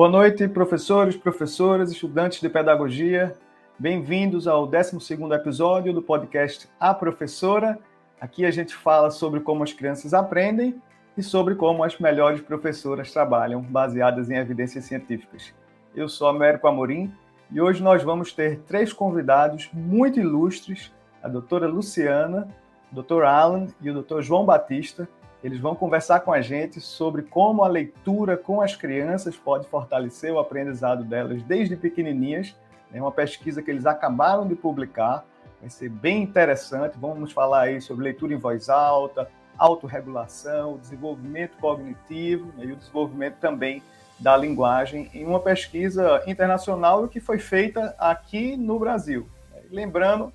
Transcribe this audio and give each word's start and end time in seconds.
Boa 0.00 0.08
noite, 0.08 0.48
professores, 0.48 1.14
professoras, 1.14 1.92
estudantes 1.92 2.40
de 2.40 2.48
pedagogia. 2.48 3.36
Bem-vindos 3.78 4.48
ao 4.48 4.66
12º 4.66 5.30
episódio 5.36 5.92
do 5.92 6.00
podcast 6.00 6.66
A 6.80 6.94
Professora. 6.94 7.78
Aqui 8.18 8.46
a 8.46 8.50
gente 8.50 8.74
fala 8.74 9.10
sobre 9.10 9.40
como 9.40 9.62
as 9.62 9.74
crianças 9.74 10.14
aprendem 10.14 10.80
e 11.18 11.22
sobre 11.22 11.54
como 11.54 11.84
as 11.84 11.98
melhores 11.98 12.40
professoras 12.40 13.12
trabalham, 13.12 13.60
baseadas 13.60 14.30
em 14.30 14.38
evidências 14.38 14.86
científicas. 14.86 15.52
Eu 15.94 16.08
sou 16.08 16.28
Américo 16.28 16.66
Amorim 16.66 17.12
e 17.52 17.60
hoje 17.60 17.82
nós 17.82 18.02
vamos 18.02 18.32
ter 18.32 18.60
três 18.60 18.94
convidados 18.94 19.68
muito 19.70 20.18
ilustres, 20.18 20.90
a 21.22 21.28
doutora 21.28 21.68
Luciana, 21.68 22.48
o 22.90 23.02
Dr. 23.02 23.24
Alan 23.24 23.66
e 23.82 23.90
o 23.90 24.02
Dr. 24.02 24.22
João 24.22 24.46
Batista, 24.46 25.06
eles 25.42 25.58
vão 25.58 25.74
conversar 25.74 26.20
com 26.20 26.32
a 26.32 26.42
gente 26.42 26.80
sobre 26.80 27.22
como 27.22 27.64
a 27.64 27.68
leitura 27.68 28.36
com 28.36 28.60
as 28.60 28.76
crianças 28.76 29.36
pode 29.36 29.66
fortalecer 29.66 30.32
o 30.32 30.38
aprendizado 30.38 31.02
delas 31.02 31.42
desde 31.42 31.76
pequenininhas. 31.76 32.54
É 32.92 33.00
uma 33.00 33.12
pesquisa 33.12 33.62
que 33.62 33.70
eles 33.70 33.86
acabaram 33.86 34.46
de 34.46 34.54
publicar, 34.54 35.24
vai 35.60 35.70
ser 35.70 35.88
bem 35.88 36.22
interessante. 36.22 36.98
Vamos 36.98 37.32
falar 37.32 37.62
aí 37.62 37.80
sobre 37.80 38.04
leitura 38.04 38.34
em 38.34 38.38
voz 38.38 38.68
alta, 38.68 39.30
autorregulação, 39.56 40.78
desenvolvimento 40.78 41.56
cognitivo 41.58 42.52
né, 42.56 42.64
e 42.66 42.72
o 42.72 42.76
desenvolvimento 42.76 43.36
também 43.36 43.82
da 44.18 44.36
linguagem 44.36 45.10
em 45.14 45.24
uma 45.24 45.40
pesquisa 45.40 46.22
internacional 46.26 47.08
que 47.08 47.20
foi 47.20 47.38
feita 47.38 47.94
aqui 47.98 48.56
no 48.56 48.78
Brasil. 48.78 49.26
Lembrando 49.70 50.32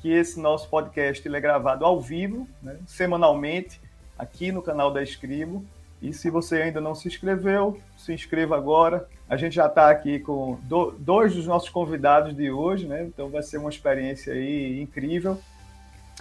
que 0.00 0.12
esse 0.12 0.38
nosso 0.40 0.68
podcast 0.68 1.26
é 1.26 1.40
gravado 1.40 1.84
ao 1.86 2.00
vivo, 2.00 2.46
né, 2.60 2.78
semanalmente, 2.86 3.80
aqui 4.22 4.52
no 4.52 4.62
canal 4.62 4.92
da 4.92 5.02
Escribo. 5.02 5.64
E 6.00 6.12
se 6.12 6.30
você 6.30 6.62
ainda 6.62 6.80
não 6.80 6.94
se 6.94 7.08
inscreveu, 7.08 7.78
se 7.96 8.12
inscreva 8.12 8.56
agora. 8.56 9.08
A 9.28 9.36
gente 9.36 9.54
já 9.54 9.66
está 9.66 9.90
aqui 9.90 10.18
com 10.18 10.58
do, 10.62 10.92
dois 10.92 11.34
dos 11.34 11.46
nossos 11.46 11.68
convidados 11.68 12.34
de 12.34 12.50
hoje, 12.50 12.86
né? 12.86 13.04
Então 13.04 13.28
vai 13.28 13.42
ser 13.42 13.58
uma 13.58 13.70
experiência 13.70 14.32
aí 14.32 14.80
incrível. 14.80 15.38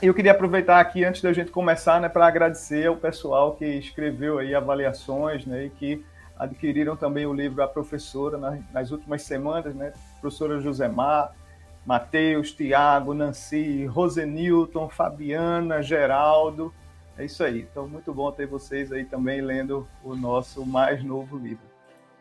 E 0.01 0.07
eu 0.07 0.13
queria 0.13 0.31
aproveitar 0.31 0.79
aqui, 0.79 1.03
antes 1.03 1.21
da 1.21 1.31
gente 1.31 1.51
começar, 1.51 2.01
né, 2.01 2.09
para 2.09 2.25
agradecer 2.25 2.87
ao 2.87 2.95
pessoal 2.95 3.53
que 3.53 3.65
escreveu 3.65 4.39
aí 4.39 4.55
avaliações, 4.55 5.45
né, 5.45 5.65
e 5.65 5.69
que 5.69 6.03
adquiriram 6.39 6.95
também 6.95 7.27
o 7.27 7.33
livro 7.33 7.61
A 7.61 7.67
Professora 7.67 8.35
nas, 8.35 8.59
nas 8.71 8.91
últimas 8.91 9.21
semanas, 9.21 9.75
né? 9.75 9.93
Professora 10.19 10.59
Josemar, 10.59 11.33
Matheus, 11.85 12.51
Tiago, 12.51 13.13
Nancy, 13.13 13.85
Rosenilton, 13.85 14.89
Fabiana, 14.89 15.83
Geraldo, 15.83 16.73
é 17.21 17.25
isso 17.25 17.43
aí. 17.43 17.67
Então, 17.71 17.87
muito 17.87 18.13
bom 18.13 18.31
ter 18.31 18.47
vocês 18.47 18.91
aí 18.91 19.05
também 19.05 19.41
lendo 19.41 19.87
o 20.03 20.15
nosso 20.15 20.65
mais 20.65 21.03
novo 21.03 21.37
livro. 21.37 21.63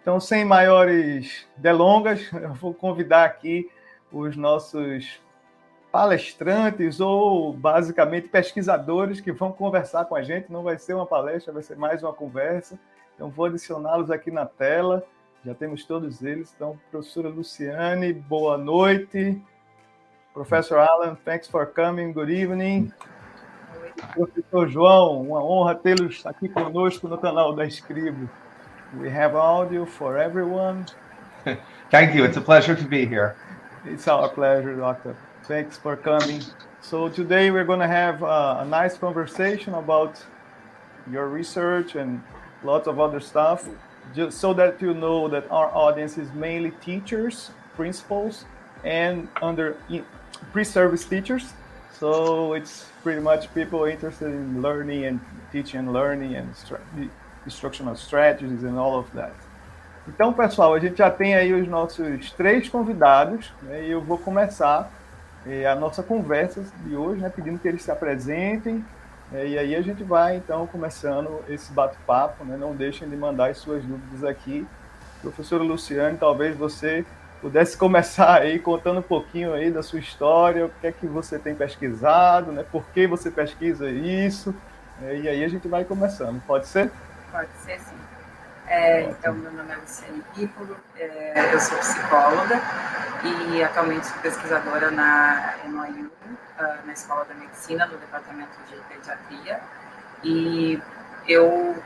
Então, 0.02 0.20
sem 0.20 0.44
maiores 0.44 1.46
delongas, 1.56 2.30
eu 2.32 2.52
vou 2.54 2.74
convidar 2.74 3.24
aqui 3.24 3.70
os 4.12 4.36
nossos 4.36 5.20
palestrantes 5.90 7.00
ou 7.00 7.52
basicamente 7.52 8.28
pesquisadores 8.28 9.20
que 9.20 9.32
vão 9.32 9.52
conversar 9.52 10.04
com 10.04 10.14
a 10.14 10.22
gente. 10.22 10.52
Não 10.52 10.62
vai 10.62 10.78
ser 10.78 10.94
uma 10.94 11.06
palestra, 11.06 11.52
vai 11.52 11.62
ser 11.62 11.76
mais 11.76 12.02
uma 12.02 12.12
conversa. 12.12 12.78
Então, 13.14 13.30
vou 13.30 13.46
adicioná-los 13.46 14.10
aqui 14.10 14.30
na 14.30 14.46
tela. 14.46 15.04
Já 15.44 15.54
temos 15.54 15.84
todos 15.84 16.22
eles. 16.22 16.52
Então, 16.54 16.78
professora 16.90 17.28
Luciane, 17.28 18.12
boa 18.12 18.58
noite. 18.58 19.42
Professor 20.34 20.78
Alan, 20.78 21.16
thanks 21.24 21.48
for 21.48 21.66
coming. 21.66 22.12
Good 22.12 22.30
evening. 22.30 22.92
Professor 24.14 24.68
João, 24.68 25.22
uma 25.22 25.42
honra 25.42 25.74
tê-los 25.74 26.24
aqui 26.26 26.48
conosco 26.48 27.08
no 27.08 27.18
canal 27.18 27.54
da 27.54 27.64
Escribo. 27.64 28.28
We 28.98 29.08
have 29.08 29.36
audio 29.36 29.86
for 29.86 30.16
everyone. 30.16 30.86
Thank 31.90 32.14
you. 32.14 32.24
It's 32.24 32.36
a 32.36 32.40
pleasure 32.40 32.74
to 32.74 32.84
be 32.84 33.06
here. 33.06 33.36
It's 33.84 34.08
our 34.08 34.28
pleasure, 34.28 34.76
Doctor. 34.76 35.16
Thanks 35.44 35.76
for 35.76 35.96
coming. 35.96 36.42
So 36.80 37.08
today 37.08 37.50
we're 37.50 37.64
going 37.64 37.80
to 37.80 37.86
have 37.86 38.22
a, 38.22 38.58
a 38.60 38.64
nice 38.64 38.96
conversation 38.98 39.74
about 39.74 40.22
your 41.10 41.28
research 41.28 41.94
and 41.94 42.22
lots 42.62 42.88
of 42.88 42.98
other 42.98 43.20
stuff, 43.20 43.68
just 44.14 44.38
so 44.38 44.52
that 44.54 44.82
you 44.82 44.92
know 44.92 45.28
that 45.28 45.50
our 45.50 45.74
audience 45.74 46.18
is 46.18 46.30
mainly 46.32 46.72
teachers, 46.82 47.50
principals, 47.74 48.44
and 48.84 49.28
under 49.40 49.76
pre-service 50.52 51.04
teachers 51.04 51.52
So 52.00 52.54
it's 52.54 52.86
pretty 53.02 53.20
much 53.20 53.52
people 53.52 53.84
interested 53.84 54.28
in 54.28 54.62
learning 54.62 55.04
and 55.04 55.20
teaching 55.52 55.80
and 55.80 55.92
learning 55.92 56.34
and 56.34 56.48
instructional 57.44 57.94
strategies 57.94 58.64
and 58.64 58.78
all 58.78 58.98
of 58.98 59.10
that. 59.12 59.34
Então, 60.08 60.32
pessoal, 60.32 60.72
a 60.72 60.78
gente 60.80 60.96
já 60.96 61.10
tem 61.10 61.34
aí 61.34 61.52
os 61.52 61.68
nossos 61.68 62.32
três 62.32 62.70
convidados 62.70 63.52
né, 63.62 63.84
e 63.84 63.90
eu 63.90 64.00
vou 64.00 64.16
começar 64.16 64.90
é, 65.46 65.66
a 65.66 65.74
nossa 65.74 66.02
conversa 66.02 66.64
de 66.86 66.96
hoje, 66.96 67.20
né, 67.20 67.28
pedindo 67.28 67.58
que 67.58 67.68
eles 67.68 67.82
se 67.82 67.90
apresentem 67.90 68.82
é, 69.30 69.46
e 69.46 69.58
aí 69.58 69.76
a 69.76 69.82
gente 69.82 70.02
vai 70.02 70.36
então 70.36 70.66
começando 70.66 71.44
esse 71.50 71.70
bate-papo. 71.70 72.46
Né, 72.46 72.56
não 72.56 72.74
deixem 72.74 73.10
de 73.10 73.16
mandar 73.16 73.50
as 73.50 73.58
suas 73.58 73.84
dúvidas 73.84 74.24
aqui. 74.24 74.66
Professora 75.20 75.62
Luciane, 75.62 76.16
talvez 76.16 76.56
você 76.56 77.04
pudesse 77.40 77.76
começar 77.76 78.40
aí 78.40 78.58
contando 78.58 79.00
um 79.00 79.02
pouquinho 79.02 79.52
aí 79.54 79.70
da 79.70 79.82
sua 79.82 79.98
história, 79.98 80.66
o 80.66 80.70
que 80.80 80.86
é 80.86 80.92
que 80.92 81.06
você 81.06 81.38
tem 81.38 81.54
pesquisado, 81.54 82.52
né? 82.52 82.64
Por 82.70 82.84
que 82.86 83.06
você 83.06 83.30
pesquisa 83.30 83.90
isso? 83.90 84.54
É, 85.02 85.16
e 85.16 85.28
aí 85.28 85.44
a 85.44 85.48
gente 85.48 85.66
vai 85.66 85.84
começando. 85.84 86.40
Pode 86.46 86.66
ser? 86.66 86.90
Pode 87.32 87.50
ser, 87.64 87.78
sim. 87.80 87.96
É, 88.66 89.02
então, 89.02 89.34
meu 89.34 89.50
nome 89.50 89.72
é 89.72 89.76
Luciane 89.76 90.22
Piccolo, 90.32 90.76
é, 90.96 91.52
eu 91.52 91.58
sou 91.58 91.76
psicóloga 91.78 92.60
e 93.24 93.62
atualmente 93.64 94.06
sou 94.06 94.18
pesquisadora 94.20 94.92
na 94.92 95.54
NYU, 95.64 96.08
ah, 96.56 96.78
na 96.84 96.92
Escola 96.92 97.24
da 97.24 97.34
Medicina, 97.34 97.86
no 97.86 97.98
Departamento 97.98 98.52
de 98.68 98.76
Pediatria. 98.94 99.60
E 100.22 100.80
eu 101.26 101.82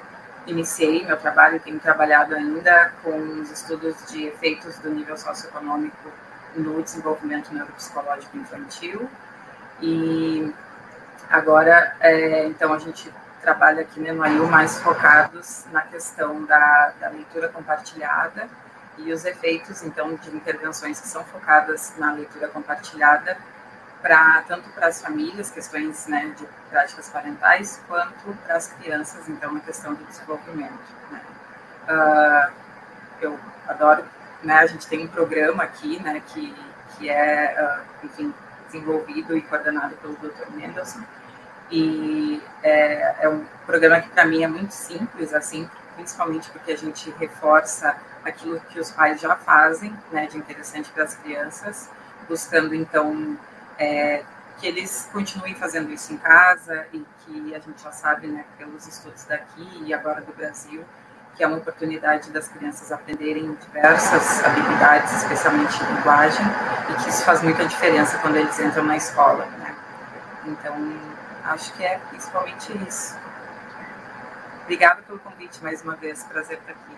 iniciei 0.46 1.04
meu 1.04 1.16
trabalho 1.16 1.60
tenho 1.60 1.78
trabalhado 1.80 2.34
ainda 2.34 2.92
com 3.02 3.16
os 3.40 3.50
estudos 3.50 3.94
de 4.10 4.26
efeitos 4.26 4.78
do 4.78 4.90
nível 4.90 5.16
socioeconômico 5.16 6.10
no 6.54 6.82
desenvolvimento 6.82 7.52
neuropsicológico 7.52 8.36
infantil. 8.36 9.08
E 9.80 10.52
agora, 11.28 11.96
é, 12.00 12.46
então, 12.46 12.72
a 12.72 12.78
gente 12.78 13.12
trabalha 13.40 13.82
aqui 13.82 14.00
no 14.00 14.24
NYU 14.24 14.46
mais 14.46 14.78
focados 14.78 15.64
na 15.72 15.82
questão 15.82 16.44
da, 16.44 16.92
da 17.00 17.08
leitura 17.08 17.48
compartilhada 17.48 18.48
e 18.98 19.12
os 19.12 19.24
efeitos, 19.24 19.82
então, 19.82 20.14
de 20.14 20.34
intervenções 20.34 21.00
que 21.00 21.08
são 21.08 21.24
focadas 21.24 21.94
na 21.98 22.12
leitura 22.12 22.48
compartilhada 22.48 23.36
para 24.04 24.42
tanto 24.42 24.68
para 24.68 24.88
as 24.88 25.00
famílias, 25.00 25.50
questões 25.50 26.06
né, 26.08 26.34
de 26.36 26.46
práticas 26.68 27.08
parentais, 27.08 27.82
quanto 27.88 28.36
para 28.44 28.56
as 28.56 28.70
crianças, 28.70 29.26
então, 29.30 29.50
uma 29.50 29.60
questão 29.60 29.94
de 29.94 30.04
desenvolvimento. 30.04 30.78
Né. 31.10 31.22
Uh, 31.88 32.52
eu 33.22 33.40
adoro, 33.66 34.04
né, 34.42 34.58
a 34.58 34.66
gente 34.66 34.86
tem 34.88 35.06
um 35.06 35.08
programa 35.08 35.62
aqui, 35.62 36.02
né, 36.02 36.22
que, 36.26 36.54
que 36.90 37.08
é, 37.08 37.56
uh, 37.58 38.04
enfim, 38.04 38.34
desenvolvido 38.66 39.34
e 39.38 39.40
coordenado 39.40 39.96
pelo 39.96 40.14
Dr. 40.16 40.50
Mendelssohn, 40.50 41.02
e 41.70 42.42
é, 42.62 43.24
é 43.24 43.28
um 43.30 43.42
programa 43.64 44.02
que 44.02 44.10
para 44.10 44.26
mim 44.26 44.44
é 44.44 44.48
muito 44.48 44.72
simples, 44.72 45.32
assim, 45.32 45.66
principalmente 45.94 46.50
porque 46.50 46.72
a 46.72 46.76
gente 46.76 47.10
reforça 47.12 47.96
aquilo 48.22 48.60
que 48.68 48.78
os 48.78 48.90
pais 48.90 49.18
já 49.18 49.34
fazem, 49.34 49.96
né, 50.12 50.26
de 50.26 50.36
interessante 50.36 50.90
para 50.90 51.04
as 51.04 51.14
crianças, 51.14 51.88
buscando 52.28 52.74
então 52.74 53.38
é, 53.78 54.22
que 54.58 54.66
eles 54.66 55.08
continuem 55.12 55.54
fazendo 55.54 55.90
isso 55.92 56.12
em 56.12 56.16
casa 56.16 56.86
e 56.92 57.04
que 57.24 57.54
a 57.54 57.58
gente 57.58 57.82
já 57.82 57.92
sabe, 57.92 58.26
né, 58.26 58.44
pelos 58.56 58.86
estudos 58.86 59.24
daqui 59.24 59.66
e 59.84 59.92
agora 59.92 60.20
do 60.20 60.32
Brasil, 60.32 60.84
que 61.36 61.42
é 61.42 61.46
uma 61.46 61.56
oportunidade 61.56 62.30
das 62.30 62.48
crianças 62.48 62.92
aprenderem 62.92 63.52
diversas 63.54 64.44
habilidades, 64.44 65.12
especialmente 65.14 65.82
linguagem, 65.84 66.46
e 66.90 67.02
que 67.02 67.08
isso 67.08 67.24
faz 67.24 67.42
muita 67.42 67.66
diferença 67.66 68.18
quando 68.18 68.36
eles 68.36 68.58
entram 68.60 68.84
na 68.84 68.96
escola, 68.96 69.44
né? 69.46 69.74
Então, 70.46 70.74
acho 71.44 71.72
que 71.74 71.84
é 71.84 71.98
principalmente 72.10 72.72
isso. 72.86 73.18
Obrigada 74.62 75.02
pelo 75.02 75.18
convite 75.18 75.62
mais 75.62 75.82
uma 75.82 75.96
vez, 75.96 76.22
prazer 76.24 76.58
estar 76.58 76.72
aqui. 76.72 76.96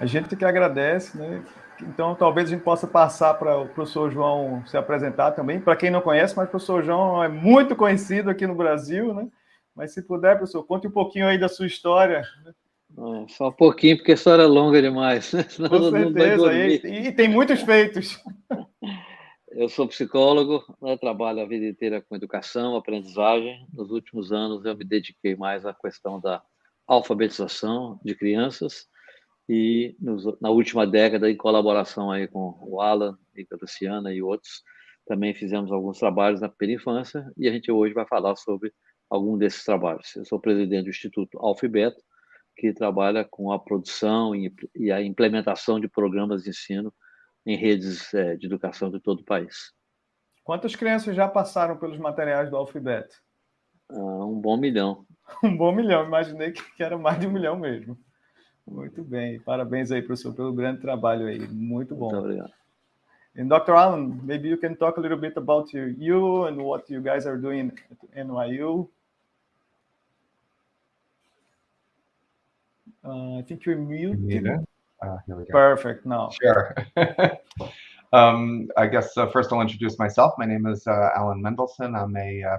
A 0.00 0.06
gente 0.06 0.34
que 0.34 0.44
agradece, 0.44 1.16
né? 1.16 1.42
Então, 1.82 2.14
talvez 2.14 2.48
a 2.48 2.50
gente 2.50 2.62
possa 2.62 2.86
passar 2.86 3.34
para 3.34 3.58
o 3.58 3.68
professor 3.68 4.10
João 4.10 4.64
se 4.66 4.76
apresentar 4.76 5.32
também. 5.32 5.60
Para 5.60 5.76
quem 5.76 5.90
não 5.90 6.00
conhece, 6.00 6.36
mas 6.36 6.48
o 6.48 6.50
professor 6.50 6.82
João 6.82 7.22
é 7.22 7.28
muito 7.28 7.76
conhecido 7.76 8.30
aqui 8.30 8.46
no 8.46 8.54
Brasil, 8.54 9.14
né? 9.14 9.28
Mas 9.74 9.92
se 9.92 10.02
puder, 10.02 10.36
professor, 10.36 10.64
conte 10.64 10.88
um 10.88 10.90
pouquinho 10.90 11.26
aí 11.26 11.38
da 11.38 11.48
sua 11.48 11.66
história. 11.66 12.22
É, 12.96 13.28
só 13.28 13.48
um 13.48 13.52
pouquinho, 13.52 13.96
porque 13.96 14.12
a 14.12 14.14
história 14.14 14.42
é 14.42 14.46
longa 14.46 14.82
demais. 14.82 15.26
Senão 15.48 15.68
Com 15.68 15.90
certeza, 15.90 16.52
e, 16.52 17.06
e 17.06 17.12
tem 17.12 17.28
muitos 17.28 17.62
feitos. 17.62 18.20
Eu 19.50 19.68
sou 19.68 19.88
psicólogo, 19.88 20.62
né, 20.80 20.96
trabalho 20.96 21.40
a 21.40 21.46
vida 21.46 21.66
inteira 21.66 22.02
com 22.02 22.14
educação, 22.14 22.76
aprendizagem. 22.76 23.66
Nos 23.72 23.90
últimos 23.90 24.30
anos, 24.30 24.64
eu 24.64 24.76
me 24.76 24.84
dediquei 24.84 25.34
mais 25.34 25.64
à 25.64 25.72
questão 25.72 26.20
da 26.20 26.42
alfabetização 26.86 27.98
de 28.04 28.14
crianças 28.14 28.86
e 29.48 29.96
nos, 29.98 30.24
na 30.40 30.50
última 30.50 30.86
década, 30.86 31.30
em 31.30 31.36
colaboração 31.36 32.10
aí 32.10 32.28
com 32.28 32.58
o 32.60 32.80
Alan 32.80 33.16
e 33.34 33.44
com 33.46 33.54
a 33.54 33.58
Luciana 33.62 34.12
e 34.12 34.22
outros, 34.22 34.62
também 35.06 35.34
fizemos 35.34 35.72
alguns 35.72 35.98
trabalhos 35.98 36.40
na 36.40 36.52
infância 36.62 37.32
e 37.36 37.48
a 37.48 37.52
gente 37.52 37.72
hoje 37.72 37.94
vai 37.94 38.06
falar 38.06 38.36
sobre 38.36 38.72
algum 39.08 39.38
desses 39.38 39.64
trabalhos. 39.64 40.14
Eu 40.14 40.24
sou 40.26 40.38
presidente 40.38 40.84
do 40.84 40.90
Instituto 40.90 41.38
Alfabeto, 41.38 42.02
que 42.54 42.74
trabalha 42.74 43.24
com 43.24 43.50
a 43.50 43.58
produção 43.58 44.34
e 44.74 44.92
a 44.92 45.00
implementação 45.00 45.80
de 45.80 45.88
programas 45.88 46.42
de 46.42 46.50
ensino 46.50 46.92
em 47.46 47.56
redes 47.56 48.12
é, 48.12 48.36
de 48.36 48.46
educação 48.46 48.90
de 48.90 49.00
todo 49.00 49.20
o 49.20 49.24
país. 49.24 49.72
Quantas 50.44 50.76
crianças 50.76 51.16
já 51.16 51.26
passaram 51.26 51.78
pelos 51.78 51.98
materiais 51.98 52.50
do 52.50 52.56
Alfabeto? 52.56 53.16
Ah, 53.90 54.26
um 54.26 54.38
bom 54.38 54.58
milhão. 54.58 55.06
um 55.42 55.56
bom 55.56 55.72
milhão, 55.72 56.04
imaginei 56.04 56.52
que 56.52 56.82
era 56.82 56.98
mais 56.98 57.18
de 57.18 57.26
um 57.26 57.32
milhão 57.32 57.56
mesmo. 57.58 57.98
Muito 58.70 59.02
bem, 59.02 59.40
parabéns 59.40 59.90
aí, 59.90 60.02
professor, 60.02 60.34
pelo 60.34 60.52
grande 60.52 60.80
trabalho 60.80 61.26
aí, 61.26 61.40
muito 61.48 61.94
bom. 61.94 62.10
Muito 62.10 62.24
obrigado. 62.24 62.52
And 63.36 63.48
Dr. 63.48 63.74
Allen, 63.74 64.20
maybe 64.24 64.48
you 64.48 64.56
can 64.56 64.74
talk 64.74 64.98
a 64.98 65.00
little 65.00 65.16
bit 65.16 65.36
about 65.36 65.72
you, 65.72 65.94
you 65.96 66.46
and 66.46 66.56
what 66.56 66.90
you 66.90 67.00
guys 67.00 67.24
are 67.24 67.36
doing 67.36 67.70
at 67.90 68.26
NYU. 68.26 68.88
Uh, 73.04 73.38
I 73.38 73.42
think 73.42 73.64
you're 73.64 73.76
muted. 73.76 74.66
Uh, 75.00 75.16
here 75.26 75.36
we 75.36 75.44
go. 75.44 75.52
Perfect. 75.52 76.04
Now. 76.04 76.30
Sure. 76.42 76.74
um, 78.12 78.68
I 78.76 78.88
guess 78.88 79.16
uh, 79.16 79.28
first 79.28 79.52
I'll 79.52 79.60
introduce 79.60 79.98
myself. 79.98 80.34
My 80.36 80.44
name 80.44 80.66
is 80.66 80.84
uh, 80.88 81.10
Alan 81.16 81.40
Mendelson. 81.40 81.96
I'm 81.96 82.16
a, 82.16 82.42
uh, 82.42 82.58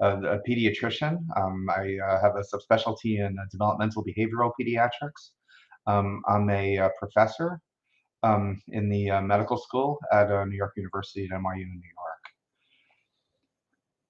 a, 0.00 0.36
a 0.36 0.40
pediatrician. 0.48 1.18
Um, 1.36 1.68
I 1.68 1.98
uh, 2.02 2.20
have 2.22 2.36
a 2.36 2.42
subspecialty 2.42 3.18
in 3.18 3.36
developmental 3.50 4.02
behavioral 4.02 4.52
pediatrics. 4.58 5.32
Um, 5.86 6.22
I'm 6.28 6.48
a, 6.50 6.88
professor 6.98 7.60
um, 8.22 8.60
in 8.68 8.88
the 8.88 9.20
medical 9.22 9.56
school 9.58 9.98
at 10.12 10.28
New 10.48 10.56
York 10.56 10.72
University 10.76 11.24
at 11.24 11.30
NYU 11.30 11.62
in 11.62 11.80
New 11.80 11.92
York. 11.98 12.24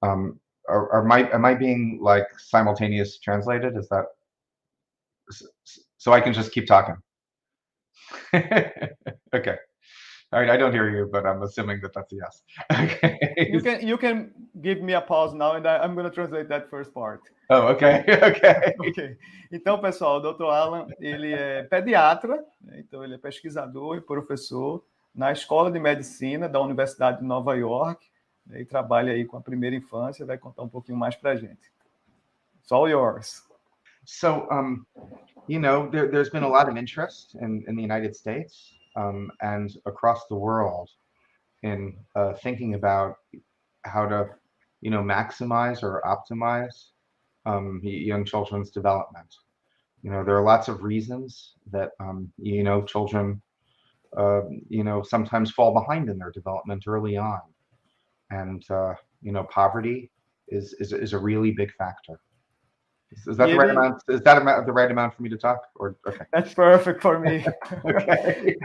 Um, 0.02 0.40
are 0.68 1.04
my 1.04 1.30
am 1.30 1.44
I 1.44 1.54
being 1.54 1.98
like 2.00 2.26
simultaneous 2.38 3.18
translated? 3.18 3.76
Is 3.76 3.88
that 3.88 4.04
so 5.98 6.12
I 6.12 6.20
can 6.20 6.32
just 6.32 6.52
keep 6.52 6.66
talking. 6.66 6.96
okay. 8.34 9.56
All 10.34 10.40
right, 10.40 10.50
I 10.50 10.56
don't 10.56 10.72
hear 10.72 10.90
you, 10.90 11.06
but 11.06 11.24
I'm 11.24 11.42
assuming 11.42 11.80
that 11.82 11.92
that's 11.94 12.12
a 12.12 12.16
yes. 12.16 12.42
Okay. 12.72 13.18
You 13.52 13.60
can 13.60 13.86
you 13.86 13.96
can 13.96 14.32
give 14.60 14.82
me 14.82 14.94
a 14.94 15.00
pause 15.00 15.32
now, 15.32 15.52
and 15.52 15.64
I, 15.64 15.78
I'm 15.78 15.94
going 15.94 16.10
to 16.10 16.10
translate 16.10 16.48
that 16.48 16.68
first 16.68 16.92
part. 16.92 17.20
Oh, 17.50 17.68
okay, 17.68 18.02
okay. 18.30 18.74
ok. 18.80 19.16
Então, 19.52 19.80
pessoal, 19.80 20.16
o 20.16 20.32
Dr. 20.32 20.46
Alan, 20.46 20.88
ele 20.98 21.32
é 21.32 21.62
pediatra, 21.62 22.44
né? 22.60 22.80
então 22.80 23.04
ele 23.04 23.14
é 23.14 23.18
pesquisador 23.18 23.96
e 23.96 24.00
professor 24.00 24.82
na 25.14 25.30
Escola 25.30 25.70
de 25.70 25.78
Medicina 25.78 26.48
da 26.48 26.60
Universidade 26.60 27.20
de 27.20 27.24
Nova 27.24 27.54
York, 27.54 28.04
né? 28.44 28.62
e 28.62 28.64
trabalha 28.64 29.12
aí 29.12 29.24
com 29.24 29.36
a 29.36 29.40
primeira 29.40 29.76
infância, 29.76 30.26
vai 30.26 30.36
contar 30.36 30.64
um 30.64 30.68
pouquinho 30.68 30.98
mais 30.98 31.14
para 31.14 31.30
a 31.30 31.36
gente. 31.36 31.70
It's 32.58 32.72
all 32.72 32.88
yours. 32.88 33.44
So, 34.04 34.48
um, 34.50 34.84
you 35.48 35.60
know, 35.60 35.88
there, 35.90 36.10
has 36.18 36.28
been 36.28 36.42
a 36.42 36.48
lot 36.48 36.68
of 36.68 36.76
interest 36.76 37.36
in, 37.36 37.62
in 37.68 37.76
the 37.76 37.82
United 37.82 38.16
States 38.16 38.73
um, 38.96 39.30
and 39.40 39.76
across 39.86 40.26
the 40.28 40.36
world 40.36 40.90
in 41.62 41.96
uh, 42.14 42.34
thinking 42.34 42.74
about 42.74 43.16
how 43.84 44.06
to, 44.06 44.26
you 44.80 44.90
know, 44.90 45.02
maximize 45.02 45.82
or 45.82 46.02
optimize 46.04 46.90
um, 47.46 47.80
young 47.82 48.24
children's 48.24 48.70
development. 48.70 49.34
You 50.02 50.10
know, 50.10 50.22
there 50.24 50.36
are 50.36 50.44
lots 50.44 50.68
of 50.68 50.82
reasons 50.82 51.54
that, 51.70 51.90
um, 52.00 52.30
you 52.38 52.62
know, 52.62 52.82
children, 52.82 53.40
uh, 54.16 54.42
you 54.68 54.84
know, 54.84 55.02
sometimes 55.02 55.50
fall 55.50 55.72
behind 55.72 56.10
in 56.10 56.18
their 56.18 56.30
development 56.30 56.84
early 56.86 57.16
on. 57.16 57.40
And, 58.30 58.62
uh, 58.70 58.94
you 59.22 59.32
know, 59.32 59.44
poverty 59.44 60.10
is, 60.48 60.74
is, 60.80 60.92
is 60.92 61.14
a 61.14 61.18
really 61.18 61.52
big 61.52 61.72
factor. 61.72 62.20
Is 63.26 63.36
that 63.36 63.48
the 63.48 63.56
right 63.56 63.70
amount? 63.70 64.02
Is 64.08 64.20
that 64.22 64.66
the 64.66 64.72
right 64.72 64.90
amount 64.90 65.14
for 65.14 65.22
me 65.22 65.28
to 65.30 65.36
talk? 65.36 65.68
Or 65.76 65.96
okay. 66.06 66.24
That's 66.32 66.54
perfect 66.54 67.00
for 67.00 67.18
me. 67.18 67.44
okay. 67.84 68.56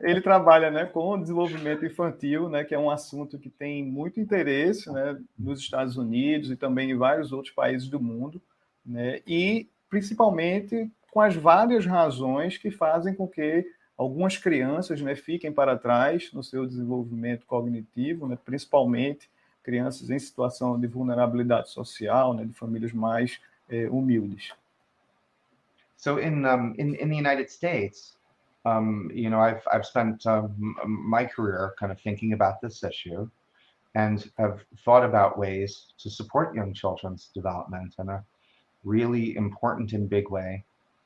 Ele 0.00 0.20
trabalha, 0.20 0.70
né, 0.70 0.86
com 0.86 1.20
desenvolvimento 1.20 1.84
infantil, 1.84 2.48
né, 2.48 2.64
que 2.64 2.74
é 2.74 2.78
um 2.78 2.90
assunto 2.90 3.38
que 3.38 3.50
tem 3.50 3.84
muito 3.84 4.20
interesse, 4.20 4.90
né, 4.90 5.18
nos 5.38 5.60
Estados 5.60 5.96
Unidos 5.96 6.50
e 6.50 6.56
também 6.56 6.90
em 6.90 6.96
vários 6.96 7.32
outros 7.32 7.54
países 7.54 7.88
do 7.88 8.00
mundo, 8.00 8.40
né, 8.84 9.20
e 9.26 9.68
principalmente 9.88 10.90
com 11.10 11.20
as 11.20 11.36
várias 11.36 11.84
razões 11.84 12.56
que 12.56 12.70
fazem 12.70 13.14
com 13.14 13.28
que 13.28 13.64
algumas 13.96 14.36
crianças, 14.36 15.00
né, 15.00 15.14
fiquem 15.14 15.52
para 15.52 15.76
trás 15.76 16.32
no 16.32 16.42
seu 16.42 16.66
desenvolvimento 16.66 17.46
cognitivo, 17.46 18.26
né, 18.26 18.38
principalmente 18.42 19.30
crianças 19.62 20.10
em 20.10 20.18
situação 20.18 20.78
de 20.78 20.86
vulnerabilidade 20.86 21.70
social, 21.70 22.34
né, 22.34 22.44
de 22.44 22.52
famílias 22.52 22.92
mais 22.92 23.40
humildes. 23.72 24.42
So 25.96 26.18
in 26.18 26.44
um, 26.44 26.74
in 26.78 26.94
in 26.96 27.08
the 27.08 27.16
United 27.16 27.50
States, 27.50 28.16
um, 28.64 29.10
you 29.14 29.30
know, 29.30 29.40
I've 29.40 29.62
I've 29.72 29.86
spent 29.86 30.26
um, 30.26 30.76
my 30.84 31.24
career 31.24 31.74
kind 31.78 31.92
of 31.92 32.00
thinking 32.00 32.32
about 32.32 32.60
this 32.60 32.82
issue, 32.82 33.28
and 33.94 34.30
have 34.38 34.60
thought 34.84 35.04
about 35.04 35.38
ways 35.38 35.92
to 35.98 36.10
support 36.10 36.54
young 36.54 36.74
children's 36.74 37.30
development. 37.34 37.94
And 37.98 38.10
a 38.10 38.24
really 38.84 39.36
important 39.36 39.92
and 39.92 40.08
big 40.08 40.28
way 40.30 40.64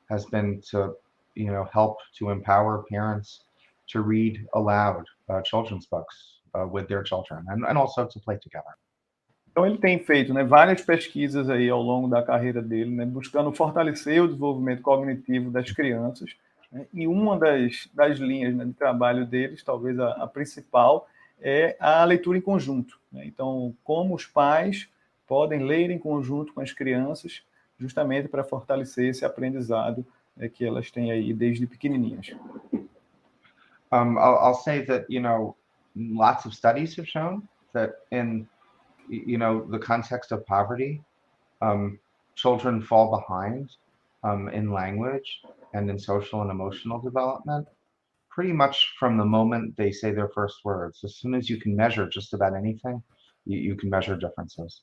has 0.09 0.25
been 0.25 0.63
to, 0.71 0.95
you 1.35 1.51
know, 1.53 1.69
help 1.73 1.99
to 2.19 2.31
empower 2.31 2.85
parents 2.91 3.43
to 3.89 4.01
read 4.01 4.47
aloud 4.55 5.05
uh, 5.29 5.43
children's 5.43 5.87
books 5.87 6.39
uh, 6.55 6.67
with 6.67 6.89
their 6.89 7.03
children, 7.03 7.45
and, 7.49 7.65
and 7.67 7.77
also 7.77 8.07
to 8.07 8.19
play 8.21 8.39
together. 8.43 8.75
Então 9.56 9.67
ele 9.67 9.79
tem 9.79 9.99
feito 9.99 10.35
né, 10.35 10.44
várias 10.44 10.82
pesquisas 10.82 11.49
aí 11.49 11.70
ao 11.70 11.81
longo 11.81 12.08
da 12.08 12.23
carreira 12.23 12.61
dele, 12.61 12.94
né, 12.94 13.06
buscando 13.06 13.50
fortalecer 13.50 14.23
o 14.23 14.26
desenvolvimento 14.26 14.82
cognitivo 14.82 15.50
das 15.50 15.70
crianças. 15.70 16.37
Né, 16.70 16.87
e 16.93 17.06
uma 17.06 17.38
das, 17.38 17.88
das 17.94 18.19
linhas 18.19 18.55
né, 18.55 18.67
de 18.67 18.75
trabalho 18.75 19.25
deles, 19.25 19.64
talvez 19.64 19.99
a, 19.99 20.11
a, 20.11 20.26
principal, 20.26 21.08
é 21.41 21.75
a 21.81 22.05
leitura 22.05 22.37
em 22.37 22.43
conjunto. 22.43 23.00
Né. 23.11 23.25
Então, 23.25 23.75
como 23.82 24.14
os 24.14 24.26
pais 24.26 24.91
podem 25.26 25.64
ler 25.64 25.91
em 25.91 25.99
conjunto 25.99 26.53
com 26.53 26.61
as 26.61 26.73
crianças, 26.73 27.43
justamente 27.81 28.29
para 28.29 28.44
fortalecer 28.44 29.08
esse 29.08 29.25
aprendizado 29.25 30.05
né, 30.37 30.50
que 30.50 30.67
elas 30.67 30.91
têm 30.91 31.11
aí 31.11 31.32
desde 31.32 31.67
pequenininhas. 31.67 32.37
Um, 33.91 34.19
I'll, 34.19 34.49
I'll 34.49 34.55
say 34.55 34.85
that 34.85 35.06
you 35.08 35.22
know 35.22 35.56
lots 35.96 36.44
of 36.44 36.55
studies 36.55 36.98
have 36.98 37.08
shown 37.08 37.41
that 37.72 37.94
in 38.10 38.46
you 39.08 39.39
know, 39.39 39.67
the 39.70 39.79
context 39.79 40.32
of 40.32 40.44
poverty, 40.46 41.03
um, 41.63 41.98
children 42.34 42.82
fall 42.82 43.10
behind 43.10 43.70
um, 44.22 44.48
in 44.48 44.72
language 44.72 45.43
and 45.75 45.91
in 45.91 45.98
social 45.98 46.43
and 46.43 46.51
emotional 46.51 47.01
development 47.01 47.67
pretty 48.36 48.53
much 48.53 48.94
from 48.98 49.17
the 49.17 49.25
moment 49.25 49.75
they 49.77 49.91
say 49.91 50.13
their 50.13 50.29
first 50.29 50.63
words. 50.63 51.03
As 51.03 51.17
soon 51.17 51.34
as 51.34 51.48
you 51.48 51.58
can 51.58 51.75
measure 51.75 52.06
just 52.06 52.34
about 52.34 52.55
anything, 52.55 53.03
you, 53.46 53.58
you 53.58 53.75
can 53.75 53.89
measure 53.89 54.15
differences. 54.15 54.82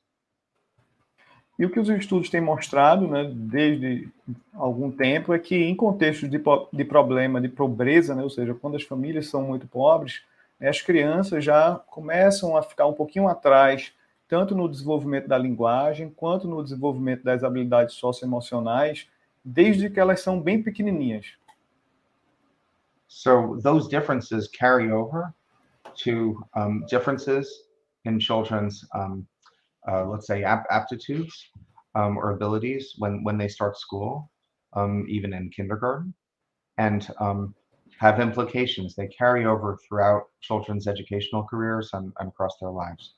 E 1.60 1.64
o 1.64 1.70
que 1.70 1.80
os 1.80 1.88
estudos 1.88 2.32
têm 2.32 2.42
mostrado, 2.42 3.08
né, 3.08 3.32
desde 3.32 4.10
algum 4.56 4.90
tempo, 4.90 5.36
é 5.36 5.38
que 5.38 5.56
em 5.56 5.76
contextos 5.76 6.28
de, 6.28 6.42
de 6.74 6.84
problema, 6.84 7.40
de 7.40 7.48
pobreza, 7.48 8.16
né, 8.16 8.24
ou 8.24 8.30
seja, 8.30 8.56
quando 8.56 8.76
as 8.76 8.82
famílias 8.82 9.28
são 9.28 9.44
muito 9.44 9.68
pobres, 9.68 10.24
né, 10.60 10.68
as 10.68 10.82
crianças 10.82 11.46
já 11.46 11.76
começam 11.92 12.58
a 12.58 12.64
ficar 12.64 12.88
um 12.88 12.94
pouquinho 12.94 13.28
atrás 13.28 13.94
tanto 14.28 14.56
no 14.56 14.68
desenvolvimento 14.68 15.28
da 15.28 15.38
linguagem, 15.38 16.10
quanto 16.10 16.48
no 16.48 16.64
desenvolvimento 16.64 17.24
das 17.24 17.44
habilidades 17.44 17.96
socioemocionais, 17.96 19.08
desde 19.44 19.90
que 19.90 20.00
elas 20.00 20.22
são 20.22 20.42
bem 20.42 20.62
pequenininhas. 20.62 21.38
So 23.08 23.60
those 23.62 23.88
differences 23.88 24.48
carry 24.48 24.92
over 24.92 25.34
to 26.04 26.44
um, 26.56 26.84
differences 26.90 27.48
in 28.06 28.20
children's, 28.20 28.86
um, 28.96 29.28
uh, 29.88 30.06
let's 30.06 30.26
say, 30.26 30.44
ap 30.44 30.66
aptitudes 30.72 31.52
um, 31.96 32.18
or 32.18 32.32
abilities 32.32 32.96
when, 32.98 33.24
when 33.24 33.38
they 33.38 33.48
start 33.48 33.78
school, 33.78 34.32
um, 34.74 35.06
even 35.08 35.34
in 35.34 35.50
kindergarten, 35.50 36.14
and 36.78 37.08
um, 37.20 37.54
have 38.00 38.20
implications. 38.20 38.96
They 38.96 39.08
carry 39.08 39.46
over 39.46 39.78
throughout 39.88 40.24
children's 40.42 40.88
educational 40.88 41.44
careers 41.44 41.92
and, 41.94 42.12
and 42.20 42.30
across 42.30 42.58
their 42.60 42.72
lives. 42.72 43.14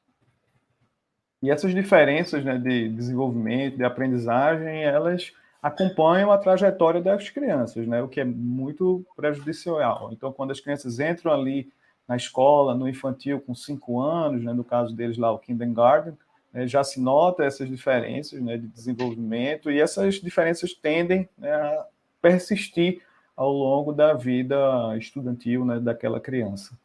E 1.45 1.51
essas 1.51 1.75
diferenças 1.75 2.43
né, 2.43 2.57
de 2.57 2.89
desenvolvimento, 2.89 3.77
de 3.77 3.83
aprendizagem, 3.83 4.83
elas 4.83 5.31
acompanham 5.61 6.31
a 6.31 6.39
trajetória 6.39 6.99
das 6.99 7.29
crianças, 7.29 7.85
né, 7.85 8.01
o 8.01 8.07
que 8.07 8.19
é 8.19 8.25
muito 8.25 9.05
prejudicial. 9.15 10.09
Então, 10.11 10.33
quando 10.33 10.49
as 10.49 10.59
crianças 10.59 10.99
entram 10.99 11.31
ali 11.31 11.71
na 12.07 12.15
escola, 12.15 12.73
no 12.73 12.89
infantil, 12.89 13.39
com 13.39 13.53
cinco 13.53 14.01
anos, 14.01 14.43
né, 14.43 14.53
no 14.53 14.63
caso 14.63 14.95
deles 14.95 15.19
lá, 15.19 15.31
o 15.31 15.37
kindergarten, 15.37 16.17
né, 16.51 16.65
já 16.65 16.83
se 16.83 16.99
nota 16.99 17.43
essas 17.43 17.69
diferenças 17.69 18.41
né, 18.41 18.57
de 18.57 18.65
desenvolvimento 18.65 19.69
e 19.69 19.79
essas 19.79 20.15
diferenças 20.15 20.73
tendem 20.73 21.29
né, 21.37 21.53
a 21.53 21.85
persistir 22.19 23.03
ao 23.37 23.53
longo 23.53 23.93
da 23.93 24.15
vida 24.15 24.97
estudantil 24.97 25.63
né, 25.63 25.79
daquela 25.79 26.19
criança. 26.19 26.75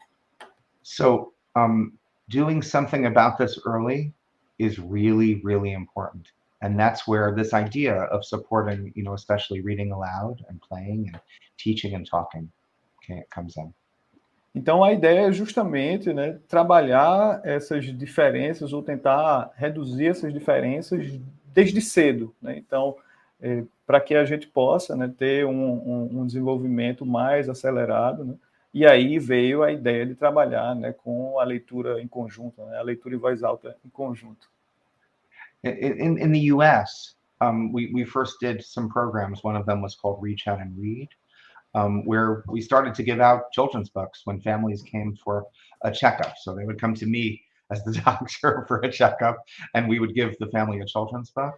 So, 0.83 1.33
um, 1.57 1.91
doing 2.29 2.61
something 2.61 3.07
about 3.07 3.39
this 3.39 3.59
early 3.67 4.13
is 4.61 4.79
really, 4.79 5.41
really 5.43 5.73
important. 5.73 6.29
And 6.63 6.79
that's 6.79 7.09
where 7.09 7.35
this 7.35 7.53
idea 7.55 7.95
of 8.13 8.25
supporting, 8.25 8.93
you 8.95 9.03
know, 9.03 9.15
especially 9.15 9.61
reading 9.63 9.93
aloud 9.93 10.45
and 10.49 10.61
playing 10.61 11.09
and 11.09 11.21
teaching 11.57 11.95
and 11.95 12.07
talking 12.07 12.51
comes 13.31 13.57
in. 13.57 13.73
Então 14.55 14.83
a 14.83 14.93
ideia 14.93 15.29
é 15.29 15.33
justamente 15.33 16.13
né, 16.13 16.39
trabalhar 16.49 17.41
essas 17.45 17.85
diferenças 17.85 18.73
ou 18.73 18.83
tentar 18.83 19.51
reduzir 19.55 20.09
essas 20.09 20.33
diferenças 20.33 21.19
desde 21.55 21.81
cedo. 21.81 22.35
Né? 22.43 22.59
Então, 22.59 22.97
é, 23.41 23.63
para 23.87 24.01
que 24.01 24.15
a 24.15 24.25
gente 24.25 24.47
possa 24.49 24.97
né, 24.97 25.13
ter 25.17 25.47
um, 25.47 25.53
um, 25.53 26.21
um, 26.21 26.27
desenvolvimento 26.27 27.07
mais 27.07 27.49
acelerado. 27.49 28.39
E 28.73 28.87
aí 28.87 29.19
veio 29.19 29.63
a 29.63 29.73
ideia 29.73 30.07
de 30.07 30.15
trabalhar 30.15 30.75
né, 30.75 30.93
com 30.93 31.39
a 31.41 31.45
leitura 31.45 32.01
em 32.01 32.07
conjunto, 32.07 32.65
né, 32.67 32.79
a 32.79 32.83
leitura 32.83 33.15
em 33.15 33.19
voz 33.19 33.43
alta 33.43 33.77
em 33.85 33.89
conjunto. 33.89 34.49
In, 35.65 36.19
in 36.19 36.33
the 36.33 36.53
US, 36.53 37.17
um, 37.41 37.73
we, 37.73 37.91
we 37.93 38.05
first 38.05 38.37
did 38.41 38.63
some 38.63 38.89
programs. 38.89 39.43
One 39.45 39.57
of 39.57 39.67
them 39.67 39.83
was 39.83 39.95
called 39.95 40.23
Reach 40.23 40.47
Out 40.47 40.61
and 40.61 40.73
Read, 40.79 41.09
um, 41.75 42.07
where 42.07 42.45
we 42.49 42.63
started 42.63 42.95
to 42.95 43.03
give 43.03 43.21
out 43.21 43.51
children's 43.53 43.91
books 43.91 44.23
when 44.25 44.41
families 44.41 44.83
came 44.83 45.17
for 45.17 45.47
a 45.83 45.91
checkup. 45.91 46.35
So 46.39 46.55
they 46.55 46.65
would 46.65 46.81
come 46.81 46.95
to 46.95 47.07
me 47.07 47.43
as 47.71 47.85
the 47.85 47.93
doctor 47.93 48.65
for 48.67 48.79
a 48.81 48.91
checkup, 48.91 49.37
and 49.75 49.89
we 49.89 50.01
would 50.01 50.15
give 50.15 50.37
the 50.39 50.49
family 50.49 50.81
a 50.81 50.87
children's 50.87 51.31
book 51.31 51.55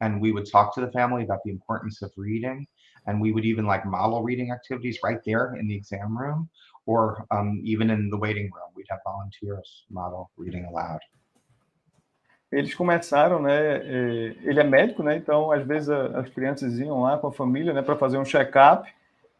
and 0.00 0.20
we 0.20 0.32
would 0.32 0.50
talk 0.50 0.74
to 0.74 0.80
the 0.80 0.90
family 0.92 1.24
about 1.24 1.40
the 1.44 1.50
importance 1.50 2.02
of 2.02 2.12
reading 2.16 2.66
and 3.06 3.20
we 3.20 3.32
would 3.32 3.44
even 3.44 3.66
like 3.66 3.86
model 3.86 4.22
reading 4.22 4.50
activities 4.50 4.98
right 5.02 5.20
there 5.24 5.56
in 5.56 5.66
the 5.66 5.76
exam 5.76 6.16
room 6.16 6.48
or 6.86 7.26
um, 7.30 7.60
even 7.64 7.90
in 7.90 8.10
the 8.10 8.16
waiting 8.16 8.50
room. 8.52 8.70
We'd 8.74 8.86
have 8.90 9.00
volunteers 9.04 9.84
model 9.90 10.30
reading 10.36 10.64
aloud. 10.64 11.00
Eles 12.52 12.74
começaram 12.74 13.42
né 13.42 13.84
ele 14.44 14.60
é 14.60 14.64
médico 14.64 15.02
né 15.02 15.16
então 15.16 15.50
às 15.50 15.66
vezes 15.66 15.88
as 15.90 16.28
crianças 16.28 16.78
iam 16.78 17.02
lá 17.02 17.18
com 17.18 17.26
a 17.26 17.32
família 17.32 17.72
né 17.72 17.82
para 17.82 17.96
fazer 17.96 18.16
um 18.16 18.24
check-up 18.24 18.88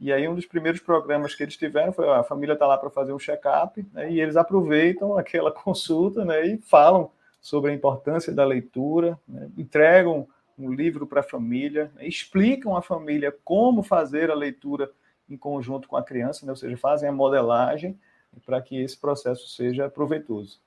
e 0.00 0.12
aí 0.12 0.26
um 0.26 0.34
dos 0.34 0.46
primeiros 0.46 0.80
programas 0.80 1.32
que 1.32 1.44
eles 1.44 1.56
tiveram 1.56 1.92
foi 1.92 2.08
a 2.08 2.24
família 2.24 2.54
está 2.54 2.66
lá 2.66 2.76
para 2.76 2.90
fazer 2.90 3.12
um 3.12 3.18
check-up 3.18 3.86
né, 3.92 4.10
e 4.10 4.20
eles 4.20 4.36
aproveitam 4.36 5.14
aquela 5.18 5.52
consulta 5.52 6.24
né 6.24 6.44
e 6.44 6.58
falam 6.58 7.08
sobre 7.40 7.70
a 7.70 7.74
importância 7.74 8.32
da 8.32 8.44
leitura 8.44 9.16
né, 9.28 9.48
entregam 9.56 10.26
um 10.58 10.72
livro 10.72 11.06
para 11.06 11.20
a 11.20 11.24
família, 11.24 11.90
né? 11.94 12.06
explicam 12.06 12.76
à 12.76 12.82
família 12.82 13.34
como 13.44 13.82
fazer 13.82 14.30
a 14.30 14.34
leitura 14.34 14.90
em 15.28 15.36
conjunto 15.36 15.88
com 15.88 15.96
a 15.96 16.04
criança, 16.04 16.44
né? 16.44 16.52
ou 16.52 16.56
seja, 16.56 16.76
fazem 16.76 17.08
a 17.08 17.12
modelagem 17.12 17.98
para 18.44 18.60
que 18.60 18.80
esse 18.80 18.98
processo 18.98 19.48
seja 19.48 19.88
proveitoso. 19.88 20.60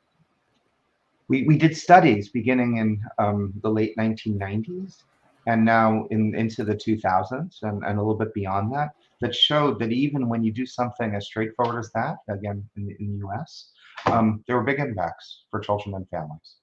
We, 1.29 1.45
we 1.45 1.57
did 1.57 1.75
studies 1.75 2.31
beginning 2.31 2.77
in 2.77 3.01
um, 3.19 3.51
the 3.61 3.69
late 3.69 3.95
1990s 3.97 5.03
and 5.45 5.65
now 5.65 6.07
in, 6.09 6.33
into 6.35 6.63
the 6.63 6.75
2000s 6.75 7.63
and, 7.63 7.83
and 7.83 7.99
a 7.99 8.01
little 8.01 8.17
bit 8.17 8.33
beyond 8.33 8.71
that 8.73 8.91
that 9.19 9.35
showed 9.35 9.79
that 9.79 9.91
even 9.91 10.29
when 10.29 10.43
you 10.43 10.53
do 10.53 10.65
something 10.65 11.15
as 11.15 11.25
straightforward 11.25 11.79
as 11.79 11.91
that, 11.91 12.17
again 12.29 12.63
in, 12.77 12.95
in 12.99 13.19
the 13.19 13.27
US, 13.27 13.71
um, 14.05 14.43
there 14.47 14.55
were 14.55 14.63
big 14.63 14.79
impacts 14.79 15.45
for 15.49 15.59
children 15.59 15.95
and 15.95 16.07
families. 16.09 16.61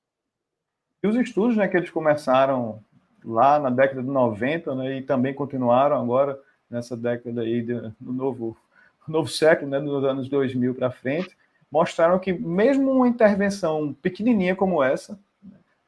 E 1.02 1.06
os 1.06 1.16
estudos 1.16 1.56
né, 1.56 1.68
que 1.68 1.76
eles 1.76 1.90
começaram 1.90 2.82
lá 3.24 3.58
na 3.58 3.70
década 3.70 4.02
de 4.02 4.08
90, 4.08 4.74
né, 4.74 4.98
e 4.98 5.02
também 5.02 5.32
continuaram 5.32 6.00
agora 6.00 6.38
nessa 6.70 6.96
década 6.96 7.42
aí 7.42 7.62
do 7.62 7.94
novo, 8.00 8.56
novo 9.08 9.28
século, 9.28 9.70
né, 9.70 9.80
dos 9.80 10.04
anos 10.04 10.28
2000 10.28 10.74
para 10.74 10.90
frente, 10.90 11.36
mostraram 11.70 12.18
que 12.18 12.32
mesmo 12.32 12.90
uma 12.90 13.08
intervenção 13.08 13.94
pequenininha 14.02 14.54
como 14.54 14.82
essa 14.82 15.18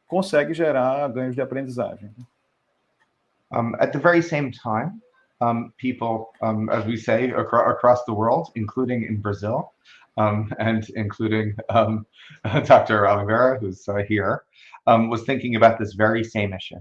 consegue 0.07 0.55
gerar 0.55 1.09
ganhos 1.09 1.35
de 1.35 1.43
aprendizagem. 1.43 2.11
Um, 3.53 3.75
at 3.79 3.93
the 3.93 3.99
very 3.99 4.23
same 4.23 4.51
time, 4.51 5.01
um, 5.41 5.73
people, 5.77 6.31
um, 6.43 6.69
as 6.71 6.85
we 6.87 6.97
say, 6.97 7.33
acro 7.33 7.71
across 7.71 8.05
the 8.05 8.13
world, 8.13 8.51
including 8.55 9.05
in 9.05 9.17
Brazil, 9.17 9.73
um, 10.17 10.51
and 10.59 10.89
including 10.97 11.55
um, 11.69 12.07
Dr. 12.65 13.07
Oliveira, 13.07 13.59
who's 13.61 13.87
uh, 13.89 14.03
here, 14.09 14.45
um, 14.87 15.09
was 15.11 15.23
thinking 15.25 15.57
about 15.57 15.79
this 15.79 15.93
very 15.95 16.25
same 16.25 16.53
issue. 16.53 16.81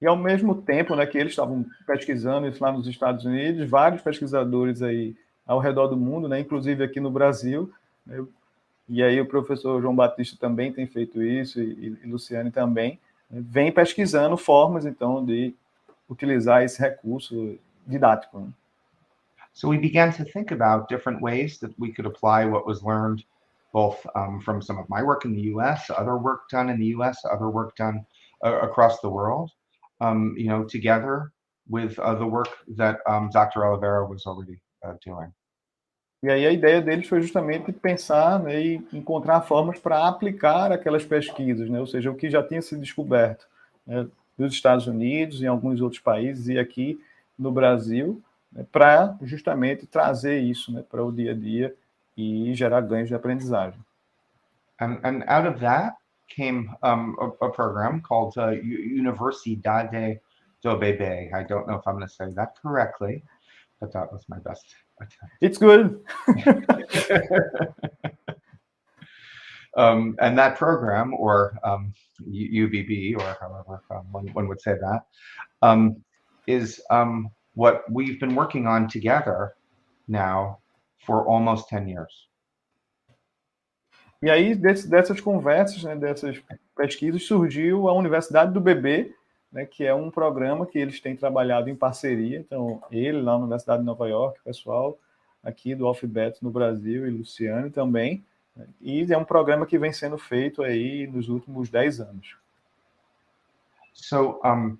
E 0.00 0.06
ao 0.06 0.16
mesmo 0.16 0.54
tempo 0.62 0.94
né, 0.94 1.04
que 1.06 1.18
eles 1.18 1.32
estavam 1.32 1.66
pesquisando 1.86 2.46
isso 2.46 2.62
lá 2.62 2.70
nos 2.70 2.86
Estados 2.86 3.24
Unidos, 3.24 3.68
vários 3.68 4.00
pesquisadores 4.00 4.80
aí 4.82 5.16
ao 5.46 5.58
redor 5.58 5.88
do 5.88 5.96
mundo, 5.96 6.28
né, 6.28 6.40
inclusive 6.40 6.84
aqui 6.84 7.00
no 7.00 7.10
Brasil, 7.10 7.72
né, 8.06 8.24
e 8.88 9.02
aí 9.02 9.20
o 9.20 9.26
professor 9.26 9.80
João 9.82 9.96
Batista 9.96 10.36
também 10.38 10.72
tem 10.72 10.86
feito 10.86 11.22
isso, 11.22 11.60
e, 11.60 11.98
e 12.02 12.06
Luciane 12.06 12.50
também, 12.50 13.00
né, 13.30 13.42
vem 13.44 13.72
pesquisando 13.72 14.36
formas, 14.36 14.86
então, 14.86 15.24
de 15.24 15.54
utilizar 16.08 16.62
esse 16.62 16.80
recurso 16.80 17.58
didático. 17.86 18.40
Né? 18.40 18.48
So 19.52 19.68
we 19.68 19.78
began 19.78 20.12
to 20.12 20.24
think 20.24 20.52
about 20.52 20.88
different 20.88 21.20
ways 21.20 21.58
that 21.58 21.74
we 21.78 21.92
could 21.92 22.06
apply 22.06 22.46
what 22.46 22.64
was 22.66 22.82
learned 22.82 23.24
both 23.72 24.06
um, 24.14 24.40
from 24.40 24.62
some 24.62 24.78
of 24.78 24.88
my 24.88 25.02
work 25.02 25.24
in 25.24 25.34
the 25.34 25.52
US, 25.54 25.90
other 25.90 26.16
work 26.16 26.48
done 26.48 26.70
in 26.70 26.78
the 26.78 26.94
US, 26.96 27.24
other 27.24 27.48
work 27.48 27.76
done 27.76 28.06
uh, 28.44 28.60
across 28.60 29.00
the 29.00 29.08
world, 29.08 29.50
um, 30.00 30.34
you 30.36 30.46
know, 30.46 30.64
together 30.64 31.32
with 31.68 31.98
uh, 31.98 32.14
the 32.14 32.26
work 32.26 32.50
that 32.76 33.00
um, 33.06 33.28
Dr. 33.30 33.64
Oliveira 33.64 34.06
was 34.08 34.26
already 34.26 34.60
uh, 34.84 34.94
doing. 35.04 35.32
E 36.20 36.28
aí 36.28 36.46
a 36.46 36.50
ideia 36.50 36.82
deles 36.82 37.06
foi 37.06 37.22
justamente 37.22 37.70
pensar 37.70 38.40
né, 38.40 38.60
e 38.60 38.88
encontrar 38.92 39.40
formas 39.42 39.78
para 39.78 40.08
aplicar 40.08 40.72
aquelas 40.72 41.04
pesquisas, 41.04 41.70
né, 41.70 41.78
ou 41.78 41.86
seja, 41.86 42.10
o 42.10 42.16
que 42.16 42.28
já 42.28 42.42
tinha 42.42 42.60
sido 42.60 42.80
descoberto 42.80 43.46
né, 43.86 44.04
nos 44.36 44.52
Estados 44.52 44.88
Unidos, 44.88 45.40
em 45.40 45.46
alguns 45.46 45.80
outros 45.80 46.00
países 46.00 46.48
e 46.48 46.58
aqui 46.58 47.00
no 47.38 47.52
Brasil, 47.52 48.20
né, 48.52 48.66
para 48.72 49.16
justamente 49.22 49.86
trazer 49.86 50.40
isso 50.40 50.72
né, 50.72 50.82
para 50.82 51.04
o 51.04 51.12
dia 51.12 51.30
a 51.30 51.34
dia 51.34 51.72
e 52.16 52.52
gerar 52.52 52.80
ganhos 52.80 53.06
de 53.06 53.14
aprendizagem. 53.14 53.78
And, 54.80 54.98
and 55.04 55.22
out 55.28 55.46
of 55.46 55.60
that, 55.60 55.96
came 56.28 56.70
um, 56.82 57.16
a, 57.20 57.46
a, 57.46 57.50
program 57.50 58.00
called 58.00 58.36
uh, 58.38 58.52
Universidade 58.52 60.18
do 60.62 60.68
Bebê. 60.70 61.32
I 61.32 61.42
don't 61.42 61.68
know 61.68 61.74
if 61.76 61.86
I'm 61.86 61.94
going 61.94 62.06
to 62.06 62.12
say 62.12 62.26
that 62.34 62.56
correctly, 62.60 63.22
but 63.80 63.92
that 63.92 64.12
was 64.12 64.24
my 64.28 64.38
best 64.38 64.74
attempt. 65.00 65.34
It's 65.40 65.58
good. 65.58 66.00
um, 69.76 70.16
and 70.20 70.36
that 70.38 70.56
program, 70.56 71.14
or 71.14 71.56
um, 71.62 71.92
UBB, 72.28 73.16
or 73.16 73.36
however 73.40 73.82
um, 73.90 74.06
one, 74.10 74.26
one, 74.28 74.48
would 74.48 74.60
say 74.60 74.74
that, 74.80 75.06
um, 75.62 76.02
is 76.46 76.80
um, 76.90 77.30
what 77.54 77.84
we've 77.90 78.18
been 78.18 78.34
working 78.34 78.66
on 78.66 78.88
together 78.88 79.54
now 80.08 80.58
for 81.04 81.26
almost 81.26 81.68
10 81.68 81.86
years. 81.88 82.27
E 84.20 84.30
aí, 84.30 84.54
desse, 84.54 84.88
dessas 84.88 85.20
conversas, 85.20 85.82
né, 85.84 85.94
dessas 85.94 86.42
pesquisas, 86.76 87.24
surgiu 87.24 87.88
a 87.88 87.92
Universidade 87.94 88.52
do 88.52 88.60
Bebê, 88.60 89.14
né, 89.52 89.64
que 89.64 89.84
é 89.84 89.94
um 89.94 90.10
programa 90.10 90.66
que 90.66 90.78
eles 90.78 91.00
têm 91.00 91.16
trabalhado 91.16 91.70
em 91.70 91.76
parceria. 91.76 92.40
Então, 92.40 92.82
ele 92.90 93.20
lá 93.20 93.32
na 93.32 93.38
Universidade 93.38 93.80
de 93.80 93.86
Nova 93.86 94.08
York, 94.08 94.40
pessoal 94.44 94.98
aqui 95.42 95.74
do 95.74 95.86
Alphabet 95.86 96.42
no 96.42 96.50
Brasil 96.50 97.06
e 97.06 97.10
Luciano 97.10 97.70
também. 97.70 98.24
Né, 98.56 98.66
e 98.80 99.12
é 99.12 99.16
um 99.16 99.24
programa 99.24 99.66
que 99.66 99.78
vem 99.78 99.92
sendo 99.92 100.18
feito 100.18 100.62
aí 100.62 101.06
nos 101.06 101.28
últimos 101.28 101.70
10 101.70 102.00
anos. 102.00 102.36
So, 103.92 104.40
um, 104.44 104.78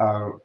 uh, 0.00 0.40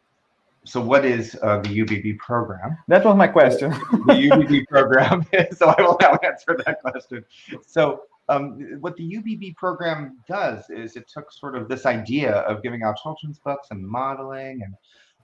so 0.63 0.79
what 0.79 1.05
is 1.05 1.37
uh, 1.41 1.59
the 1.59 1.69
UBB 1.69 2.19
program? 2.19 2.77
That 2.87 3.03
was 3.03 3.15
my 3.15 3.27
question. 3.27 3.71
the 3.91 4.29
UBB 4.29 4.67
program. 4.67 5.25
so 5.55 5.73
I 5.77 5.81
will 5.81 5.97
now 5.99 6.17
answer 6.23 6.59
that 6.65 6.81
question. 6.81 7.25
So 7.65 8.03
um, 8.29 8.77
what 8.79 8.95
the 8.95 9.15
UBB 9.15 9.55
program 9.55 10.19
does 10.27 10.69
is 10.69 10.95
it 10.95 11.07
took 11.07 11.31
sort 11.31 11.55
of 11.55 11.67
this 11.67 11.85
idea 11.85 12.33
of 12.41 12.61
giving 12.61 12.83
out 12.83 12.97
children's 13.01 13.39
books 13.39 13.69
and 13.71 13.85
modeling 13.85 14.61
and 14.63 14.75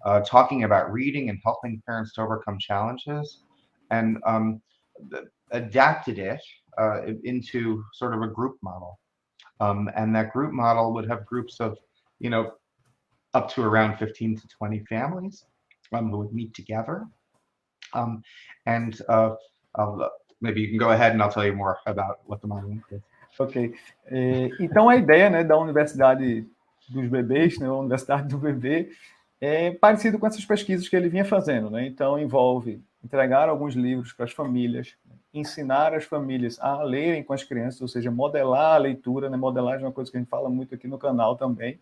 uh, 0.05 0.21
talking 0.21 0.63
about 0.63 0.91
reading 0.91 1.29
and 1.29 1.39
helping 1.43 1.81
parents 1.85 2.13
to 2.13 2.21
overcome 2.21 2.57
challenges 2.57 3.39
and 3.91 4.17
um, 4.25 4.61
adapted 5.51 6.17
it 6.19 6.41
uh, 6.79 7.01
into 7.23 7.83
sort 7.93 8.13
of 8.13 8.21
a 8.21 8.27
group 8.27 8.57
model. 8.61 8.99
Um, 9.59 9.89
and 9.95 10.15
that 10.15 10.33
group 10.33 10.51
model 10.51 10.93
would 10.93 11.07
have 11.09 11.25
groups 11.25 11.59
of, 11.59 11.77
you 12.19 12.29
know, 12.29 12.53
up 13.37 13.53
to 13.53 13.61
around 13.63 13.97
15 13.97 14.35
to 14.37 14.47
20 14.47 14.79
families 14.89 15.45
um, 15.91 16.09
who 16.09 16.17
would 16.17 16.33
meet 16.33 16.53
together. 16.53 17.05
Um, 17.93 18.21
and 18.65 18.99
uh, 19.07 19.35
maybe 20.41 20.61
you 20.61 20.69
can 20.69 20.77
go 20.77 20.91
ahead 20.91 21.13
and 21.13 21.21
I'll 21.21 21.31
tell 21.31 21.45
you 21.45 21.53
more 21.53 21.77
about 21.85 22.19
what 22.25 22.41
the 22.41 22.47
model 22.47 22.71
includes. 22.71 23.05
Ok. 23.39 23.73
É, 24.07 24.49
então, 24.59 24.89
a 24.89 24.95
ideia 24.95 25.29
né, 25.29 25.43
da 25.43 25.57
Universidade 25.57 26.47
dos 26.89 27.07
Bebês, 27.07 27.59
né, 27.59 27.67
a 27.67 27.73
Universidade 27.73 28.27
do 28.27 28.37
Bebê, 28.37 28.89
é 29.39 29.71
parecido 29.71 30.17
com 30.17 30.25
essas 30.25 30.43
pesquisas 30.43 30.87
que 30.89 30.95
ele 30.95 31.09
vinha 31.09 31.25
fazendo, 31.25 31.69
né? 31.69 31.85
Então 31.85 32.17
envolve 32.17 32.81
entregar 33.03 33.47
alguns 33.49 33.75
livros 33.75 34.11
para 34.11 34.25
as 34.25 34.31
famílias, 34.31 34.95
ensinar 35.31 35.93
as 35.93 36.05
famílias 36.05 36.59
a 36.59 36.81
lerem 36.81 37.23
com 37.23 37.33
as 37.33 37.43
crianças, 37.43 37.81
ou 37.81 37.87
seja, 37.87 38.09
modelar 38.09 38.75
a 38.75 38.79
leitura, 38.79 39.29
né? 39.29 39.37
Modelagem 39.37 39.83
é 39.83 39.87
uma 39.87 39.93
coisa 39.93 40.09
que 40.09 40.17
a 40.17 40.19
gente 40.19 40.29
fala 40.29 40.49
muito 40.49 40.73
aqui 40.73 40.87
no 40.87 40.97
canal 40.97 41.35
também. 41.35 41.79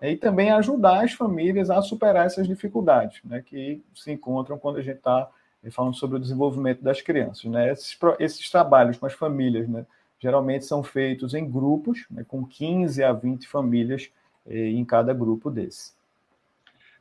E 0.00 0.16
também 0.16 0.50
ajudar 0.50 1.04
as 1.04 1.12
famílias 1.12 1.70
a 1.70 1.82
superar 1.82 2.26
essas 2.26 2.46
dificuldades, 2.46 3.20
né? 3.24 3.42
Que 3.44 3.82
se 3.94 4.12
encontram 4.12 4.58
quando 4.58 4.78
a 4.78 4.82
gente 4.82 4.98
está 4.98 5.28
eh, 5.62 5.70
falando 5.70 5.96
sobre 5.96 6.16
o 6.16 6.20
desenvolvimento 6.20 6.82
das 6.82 7.02
crianças, 7.02 7.44
né? 7.44 7.72
Esses, 7.72 7.98
esses 8.18 8.50
trabalhos 8.50 8.98
com 8.98 9.06
as 9.06 9.12
famílias, 9.12 9.68
né? 9.68 9.86
Geralmente 10.20 10.64
são 10.64 10.82
feitos 10.82 11.34
em 11.34 11.48
grupos, 11.48 12.04
né? 12.10 12.24
com 12.26 12.44
15 12.44 13.04
a 13.04 13.12
20 13.12 13.46
famílias 13.46 14.10
eh, 14.46 14.68
em 14.70 14.84
cada 14.84 15.12
grupo 15.12 15.50
desse. 15.50 15.92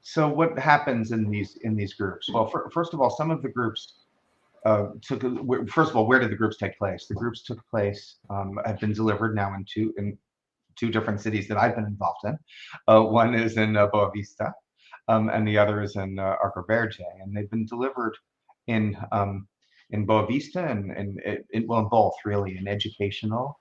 So 0.01 0.29
what 0.29 0.57
happens 0.57 1.11
in 1.11 1.29
these 1.29 1.59
in 1.63 1.75
these 1.75 1.93
groups? 1.93 2.29
Well, 2.29 2.47
for, 2.47 2.69
first 2.71 2.93
of 2.93 3.01
all, 3.01 3.09
some 3.09 3.29
of 3.29 3.41
the 3.41 3.49
groups 3.49 3.95
uh, 4.65 4.93
took. 5.01 5.21
First 5.69 5.89
of 5.91 5.97
all, 5.97 6.07
where 6.07 6.19
did 6.19 6.29
the 6.29 6.35
groups 6.35 6.57
take 6.57 6.77
place? 6.77 7.07
The 7.07 7.15
groups 7.15 7.41
took 7.41 7.59
place 7.69 8.15
um, 8.29 8.57
have 8.65 8.79
been 8.79 8.93
delivered 8.93 9.35
now 9.35 9.53
in 9.55 9.65
two 9.65 9.93
in 9.97 10.17
two 10.79 10.89
different 10.89 11.21
cities 11.21 11.47
that 11.47 11.57
I've 11.57 11.75
been 11.75 11.85
involved 11.85 12.23
in. 12.25 12.37
Uh, 12.87 13.01
one 13.01 13.33
is 13.35 13.57
in 13.57 13.75
uh, 13.75 13.87
Boa 13.87 14.11
Vista, 14.13 14.53
um, 15.07 15.29
and 15.29 15.47
the 15.47 15.57
other 15.57 15.81
is 15.81 15.95
in 15.95 16.19
uh, 16.19 16.35
Arco 16.41 16.63
Verde, 16.67 17.03
and 17.21 17.35
they've 17.35 17.49
been 17.49 17.65
delivered 17.65 18.15
in 18.67 18.97
um, 19.11 19.47
in 19.89 20.05
Boa 20.05 20.27
Vista 20.27 20.65
and, 20.65 20.91
and 20.91 21.19
in, 21.51 21.65
well, 21.67 21.79
in 21.79 21.87
both 21.89 22.13
really, 22.25 22.57
in 22.57 22.67
educational, 22.67 23.59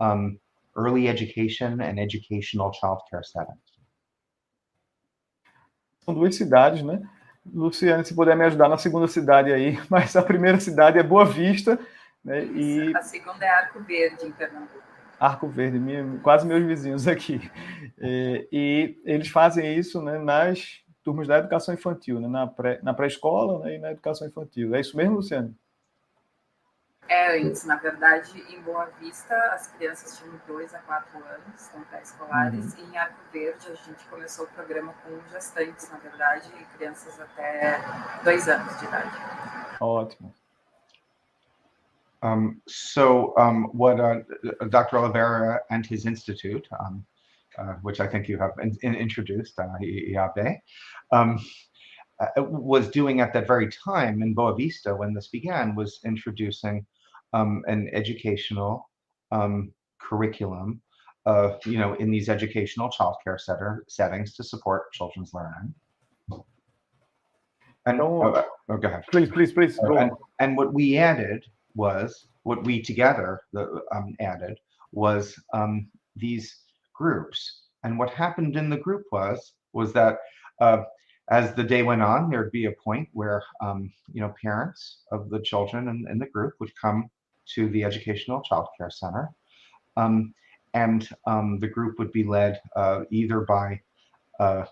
um, 0.00 0.38
early 0.74 1.08
education 1.08 1.80
and 1.80 1.98
educational 1.98 2.72
childcare 2.72 3.24
settings. 3.24 3.60
São 6.04 6.14
duas 6.14 6.36
cidades, 6.36 6.82
né? 6.82 7.02
Luciane, 7.44 8.04
se 8.04 8.14
puder 8.14 8.36
me 8.36 8.44
ajudar 8.44 8.68
na 8.68 8.78
segunda 8.78 9.08
cidade 9.08 9.52
aí, 9.52 9.78
mas 9.90 10.16
a 10.16 10.22
primeira 10.22 10.60
cidade 10.60 10.98
é 10.98 11.02
Boa 11.02 11.24
Vista, 11.24 11.78
né? 12.24 12.44
E 12.44 12.96
a 12.96 13.02
segunda 13.02 13.44
é 13.44 13.48
Arco 13.48 13.80
Verde, 13.80 14.26
em 14.26 14.32
Pernambuco. 14.32 14.95
Arco 15.18 15.48
Verde, 15.48 15.78
minha, 15.78 16.18
quase 16.22 16.46
meus 16.46 16.64
vizinhos 16.64 17.08
aqui. 17.08 17.50
E, 17.98 18.48
e, 18.52 19.00
eles 19.04 19.28
fazem 19.28 19.76
isso 19.76 20.02
né, 20.02 20.18
nas 20.18 20.82
turmas 21.02 21.26
da 21.26 21.38
educação 21.38 21.72
infantil, 21.72 22.20
né, 22.20 22.28
na 22.82 22.92
pré-escola 22.92 23.60
pré 23.60 23.70
né, 23.70 23.76
e 23.76 23.78
na 23.78 23.92
educação 23.92 24.26
infantil. 24.26 24.74
É 24.74 24.80
isso 24.80 24.96
mesmo, 24.96 25.16
Luciane? 25.16 25.56
É, 27.08 27.38
antes, 27.40 27.64
na 27.64 27.76
verdade, 27.76 28.44
em 28.52 28.60
Boa 28.62 28.86
Vista, 29.00 29.34
as 29.52 29.68
crianças 29.68 30.18
tinham 30.18 30.40
2 30.46 30.74
a 30.74 30.78
4 30.80 31.18
anos, 31.18 31.60
são 31.60 31.80
pré-escolares, 31.82 32.74
uhum. 32.74 32.84
e 32.84 32.90
em 32.90 32.98
Arco 32.98 33.20
Verde 33.32 33.70
a 33.70 33.74
gente 33.74 34.04
começou 34.08 34.44
o 34.44 34.48
programa 34.48 34.92
com 35.04 35.20
gestantes, 35.30 35.88
na 35.88 35.98
verdade, 35.98 36.50
e 36.60 36.76
crianças 36.76 37.18
até 37.20 37.80
2 38.24 38.48
anos 38.48 38.78
de 38.80 38.84
idade. 38.86 39.16
Ótimo. 39.80 40.34
Um, 42.26 42.60
so, 42.66 43.34
um, 43.38 43.68
what 43.72 44.00
uh, 44.00 44.20
Dr. 44.70 44.98
Oliveira 44.98 45.60
and 45.70 45.86
his 45.86 46.06
institute, 46.06 46.66
um, 46.80 47.06
uh, 47.56 47.74
which 47.82 48.00
I 48.00 48.08
think 48.08 48.28
you 48.28 48.36
have 48.38 48.50
in, 48.60 48.76
in 48.82 48.96
introduced, 48.96 49.56
uh, 49.60 49.68
um, 51.12 51.38
uh, 52.18 52.42
was 52.42 52.88
doing 52.88 53.20
at 53.20 53.32
that 53.32 53.46
very 53.46 53.68
time 53.70 54.22
in 54.22 54.34
Boa 54.34 54.56
Vista 54.56 54.94
when 54.94 55.14
this 55.14 55.28
began 55.28 55.76
was 55.76 56.00
introducing 56.04 56.84
um, 57.32 57.62
an 57.68 57.88
educational 57.92 58.90
um, 59.30 59.72
curriculum, 60.00 60.80
uh, 61.26 61.52
you 61.64 61.78
know, 61.78 61.94
in 61.94 62.10
these 62.10 62.28
educational 62.28 62.90
childcare 62.90 63.38
setter, 63.38 63.84
settings 63.86 64.34
to 64.34 64.42
support 64.42 64.92
children's 64.92 65.32
learning. 65.32 65.72
And 67.86 68.00
oh, 68.00 68.34
oh, 68.34 68.44
oh 68.68 68.76
go 68.78 68.88
ahead. 68.88 69.04
Please, 69.12 69.30
please, 69.30 69.52
please. 69.52 69.78
Uh, 69.78 69.94
and, 69.94 70.10
and, 70.40 70.56
what 70.56 70.74
we 70.74 70.96
added 70.98 71.44
was 71.76 72.26
what 72.42 72.64
we 72.64 72.80
together 72.80 73.42
the, 73.52 73.82
um, 73.94 74.14
added 74.20 74.58
was 74.92 75.38
um, 75.52 75.88
these 76.16 76.62
groups. 76.94 77.62
And 77.84 77.98
what 77.98 78.10
happened 78.10 78.56
in 78.56 78.70
the 78.70 78.76
group 78.76 79.04
was 79.12 79.52
was 79.72 79.92
that 79.92 80.18
uh, 80.60 80.82
as 81.30 81.54
the 81.54 81.62
day 81.62 81.82
went 81.82 82.02
on, 82.02 82.30
there'd 82.30 82.52
be 82.52 82.66
a 82.66 82.72
point 82.72 83.08
where 83.12 83.42
um, 83.60 83.92
you 84.12 84.20
know 84.20 84.34
parents 84.40 84.98
of 85.12 85.28
the 85.28 85.40
children 85.40 85.88
in, 85.88 86.06
in, 86.10 86.18
the 86.18 86.26
group 86.26 86.54
would 86.60 86.72
come 86.80 87.10
to 87.54 87.68
the 87.68 87.84
educational 87.84 88.40
child 88.42 88.68
care 88.76 88.90
center, 88.90 89.30
um, 89.96 90.32
and 90.74 91.08
um, 91.26 91.58
the 91.58 91.68
group 91.68 91.98
would 91.98 92.12
be 92.12 92.24
led 92.24 92.60
uh, 92.74 93.00
either 93.10 93.40
by 93.40 93.80
uh, 94.40 94.64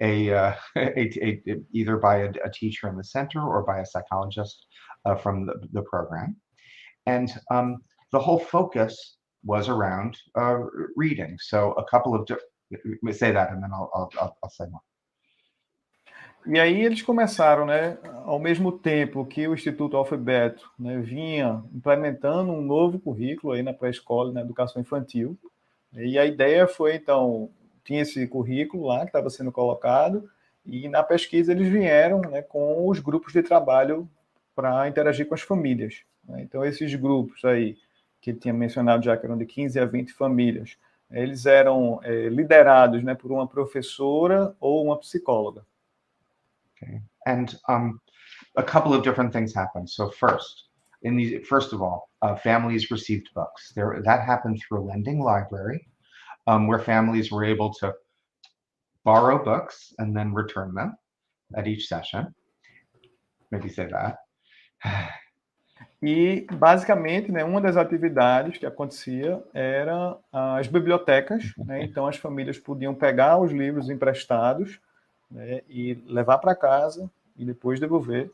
a, 0.00 0.32
uh, 0.32 0.54
a, 0.76 1.00
a, 1.24 1.60
either 1.72 1.96
by 1.96 2.18
a, 2.18 2.30
a, 2.44 2.50
teacher 2.50 2.88
in 2.88 2.96
the 2.96 3.04
center 3.04 3.40
or 3.40 3.62
by 3.62 3.80
a 3.80 3.86
psychologist 3.86 4.66
uh, 5.04 5.14
from 5.16 5.46
the, 5.46 5.54
the 5.72 5.82
program, 5.82 6.36
and 7.06 7.32
um, 7.50 7.78
the 8.12 8.18
whole 8.18 8.38
focus 8.38 9.16
was 9.44 9.68
around 9.68 10.16
uh, 10.34 10.58
reading. 10.96 11.36
So 11.40 11.72
a 11.72 11.84
couple 11.84 12.14
of 12.14 12.28
say 13.12 13.32
that, 13.32 13.50
and 13.50 13.62
then 13.62 13.70
I'll 13.72 13.90
I'll, 13.94 14.36
I'll 14.42 14.50
say 14.50 14.66
more. 14.70 14.82
E 16.46 16.58
aí 16.58 16.80
eles 16.80 17.02
começaram, 17.02 17.66
né, 17.66 17.98
ao 18.24 18.38
mesmo 18.38 18.72
tempo 18.72 19.26
que 19.26 19.46
o 19.46 19.52
Instituto 19.52 19.96
Alfabeto 19.96 20.70
né, 20.78 20.98
vinha 20.98 21.62
implementando 21.74 22.50
um 22.50 22.62
novo 22.62 22.98
currículo 22.98 23.52
aí 23.52 23.62
na 23.62 23.74
pré-escola, 23.74 24.32
na 24.32 24.40
educação 24.40 24.80
infantil. 24.80 25.38
E 25.92 26.18
a 26.18 26.24
ideia 26.24 26.66
foi, 26.66 26.94
então, 26.94 27.50
tinha 27.84 28.00
esse 28.00 28.26
currículo 28.26 28.86
lá 28.86 29.00
que 29.00 29.06
estava 29.06 29.28
sendo 29.28 29.52
colocado, 29.52 30.30
e 30.64 30.88
na 30.88 31.02
pesquisa 31.02 31.52
eles 31.52 31.68
vieram 31.68 32.20
né, 32.20 32.40
com 32.40 32.88
os 32.88 33.00
grupos 33.00 33.32
de 33.32 33.42
trabalho 33.42 34.08
para 34.60 34.86
interagir 34.86 35.26
com 35.26 35.34
as 35.34 35.40
famílias. 35.40 36.02
Né? 36.28 36.42
Então, 36.42 36.62
esses 36.62 36.94
grupos 36.94 37.42
aí, 37.46 37.78
que 38.20 38.30
ele 38.30 38.38
tinha 38.38 38.52
mencionado 38.52 39.02
já, 39.02 39.16
que 39.16 39.24
eram 39.24 39.38
de 39.38 39.46
15 39.46 39.80
a 39.80 39.86
20 39.86 40.12
famílias, 40.12 40.76
eles 41.10 41.46
eram 41.46 41.98
é, 42.02 42.28
liderados 42.28 43.02
né, 43.02 43.14
por 43.14 43.32
uma 43.32 43.48
professora 43.48 44.54
ou 44.60 44.84
uma 44.84 44.98
psicóloga. 44.98 45.64
Okay. 46.76 47.00
And 47.26 47.46
um, 47.68 47.98
a 48.56 48.62
couple 48.62 48.92
of 48.92 49.02
different 49.02 49.32
things 49.32 49.54
happened. 49.54 49.88
So 49.88 50.10
first, 50.10 50.68
in 51.02 51.16
these, 51.16 51.46
first 51.46 51.72
of 51.72 51.80
all, 51.82 52.10
uh, 52.20 52.36
families 52.36 52.90
received 52.90 53.30
books. 53.34 53.72
There, 53.74 54.02
that 54.04 54.24
happened 54.24 54.60
through 54.60 54.80
a 54.80 54.86
lending 54.86 55.20
library, 55.20 55.86
um, 56.46 56.66
where 56.66 56.78
families 56.78 57.30
were 57.30 57.44
able 57.44 57.72
to 57.74 57.94
borrow 59.04 59.42
books 59.42 59.94
and 59.98 60.14
then 60.14 60.34
return 60.34 60.74
them 60.74 60.96
at 61.56 61.66
each 61.66 61.88
session. 61.88 62.34
Maybe 63.50 63.68
say 63.68 63.86
that. 63.90 64.18
E, 66.02 66.46
basicamente, 66.52 67.30
né, 67.30 67.44
uma 67.44 67.60
das 67.60 67.76
atividades 67.76 68.56
que 68.56 68.64
acontecia 68.64 69.42
era 69.52 70.16
as 70.32 70.66
bibliotecas. 70.66 71.52
Né? 71.58 71.84
Então, 71.84 72.06
as 72.06 72.16
famílias 72.16 72.58
podiam 72.58 72.94
pegar 72.94 73.38
os 73.38 73.52
livros 73.52 73.90
emprestados 73.90 74.80
né, 75.30 75.60
e 75.68 75.94
levar 76.06 76.38
para 76.38 76.56
casa 76.56 77.10
e 77.36 77.44
depois 77.44 77.78
devolver. 77.78 78.30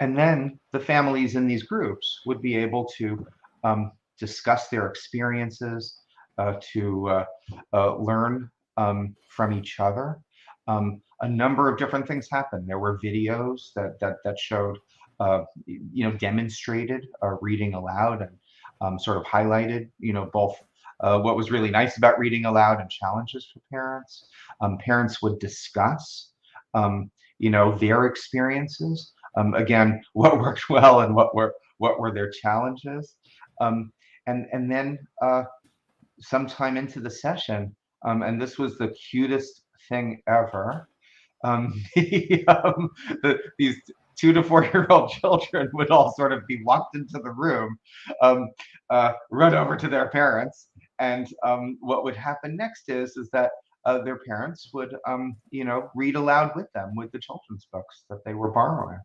And 0.00 0.14
then 0.14 0.60
the 0.70 0.78
families 0.78 1.34
in 1.34 1.48
these 1.48 1.64
groups 1.64 2.20
would 2.24 2.40
be 2.40 2.54
able 2.54 2.86
to 2.98 3.26
um, 3.64 3.90
discuss 4.16 4.68
their 4.68 4.86
experiences, 4.86 5.94
uh, 6.38 6.54
to 6.72 7.08
uh, 7.08 7.24
uh, 7.72 7.96
learn 7.96 8.48
um, 8.76 9.16
from 9.28 9.52
each 9.52 9.80
other. 9.80 10.18
Um, 10.68 11.02
a 11.20 11.28
number 11.28 11.68
of 11.68 11.78
different 11.78 12.06
things 12.06 12.28
happened. 12.30 12.68
There 12.68 12.78
were 12.78 12.98
videos 13.02 13.72
that 13.74 13.98
that 14.00 14.16
that 14.24 14.38
showed, 14.38 14.78
you 15.66 16.04
know, 16.04 16.12
demonstrated 16.12 17.06
uh, 17.22 17.36
reading 17.40 17.74
aloud 17.74 18.22
and 18.22 18.36
um, 18.80 18.98
sort 18.98 19.16
of 19.16 19.24
highlighted, 19.24 19.88
you 19.98 20.12
know, 20.12 20.30
both 20.32 20.56
uh, 21.00 21.18
what 21.18 21.36
was 21.36 21.50
really 21.50 21.70
nice 21.70 21.96
about 21.96 22.18
reading 22.18 22.44
aloud 22.44 22.80
and 22.80 22.90
challenges 22.90 23.48
for 23.52 23.60
parents. 23.70 24.26
Um, 24.60 24.78
parents 24.78 25.22
would 25.22 25.38
discuss, 25.38 26.30
um, 26.74 27.10
you 27.38 27.50
know, 27.50 27.76
their 27.78 28.06
experiences. 28.06 29.12
Um, 29.36 29.54
again, 29.54 30.02
what 30.12 30.38
worked 30.38 30.68
well 30.68 31.00
and 31.00 31.14
what 31.14 31.34
were 31.34 31.54
what 31.78 32.00
were 32.00 32.12
their 32.12 32.30
challenges, 32.30 33.14
um, 33.60 33.92
and 34.26 34.46
and 34.52 34.70
then 34.70 34.98
uh, 35.22 35.44
sometime 36.20 36.76
into 36.76 36.98
the 37.00 37.10
session, 37.10 37.74
um, 38.04 38.22
and 38.22 38.40
this 38.40 38.58
was 38.58 38.76
the 38.78 38.92
cutest 39.10 39.62
thing 39.88 40.20
ever. 40.26 40.88
Um, 41.44 41.72
the, 41.94 43.38
these 43.58 43.76
two 44.18 44.32
to 44.32 44.42
four 44.42 44.64
year 44.72 44.86
old 44.90 45.10
children 45.10 45.70
would 45.72 45.90
all 45.90 46.12
sort 46.14 46.32
of 46.32 46.46
be 46.46 46.62
walked 46.64 46.96
into 46.96 47.18
the 47.22 47.30
room, 47.30 47.78
um, 48.22 48.50
uh, 48.90 49.12
run 49.30 49.54
over 49.54 49.76
to 49.76 49.88
their 49.88 50.08
parents, 50.08 50.68
and 50.98 51.28
um, 51.44 51.78
what 51.80 52.04
would 52.04 52.16
happen 52.16 52.56
next 52.56 52.88
is 52.88 53.16
is 53.16 53.30
that 53.30 53.50
uh, 53.84 54.02
their 54.02 54.18
parents 54.18 54.70
would 54.74 54.96
um, 55.06 55.36
you 55.50 55.64
know 55.64 55.90
read 55.94 56.16
aloud 56.16 56.52
with 56.56 56.70
them 56.72 56.94
with 56.96 57.10
the 57.12 57.18
children's 57.18 57.66
books 57.72 58.04
that 58.10 58.24
they 58.24 58.34
were 58.34 58.50
borrowing. 58.50 59.00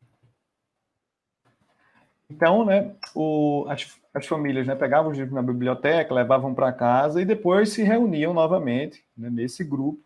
Então, 2.30 2.65
né, 2.65 2.95
o, 3.13 3.65
as, 3.69 3.99
as 4.12 4.26
famílias 4.26 4.65
né, 4.65 4.73
pegavam 4.73 5.12
os 5.12 5.17
livros 5.17 5.36
na 5.36 5.41
biblioteca, 5.43 6.13
levavam 6.13 6.54
para 6.54 6.73
casa 6.73 7.21
e 7.21 7.26
depois 7.26 7.69
se 7.69 7.84
reuniam 7.84 8.34
novamente 8.34 9.06
né, 9.15 9.30
nesse 9.30 9.63
grupo. 9.63 10.02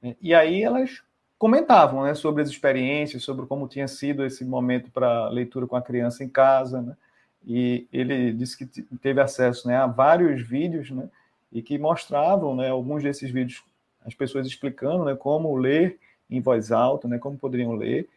Né, 0.00 0.16
e 0.22 0.34
aí 0.34 0.62
elas 0.62 1.02
comentavam 1.38 2.04
né, 2.04 2.14
sobre 2.14 2.42
as 2.42 2.48
experiências, 2.48 3.22
sobre 3.22 3.46
como 3.46 3.68
tinha 3.68 3.88
sido 3.88 4.24
esse 4.24 4.44
momento 4.44 4.90
para 4.90 5.28
leitura 5.28 5.66
com 5.66 5.76
a 5.76 5.82
criança 5.82 6.24
em 6.24 6.28
casa, 6.28 6.80
né? 6.80 6.96
E 7.46 7.86
ele 7.92 8.32
disse 8.32 8.56
que 8.58 8.82
teve 8.96 9.20
acesso 9.20 9.68
né, 9.68 9.76
a 9.76 9.86
vários 9.86 10.42
vídeos, 10.42 10.90
né? 10.90 11.08
E 11.52 11.62
que 11.62 11.78
mostravam, 11.78 12.56
né, 12.56 12.70
alguns 12.70 13.02
desses 13.02 13.30
vídeos, 13.30 13.62
as 14.04 14.14
pessoas 14.14 14.46
explicando, 14.46 15.04
né, 15.04 15.14
como 15.14 15.56
ler 15.56 15.98
em 16.28 16.40
voz 16.40 16.72
alta, 16.72 17.06
né, 17.06 17.18
como 17.18 17.38
poderiam 17.38 17.72
ler. 17.74 18.08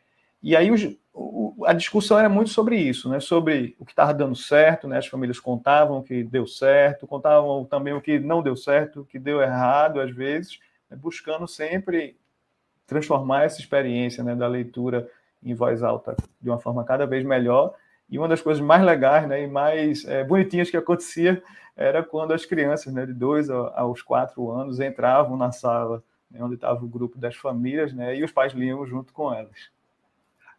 E 0.42 0.56
aí 0.56 0.72
os, 0.72 0.84
o, 1.14 1.54
a 1.66 1.74
discussão 1.74 2.18
era 2.18 2.28
muito 2.28 2.50
sobre 2.50 2.76
isso, 2.78 3.08
né, 3.08 3.20
sobre 3.20 3.76
o 3.78 3.86
que 3.86 3.92
estava 3.92 4.14
dando 4.14 4.36
certo, 4.36 4.88
né, 4.88 4.98
as 4.98 5.08
famílias 5.08 5.40
contavam 5.40 6.02
que 6.02 6.24
deu 6.24 6.48
certo, 6.48 7.06
contavam 7.06 7.66
também 7.66 7.94
o 7.94 8.02
que 8.02 8.20
não 8.20 8.42
deu 8.42 8.56
certo, 8.56 9.02
o 9.02 9.06
que 9.06 9.20
deu 9.20 9.42
errado 9.42 10.02
às 10.02 10.12
vezes, 10.12 10.60
né, 10.90 10.98
buscando 10.98 11.48
sempre 11.48 12.16
transformar 12.90 13.44
essa 13.44 13.60
experiência 13.60 14.24
né, 14.24 14.36
da 14.36 14.48
leitura 14.48 15.10
em 15.44 15.54
voz 15.54 15.84
alta 15.84 16.18
de 16.42 16.50
uma 16.50 16.60
forma 16.60 16.84
cada 16.84 17.06
vez 17.06 17.24
melhor. 17.24 17.74
E 18.10 18.18
uma 18.18 18.28
das 18.28 18.42
coisas 18.42 18.62
mais 18.62 18.84
legais 18.84 19.28
né, 19.28 19.44
e 19.44 19.48
mais 19.48 20.04
é, 20.06 20.24
bonitinhas 20.24 20.70
que 20.70 20.76
acontecia 20.76 21.42
era 21.78 22.04
quando 22.04 22.34
as 22.34 22.46
crianças 22.46 22.92
né, 22.92 23.06
de 23.06 23.14
dois 23.14 23.50
aos 23.50 24.02
quatro 24.02 24.52
anos 24.52 24.80
entravam 24.80 25.38
na 25.38 25.52
sala 25.52 26.04
né, 26.30 26.44
onde 26.44 26.56
estava 26.56 26.84
o 26.84 26.88
grupo 26.88 27.18
das 27.18 27.36
famílias 27.36 27.94
né, 27.94 28.18
e 28.18 28.24
os 28.24 28.32
pais 28.32 28.54
liam 28.54 28.86
junto 28.86 29.14
com 29.14 29.34
elas. 29.34 29.70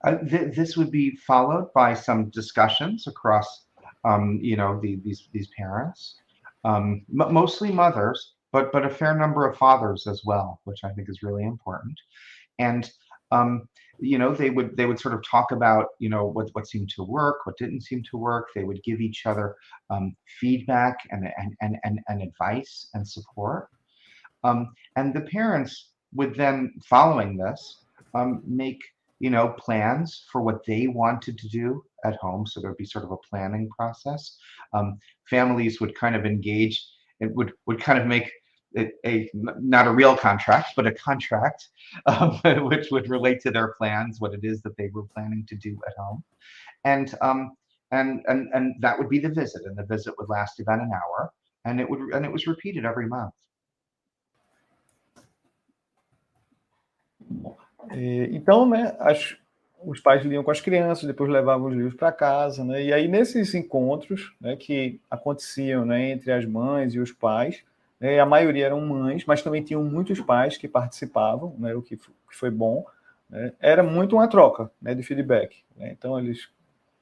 Uh, 0.02 0.16
th 0.24 0.54
this 0.54 0.76
would 0.76 0.90
be 0.90 1.14
followed 1.26 1.68
by 1.74 1.94
some 1.94 2.30
discussions 2.30 3.06
across, 3.06 3.66
um, 4.02 4.38
you 4.40 4.56
know, 4.56 4.80
the, 4.80 4.96
these 5.04 5.28
these 5.30 5.50
parents, 5.54 6.16
um, 6.64 7.04
mostly 7.08 7.70
mothers, 7.70 8.34
but 8.52 8.72
but 8.72 8.84
a 8.84 8.90
fair 8.90 9.16
number 9.16 9.46
of 9.46 9.56
fathers 9.56 10.06
as 10.06 10.22
well, 10.24 10.60
which 10.64 10.84
I 10.84 10.90
think 10.90 11.08
is 11.08 11.22
really 11.22 11.44
important. 11.44 11.98
And 12.58 12.90
um, 13.32 13.68
you 13.98 14.18
know, 14.18 14.34
they 14.34 14.50
would 14.50 14.76
they 14.76 14.86
would 14.86 14.98
sort 14.98 15.14
of 15.14 15.22
talk 15.28 15.52
about 15.52 15.88
you 15.98 16.08
know 16.08 16.26
what 16.26 16.50
what 16.52 16.66
seemed 16.66 16.90
to 16.96 17.04
work, 17.04 17.44
what 17.44 17.56
didn't 17.58 17.82
seem 17.82 18.02
to 18.10 18.16
work. 18.16 18.48
They 18.54 18.64
would 18.64 18.82
give 18.82 19.00
each 19.00 19.26
other 19.26 19.56
um, 19.90 20.14
feedback 20.40 20.96
and, 21.10 21.28
and 21.38 21.54
and 21.60 21.76
and 21.84 22.00
and 22.08 22.22
advice 22.22 22.88
and 22.94 23.06
support. 23.06 23.68
Um, 24.42 24.72
and 24.96 25.14
the 25.14 25.20
parents 25.22 25.90
would 26.14 26.34
then, 26.34 26.72
following 26.88 27.36
this, 27.36 27.84
um, 28.14 28.42
make 28.46 28.80
you 29.20 29.30
know 29.30 29.54
plans 29.58 30.24
for 30.32 30.40
what 30.40 30.64
they 30.66 30.86
wanted 30.86 31.38
to 31.38 31.48
do 31.48 31.84
at 32.04 32.16
home. 32.16 32.46
So 32.46 32.60
there'd 32.60 32.76
be 32.76 32.86
sort 32.86 33.04
of 33.04 33.12
a 33.12 33.16
planning 33.28 33.68
process. 33.68 34.36
Um, 34.72 34.98
families 35.28 35.80
would 35.80 35.94
kind 35.94 36.16
of 36.16 36.24
engage. 36.24 36.82
It 37.20 37.34
would 37.34 37.52
would 37.66 37.80
kind 37.80 37.98
of 37.98 38.06
make 38.06 38.30
a, 38.76 38.90
a, 39.04 39.30
not 39.34 39.86
a 39.86 39.92
real 39.92 40.16
contract, 40.16 40.74
but 40.76 40.86
a 40.86 40.92
contract, 40.92 41.68
um, 42.06 42.40
which 42.68 42.90
would 42.90 43.08
relate 43.08 43.40
to 43.40 43.50
their 43.50 43.74
plans, 43.78 44.20
what 44.20 44.34
it 44.34 44.40
is 44.44 44.62
that 44.62 44.76
they 44.76 44.88
were 44.92 45.04
planning 45.04 45.44
to 45.48 45.56
do 45.56 45.78
at 45.86 45.94
home, 45.96 46.22
and 46.84 47.14
um, 47.20 47.52
and 47.90 48.22
and 48.28 48.48
and 48.54 48.74
that 48.80 48.98
would 48.98 49.08
be 49.08 49.18
the 49.18 49.28
visit, 49.28 49.62
and 49.64 49.76
the 49.76 49.84
visit 49.84 50.14
would 50.18 50.28
last 50.28 50.60
about 50.60 50.80
an 50.80 50.90
hour, 50.94 51.32
and 51.64 51.80
it 51.80 51.88
would 51.88 52.00
and 52.14 52.24
it 52.24 52.32
was 52.32 52.46
repeated 52.46 52.84
every 52.84 53.06
month. 53.06 53.34
Então, 57.92 58.66
né, 58.66 58.96
as, 59.00 59.34
os 59.84 60.00
pais 60.00 60.24
liam 60.24 60.42
com 60.42 60.50
as 60.50 60.60
crianças, 60.60 61.04
depois 61.04 61.30
levavam 61.30 61.68
os 61.68 61.74
livros 61.74 61.94
para 61.94 62.12
casa, 62.12 62.64
né? 62.64 62.82
E 62.82 62.92
aí 62.92 63.08
nesses 63.08 63.54
encontros, 63.54 64.32
né, 64.40 64.56
que 64.56 65.00
aconteciam, 65.10 65.84
né, 65.84 66.10
entre 66.10 66.32
as 66.32 66.44
mães 66.44 66.94
e 66.94 67.00
os 67.00 67.12
pais, 67.12 67.62
né, 67.98 68.18
a 68.18 68.26
maioria 68.26 68.66
eram 68.66 68.80
mães, 68.80 69.24
mas 69.26 69.42
também 69.42 69.62
tinham 69.62 69.82
muitos 69.84 70.20
pais 70.20 70.56
que 70.56 70.68
participavam, 70.68 71.54
né, 71.58 71.74
o 71.74 71.82
que, 71.82 71.98
foi 72.30 72.50
bom. 72.50 72.84
Né, 73.28 73.52
era 73.60 73.82
muito 73.82 74.16
uma 74.16 74.28
troca 74.28 74.70
né, 74.80 74.94
de 74.94 75.02
feedback. 75.02 75.56
Né, 75.76 75.90
então, 75.92 76.18
eles 76.18 76.48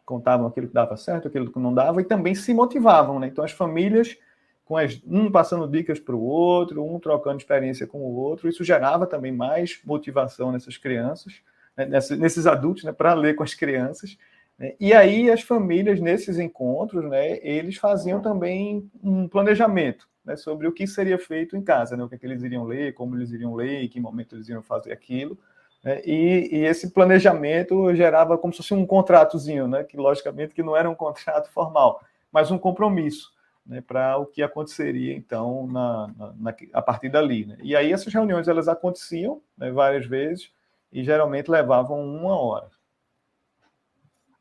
contavam 0.04 0.46
aquilo 0.46 0.68
que 0.68 0.74
dava 0.74 0.96
certo, 0.96 1.28
aquilo 1.28 1.52
que 1.52 1.58
não 1.58 1.74
dava, 1.74 2.00
e 2.00 2.04
também 2.04 2.34
se 2.34 2.52
motivavam. 2.54 3.20
Né, 3.20 3.28
então, 3.28 3.44
as 3.44 3.52
famílias, 3.52 4.16
com 4.64 4.76
as, 4.76 5.00
um 5.06 5.30
passando 5.30 5.68
dicas 5.68 6.00
para 6.00 6.14
o 6.14 6.22
outro, 6.22 6.84
um 6.84 6.98
trocando 6.98 7.38
experiência 7.38 7.86
com 7.86 7.98
o 7.98 8.16
outro, 8.16 8.48
isso 8.48 8.64
gerava 8.64 9.06
também 9.06 9.32
mais 9.32 9.80
motivação 9.84 10.52
nessas 10.52 10.76
crianças, 10.76 11.40
né, 11.78 11.86
nesses, 11.86 12.46
adultos, 12.46 12.82
né, 12.82 12.92
para 12.92 13.14
ler 13.14 13.36
com 13.36 13.44
as 13.44 13.54
crianças. 13.54 14.18
Né. 14.58 14.74
E 14.80 14.92
aí 14.92 15.30
as 15.30 15.42
famílias 15.42 16.00
nesses 16.00 16.38
encontros, 16.38 17.04
né, 17.04 17.38
eles 17.40 17.76
faziam 17.76 18.20
também 18.20 18.90
um 19.02 19.28
planejamento 19.28 20.08
né, 20.24 20.34
sobre 20.36 20.66
o 20.66 20.72
que 20.72 20.86
seria 20.88 21.18
feito 21.18 21.56
em 21.56 21.62
casa, 21.62 21.96
né, 21.96 22.02
o 22.02 22.08
que, 22.08 22.16
é 22.16 22.18
que, 22.18 22.26
eles 22.26 22.42
iriam 22.42 22.64
ler, 22.64 22.94
como 22.94 23.16
eles 23.16 23.30
iriam 23.30 23.54
ler, 23.54 23.84
em 23.84 23.88
que 23.88 24.00
momento 24.00 24.34
eles 24.34 24.48
iriam 24.48 24.62
fazer 24.62 24.92
aquilo. 24.92 25.38
Né, 25.84 26.02
e, 26.04 26.48
e, 26.52 26.64
esse 26.64 26.90
planejamento 26.90 27.94
gerava 27.94 28.36
como 28.36 28.52
se 28.52 28.56
fosse 28.56 28.74
um 28.74 28.84
contratozinho, 28.84 29.68
né, 29.68 29.84
que 29.84 29.96
logicamente 29.96 30.54
que 30.54 30.62
não 30.64 30.76
era 30.76 30.90
um 30.90 30.96
contrato 30.96 31.48
formal, 31.52 32.02
mas 32.32 32.50
um 32.50 32.58
compromisso 32.58 33.32
né, 33.64 33.80
para 33.80 34.18
o 34.18 34.26
que 34.26 34.42
aconteceria 34.42 35.14
então 35.14 35.68
na, 35.68 36.12
na, 36.18 36.32
na, 36.32 36.56
a 36.72 36.82
partir 36.82 37.08
dali. 37.08 37.46
Né. 37.46 37.56
E 37.62 37.76
aí 37.76 37.92
essas 37.92 38.12
reuniões 38.12 38.48
elas 38.48 38.66
aconteciam 38.66 39.40
né, 39.56 39.70
várias 39.70 40.04
vezes 40.04 40.50
e 40.92 41.02
geralmente 41.04 41.50
levavam 41.50 42.00
uma 42.00 42.36
hora. 42.36 42.70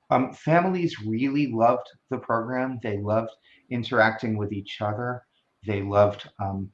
Um, 0.10 0.34
families 0.34 1.00
really 1.02 1.48
loved 1.48 1.88
the 2.10 2.18
program. 2.18 2.80
They 2.82 2.98
loved 2.98 3.32
interacting 3.70 4.38
with 4.38 4.54
each 4.54 4.82
other. 4.82 5.24
They 5.66 5.82
loved 5.82 6.30
um, 6.40 6.72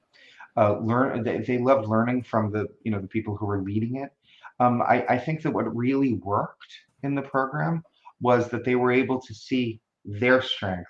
uh, 0.56 0.78
learn. 0.80 1.24
They, 1.24 1.40
they, 1.40 1.58
loved 1.58 1.88
learning 1.88 2.24
from 2.24 2.52
the 2.52 2.68
you 2.84 2.92
know 2.92 3.00
the 3.00 3.08
people 3.08 3.36
who 3.36 3.48
were 3.48 3.62
leading 3.62 3.96
it. 3.98 4.12
Um, 4.60 4.84
I, 4.84 5.04
I 5.10 5.18
think 5.18 5.42
that 5.42 5.52
what 5.52 5.76
really 5.76 6.14
worked 6.14 6.74
in 7.02 7.16
the 7.16 7.24
program 7.24 7.84
was 8.22 8.50
that 8.50 8.64
they 8.64 8.76
were 8.76 8.92
able 8.92 9.20
to 9.20 9.34
see 9.34 9.82
their 10.06 10.42
strength. 10.42 10.90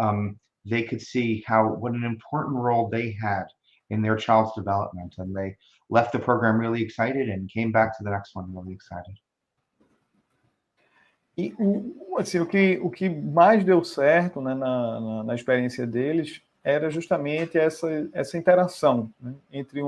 Um, 0.00 0.38
they 0.64 0.82
could 0.82 1.00
see 1.00 1.44
how 1.46 1.68
what 1.68 1.92
an 1.92 2.04
important 2.04 2.56
role 2.56 2.88
they 2.88 3.16
had 3.22 3.44
in 3.90 4.02
their 4.02 4.16
child's 4.16 4.54
development, 4.54 5.14
and 5.18 5.34
they 5.34 5.56
left 5.90 6.12
the 6.12 6.18
program 6.18 6.58
really 6.58 6.82
excited 6.82 7.28
and 7.28 7.48
came 7.48 7.70
back 7.72 7.96
to 7.96 8.04
the 8.04 8.10
next 8.10 8.34
one 8.34 8.52
really 8.52 8.74
excited. 8.74 9.14
E 11.36 11.54
assim, 12.18 12.40
o 12.40 12.46
que, 12.46 12.80
o 12.82 12.90
que 12.90 13.08
mais 13.08 13.62
deu 13.64 13.84
certo 13.84 14.40
né, 14.40 14.54
na, 14.54 15.00
na, 15.00 15.24
na 15.24 15.34
experiência 15.36 15.86
deles 15.86 16.42
era 16.64 16.90
justamente 16.90 17.56
essa, 17.56 18.08
essa 18.12 18.36
interação 18.36 19.08
né, 19.20 19.32
entre, 19.52 19.80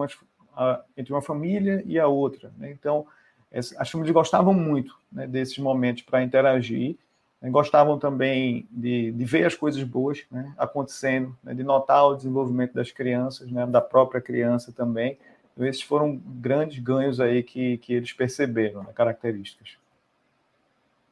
a, 0.57 0.81
entre 0.97 1.13
uma 1.13 1.21
família 1.21 1.83
e 1.85 1.99
a 1.99 2.07
outra. 2.07 2.53
Né? 2.57 2.71
Então, 2.71 3.05
as 3.53 3.91
famílias 3.91 4.15
gostavam 4.15 4.55
muito 4.55 4.97
né, 5.11 5.27
desses 5.27 5.59
momentos 5.59 6.05
para 6.05 6.23
interagir, 6.23 6.97
né, 7.43 7.51
gostavam 7.51 7.99
também 7.99 8.69
de, 8.71 9.11
de, 9.11 9.25
ver 9.25 9.45
as 9.45 9.57
coisas 9.57 9.83
boas 9.83 10.25
né, 10.31 10.55
acontecendo, 10.57 11.37
né, 11.43 11.53
de 11.53 11.65
notar 11.65 12.07
o 12.07 12.15
desenvolvimento 12.15 12.75
das 12.75 12.93
crianças, 12.93 13.51
da 13.51 13.81
própria 13.81 14.21
criança 14.21 14.71
também. 14.71 15.19
Então, 15.61 15.69
esses 15.69 15.83
foram 15.83 16.17
grandes 16.17 16.79
ganhos 16.79 17.21
aí 17.21 17.43
que, 17.43 17.77
que 17.79 17.93
eles 17.93 18.15
perceberam, 18.15 18.83
características. 18.95 19.77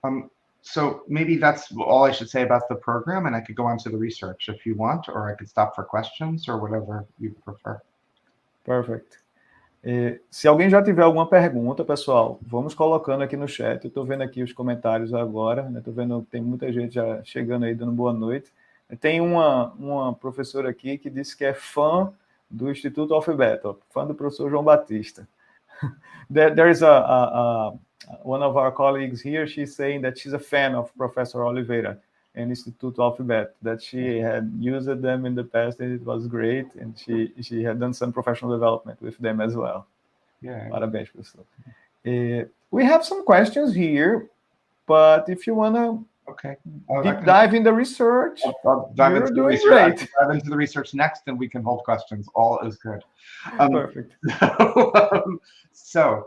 Um, 0.02 0.30
so 0.62 1.04
maybe 1.06 1.38
that's 1.38 1.70
all 1.76 2.08
I 2.08 2.12
should 2.14 2.30
say 2.30 2.44
about 2.44 2.66
the 2.68 2.76
program, 2.76 3.26
and 3.26 3.36
I 3.36 3.42
could 3.42 3.54
go 3.54 3.64
on 3.64 3.76
to 3.76 3.90
the 3.90 3.98
research 3.98 4.50
if 4.50 4.66
you 4.66 4.74
want, 4.74 5.10
or 5.10 5.30
I 5.30 5.34
could 5.34 5.50
stop 5.50 5.74
for 5.74 5.84
questions 5.84 6.48
or 6.48 6.58
whatever 6.58 7.04
you 7.20 7.34
prefer. 7.44 7.78
Perfect. 8.64 9.18
E, 9.84 10.18
se 10.30 10.48
alguém 10.48 10.70
já 10.70 10.82
tiver 10.82 11.02
alguma 11.02 11.28
pergunta, 11.28 11.84
pessoal, 11.84 12.40
vamos 12.40 12.74
colocando 12.74 13.22
aqui 13.22 13.36
no 13.36 13.46
chat. 13.46 13.84
Eu 13.84 13.88
estou 13.88 14.06
vendo 14.06 14.22
aqui 14.22 14.42
os 14.42 14.54
comentários 14.54 15.12
agora, 15.12 15.70
estou 15.76 15.92
né? 15.92 16.02
vendo 16.02 16.26
tem 16.30 16.40
muita 16.40 16.72
gente 16.72 16.94
já 16.94 17.22
chegando 17.22 17.66
aí 17.66 17.74
dando 17.74 17.92
boa 17.92 18.14
noite. 18.14 18.50
Tem 18.98 19.20
uma, 19.20 19.74
uma 19.74 20.14
professora 20.14 20.70
aqui 20.70 20.96
que 20.96 21.10
disse 21.10 21.36
que 21.36 21.44
é 21.44 21.52
fã 21.52 22.14
do 22.50 22.66
Instituto 22.66 23.12
Alfabeto, 23.12 23.78
fã 23.94 24.06
do 24.06 24.14
professor 24.14 24.50
João 24.50 24.64
Batista. 24.64 25.26
there, 26.30 26.54
there 26.54 26.68
is 26.68 26.82
a, 26.82 26.88
a, 26.88 27.70
a 27.70 27.78
one 28.22 28.42
of 28.42 28.56
our 28.56 28.72
colleagues 28.72 29.20
here, 29.20 29.46
she's 29.46 29.74
saying 29.74 30.02
that 30.02 30.18
she's 30.18 30.32
a 30.32 30.38
fan 30.38 30.74
of 30.74 30.94
Professor 30.96 31.44
Oliveira 31.44 31.98
and 32.34 32.50
Instituto 32.50 32.98
Alphabet, 33.00 33.54
that 33.62 33.82
she 33.82 34.18
had 34.18 34.50
used 34.58 34.88
them 35.02 35.26
in 35.26 35.34
the 35.34 35.44
past 35.44 35.80
and 35.80 35.92
it 35.92 36.04
was 36.04 36.26
great, 36.26 36.66
and 36.76 36.98
she, 36.98 37.32
she 37.42 37.62
had 37.62 37.80
done 37.80 37.92
some 37.92 38.12
professional 38.12 38.50
development 38.52 39.00
with 39.02 39.18
them 39.18 39.40
as 39.40 39.54
well. 39.54 39.86
Yeah. 40.40 40.68
Parabéns, 40.68 41.08
professor. 41.12 41.44
Uh, 42.06 42.48
we 42.70 42.84
have 42.84 43.04
some 43.04 43.24
questions 43.24 43.74
here, 43.74 44.28
but 44.86 45.28
if 45.28 45.46
you 45.46 45.54
want 45.54 45.74
to 45.74 46.04
okay. 46.30 46.56
deep 47.02 47.24
dive 47.24 47.54
in 47.54 47.62
the 47.62 47.72
research, 47.72 48.40
I'll, 48.44 48.60
I'll 48.66 48.92
dive 48.94 49.16
into 49.16 49.32
the 49.32 49.42
research. 49.42 49.96
Great. 49.96 50.08
dive 50.20 50.30
into 50.30 50.50
the 50.50 50.56
research 50.56 50.94
next, 50.94 51.22
and 51.26 51.38
we 51.38 51.48
can 51.48 51.62
hold 51.62 51.84
questions. 51.84 52.28
All 52.34 52.58
is 52.60 52.76
good. 52.76 53.02
Um, 53.58 53.72
Perfect. 53.72 54.14
So, 54.40 54.92
um, 54.94 55.40
so 55.72 56.26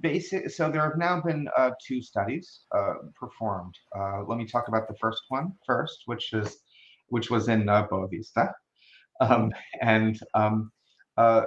basic 0.00 0.48
so 0.50 0.70
there 0.70 0.82
have 0.82 0.96
now 0.96 1.20
been 1.20 1.46
uh, 1.56 1.70
two 1.86 2.00
studies 2.00 2.60
uh, 2.74 2.94
performed 3.14 3.74
uh, 3.94 4.22
let 4.24 4.38
me 4.38 4.46
talk 4.46 4.68
about 4.68 4.88
the 4.88 4.94
first 4.94 5.24
one 5.28 5.52
first 5.66 6.04
which 6.06 6.32
is 6.32 6.60
which 7.08 7.28
was 7.28 7.48
in 7.48 7.68
uh, 7.68 7.82
Boa 7.90 8.08
Vista 8.08 8.54
um, 9.20 9.52
and 9.82 10.18
um, 10.32 10.72
uh, 11.18 11.42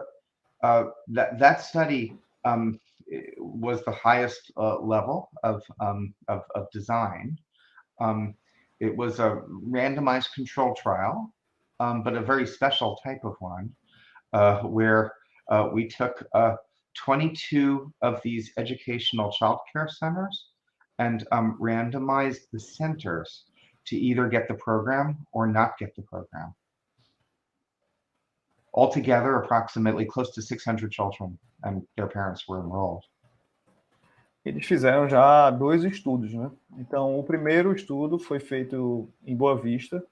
uh, 0.62 0.86
that 1.08 1.40
that 1.40 1.62
study 1.62 2.16
um, 2.46 2.80
was 3.38 3.84
the 3.84 3.92
highest 3.92 4.52
uh, 4.58 4.80
level 4.80 5.30
of, 5.44 5.62
um, 5.80 6.14
of, 6.28 6.42
of, 6.56 6.70
design. 6.72 7.38
Um, 8.00 8.36
it 8.80 8.96
was 8.96 9.20
a 9.20 9.42
randomized 9.50 10.34
control 10.34 10.76
trial, 10.76 11.34
um, 11.80 12.04
but 12.04 12.16
a 12.16 12.22
very 12.22 12.46
special 12.46 13.00
type 13.04 13.24
of 13.24 13.36
one, 13.40 13.74
uh, 14.34 14.62
where 14.62 15.14
uh, 15.50 15.70
we 15.72 15.88
took 15.88 16.26
uh, 16.34 16.56
22 16.98 17.92
of 18.02 18.22
these 18.24 18.52
educational 18.58 19.34
childcare 19.40 19.90
centers 19.90 20.48
and 21.00 21.26
um, 21.32 21.58
randomized 21.62 22.50
the 22.52 22.60
centers 22.60 23.46
to 23.86 23.98
either 23.98 24.28
get 24.28 24.48
the 24.48 24.54
program 24.54 25.26
or 25.34 25.48
not 25.48 25.78
get 25.78 25.96
the 25.96 26.02
program. 26.04 26.54
Altogether, 28.74 29.36
approximately 29.36 30.06
close 30.06 30.32
to 30.32 30.42
600 30.42 30.92
children 30.92 31.38
and 31.64 31.84
their 31.96 32.08
parents 32.08 32.48
were 32.48 32.60
enrolled. 32.60 33.04
Eles 34.46 34.66
fizeram 34.66 35.08
já 35.08 35.50
dois 35.50 35.84
estudos, 35.84 36.34
né? 36.34 36.52
Então, 36.78 37.18
o 37.18 37.24
primeiro 37.24 37.74
estudo 37.74 38.20
foi 38.20 38.40
feito 38.40 39.10
em 39.26 39.36
Boa 39.36 39.56
Vista, 39.56 40.04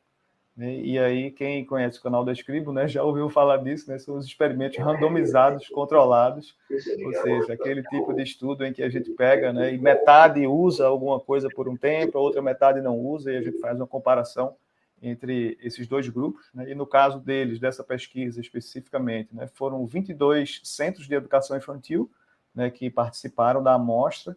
né? 0.56 0.74
e 0.74 0.98
aí 1.00 1.32
quem 1.32 1.66
conhece 1.66 2.00
o 2.00 2.02
canal 2.02 2.24
da 2.24 2.32
Escribo, 2.32 2.72
né, 2.72 2.88
já 2.88 3.04
ouviu 3.04 3.30
falar 3.30 3.58
disso, 3.58 3.90
né? 3.90 3.98
São 3.98 4.16
os 4.16 4.26
experimentos 4.26 4.78
randomizados, 4.78 5.68
controlados, 5.70 6.56
ou 6.70 7.14
seja, 7.22 7.54
aquele 7.54 7.84
tipo 7.84 8.14
de 8.14 8.24
estudo 8.24 8.66
em 8.66 8.72
que 8.72 8.84
a 8.84 8.90
gente 8.90 9.10
pega, 9.12 9.52
né, 9.52 9.74
e 9.74 9.78
metade 9.78 10.46
usa 10.48 10.86
alguma 10.86 11.20
coisa 11.20 11.50
por 11.50 11.68
um 11.68 11.76
tempo, 11.76 12.18
a 12.18 12.22
outra 12.22 12.42
metade 12.42 12.82
não 12.82 12.98
usa, 12.98 13.32
e 13.32 13.38
a 13.38 13.42
gente 13.42 13.60
faz 13.60 13.78
uma 13.78 13.88
comparação 13.88 14.56
entre 15.02 15.58
esses 15.62 15.88
dois 15.88 16.08
grupos, 16.08 16.46
né? 16.54 16.70
e 16.70 16.76
no 16.76 16.86
caso 16.86 17.20
deles, 17.20 17.60
dessa 17.60 17.84
pesquisa 17.84 18.40
especificamente, 18.40 19.36
né, 19.36 19.48
foram 19.48 19.86
22 19.86 20.62
centros 20.64 21.08
de 21.08 21.16
educação 21.16 21.58
infantil 21.58 22.10
né, 22.54 22.70
que 22.70 22.90
participaram 22.90 23.62
da 23.62 23.74
amostra, 23.74 24.36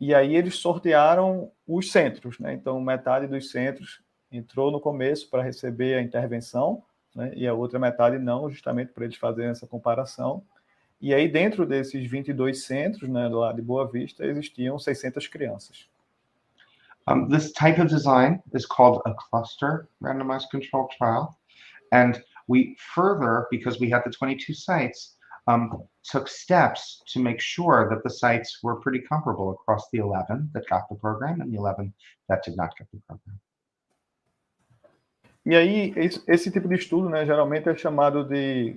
e 0.00 0.14
aí 0.14 0.36
eles 0.36 0.56
sortearam 0.56 1.50
os 1.66 1.90
centros, 1.90 2.38
né? 2.38 2.54
então 2.54 2.80
metade 2.80 3.26
dos 3.26 3.50
centros 3.50 4.00
entrou 4.30 4.70
no 4.70 4.80
começo 4.80 5.28
para 5.28 5.42
receber 5.42 5.94
a 5.94 6.02
intervenção, 6.02 6.82
né? 7.14 7.32
e 7.34 7.46
a 7.48 7.54
outra 7.54 7.78
metade 7.78 8.18
não, 8.18 8.48
justamente 8.48 8.92
para 8.92 9.04
eles 9.04 9.16
fazerem 9.16 9.50
essa 9.50 9.66
comparação, 9.66 10.44
e 11.00 11.14
aí 11.14 11.28
dentro 11.28 11.64
desses 11.64 12.08
22 12.08 12.64
centros, 12.64 13.08
né, 13.08 13.28
lá 13.28 13.52
de 13.52 13.62
Boa 13.62 13.90
Vista, 13.90 14.24
existiam 14.24 14.78
600 14.78 15.26
crianças. 15.28 15.88
Um, 17.08 17.26
this 17.28 17.52
type 17.52 17.80
of 17.80 17.88
design 17.88 18.42
is 18.52 18.66
called 18.66 19.00
a 19.06 19.14
cluster 19.14 19.88
randomized 20.02 20.50
controlled 20.50 20.90
trial. 20.98 21.38
And 21.90 22.22
we 22.48 22.76
further, 22.94 23.46
because 23.50 23.80
we 23.80 23.90
had 23.90 24.02
the 24.04 24.10
22 24.10 24.54
sites, 24.54 25.16
um, 25.48 25.88
took 26.04 26.28
steps 26.28 27.02
to 27.12 27.20
make 27.20 27.40
sure 27.40 27.88
that 27.88 28.02
the 28.02 28.10
sites 28.10 28.62
were 28.62 28.76
pretty 28.76 29.00
comparable 29.00 29.50
across 29.52 29.88
the 29.90 29.98
11 29.98 30.50
that 30.52 30.68
got 30.68 30.88
the 30.88 30.94
program 30.94 31.40
and 31.40 31.52
the 31.52 31.56
11 31.56 31.92
that 32.28 32.44
did 32.44 32.56
not 32.56 32.76
get 32.76 32.86
the 32.92 33.00
program. 33.06 33.38
E 35.46 35.56
aí, 35.56 35.94
esse 36.26 36.50
tipo 36.50 36.68
de 36.68 36.74
estudo, 36.74 37.08
né, 37.08 37.24
geralmente 37.24 37.70
é 37.70 37.74
chamado 37.74 38.22
de 38.22 38.76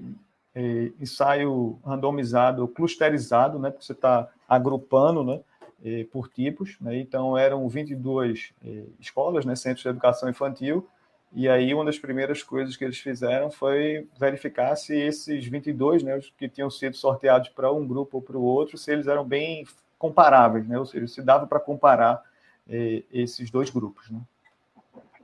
eh, 0.55 0.91
ensaio 1.01 1.77
randomizado, 1.85 2.65
clusterizado, 2.69 3.59
né, 3.59 3.71
porque 3.71 3.85
você 3.85 3.91
está 3.91 4.29
agrupando, 4.47 5.21
né, 5.21 5.41
eh, 5.83 6.05
por 6.09 6.29
tipos, 6.29 6.79
né? 6.79 6.97
então 6.97 7.37
eram 7.37 7.67
22 7.67 8.53
eh, 8.63 8.85
escolas, 9.01 9.43
né, 9.43 9.53
centros 9.53 9.83
de 9.83 9.89
educação 9.89 10.29
infantil, 10.29 10.87
e 11.33 11.47
aí 11.47 11.73
uma 11.73 11.85
das 11.85 11.97
primeiras 11.97 12.43
coisas 12.43 12.75
que 12.75 12.83
eles 12.83 12.97
fizeram 12.97 13.49
foi 13.49 14.07
verificar 14.19 14.75
se 14.75 14.95
esses 14.95 15.45
22, 15.45 16.03
né, 16.03 16.17
os 16.17 16.29
que 16.29 16.49
tinham 16.49 16.69
sido 16.69 16.97
sorteados 16.97 17.49
para 17.49 17.71
um 17.71 17.87
grupo 17.87 18.17
ou 18.17 18.21
para 18.21 18.37
o 18.37 18.43
outro, 18.43 18.77
se 18.77 18.91
eles 18.91 19.07
eram 19.07 19.25
bem 19.25 19.65
comparáveis, 19.97 20.67
né, 20.67 20.77
ou 20.77 20.85
seja, 20.85 21.07
se 21.07 21.21
dava 21.21 21.47
para 21.47 21.59
comparar 21.59 22.21
eh, 22.67 23.03
esses 23.11 23.49
dois 23.49 23.69
grupos. 23.69 24.09
Né? 24.09 24.21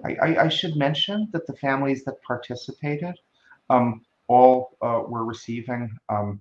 I, 0.06 0.46
I, 0.46 0.50
should 0.50 0.78
mention 0.78 1.28
that 1.32 1.46
the 1.48 1.58
families 1.58 2.04
that 2.06 2.22
participated 2.22 3.16
um, 3.70 4.02
all 4.28 4.78
uh, 4.82 5.02
were 5.08 5.26
receiving 5.26 5.90
um, 6.10 6.40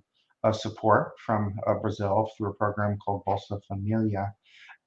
support 0.53 1.13
from 1.19 1.59
uh, 1.65 1.73
Brazil 1.73 2.29
through 2.37 2.51
a 2.51 2.53
program 2.53 2.97
called 3.03 3.23
Bolsa 3.25 3.59
Familia, 3.67 4.33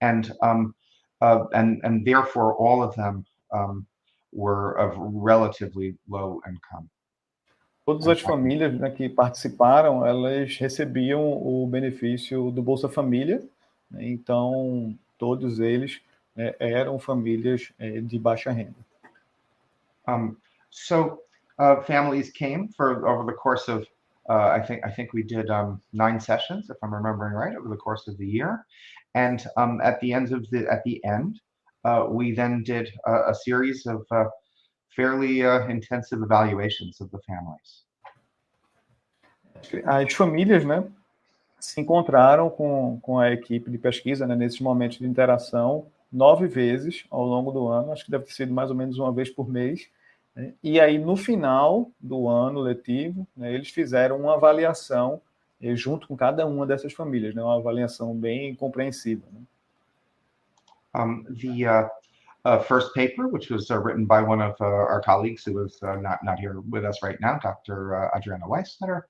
and 0.01 0.33
um, 0.41 0.75
uh, 1.21 1.45
and 1.53 1.81
and 1.83 2.07
therefore 2.07 2.55
all 2.55 2.83
of 2.83 2.95
them 2.95 3.25
um, 3.53 3.87
were 4.33 4.77
of 4.79 4.97
relatively 4.99 5.97
low 6.09 6.41
income. 6.47 6.89
Todas 7.87 8.07
as 8.07 8.21
famílias 8.21 8.73
né, 8.79 8.91
que 8.91 9.09
participaram, 9.09 10.07
elas 10.07 10.57
recebiam 10.57 11.21
o 11.21 11.67
benefício 11.67 12.51
do 12.51 12.63
Bolsa 12.63 12.89
Família, 12.89 13.43
né, 13.91 14.05
então 14.09 14.97
todos 15.19 15.59
eles 15.59 16.01
né, 16.37 16.55
eram 16.61 16.99
famílias 16.99 17.73
é, 17.79 18.01
de 18.01 18.19
baixa 18.19 18.53
renda. 18.53 18.77
Um, 20.07 20.37
so 20.71 21.19
uh, 21.59 21.83
families 21.83 22.31
came 22.31 22.69
for 22.77 23.07
over 23.07 23.25
the 23.25 23.37
course 23.37 23.69
of 23.69 23.87
uh, 24.29 24.51
I 24.51 24.61
think 24.61 24.85
I 24.85 24.91
think 24.91 25.13
we 25.13 25.23
did 25.23 25.51
um, 25.51 25.81
nine 25.93 26.21
sessions, 26.21 26.71
if 26.71 26.77
I'm 26.83 26.95
remembering 26.95 27.35
right, 27.35 27.57
over 27.57 27.69
the 27.69 27.77
course 27.77 28.07
of 28.07 28.17
the 28.17 28.27
year. 28.27 28.65
And 29.15 29.45
um, 29.57 29.81
at 29.83 30.01
the 30.01 30.13
end 30.13 30.33
of 30.33 30.49
the 30.51 30.71
at 30.71 30.85
the 30.85 31.05
end, 31.05 31.41
we 32.11 32.35
then 32.35 32.63
did 32.63 32.89
a, 33.05 33.31
a 33.31 33.35
series 33.35 33.87
of 33.87 34.05
uh, 34.11 34.25
fairly 34.95 35.45
uh, 35.45 35.69
intensive 35.71 36.23
evaluations 36.23 37.01
of 37.01 37.11
the 37.11 37.19
families. 37.27 37.85
As 39.85 40.13
famílias, 40.15 40.65
né, 40.65 40.85
se 41.59 41.81
encontraram 41.81 42.49
com, 42.49 42.99
com 43.01 43.19
a 43.19 43.31
equipe 43.31 43.71
de 43.71 43.79
pesquisa 43.79 44.27
né, 44.27 44.35
nesses 44.35 44.61
momentos 44.61 44.99
de 44.99 45.07
interação 45.07 45.87
nove 46.11 46.47
vezes 46.47 47.05
ao 47.11 47.25
longo 47.25 47.53
do 47.53 47.69
ano. 47.69 47.93
Acho 47.93 48.05
que 48.05 48.11
deve 48.11 48.25
ter 48.25 48.33
sido 48.33 48.53
mais 48.53 48.71
ou 48.71 48.77
menos 48.77 48.99
uma 48.99 49.13
vez 49.13 49.29
por 49.29 49.49
mês 49.49 49.89
né? 50.35 50.55
E 50.63 50.81
aí, 50.81 50.99
no 50.99 51.17
final 51.17 51.91
do 52.01 52.29
ano 52.29 52.61
letivo, 52.61 53.27
né, 53.37 53.53
eles 53.53 53.71
fizeram 53.71 54.19
uma 54.19 54.35
avaliação 54.35 55.21
eh, 55.61 55.75
junto 55.75 56.07
com 56.07 56.17
cada 56.17 56.47
uma 56.47 56.67
dessas 56.67 56.93
famílias, 56.93 57.35
né, 57.35 57.43
uma 57.43 57.57
avaliação 57.57 58.15
bem 58.15 58.55
compreensiva. 58.55 59.23
Né? 59.33 59.41
Um, 60.95 61.25
the 61.43 61.67
uh, 61.67 61.83
uh, 62.45 62.59
first 62.61 62.95
paper, 62.95 63.29
which 63.29 63.51
was 63.51 63.71
uh, 63.71 63.79
written 63.79 64.07
by 64.07 64.23
one 64.23 64.41
of 64.41 64.55
our 64.61 65.03
colleagues 65.05 65.45
who 65.45 65.63
is 65.65 65.79
not, 65.83 66.19
not 66.25 66.39
here 66.39 66.61
with 66.61 66.85
us 66.85 67.03
right 67.03 67.19
now, 67.21 67.39
Dr. 67.39 68.11
Adriana 68.17 68.47
Weissletter, 68.47 69.03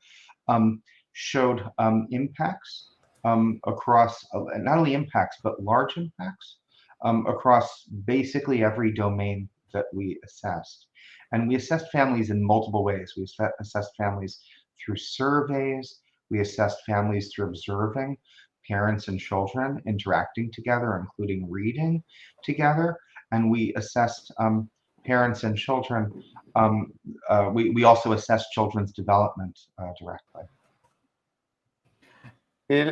um, 0.48 0.82
showed 1.12 1.64
um, 1.78 2.06
impacts 2.10 2.94
um, 3.24 3.60
across, 3.66 4.24
not 4.34 4.78
only 4.78 4.94
impacts, 4.94 5.38
but 5.42 5.62
large 5.62 5.96
impacts 5.96 6.56
um, 7.02 7.26
across 7.26 7.84
basically 8.04 8.64
every 8.64 8.92
domain 8.92 9.48
that 9.72 9.86
we 9.92 10.18
assessed. 10.24 10.86
And 11.32 11.48
we 11.48 11.54
assessed 11.54 11.90
families 11.92 12.30
in 12.30 12.44
multiple 12.44 12.82
ways. 12.82 13.14
We 13.16 13.26
assessed 13.60 13.96
families 13.96 14.40
through 14.84 14.96
surveys. 14.96 16.00
We 16.30 16.40
assessed 16.40 16.78
families 16.86 17.32
through 17.32 17.48
observing 17.48 18.16
parents 18.72 19.08
and 19.08 19.18
children 19.18 19.82
interacting 19.92 20.50
together, 20.58 20.90
including 21.02 21.40
reading 21.58 22.02
together. 22.48 22.88
And 23.32 23.50
we 23.50 23.62
assessed 23.74 24.32
um, 24.38 24.56
parents 25.04 25.44
and 25.44 25.56
children. 25.56 26.00
Um, 26.54 26.92
uh, 27.28 27.50
we, 27.52 27.70
we 27.70 27.84
also 27.84 28.12
assessed 28.12 28.46
children's 28.52 28.92
development 28.92 29.56
uh, 29.78 29.92
directly. 30.00 30.44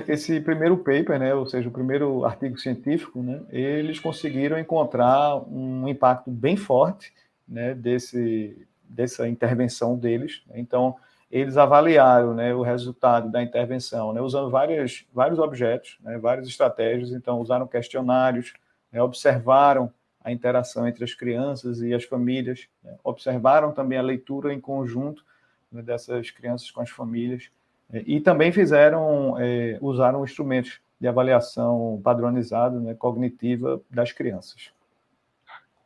esse 0.09 0.41
primeiro 0.41 0.77
paper, 0.79 1.21
né, 1.21 1.33
ou 1.33 1.47
seja, 1.47 1.69
o 1.69 1.73
primeiro 1.73 2.25
artigo 2.25 2.59
científico, 2.59 3.23
né, 3.23 3.41
eles 3.49 4.01
conseguiram 4.01 4.59
encontrar 4.59 5.37
um 5.49 5.87
impacto 5.87 6.33
bem 6.33 6.57
forte 6.57 7.12
né, 7.49 7.75
desse, 7.75 8.67
dessa 8.83 9.29
intervenção 9.29 9.97
deles. 9.97 10.43
Então, 10.53 10.97
eles 11.31 11.57
avaliaram 11.57 12.35
né, 12.35 12.55
o 12.55 12.62
resultado 12.62 13.31
da 13.31 13.43
intervenção, 13.43 14.12
né, 14.12 14.21
usando 14.21 14.51
várias, 14.51 15.05
vários 15.12 15.38
objetos, 15.38 15.99
né, 16.01 16.19
várias 16.19 16.49
estratégias. 16.49 17.12
Então, 17.12 17.41
usaram 17.41 17.67
questionários, 17.67 18.55
né, 18.91 19.03
observaram 19.03 19.93
a 20.23 20.33
interação 20.33 20.88
entre 20.88 21.05
as 21.05 21.14
crianças 21.14 21.81
e 21.81 21.93
as 21.93 22.05
famílias, 22.05 22.67
né, 22.83 22.97
observaram 23.05 23.73
também 23.73 23.99
a 23.99 24.03
leitura 24.03 24.53
em 24.53 24.61
conjunto 24.61 25.25
né, 25.71 25.83
dessas 25.83 26.31
crianças 26.31 26.71
com 26.71 26.81
as 26.81 26.91
famílias 26.91 27.51
é, 27.93 28.03
e 28.07 28.21
também 28.21 28.53
fizeram, 28.53 29.38
é, 29.38 29.79
usaram 29.81 30.25
instrumentos 30.25 30.81
de 31.01 31.07
avaliação 31.07 32.01
padronizado, 32.03 32.81
né, 32.81 32.95
cognitiva 32.95 33.81
das 33.91 34.12
crianças. 34.12 34.71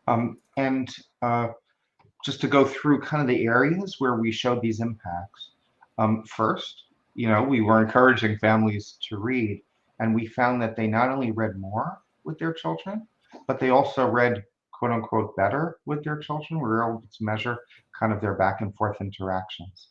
Um, 0.08 0.36
and 0.56 0.86
uh, 1.22 1.54
just 2.24 2.40
to 2.40 2.48
go 2.48 2.64
through 2.64 3.00
kind 3.00 3.20
of 3.20 3.28
the 3.28 3.44
areas 3.44 3.96
where 3.98 4.16
we 4.16 4.30
showed 4.30 4.62
these 4.62 4.80
impacts. 4.80 5.50
Um, 5.98 6.22
first, 6.24 6.84
you 7.14 7.28
know, 7.28 7.42
we 7.42 7.60
were 7.60 7.82
encouraging 7.82 8.38
families 8.38 8.96
to 9.08 9.18
read, 9.18 9.62
and 10.00 10.14
we 10.14 10.26
found 10.26 10.62
that 10.62 10.76
they 10.76 10.86
not 10.86 11.10
only 11.10 11.30
read 11.32 11.58
more 11.58 12.00
with 12.24 12.38
their 12.38 12.52
children, 12.52 13.06
but 13.46 13.58
they 13.58 13.70
also 13.70 14.06
read 14.06 14.44
quote 14.72 14.92
unquote 14.92 15.36
better 15.36 15.78
with 15.86 16.02
their 16.04 16.18
children. 16.18 16.60
We 16.60 16.68
were 16.68 16.82
able 16.82 17.02
to 17.02 17.24
measure 17.24 17.58
kind 17.98 18.12
of 18.12 18.20
their 18.20 18.34
back 18.34 18.60
and 18.60 18.74
forth 18.74 19.00
interactions. 19.00 19.88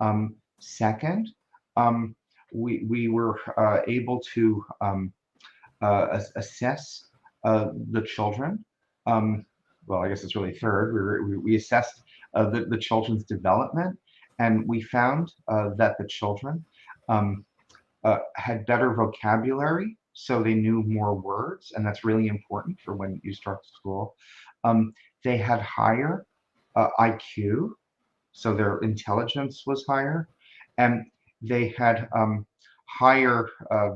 Um, 0.00 0.36
second, 0.60 1.30
um, 1.76 2.14
we, 2.52 2.84
we 2.88 3.08
were 3.08 3.40
uh, 3.56 3.80
able 3.88 4.20
to 4.34 4.64
um, 4.80 5.12
uh, 5.82 6.20
assess 6.36 7.06
uh, 7.44 7.68
the 7.90 8.02
children. 8.02 8.64
Um, 9.06 9.44
well, 9.86 10.02
I 10.02 10.08
guess 10.08 10.24
it's 10.24 10.36
really 10.36 10.54
third. 10.54 10.94
We, 10.94 11.00
were, 11.00 11.40
we, 11.40 11.56
assessed 11.56 12.02
uh, 12.34 12.50
the, 12.50 12.64
the 12.66 12.78
children's 12.78 13.24
development, 13.24 13.98
and 14.38 14.66
we 14.66 14.80
found 14.80 15.32
uh, 15.48 15.70
that 15.76 15.96
the 15.98 16.06
children 16.06 16.64
um, 17.08 17.44
uh, 18.04 18.18
had 18.36 18.66
better 18.66 18.94
vocabulary, 18.94 19.96
so 20.12 20.42
they 20.42 20.54
knew 20.54 20.82
more 20.82 21.14
words, 21.14 21.72
and 21.74 21.84
that's 21.84 22.04
really 22.04 22.28
important 22.28 22.78
for 22.80 22.94
when 22.94 23.20
you 23.24 23.32
start 23.32 23.66
school. 23.66 24.14
Um, 24.64 24.92
they 25.22 25.36
had 25.36 25.60
higher 25.60 26.26
IQ, 26.76 27.70
so 28.32 28.54
their 28.54 28.78
intelligence 28.78 29.64
was 29.66 29.84
higher, 29.86 30.28
and 30.78 31.04
they 31.42 31.74
had 31.76 32.08
um, 32.16 32.46
higher 32.86 33.48
uh, 33.70 33.90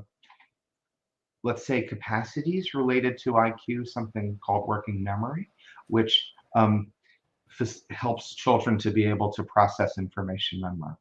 let's 1.44 1.66
say, 1.66 1.82
capacities 1.82 2.74
related 2.74 3.18
to 3.18 3.32
IQ, 3.32 3.86
something 3.86 4.38
called 4.44 4.68
working 4.68 5.02
memory, 5.02 5.48
which 5.88 6.12
um, 6.54 6.90
helps 7.90 8.34
children 8.36 8.78
to 8.78 8.90
be 8.90 9.04
able 9.04 9.30
to 9.30 9.44
process 9.44 9.98
information 9.98 10.60
memory. 10.60 10.94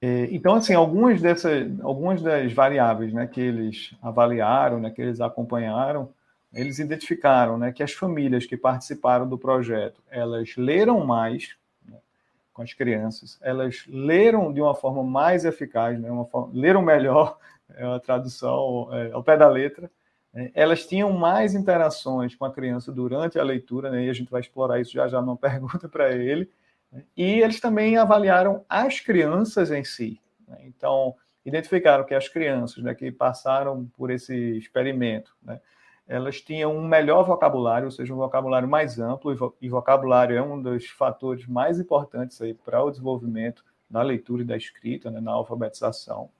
É, 0.00 0.28
então, 0.30 0.54
assim, 0.54 0.74
algumas 0.74 1.22
dessas, 1.22 1.80
algumas 1.80 2.20
das 2.20 2.52
variáveis, 2.52 3.10
né, 3.12 3.26
que 3.26 3.40
eles 3.40 3.94
avaliaram, 4.02 4.78
né, 4.78 4.90
que 4.90 5.00
eles 5.00 5.18
acompanharam, 5.18 6.12
eles 6.52 6.78
identificaram, 6.78 7.56
né, 7.56 7.72
que 7.72 7.82
as 7.82 7.92
famílias 7.92 8.44
que 8.44 8.54
participaram 8.54 9.26
do 9.26 9.38
projeto, 9.38 10.02
elas 10.10 10.54
leram 10.58 11.06
mais 11.06 11.56
né, 11.88 11.96
com 12.52 12.60
as 12.60 12.74
crianças, 12.74 13.38
elas 13.40 13.84
leram 13.88 14.52
de 14.52 14.60
uma 14.60 14.74
forma 14.74 15.02
mais 15.02 15.46
eficaz, 15.46 15.98
né, 15.98 16.10
uma 16.10 16.26
forma, 16.26 16.50
leram 16.52 16.82
melhor 16.82 17.38
é 17.74 17.86
uma 17.86 17.98
tradução 17.98 18.90
é, 18.92 19.10
ao 19.10 19.22
pé 19.22 19.38
da 19.38 19.48
letra. 19.48 19.90
Né? 20.34 20.50
Elas 20.52 20.84
tinham 20.84 21.12
mais 21.12 21.54
interações 21.54 22.34
com 22.34 22.44
a 22.44 22.52
criança 22.52 22.90
durante 22.90 23.38
a 23.38 23.44
leitura, 23.44 23.90
né? 23.90 24.04
e 24.04 24.10
a 24.10 24.12
gente 24.12 24.30
vai 24.30 24.40
explorar 24.40 24.80
isso 24.80 24.92
já 24.92 25.06
já 25.06 25.22
numa 25.22 25.36
pergunta 25.38 25.88
para 25.88 26.12
ele. 26.12 26.50
Né? 26.90 27.04
E 27.16 27.40
eles 27.40 27.60
também 27.60 27.96
avaliaram 27.96 28.64
as 28.68 28.98
crianças 28.98 29.70
em 29.70 29.84
si. 29.84 30.20
Né? 30.48 30.58
Então, 30.64 31.14
identificaram 31.46 32.04
que 32.04 32.14
as 32.14 32.28
crianças 32.28 32.82
né, 32.82 32.94
que 32.94 33.12
passaram 33.12 33.86
por 33.96 34.10
esse 34.10 34.34
experimento, 34.56 35.34
né, 35.42 35.60
elas 36.06 36.40
tinham 36.40 36.76
um 36.76 36.86
melhor 36.86 37.24
vocabulário, 37.24 37.86
ou 37.86 37.90
seja, 37.90 38.12
um 38.12 38.18
vocabulário 38.18 38.68
mais 38.68 38.98
amplo, 38.98 39.54
e 39.60 39.68
vocabulário 39.68 40.36
é 40.36 40.42
um 40.42 40.60
dos 40.60 40.86
fatores 40.86 41.46
mais 41.46 41.80
importantes 41.80 42.38
para 42.62 42.82
o 42.82 42.90
desenvolvimento 42.90 43.64
da 43.88 44.02
leitura 44.02 44.42
e 44.42 44.44
da 44.44 44.56
escrita, 44.56 45.10
né, 45.10 45.20
na 45.20 45.32
alfabetização. 45.32 46.30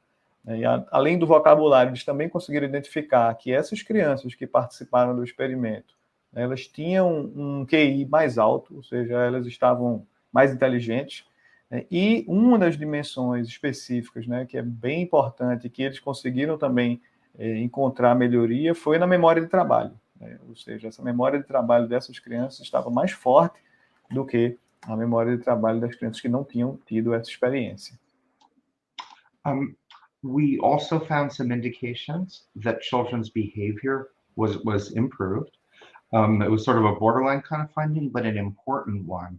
Né, 0.44 0.58
e 0.58 0.64
a, 0.64 0.84
além 0.90 1.18
do 1.18 1.26
vocabulário, 1.26 1.90
eles 1.90 2.04
também 2.04 2.28
conseguiram 2.28 2.66
identificar 2.66 3.34
que 3.34 3.52
essas 3.52 3.82
crianças 3.82 4.34
que 4.34 4.46
participaram 4.46 5.16
do 5.16 5.24
experimento, 5.24 5.94
né, 6.32 6.42
elas 6.42 6.66
tinham 6.66 7.32
um 7.34 7.64
QI 7.64 8.06
mais 8.06 8.36
alto, 8.36 8.76
ou 8.76 8.82
seja, 8.82 9.14
elas 9.14 9.46
estavam 9.46 10.06
mais 10.32 10.52
inteligentes. 10.52 11.24
Né, 11.70 11.86
e 11.90 12.24
uma 12.28 12.58
das 12.58 12.76
dimensões 12.76 13.48
específicas, 13.48 14.26
né, 14.26 14.44
que 14.44 14.58
é 14.58 14.62
bem 14.62 15.02
importante, 15.02 15.68
que 15.68 15.82
eles 15.82 15.98
conseguiram 15.98 16.58
também 16.58 17.00
é, 17.38 17.58
encontrar 17.58 18.14
melhoria, 18.14 18.74
foi 18.74 18.98
na 18.98 19.06
memória 19.06 19.40
de 19.40 19.48
trabalho. 19.48 19.98
Né, 20.20 20.38
ou 20.48 20.54
seja, 20.54 20.88
essa 20.88 21.02
memória 21.02 21.38
de 21.38 21.46
trabalho 21.46 21.88
dessas 21.88 22.18
crianças 22.18 22.60
estava 22.60 22.90
mais 22.90 23.12
forte 23.12 23.58
do 24.10 24.24
que 24.24 24.58
a 24.82 24.94
memória 24.96 25.36
de 25.36 25.42
trabalho 25.42 25.80
das 25.80 25.94
crianças 25.96 26.20
que 26.20 26.28
não 26.28 26.44
tinham 26.44 26.78
tido 26.86 27.14
essa 27.14 27.30
experiência. 27.30 27.98
Um, 29.46 29.74
we 30.24 30.58
also 30.58 30.98
found 30.98 31.30
some 31.30 31.52
indications 31.52 32.44
that 32.56 32.80
children's 32.80 33.28
behavior 33.28 34.08
was 34.36 34.58
was 34.64 34.92
improved. 34.92 35.56
Um, 36.12 36.42
it 36.42 36.50
was 36.50 36.64
sort 36.64 36.78
of 36.78 36.84
a 36.84 36.94
borderline 36.94 37.42
kind 37.42 37.62
of 37.62 37.70
finding, 37.72 38.08
but 38.08 38.24
an 38.24 38.38
important 38.38 39.04
one 39.04 39.38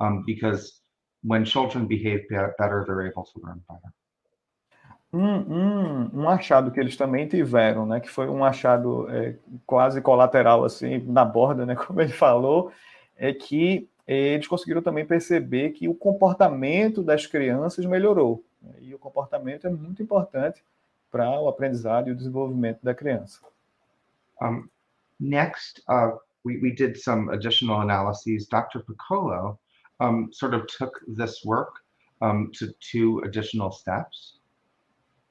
um, 0.00 0.24
because 0.26 0.80
when 1.22 1.44
children 1.44 1.86
behave 1.86 2.28
better, 2.28 2.84
they're 2.86 3.06
able 3.06 3.24
to 3.24 3.40
learn 3.42 3.62
better. 3.68 3.92
Um, 5.12 5.20
um, 5.22 6.10
um, 6.12 6.28
achado 6.28 6.72
que 6.72 6.80
eles 6.80 6.96
também 6.96 7.28
tiveram, 7.28 7.86
né, 7.86 8.00
que 8.00 8.10
foi 8.10 8.28
um 8.28 8.44
achado 8.44 9.08
é, 9.08 9.36
quase 9.64 10.00
colateral, 10.00 10.64
assim, 10.64 10.98
na 11.06 11.24
borda, 11.24 11.64
né, 11.64 11.76
como 11.86 12.00
ele 12.00 12.12
falou, 12.12 12.72
é 13.16 13.32
que 13.32 13.88
eles 14.08 14.48
conseguiram 14.48 14.82
também 14.82 15.06
perceber 15.06 15.70
que 15.70 15.88
o 15.88 15.94
comportamento 15.94 17.00
das 17.00 17.26
crianças 17.26 17.86
melhorou. 17.86 18.44
E 18.80 18.94
o 18.94 18.98
comportamento 18.98 19.66
é 19.66 19.70
muito 19.70 20.02
importante 20.02 20.64
para 21.10 21.28
o 21.40 21.48
aprendizado 21.48 22.08
e 22.08 22.12
o 22.12 22.16
desenvolvimento 22.16 22.82
da 22.82 22.94
criança. 22.94 23.40
Um, 24.42 24.68
next, 25.20 25.82
uh, 25.88 26.18
we, 26.44 26.58
we 26.60 26.72
did 26.72 26.96
some 26.96 27.30
additional 27.30 27.80
analyses. 27.80 28.48
Dr. 28.48 28.80
Piccolo 28.80 29.58
um, 30.00 30.32
sort 30.32 30.54
of 30.54 30.66
took 30.66 31.00
this 31.06 31.44
work 31.44 31.80
um, 32.20 32.50
to 32.58 32.72
two 32.80 33.20
additional 33.24 33.70
steps. 33.70 34.38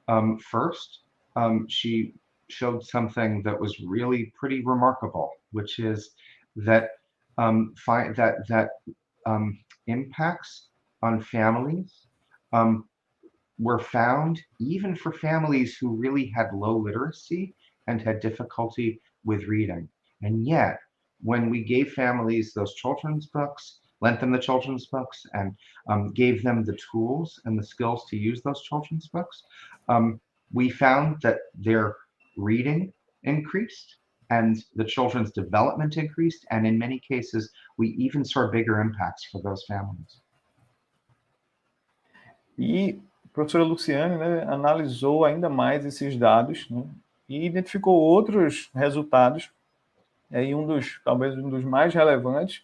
Um, 0.08 0.40
first, 0.40 1.02
um, 1.36 1.66
she 1.68 2.14
showed 2.50 2.84
something 2.84 3.42
that 3.44 3.60
was 3.60 3.80
really 3.82 4.32
pretty 4.38 4.64
remarkable, 4.64 5.32
which 5.52 5.80
is 5.80 6.12
that 6.56 6.92
um, 7.38 7.74
that 7.88 8.48
that 8.48 8.70
impacts 9.88 10.70
on 11.02 11.20
families 11.22 12.08
um, 12.52 12.86
were 13.60 13.80
found 13.80 14.42
even 14.60 14.96
for 14.96 15.14
families 15.14 15.78
who 15.78 15.96
really 15.96 16.28
had 16.36 16.54
low 16.54 16.78
literacy 16.78 17.56
and 17.88 18.02
had 18.02 18.20
difficulty 18.20 19.00
with 19.24 19.44
reading. 19.44 19.88
And 20.22 20.46
yet, 20.46 20.80
when 21.22 21.50
we 21.50 21.64
gave 21.64 21.94
families 21.94 22.54
those 22.54 22.74
children's 22.76 23.28
books, 23.28 23.80
lent 24.02 24.20
them 24.20 24.32
the 24.32 24.40
children's 24.40 24.88
books, 24.88 25.26
and 25.34 25.56
um, 25.88 26.12
gave 26.14 26.44
them 26.44 26.64
the 26.64 26.78
tools 26.92 27.40
and 27.46 27.58
the 27.58 27.66
skills 27.66 28.06
to 28.10 28.18
use 28.18 28.42
those 28.42 28.62
children's 28.64 29.08
books, 29.08 29.44
um, 29.88 30.20
we 30.52 30.70
found 30.70 31.22
that 31.22 31.40
their 31.56 31.96
reading 32.38 32.92
increased 33.24 33.98
and 34.30 34.64
the 34.76 34.84
children's 34.84 35.32
development 35.32 35.98
increased. 35.98 36.46
And 36.52 36.66
in 36.66 36.78
many 36.78 37.00
cases, 37.00 37.52
we 37.78 37.90
even 37.90 38.26
saw 38.26 38.50
bigger 38.50 38.82
impacts 38.82 39.26
for 39.26 39.42
those 39.42 39.64
families. 39.68 40.20
Professora 43.34 43.64
Luciane 43.64 44.16
né, 44.16 44.44
analisou 44.48 45.26
ainda 45.26 45.50
mais 45.50 45.86
esses 45.86 46.16
dados 46.16 46.70
né, 46.70 46.84
e 47.28 47.46
identificou 47.46 47.96
outros 47.96 48.70
resultados. 48.74 49.52
E 50.32 50.54
um 50.56 50.66
dos, 50.66 51.02
talvez 51.04 51.38
um 51.38 51.50
dos 51.50 51.64
mais 51.64 51.94
relevantes, 51.94 52.64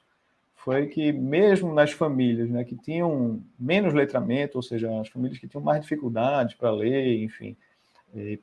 foi 0.56 0.88
que 0.88 1.12
mesmo 1.12 1.74
nas 1.74 1.92
famílias 1.92 2.50
né, 2.50 2.64
que 2.64 2.76
tinham 2.76 3.42
menos 3.58 3.94
letramento, 3.94 4.58
ou 4.58 4.62
seja, 4.62 5.00
as 5.00 5.08
famílias 5.08 5.40
que 5.40 5.48
tinham 5.48 5.64
mais 5.64 5.82
dificuldades 5.82 6.56
para 6.56 6.70
ler, 6.70 7.24
enfim, 7.24 7.56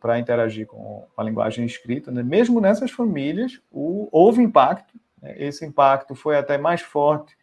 para 0.01 0.19
interagir 0.19 0.67
com 0.67 1.07
a 1.17 1.23
linguagem 1.23 1.65
escrita, 1.67 2.11
né, 2.11 2.23
mesmo 2.23 2.61
nessas 2.61 2.91
famílias, 2.91 3.61
o, 3.71 4.09
houve 4.11 4.43
impacto. 4.43 4.95
Né, 5.21 5.35
esse 5.39 5.65
impacto 5.65 6.15
foi 6.15 6.37
até 6.37 6.57
mais 6.57 6.81
forte 6.81 7.37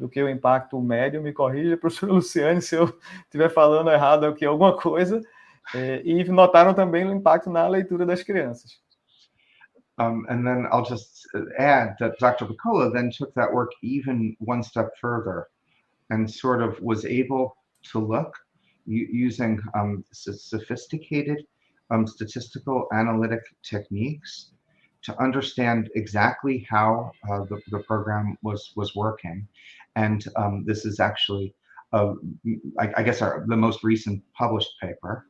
do 0.00 0.08
que 0.08 0.22
o 0.22 0.30
impacto 0.30 0.80
médio, 0.80 1.22
me 1.22 1.30
corrija, 1.30 1.76
professor 1.76 2.08
Luciane, 2.10 2.62
se 2.62 2.74
eu 2.74 2.86
estiver 3.24 3.50
falando 3.50 3.90
errado 3.90 4.24
aqui 4.24 4.46
alguma 4.46 4.74
coisa, 4.74 5.20
é, 5.74 6.00
e 6.02 6.24
notaram 6.24 6.72
também 6.72 7.06
o 7.06 7.12
impacto 7.12 7.50
na 7.50 7.68
leitura 7.68 8.06
das 8.06 8.22
crianças. 8.22 8.80
Um, 9.98 10.24
and 10.30 10.42
then 10.42 10.66
I'll 10.72 10.86
just 10.86 11.26
add 11.58 11.96
that 11.98 12.16
Dr. 12.18 12.46
Piccola 12.46 12.90
then 12.90 13.10
took 13.10 13.34
that 13.34 13.52
work 13.52 13.70
even 13.82 14.34
one 14.40 14.62
step 14.62 14.92
further 14.98 15.48
and 16.08 16.26
sort 16.26 16.62
of 16.62 16.80
was 16.80 17.04
able 17.04 17.54
to 17.92 17.98
look 17.98 18.32
using 18.86 19.60
um, 19.74 20.02
sophisticated 20.10 21.44
um, 21.90 22.06
statistical 22.06 22.88
analytic 22.94 23.42
techniques 23.62 24.52
to 25.02 25.22
understand 25.22 25.90
exactly 25.94 26.66
how 26.70 27.12
uh, 27.30 27.44
the, 27.44 27.60
the 27.70 27.80
program 27.80 28.38
was 28.42 28.72
was 28.76 28.94
working 28.96 29.46
and 29.96 30.24
um, 30.36 30.64
this 30.66 30.84
is 30.84 31.00
actually, 31.00 31.54
uh, 31.92 32.12
I, 32.78 32.92
I, 32.98 33.02
guess, 33.02 33.22
our, 33.22 33.44
the 33.48 33.56
most 33.56 33.82
recent 33.82 34.22
published 34.36 34.70
paper, 34.80 35.26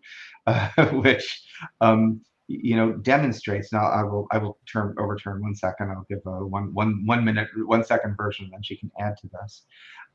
uh, 0.46 0.68
which 0.92 1.42
um, 1.80 2.20
you 2.48 2.76
know 2.76 2.92
demonstrates. 2.92 3.72
Now, 3.72 3.88
I 3.88 4.02
will 4.02 4.26
I 4.32 4.38
will 4.38 4.58
turn 4.70 4.94
overturn 4.98 5.42
one 5.42 5.54
second. 5.54 5.90
I'll 5.90 6.06
give 6.08 6.20
a 6.26 6.46
one 6.46 6.74
one 6.74 7.06
one 7.06 7.24
minute 7.24 7.48
one 7.66 7.84
second 7.84 8.16
version, 8.16 8.46
and 8.46 8.54
then 8.54 8.62
she 8.62 8.76
can 8.76 8.90
add 8.98 9.16
to 9.18 9.28
this. 9.28 9.64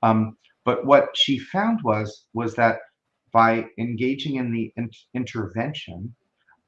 Um, 0.04 0.38
but 0.66 0.86
what 0.86 1.10
she 1.16 1.40
found 1.40 1.82
was 1.84 2.26
was 2.34 2.56
that 2.56 2.80
by 3.32 3.66
engaging 3.78 4.36
in 4.36 4.52
the 4.52 4.72
in 4.78 4.90
intervention, 5.14 6.14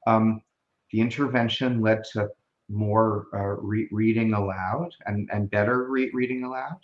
um, 0.06 0.42
the 0.92 1.00
intervention 1.00 1.80
led 1.80 2.02
to 2.12 2.28
more 2.68 3.26
uh, 3.34 3.60
re 3.62 3.88
reading 3.90 4.34
aloud 4.34 4.90
and, 5.06 5.28
and 5.32 5.50
better 5.50 5.84
re 5.88 6.10
reading 6.12 6.44
aloud 6.44 6.78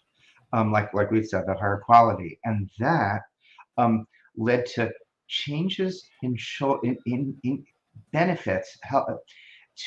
um, 0.53 0.73
like 0.73 0.93
like 0.95 1.11
we 1.11 1.23
said, 1.23 1.45
that 1.47 1.59
higher 1.59 1.83
quality, 1.85 2.39
and 2.45 2.71
that 2.79 3.23
um, 3.79 4.07
led 4.37 4.67
to 4.67 4.91
changes 5.29 6.07
in, 6.23 6.37
in, 6.83 6.97
in, 7.07 7.37
in 7.43 7.65
benefits 8.13 8.79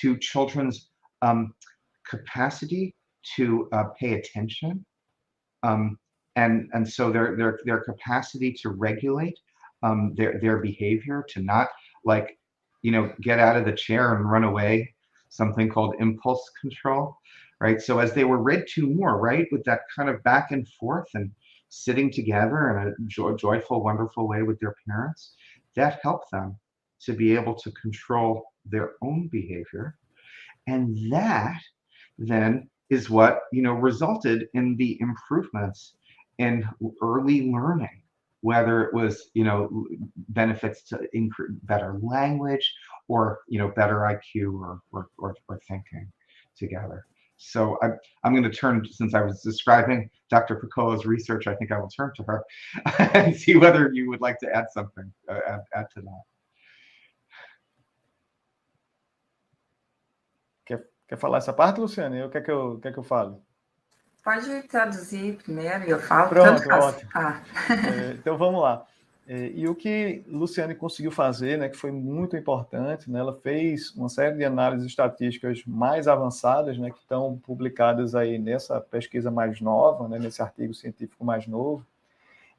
to 0.02 0.18
children's 0.18 0.90
um, 1.22 1.54
capacity 2.10 2.94
to 3.36 3.68
uh, 3.72 3.86
pay 4.00 4.14
attention, 4.14 4.86
um, 5.64 5.98
and 6.36 6.70
and 6.74 6.88
so 6.88 7.12
their 7.12 7.36
their 7.36 7.60
their 7.66 7.82
capacity 7.82 8.54
to 8.54 8.70
regulate 8.70 9.38
um, 9.84 10.14
their 10.16 10.40
their 10.40 10.58
behavior, 10.58 11.26
to 11.30 11.42
not 11.42 11.68
like 12.06 12.38
you 12.82 12.92
know 12.92 13.12
get 13.22 13.40
out 13.40 13.58
of 13.58 13.66
the 13.66 13.74
chair 13.74 14.16
and 14.16 14.30
run 14.30 14.44
away, 14.44 14.94
something 15.30 15.70
called 15.70 15.96
impulse 16.00 16.50
control, 16.62 17.18
right? 17.60 17.82
So 17.82 18.00
as 18.00 18.14
they 18.14 18.24
were 18.24 18.42
read 18.42 18.66
to 18.76 18.88
more, 18.88 19.20
right, 19.20 19.48
with 19.52 19.64
that 19.66 19.82
kind 19.96 20.10
of 20.10 20.24
back 20.24 20.52
and 20.52 20.68
forth 20.68 21.08
and 21.14 21.32
sitting 21.70 22.12
together 22.12 22.72
in 22.72 22.88
a 22.88 23.08
joy, 23.08 23.34
joyful, 23.36 23.84
wonderful 23.84 24.28
way 24.28 24.44
with 24.44 24.60
their 24.60 24.76
parents, 24.88 25.34
that 25.76 26.00
helped 26.04 26.32
them 26.32 26.58
to 27.02 27.14
be 27.14 27.36
able 27.36 27.56
to 27.56 27.72
control 27.72 28.44
their 28.66 28.92
own 29.02 29.28
behavior, 29.32 29.96
and 30.68 30.98
that 31.12 31.62
then 32.18 32.70
is 32.90 33.10
what 33.10 33.42
you 33.52 33.62
know 33.62 33.74
resulted 33.74 34.48
in 34.54 34.76
the 34.78 34.98
improvements 35.02 35.96
in 36.40 36.68
early 37.02 37.52
learning 37.52 38.02
whether 38.42 38.84
it 38.84 38.94
was 38.94 39.30
you 39.34 39.44
know 39.44 39.86
benefits 40.30 40.84
to 40.84 41.00
increase 41.14 41.52
better 41.64 42.00
language 42.02 42.74
or 43.08 43.40
you 43.48 43.60
know 43.60 43.70
better 43.70 43.98
iq 44.14 44.54
or 44.54 44.80
or, 44.92 45.08
or, 45.18 45.36
or 45.50 45.60
thinking 45.68 46.12
together 46.58 47.06
so 47.38 47.78
I'm, 47.82 47.98
I'm 48.24 48.34
going 48.34 48.44
to 48.44 48.50
turn 48.50 48.86
since 48.90 49.14
i 49.14 49.22
was 49.22 49.42
describing 49.42 50.10
dr 50.30 50.56
Picolo's 50.56 51.06
research 51.06 51.48
i 51.48 51.56
think 51.56 51.72
i 51.72 51.80
will 51.80 51.90
turn 51.90 52.12
to 52.18 52.24
her 52.24 52.44
and 53.14 53.36
see 53.36 53.56
whether 53.56 53.92
you 53.94 54.10
would 54.10 54.22
like 54.22 54.40
to 54.40 54.56
add 54.56 54.66
something 54.72 55.12
uh, 55.30 55.40
add, 55.48 55.62
add 55.74 55.86
to 55.94 56.02
that 56.02 56.24
Quer 61.08 61.18
falar 61.18 61.38
essa 61.38 61.54
parte, 61.54 61.80
Luciane? 61.80 62.22
O 62.24 62.30
que 62.30 62.38
é 62.38 62.42
que 62.42 62.52
eu, 62.52 62.80
que 62.80 62.90
é 62.90 62.92
que 62.92 63.00
eu 63.00 63.04
falo? 63.04 63.42
Pode 64.22 64.64
traduzir 64.64 65.38
primeiro 65.38 65.86
e 65.86 65.90
eu 65.90 66.00
falo. 66.00 66.28
Pronto, 66.28 66.70
ótimo. 66.70 67.10
Ah. 67.16 67.42
É, 68.12 68.12
então 68.12 68.38
vamos 68.38 68.62
lá. 68.62 68.86
É, 69.30 69.52
e 69.54 69.68
o 69.68 69.76
que 69.76 70.24
Luciane 70.26 70.74
conseguiu 70.74 71.12
fazer, 71.12 71.58
né, 71.58 71.68
que 71.68 71.76
foi 71.76 71.92
muito 71.92 72.38
importante, 72.38 73.12
né, 73.12 73.20
ela 73.20 73.36
fez 73.36 73.94
uma 73.94 74.08
série 74.08 74.38
de 74.38 74.46
análises 74.46 74.88
estatísticas 74.88 75.66
mais 75.66 76.08
avançadas, 76.08 76.78
né, 76.78 76.90
que 76.90 77.00
estão 77.00 77.38
publicadas 77.38 78.16
aí 78.16 78.40
nessa 78.40 78.80
pesquisa 78.80 79.30
mais 79.30 79.60
nova, 79.60 80.08
né, 80.08 80.18
nesse 80.18 80.42
artigo 80.42 80.74
científico 80.74 81.26
mais 81.26 81.46
novo, 81.46 81.86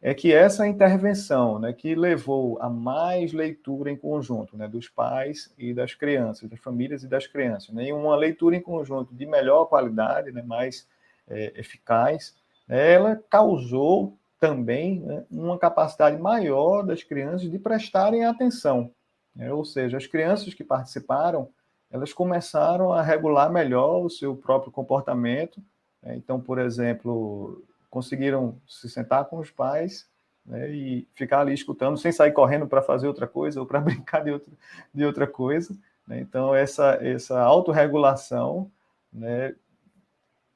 é 0.03 0.13
que 0.13 0.31
essa 0.31 0.69
intervenção, 0.69 1.59
né, 1.59 1.73
que 1.73 1.95
levou 1.95 2.61
a 2.61 2.69
mais 2.69 3.33
leitura 3.33 3.91
em 3.91 3.97
conjunto, 3.97 4.55
né, 4.55 4.69
dos 4.69 4.89
pais 4.89 5.51
e 5.57 5.73
das 5.73 5.95
crianças, 5.95 6.51
das 6.51 6.61
famílias 6.61 7.03
e 7.03 7.09
das 7.09 7.27
crianças, 7.27 7.75
né, 7.75 7.91
uma 7.95 8.15
leitura 8.15 8.55
em 8.55 8.61
conjunto 8.61 9.15
de 9.15 9.25
melhor 9.25 9.65
qualidade, 9.65 10.31
né, 10.33 10.43
mais 10.43 10.87
é, 11.27 11.59
eficaz, 11.59 12.37
né, 12.69 12.93
ela 12.93 13.17
causou 13.31 14.19
também 14.39 15.01
né, 15.01 15.25
uma 15.31 15.59
capacidade 15.59 16.21
maior 16.21 16.83
das 16.83 17.03
crianças 17.03 17.51
de 17.51 17.59
prestarem 17.59 18.25
atenção, 18.25 18.93
né, 19.35 19.53
ou 19.53 19.65
seja, 19.65 19.97
as 19.97 20.07
crianças 20.07 20.55
que 20.55 20.65
participaram, 20.65 21.49
elas 21.91 22.13
começaram 22.13 22.93
a 22.93 23.03
regular 23.03 23.51
melhor 23.51 24.05
o 24.05 24.11
seu 24.11 24.37
próprio 24.37 24.71
comportamento. 24.71 25.61
Né, 26.03 26.17
então, 26.17 26.41
por 26.41 26.59
exemplo, 26.59 27.65
conseguiram 27.91 28.61
se 28.67 28.89
sentar 28.89 29.25
com 29.25 29.39
os 29.39 29.51
pais 29.51 30.07
né, 30.45 30.71
e 30.71 31.09
ficar 31.15 31.41
ali 31.41 31.53
escutando, 31.53 31.99
sem 31.99 32.13
sair 32.13 32.33
correndo 32.33 32.67
para 32.67 32.83
fazer 32.83 33.09
outra 33.09 33.27
coisa 33.27 33.61
ou 33.61 33.67
para 33.67 33.81
brincar 33.83 34.23
de 34.23 34.31
outra, 34.31 34.53
de 34.95 35.05
outra 35.05 35.27
coisa. 35.27 35.77
Né? 36.07 36.21
Então, 36.21 36.55
essa, 36.55 36.99
essa 37.03 37.41
autorregulação 37.41 38.71
né, 39.13 39.55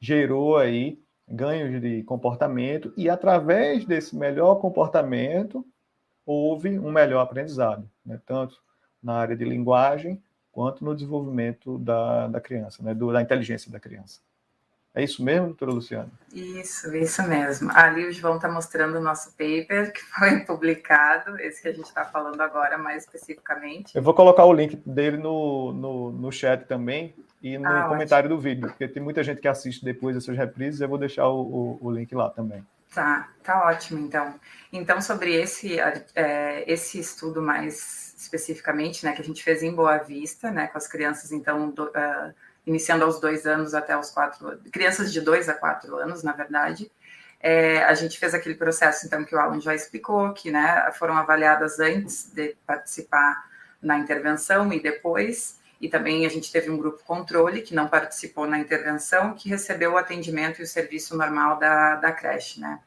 gerou 0.01 0.57
aí 0.57 1.02
ganhos 1.29 1.81
de 1.81 2.03
comportamento 2.03 2.93
e, 2.97 3.09
através 3.09 3.85
desse 3.85 4.17
melhor 4.17 4.57
comportamento, 4.57 5.65
houve 6.25 6.79
um 6.79 6.91
melhor 6.91 7.21
aprendizado, 7.21 7.89
né? 8.05 8.21
tanto 8.27 8.61
na 9.03 9.15
área 9.15 9.37
de 9.37 9.45
linguagem 9.45 10.23
quanto 10.53 10.85
no 10.85 10.95
desenvolvimento 10.95 11.79
da, 11.79 12.29
da 12.29 12.41
criança, 12.41 12.83
né? 12.83 12.95
Do, 12.95 13.11
da 13.11 13.23
inteligência 13.23 13.73
da 13.73 13.81
criança. 13.81 14.21
É 14.95 15.03
isso 15.03 15.25
mesmo, 15.25 15.47
doutora 15.47 15.73
Luciana? 15.73 16.11
Isso, 16.35 16.95
isso 16.95 17.23
mesmo. 17.23 17.71
Ali 17.73 18.07
o 18.07 18.13
João 18.13 18.37
está 18.37 18.47
mostrando 18.47 18.99
o 18.99 19.01
nosso 19.01 19.31
paper 19.31 19.91
que 19.91 20.03
foi 20.13 20.41
publicado, 20.41 21.41
esse 21.41 21.63
que 21.63 21.69
a 21.69 21.73
gente 21.73 21.87
está 21.87 22.05
falando 22.05 22.39
agora 22.43 22.77
mais 22.77 23.05
especificamente. 23.05 23.97
Eu 23.97 24.03
vou 24.03 24.13
colocar 24.13 24.45
o 24.45 24.53
link 24.53 24.77
dele 24.87 25.17
no, 25.17 25.73
no, 25.73 26.13
no 26.13 26.31
chat 26.31 26.67
também 26.67 27.15
e 27.43 27.59
no 27.59 27.69
ah, 27.69 27.89
comentário 27.89 28.27
ótimo. 28.27 28.37
do 28.37 28.43
vídeo, 28.43 28.69
porque 28.69 28.87
tem 28.87 29.03
muita 29.03 29.23
gente 29.23 29.41
que 29.41 29.49
assiste 29.49 29.85
depois 29.85 30.15
dessas 30.15 30.37
reprises, 30.37 30.81
eu 30.81 30.89
vou 30.89 30.99
deixar 30.99 31.27
o, 31.29 31.41
o, 31.41 31.79
o 31.83 31.91
link 31.91 32.15
lá 32.15 32.31
também. 32.31 32.65
Tá, 32.95 33.31
tá 33.43 33.67
ótimo, 33.67 33.99
então. 33.99 34.35
Então, 34.73 35.01
sobre 35.01 35.35
esse, 35.35 35.79
é, 36.15 36.65
esse 36.71 37.01
estudo 37.01 37.41
mais 37.41 38.15
especificamente, 38.19 39.05
né, 39.05 39.13
que 39.13 39.23
a 39.23 39.25
gente 39.25 39.43
fez 39.43 39.63
em 39.63 39.75
Boa 39.75 39.99
Vista, 39.99 40.51
né, 40.51 40.67
com 40.67 40.79
as 40.79 40.87
crianças, 40.87 41.33
então, 41.33 41.71
do, 41.71 41.87
uh, 41.87 42.35
iniciando 42.67 43.05
aos 43.05 43.19
dois 43.19 43.47
anos 43.47 43.75
até 43.75 43.97
os 43.97 44.11
quatro 44.11 44.59
crianças 44.71 45.13
de 45.13 45.21
dois 45.21 45.49
a 45.49 45.55
quatro 45.55 45.97
anos, 45.97 46.23
na 46.23 46.33
verdade. 46.33 46.91
É, 47.41 47.83
a 47.85 47.95
gente 47.95 48.19
fez 48.19 48.35
aquele 48.35 48.55
processo, 48.55 49.07
então, 49.07 49.25
que 49.25 49.35
o 49.35 49.39
Alan 49.39 49.61
já 49.61 49.75
explicou, 49.75 50.33
que 50.33 50.51
né, 50.51 50.91
foram 50.93 51.17
avaliadas 51.17 51.81
antes 51.81 52.31
de 52.33 52.55
participar 52.67 53.51
na 53.83 53.99
intervenção 53.99 54.73
e 54.73 54.81
depois, 54.81 55.59
e 55.83 55.89
também 55.89 56.25
a 56.25 56.29
gente 56.29 56.53
teve 56.53 56.71
um 56.71 56.79
grupo 56.79 57.03
controle 57.03 57.61
que 57.61 57.75
não 57.75 57.89
participou 57.89 58.47
na 58.47 58.57
intervenção, 58.57 59.35
que 59.35 59.49
recebeu 59.49 59.95
o 59.95 59.97
atendimento 59.99 60.61
e 60.61 60.63
o 60.63 60.67
serviço 60.67 61.17
normal 61.17 61.59
da, 61.59 61.97
da 61.97 62.13
creche, 62.13 62.61
né? 62.61 62.81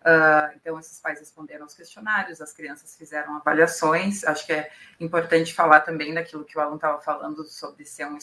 Uh, 0.00 0.52
então, 0.56 0.78
esses 0.78 0.98
pais 0.98 1.20
responderam 1.20 1.62
aos 1.62 1.74
questionários, 1.74 2.40
as 2.40 2.52
crianças 2.52 2.96
fizeram 2.96 3.36
avaliações. 3.36 4.24
Acho 4.24 4.44
que 4.46 4.52
é 4.52 4.68
importante 4.98 5.54
falar 5.54 5.80
também 5.80 6.12
daquilo 6.12 6.44
que 6.44 6.58
o 6.58 6.60
aluno 6.60 6.74
estava 6.74 7.00
falando 7.00 7.44
sobre 7.44 7.86
ser 7.86 8.06
um. 8.08 8.18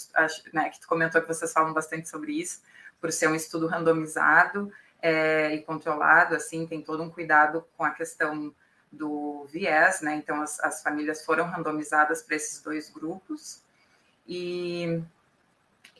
Né, 0.53 0.69
que 0.69 0.81
tu 0.81 0.89
comentou 0.89 1.21
que 1.21 1.27
vocês 1.29 1.51
falam 1.53 1.73
bastante 1.73 2.09
sobre 2.09 2.33
isso, 2.33 2.61
por 2.99 3.13
ser 3.13 3.29
um 3.29 3.35
estudo 3.35 3.65
randomizado 3.65 4.71
é, 5.01 5.55
e 5.55 5.61
controlado, 5.61 6.35
assim, 6.35 6.67
tem 6.67 6.81
todo 6.81 7.01
um 7.01 7.09
cuidado 7.09 7.65
com 7.77 7.85
a 7.85 7.91
questão 7.91 8.53
do 8.91 9.45
viés, 9.45 10.01
né? 10.01 10.15
Então, 10.15 10.41
as, 10.41 10.59
as 10.59 10.83
famílias 10.83 11.23
foram 11.23 11.45
randomizadas 11.45 12.21
para 12.21 12.35
esses 12.35 12.61
dois 12.61 12.89
grupos. 12.89 13.63
E 14.27 15.01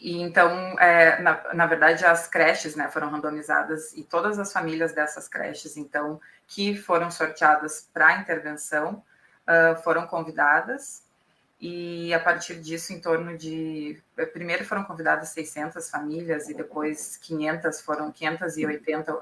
e 0.02 0.20
então, 0.20 0.52
é, 0.80 1.22
na, 1.22 1.54
na 1.54 1.68
verdade, 1.68 2.04
as 2.04 2.28
creches 2.28 2.76
né, 2.76 2.90
foram 2.90 3.10
randomizadas 3.12 3.94
e 3.94 4.04
todas 4.04 4.40
as 4.40 4.52
famílias 4.52 4.94
dessas 4.94 5.28
creches, 5.28 5.78
então, 5.78 6.20
que 6.48 6.76
foram 6.76 7.12
sorteadas 7.12 7.88
para 7.94 8.18
intervenção, 8.18 9.04
uh, 9.48 9.80
foram 9.84 10.08
convidadas. 10.08 11.04
E 11.60 12.12
a 12.16 12.20
partir 12.20 12.60
disso, 12.60 12.92
em 12.92 13.00
torno 13.00 13.38
de. 13.38 14.02
Primeiro 14.34 14.66
foram 14.66 14.84
convidadas 14.84 15.30
600 15.30 15.88
famílias 15.92 16.50
e 16.50 16.56
depois 16.56 17.18
500 17.18 17.82
foram 17.82 18.12
580 18.12 19.14
uh, 19.14 19.22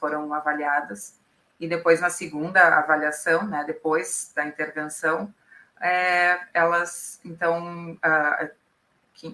foram 0.00 0.34
avaliadas. 0.34 1.14
E 1.60 1.68
depois, 1.68 2.00
na 2.00 2.10
segunda 2.10 2.76
avaliação, 2.76 3.46
né, 3.46 3.62
depois 3.64 4.32
da 4.34 4.44
intervenção, 4.44 5.32
é, 5.80 6.38
elas, 6.54 7.20
então, 7.24 7.98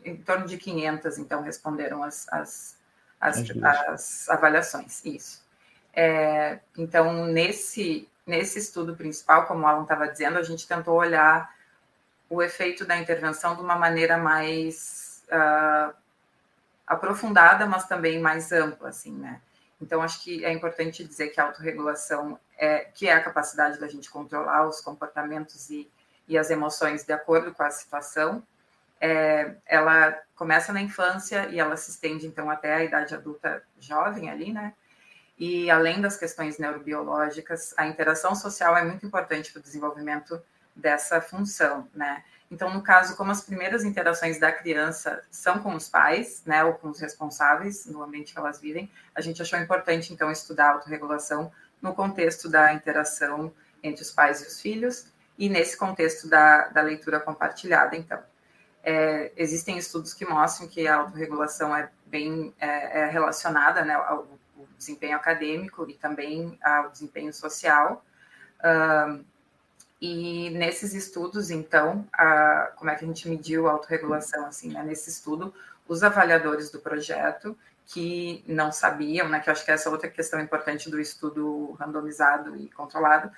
em 0.05 0.17
torno 0.17 0.47
de 0.47 0.57
500, 0.57 1.19
então, 1.19 1.43
responderam 1.43 2.03
as, 2.03 2.27
as, 2.31 2.77
as, 3.21 3.51
as 3.63 4.29
avaliações. 4.29 5.05
Isso. 5.05 5.43
É, 5.93 6.61
então, 6.77 7.27
nesse, 7.27 8.09
nesse 8.27 8.59
estudo 8.59 8.97
principal, 8.97 9.47
como 9.47 9.63
o 9.63 9.67
Alan 9.67 9.83
estava 9.83 10.09
dizendo, 10.09 10.39
a 10.39 10.43
gente 10.43 10.67
tentou 10.67 10.97
olhar 10.97 11.55
o 12.29 12.43
efeito 12.43 12.85
da 12.85 12.97
intervenção 12.97 13.55
de 13.55 13.61
uma 13.61 13.77
maneira 13.77 14.17
mais 14.17 15.23
uh, 15.29 15.95
aprofundada, 16.87 17.67
mas 17.67 17.87
também 17.87 18.19
mais 18.19 18.53
ampla, 18.53 18.89
assim, 18.89 19.13
né? 19.13 19.41
Então, 19.81 20.01
acho 20.01 20.23
que 20.23 20.45
é 20.45 20.53
importante 20.53 21.05
dizer 21.05 21.29
que 21.29 21.41
a 21.41 21.45
autorregulação 21.45 22.39
é, 22.57 22.85
que 22.95 23.09
é 23.09 23.13
a 23.13 23.23
capacidade 23.23 23.79
da 23.81 23.89
gente 23.89 24.09
controlar 24.09 24.69
os 24.69 24.81
comportamentos 24.81 25.69
e, 25.69 25.91
e 26.29 26.39
as 26.39 26.51
emoções 26.51 27.05
de 27.05 27.13
acordo 27.13 27.53
com 27.53 27.63
a 27.63 27.71
situação, 27.71 28.43
é, 29.01 29.57
ela 29.67 30.17
começa 30.37 30.73
na 30.73 30.81
infância 30.81 31.49
e 31.49 31.59
ela 31.59 31.77
se 31.77 31.91
estende 31.91 32.27
então 32.27 32.49
até 32.49 32.75
a 32.75 32.85
idade 32.85 33.15
adulta 33.15 33.63
jovem 33.79 34.31
ali, 34.31 34.53
né? 34.53 34.73
E 35.39 35.71
além 35.71 36.01
das 36.01 36.17
questões 36.17 36.59
neurobiológicas, 36.59 37.75
a 37.77 37.87
interação 37.87 38.35
social 38.35 38.77
é 38.77 38.85
muito 38.85 39.05
importante 39.05 39.53
para 39.53 39.59
o 39.59 39.63
desenvolvimento 39.63 40.41
dessa 40.75 41.21
função, 41.21 41.89
né? 41.93 42.23
Então, 42.53 42.73
no 42.73 42.83
caso, 42.83 43.17
como 43.17 43.31
as 43.31 43.41
primeiras 43.41 43.83
interações 43.83 44.39
da 44.39 44.53
criança 44.53 45.23
são 45.31 45.59
com 45.61 45.75
os 45.75 45.89
pais, 45.89 46.43
né, 46.45 46.63
ou 46.63 46.75
com 46.75 46.91
os 46.91 47.01
responsáveis 47.01 47.87
no 47.87 48.03
ambiente 48.03 48.35
que 48.35 48.39
elas 48.39 48.61
vivem, 48.61 48.91
a 49.15 49.23
gente 49.23 49.41
achou 49.41 49.59
importante, 49.59 50.13
então, 50.13 50.31
estudar 50.31 50.69
a 50.69 50.73
autorregulação 50.75 51.51
no 51.81 51.95
contexto 51.95 52.51
da 52.51 52.75
interação 52.75 53.53
entre 53.83 54.03
os 54.03 54.11
pais 54.11 54.43
e 54.43 54.47
os 54.47 54.61
filhos, 54.61 55.07
e 55.43 55.49
nesse 55.49 55.77
contexto 55.77 56.29
da, 56.29 56.69
da 56.69 56.81
leitura 56.83 57.19
compartilhada, 57.19 57.97
então. 57.97 58.23
É, 58.85 59.33
existem 59.37 59.77
estudos 59.77 60.15
que 60.15 60.25
mostram 60.25 60.69
que 60.69 60.87
a 60.87 60.95
autorregulação 60.99 61.75
é 61.77 61.91
bem 62.07 62.55
é, 62.61 63.01
é 63.01 63.07
relacionada 63.07 63.85
né, 63.85 63.93
ao, 63.93 64.05
ao, 64.05 64.29
desempenho 64.79 65.17
acadêmico 65.17 65.85
e 65.91 65.95
também 65.95 66.57
ao 66.63 66.91
desempenho 66.91 67.33
social. 67.33 68.05
Uh, 68.61 69.25
e 70.01 70.51
nesses 70.51 70.95
estudos, 70.95 71.51
então, 71.51 72.07
a, 72.13 72.73
como 72.77 72.93
é 72.93 72.95
que 72.95 73.05
a 73.05 73.09
gente 73.09 73.29
mediu 73.29 73.67
a 73.67 73.73
autorregulação? 73.73 74.47
Assim, 74.47 74.73
né? 74.73 74.85
Nesse 74.85 75.11
estudo, 75.11 75.53
os 75.89 76.05
avaliadores 76.05 76.71
do 76.71 76.79
projeto 76.79 77.59
que 77.87 78.45
não 78.47 78.71
sabiam, 78.71 79.29
né, 79.29 79.41
que 79.41 79.51
acho 79.51 79.65
que 79.65 79.71
essa 79.73 79.89
é 79.89 79.93
outra 79.93 80.09
questão 80.09 80.41
importante 80.41 80.89
do 80.89 81.01
estudo 81.01 81.73
randomizado 81.73 82.57
e 82.57 82.69
controlado, 82.71 83.31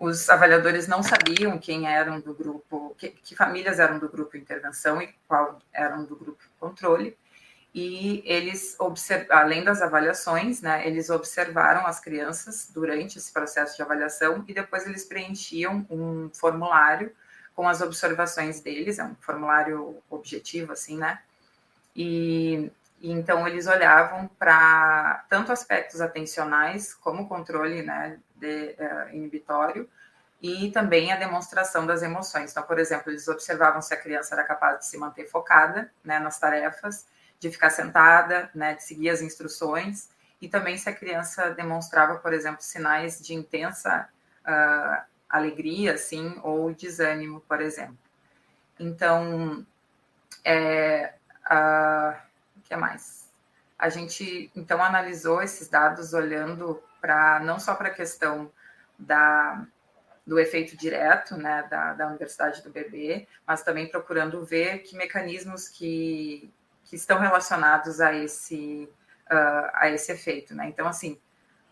os 0.00 0.30
avaliadores 0.30 0.88
não 0.88 1.02
sabiam 1.02 1.58
quem 1.58 1.86
eram 1.86 2.18
do 2.20 2.32
grupo, 2.32 2.96
que, 2.96 3.10
que 3.10 3.36
famílias 3.36 3.78
eram 3.78 3.98
do 3.98 4.08
grupo 4.08 4.34
intervenção 4.34 5.00
e 5.02 5.14
qual 5.28 5.60
eram 5.74 6.06
do 6.06 6.16
grupo 6.16 6.42
controle, 6.58 7.14
e 7.74 8.22
eles, 8.24 8.76
além 9.28 9.62
das 9.62 9.82
avaliações, 9.82 10.62
né, 10.62 10.84
eles 10.86 11.10
observaram 11.10 11.86
as 11.86 12.00
crianças 12.00 12.70
durante 12.72 13.18
esse 13.18 13.30
processo 13.30 13.76
de 13.76 13.82
avaliação 13.82 14.42
e 14.48 14.54
depois 14.54 14.86
eles 14.86 15.04
preenchiam 15.04 15.86
um 15.90 16.30
formulário 16.32 17.12
com 17.54 17.68
as 17.68 17.82
observações 17.82 18.60
deles, 18.60 18.98
é 18.98 19.04
um 19.04 19.14
formulário 19.20 19.98
objetivo, 20.08 20.72
assim, 20.72 20.96
né, 20.96 21.20
e, 21.94 22.72
e 23.02 23.12
então 23.12 23.46
eles 23.46 23.66
olhavam 23.66 24.30
para 24.38 25.26
tanto 25.28 25.52
aspectos 25.52 26.00
atencionais 26.00 26.94
como 26.94 27.28
controle, 27.28 27.82
né, 27.82 28.18
de, 28.40 28.76
uh, 28.78 29.14
inibitório, 29.14 29.88
e 30.42 30.70
também 30.70 31.12
a 31.12 31.16
demonstração 31.16 31.86
das 31.86 32.02
emoções. 32.02 32.50
Então, 32.50 32.62
por 32.62 32.78
exemplo, 32.78 33.10
eles 33.12 33.28
observavam 33.28 33.82
se 33.82 33.92
a 33.92 33.96
criança 33.96 34.34
era 34.34 34.44
capaz 34.44 34.78
de 34.80 34.86
se 34.86 34.96
manter 34.96 35.26
focada 35.26 35.92
né, 36.02 36.18
nas 36.18 36.38
tarefas, 36.38 37.06
de 37.38 37.50
ficar 37.50 37.70
sentada, 37.70 38.50
né, 38.54 38.74
de 38.74 38.82
seguir 38.82 39.10
as 39.10 39.20
instruções, 39.20 40.08
e 40.40 40.48
também 40.48 40.78
se 40.78 40.88
a 40.88 40.94
criança 40.94 41.50
demonstrava, 41.50 42.16
por 42.16 42.32
exemplo, 42.32 42.62
sinais 42.62 43.20
de 43.20 43.34
intensa 43.34 44.08
uh, 44.46 45.04
alegria, 45.28 45.94
assim, 45.94 46.40
ou 46.42 46.72
desânimo, 46.72 47.40
por 47.42 47.60
exemplo. 47.60 47.98
Então, 48.78 49.66
é, 50.42 51.12
uh, 51.50 52.16
o 52.56 52.62
que 52.62 52.74
mais? 52.74 53.28
A 53.78 53.90
gente, 53.90 54.50
então, 54.56 54.82
analisou 54.82 55.42
esses 55.42 55.68
dados 55.68 56.14
olhando 56.14 56.82
para, 57.00 57.40
não 57.40 57.58
só 57.58 57.74
para 57.74 57.88
a 57.88 57.94
questão 57.94 58.50
da, 58.98 59.64
do 60.26 60.38
efeito 60.38 60.76
direto, 60.76 61.36
né, 61.36 61.66
da, 61.70 61.94
da 61.94 62.06
Universidade 62.06 62.62
do 62.62 62.70
Bebê, 62.70 63.26
mas 63.46 63.62
também 63.62 63.88
procurando 63.88 64.44
ver 64.44 64.78
que 64.78 64.96
mecanismos 64.96 65.68
que 65.68 66.52
que 66.90 66.96
estão 66.96 67.20
relacionados 67.20 68.00
a 68.00 68.12
esse, 68.12 68.90
uh, 69.30 69.70
a 69.74 69.88
esse 69.90 70.10
efeito. 70.10 70.56
Né? 70.56 70.66
Então, 70.68 70.88
assim, 70.88 71.20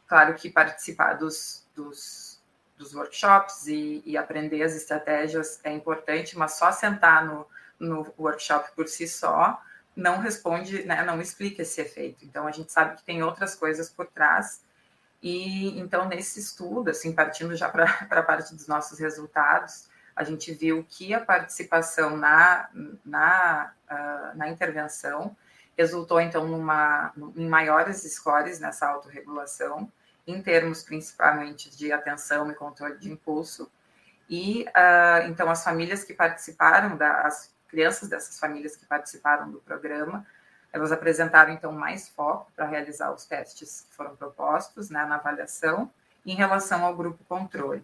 claro 0.06 0.32
que 0.34 0.48
participar 0.48 1.14
dos, 1.14 1.66
dos, 1.74 2.40
dos 2.76 2.94
workshops 2.94 3.66
e, 3.66 4.00
e, 4.06 4.16
aprender 4.16 4.62
as 4.62 4.76
estratégias 4.76 5.58
é 5.64 5.72
importante, 5.72 6.38
mas 6.38 6.52
só 6.52 6.70
sentar 6.70 7.26
no, 7.26 7.44
no 7.80 8.14
workshop 8.16 8.70
por 8.76 8.86
si 8.86 9.08
só 9.08 9.60
não 9.96 10.20
responde, 10.20 10.84
né, 10.84 11.02
não 11.02 11.20
explica 11.20 11.62
esse 11.62 11.80
efeito. 11.80 12.24
Então, 12.24 12.46
a 12.46 12.52
gente 12.52 12.70
sabe 12.70 12.96
que 12.96 13.02
tem 13.02 13.20
outras 13.20 13.56
coisas 13.56 13.90
por 13.90 14.06
trás. 14.06 14.62
E 15.22 15.78
então, 15.78 16.06
nesse 16.06 16.38
estudo, 16.38 16.90
assim, 16.90 17.12
partindo 17.12 17.56
já 17.56 17.68
para 17.68 17.84
a 18.08 18.22
parte 18.22 18.54
dos 18.54 18.66
nossos 18.66 18.98
resultados, 18.98 19.88
a 20.14 20.24
gente 20.24 20.52
viu 20.52 20.84
que 20.88 21.14
a 21.14 21.20
participação 21.20 22.16
na, 22.16 22.68
na, 23.04 23.72
uh, 23.90 24.36
na 24.36 24.48
intervenção 24.48 25.36
resultou, 25.76 26.20
então, 26.20 26.46
numa, 26.46 27.12
em 27.36 27.48
maiores 27.48 28.02
scores 28.02 28.58
nessa 28.58 28.88
autorregulação, 28.88 29.90
em 30.26 30.42
termos 30.42 30.82
principalmente 30.82 31.70
de 31.76 31.92
atenção 31.92 32.50
e 32.50 32.54
controle 32.54 32.98
de 32.98 33.10
impulso. 33.10 33.70
E, 34.28 34.64
uh, 34.64 35.28
então, 35.28 35.48
as 35.48 35.62
famílias 35.62 36.02
que 36.02 36.12
participaram, 36.12 36.96
da, 36.96 37.22
as 37.22 37.54
crianças 37.68 38.08
dessas 38.08 38.38
famílias 38.40 38.76
que 38.76 38.86
participaram 38.86 39.50
do 39.50 39.58
programa, 39.60 40.26
elas 40.72 40.92
apresentaram, 40.92 41.52
então, 41.52 41.72
mais 41.72 42.08
foco 42.08 42.50
para 42.54 42.66
realizar 42.66 43.12
os 43.12 43.24
testes 43.24 43.86
que 43.88 43.96
foram 43.96 44.14
propostos 44.16 44.90
né, 44.90 45.04
na 45.06 45.16
avaliação 45.16 45.90
em 46.24 46.34
relação 46.34 46.84
ao 46.84 46.94
grupo 46.94 47.24
controle. 47.24 47.82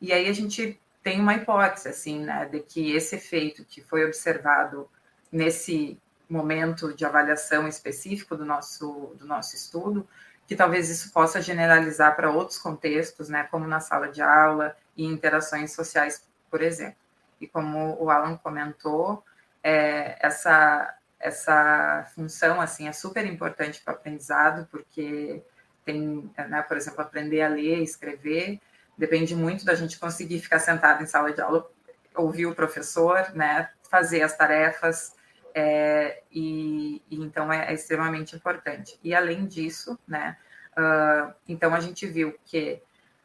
E 0.00 0.12
aí 0.12 0.28
a 0.28 0.32
gente 0.32 0.80
tem 1.02 1.20
uma 1.20 1.34
hipótese, 1.34 1.88
assim, 1.88 2.20
né, 2.20 2.46
de 2.46 2.60
que 2.60 2.94
esse 2.94 3.16
efeito 3.16 3.64
que 3.64 3.80
foi 3.80 4.04
observado 4.04 4.88
nesse 5.30 5.98
momento 6.28 6.94
de 6.94 7.04
avaliação 7.04 7.66
específico 7.66 8.36
do 8.36 8.44
nosso, 8.44 9.14
do 9.18 9.26
nosso 9.26 9.56
estudo, 9.56 10.06
que 10.46 10.56
talvez 10.56 10.88
isso 10.88 11.12
possa 11.12 11.40
generalizar 11.40 12.14
para 12.14 12.30
outros 12.30 12.58
contextos, 12.58 13.28
né, 13.28 13.44
como 13.50 13.66
na 13.66 13.80
sala 13.80 14.08
de 14.08 14.22
aula 14.22 14.76
e 14.96 15.04
interações 15.04 15.72
sociais, 15.72 16.24
por 16.50 16.62
exemplo. 16.62 16.96
E 17.40 17.46
como 17.46 17.96
o 18.00 18.10
Alan 18.10 18.36
comentou, 18.36 19.24
é, 19.62 20.16
essa, 20.24 20.94
essa 21.22 22.10
função 22.14 22.60
assim 22.60 22.88
é 22.88 22.92
super 22.92 23.24
importante 23.24 23.80
para 23.82 23.94
o 23.94 23.96
aprendizado, 23.96 24.68
porque 24.70 25.42
tem, 25.84 26.30
né, 26.36 26.62
por 26.62 26.76
exemplo, 26.76 27.00
aprender 27.00 27.42
a 27.42 27.48
ler, 27.48 27.82
escrever, 27.82 28.60
Depende 28.96 29.34
muito 29.34 29.64
da 29.64 29.74
gente 29.74 29.98
conseguir 29.98 30.38
ficar 30.40 30.58
sentado 30.58 31.02
em 31.02 31.06
sala 31.06 31.32
de 31.32 31.40
aula, 31.40 31.68
ouvir 32.14 32.46
o 32.46 32.54
professor, 32.54 33.32
né, 33.34 33.70
fazer 33.90 34.22
as 34.22 34.36
tarefas, 34.36 35.14
é, 35.54 36.22
e, 36.30 37.02
e, 37.10 37.16
então 37.16 37.52
é, 37.52 37.70
é, 37.70 37.74
extremamente 37.74 38.36
importante. 38.36 38.98
E 39.02 39.14
além 39.14 39.46
disso, 39.46 39.98
né, 40.06 40.36
uh, 40.76 41.34
então 41.48 41.74
a 41.74 41.80
gente 41.80 42.06
viu 42.06 42.38
que 42.44 42.82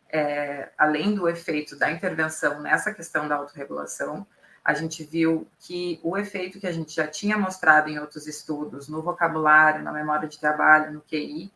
é, 0.10 0.70
além 0.78 1.14
do 1.14 1.28
efeito 1.28 1.78
da 1.78 1.92
intervenção 1.92 2.62
nessa 2.62 2.94
questão 2.94 3.28
da 3.28 3.36
autorregulação, 3.36 4.26
a 4.68 4.74
gente 4.74 5.02
viu 5.02 5.48
que 5.62 5.98
o 6.04 6.18
efeito 6.18 6.60
que 6.60 6.68
a 6.68 6.74
gente 6.74 6.94
já 6.94 7.08
tinha 7.08 7.38
mostrado 7.38 7.90
em 7.90 8.00
outros 8.00 8.28
estudos, 8.28 8.90
no 8.90 9.02
vocabulário, 9.02 9.82
na 9.82 9.94
memória 9.94 10.28
de 10.28 10.38
trabalho, 10.38 10.92
no 10.92 11.00
QI, 11.00 11.50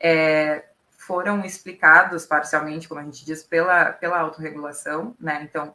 é, 0.00 0.64
foram 0.96 1.44
explicados 1.44 2.24
parcialmente, 2.24 2.88
como 2.88 2.98
a 2.98 3.04
gente 3.04 3.26
diz, 3.26 3.42
pela, 3.42 3.92
pela 3.92 4.18
autorregulação, 4.20 5.14
né? 5.20 5.42
Então, 5.42 5.74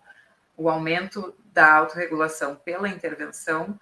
o 0.58 0.72
aumento 0.72 1.36
da 1.54 1.72
autorregulação 1.76 2.56
pela 2.56 2.90
intervenção 2.90 3.80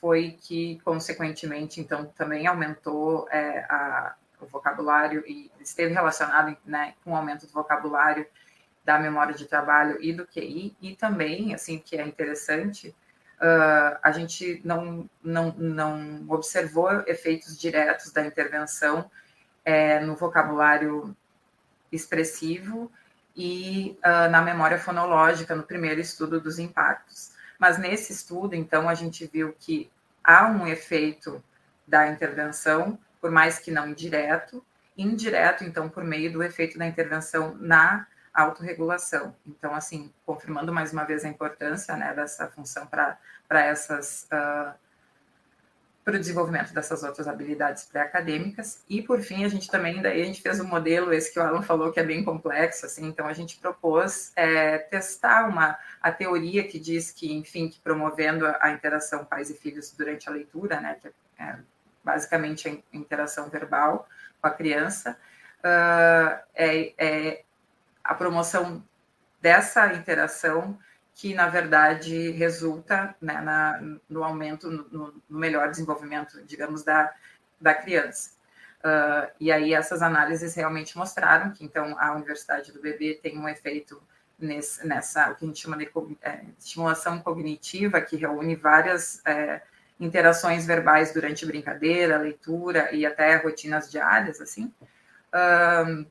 foi 0.00 0.38
que, 0.40 0.80
consequentemente, 0.82 1.82
então, 1.82 2.06
também 2.16 2.46
aumentou 2.46 3.28
é, 3.30 3.66
a, 3.68 4.14
o 4.40 4.46
vocabulário 4.46 5.22
e 5.26 5.50
esteve 5.60 5.92
relacionado 5.92 6.56
né, 6.64 6.94
com 7.04 7.12
o 7.12 7.16
aumento 7.16 7.46
do 7.46 7.52
vocabulário 7.52 8.26
da 8.88 8.98
memória 8.98 9.34
de 9.34 9.44
trabalho 9.44 9.98
e 10.00 10.14
do 10.14 10.26
QI, 10.26 10.74
e 10.80 10.96
também, 10.96 11.52
assim, 11.52 11.78
que 11.78 11.94
é 11.94 12.02
interessante, 12.02 12.88
uh, 13.38 13.98
a 14.02 14.10
gente 14.10 14.62
não, 14.64 15.06
não, 15.22 15.52
não 15.58 16.24
observou 16.26 17.02
efeitos 17.06 17.58
diretos 17.58 18.10
da 18.10 18.24
intervenção 18.24 19.10
é, 19.62 20.00
no 20.00 20.16
vocabulário 20.16 21.14
expressivo 21.92 22.90
e 23.36 23.98
uh, 24.02 24.30
na 24.30 24.40
memória 24.40 24.78
fonológica, 24.78 25.54
no 25.54 25.64
primeiro 25.64 26.00
estudo 26.00 26.40
dos 26.40 26.58
impactos. 26.58 27.32
Mas 27.58 27.76
nesse 27.76 28.10
estudo, 28.10 28.54
então, 28.54 28.88
a 28.88 28.94
gente 28.94 29.26
viu 29.26 29.54
que 29.60 29.90
há 30.24 30.46
um 30.46 30.66
efeito 30.66 31.44
da 31.86 32.08
intervenção, 32.08 32.98
por 33.20 33.30
mais 33.30 33.58
que 33.58 33.70
não 33.70 33.92
direto, 33.92 34.64
indireto, 34.96 35.62
então, 35.62 35.90
por 35.90 36.04
meio 36.04 36.32
do 36.32 36.42
efeito 36.42 36.78
da 36.78 36.86
intervenção 36.86 37.54
na 37.60 38.06
autorregulação. 38.42 39.34
Então, 39.46 39.74
assim, 39.74 40.12
confirmando 40.24 40.72
mais 40.72 40.92
uma 40.92 41.04
vez 41.04 41.24
a 41.24 41.28
importância 41.28 41.96
né, 41.96 42.14
dessa 42.14 42.48
função 42.48 42.86
para 42.86 43.18
essas 43.50 44.28
uh, 44.32 44.72
para 46.08 46.16
o 46.16 46.18
desenvolvimento 46.18 46.72
dessas 46.72 47.02
outras 47.02 47.28
habilidades 47.28 47.84
pré-acadêmicas. 47.84 48.82
E, 48.88 49.02
por 49.02 49.20
fim, 49.20 49.44
a 49.44 49.48
gente 49.48 49.70
também, 49.70 50.00
daí 50.00 50.22
a 50.22 50.24
gente 50.24 50.40
fez 50.40 50.58
um 50.58 50.64
modelo, 50.64 51.12
esse 51.12 51.30
que 51.30 51.38
o 51.38 51.42
Alan 51.42 51.60
falou, 51.60 51.92
que 51.92 52.00
é 52.00 52.02
bem 52.02 52.24
complexo, 52.24 52.86
assim, 52.86 53.06
então 53.06 53.26
a 53.26 53.34
gente 53.34 53.58
propôs 53.58 54.32
é, 54.34 54.78
testar 54.78 55.46
uma, 55.46 55.76
a 56.00 56.10
teoria 56.10 56.66
que 56.66 56.80
diz 56.80 57.10
que, 57.10 57.30
enfim, 57.34 57.68
que 57.68 57.78
promovendo 57.80 58.46
a, 58.46 58.56
a 58.58 58.70
interação 58.72 59.22
pais 59.22 59.50
e 59.50 59.54
filhos 59.54 59.92
durante 59.92 60.30
a 60.30 60.32
leitura, 60.32 60.80
né, 60.80 60.96
que 60.98 61.08
é, 61.08 61.12
é 61.44 61.58
basicamente 62.02 62.66
a 62.68 62.96
interação 62.96 63.50
verbal 63.50 64.08
com 64.40 64.46
a 64.46 64.50
criança, 64.50 65.14
uh, 65.58 66.40
é, 66.54 66.94
é 66.96 67.44
a 68.08 68.14
promoção 68.14 68.82
dessa 69.38 69.92
interação 69.92 70.78
que 71.14 71.34
na 71.34 71.46
verdade 71.46 72.30
resulta 72.30 73.14
né, 73.20 73.38
na, 73.40 73.80
no 74.08 74.24
aumento, 74.24 74.70
no, 74.70 75.12
no, 75.28 75.38
melhor 75.38 75.70
desenvolvimento, 75.70 76.42
digamos, 76.44 76.82
da, 76.82 77.12
da 77.60 77.74
criança. 77.74 78.30
Uh, 78.78 79.30
e 79.38 79.52
aí 79.52 79.74
essas 79.74 80.00
análises 80.00 80.54
realmente 80.54 80.96
mostraram 80.96 81.50
que 81.50 81.64
então 81.64 81.96
a 81.98 82.14
Universidade 82.14 82.72
do 82.72 82.80
Bebê 82.80 83.18
tem 83.20 83.38
um 83.38 83.48
efeito 83.48 84.00
nesse, 84.38 84.86
nessa, 84.86 85.30
o 85.30 85.34
que 85.34 85.44
a 85.44 85.48
gente 85.48 85.60
chama 85.60 85.76
de 85.76 85.90
é, 86.22 86.44
estimulação 86.58 87.18
cognitiva, 87.18 88.00
que 88.00 88.16
reúne 88.16 88.54
várias 88.56 89.20
é, 89.26 89.60
interações 90.00 90.64
verbais 90.64 91.12
durante 91.12 91.44
brincadeira, 91.44 92.16
leitura 92.16 92.94
e 92.94 93.04
até 93.04 93.36
rotinas 93.36 93.90
diárias, 93.90 94.40
assim. 94.40 94.72
Um, 95.34 96.06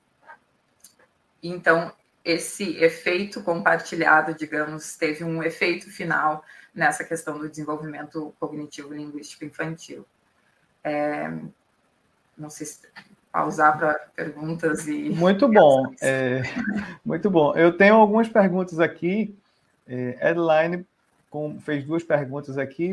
então, 1.41 1.91
esse 2.23 2.77
efeito 2.77 3.41
compartilhado, 3.41 4.33
digamos, 4.33 4.95
teve 4.95 5.23
um 5.23 5.41
efeito 5.41 5.89
final 5.89 6.43
nessa 6.73 7.03
questão 7.03 7.37
do 7.37 7.49
desenvolvimento 7.49 8.33
cognitivo 8.39 8.93
linguístico 8.93 9.45
infantil. 9.45 10.05
É, 10.83 11.31
não 12.37 12.49
sei 12.49 12.67
se 12.67 12.87
pausar 13.31 13.77
para 13.77 13.93
perguntas 14.15 14.87
e. 14.87 15.09
Muito 15.09 15.47
bom, 15.51 15.93
é, 16.01 16.43
muito 17.05 17.29
bom. 17.29 17.55
Eu 17.55 17.75
tenho 17.75 17.95
algumas 17.95 18.27
perguntas 18.27 18.79
aqui. 18.79 19.35
É, 19.87 20.29
Edline 20.29 20.85
com, 21.29 21.59
fez 21.59 21.83
duas 21.85 22.03
perguntas 22.03 22.57
aqui. 22.57 22.91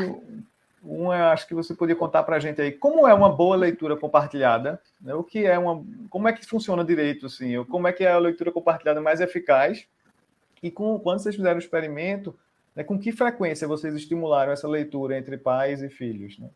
Uma, 0.84 1.32
acho 1.32 1.48
que 1.48 1.54
você 1.54 1.74
podia 1.74 1.96
contar 1.96 2.22
para 2.24 2.36
a 2.36 2.38
gente 2.38 2.60
aí 2.60 2.70
como 2.70 3.08
é 3.08 3.14
uma 3.14 3.34
boa 3.34 3.56
leitura 3.56 3.96
compartilhada, 3.96 4.78
né? 5.00 5.14
o 5.14 5.24
que 5.24 5.46
é 5.46 5.58
uma, 5.58 5.82
como 6.10 6.28
é 6.28 6.32
que 6.32 6.44
funciona 6.44 6.84
direito, 6.84 7.26
assim, 7.26 7.64
como 7.64 7.88
é 7.88 7.92
que 7.92 8.04
é 8.04 8.12
a 8.12 8.18
leitura 8.18 8.52
compartilhada 8.52 9.00
mais 9.00 9.20
eficaz 9.20 9.86
e 10.62 10.70
com, 10.70 10.98
quando 10.98 11.20
vocês 11.20 11.34
fizeram 11.34 11.56
o 11.56 11.58
experimento, 11.58 12.38
né, 12.76 12.84
com 12.84 12.98
que 12.98 13.12
frequência 13.12 13.66
vocês 13.66 13.94
estimularam 13.94 14.52
essa 14.52 14.68
leitura 14.68 15.16
entre 15.16 15.38
pais 15.38 15.82
e 15.82 15.88
filhos, 15.88 16.38
né? 16.38 16.48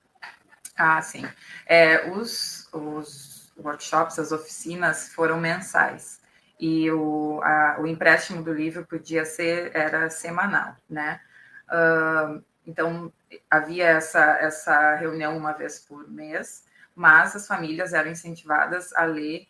Ah, 0.76 1.01
sim. 1.03 1.26
É, 1.66 2.11
os, 2.11 2.68
os 2.72 3.53
workshops, 3.59 4.18
as 4.18 4.31
oficinas 4.31 5.09
foram 5.09 5.39
mensais 5.41 6.20
e 6.61 6.91
o, 6.91 7.41
a, 7.43 7.79
o 7.81 7.87
empréstimo 7.87 8.43
do 8.43 8.53
livro 8.53 8.87
podia 8.87 9.24
ser 9.24 9.70
era 9.74 10.11
semanal, 10.11 10.76
né? 10.89 11.20
Uh, 11.68 12.43
então 12.66 13.12
havia 13.51 13.87
essa 13.87 14.20
essa 14.41 14.95
reunião 14.97 15.37
uma 15.37 15.53
vez 15.53 15.81
por 15.81 16.09
mês, 16.09 16.64
mas 16.95 17.35
as 17.37 17.47
famílias 17.47 17.93
eram 17.93 18.11
incentivadas 18.11 18.93
a 18.95 19.05
ler 19.05 19.47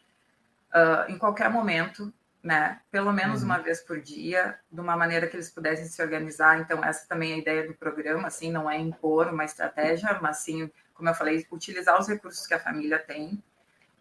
uh, 0.75 1.11
em 1.11 1.19
qualquer 1.19 1.51
momento, 1.51 2.13
né? 2.43 2.81
Pelo 2.91 3.13
menos 3.13 3.41
uhum. 3.41 3.47
uma 3.47 3.59
vez 3.59 3.81
por 3.81 4.01
dia, 4.01 4.59
de 4.71 4.81
uma 4.81 4.97
maneira 4.97 5.27
que 5.27 5.37
eles 5.37 5.51
pudessem 5.51 5.87
se 5.87 6.03
organizar. 6.03 6.61
Então 6.61 6.85
essa 6.85 7.07
também 7.09 7.33
é 7.33 7.35
a 7.35 7.39
ideia 7.39 7.67
do 7.67 7.75
programa, 7.75 8.29
assim, 8.29 8.51
não 8.51 8.71
é 8.71 8.79
impor 8.79 9.29
uma 9.29 9.45
estratégia, 9.45 10.19
mas 10.21 10.39
sim, 10.39 10.71
como 10.95 11.09
eu 11.09 11.15
falei, 11.15 11.47
utilizar 11.51 11.99
os 11.99 12.09
recursos 12.09 12.47
que 12.47 12.55
a 12.55 12.61
família 12.61 12.99
tem 12.99 13.43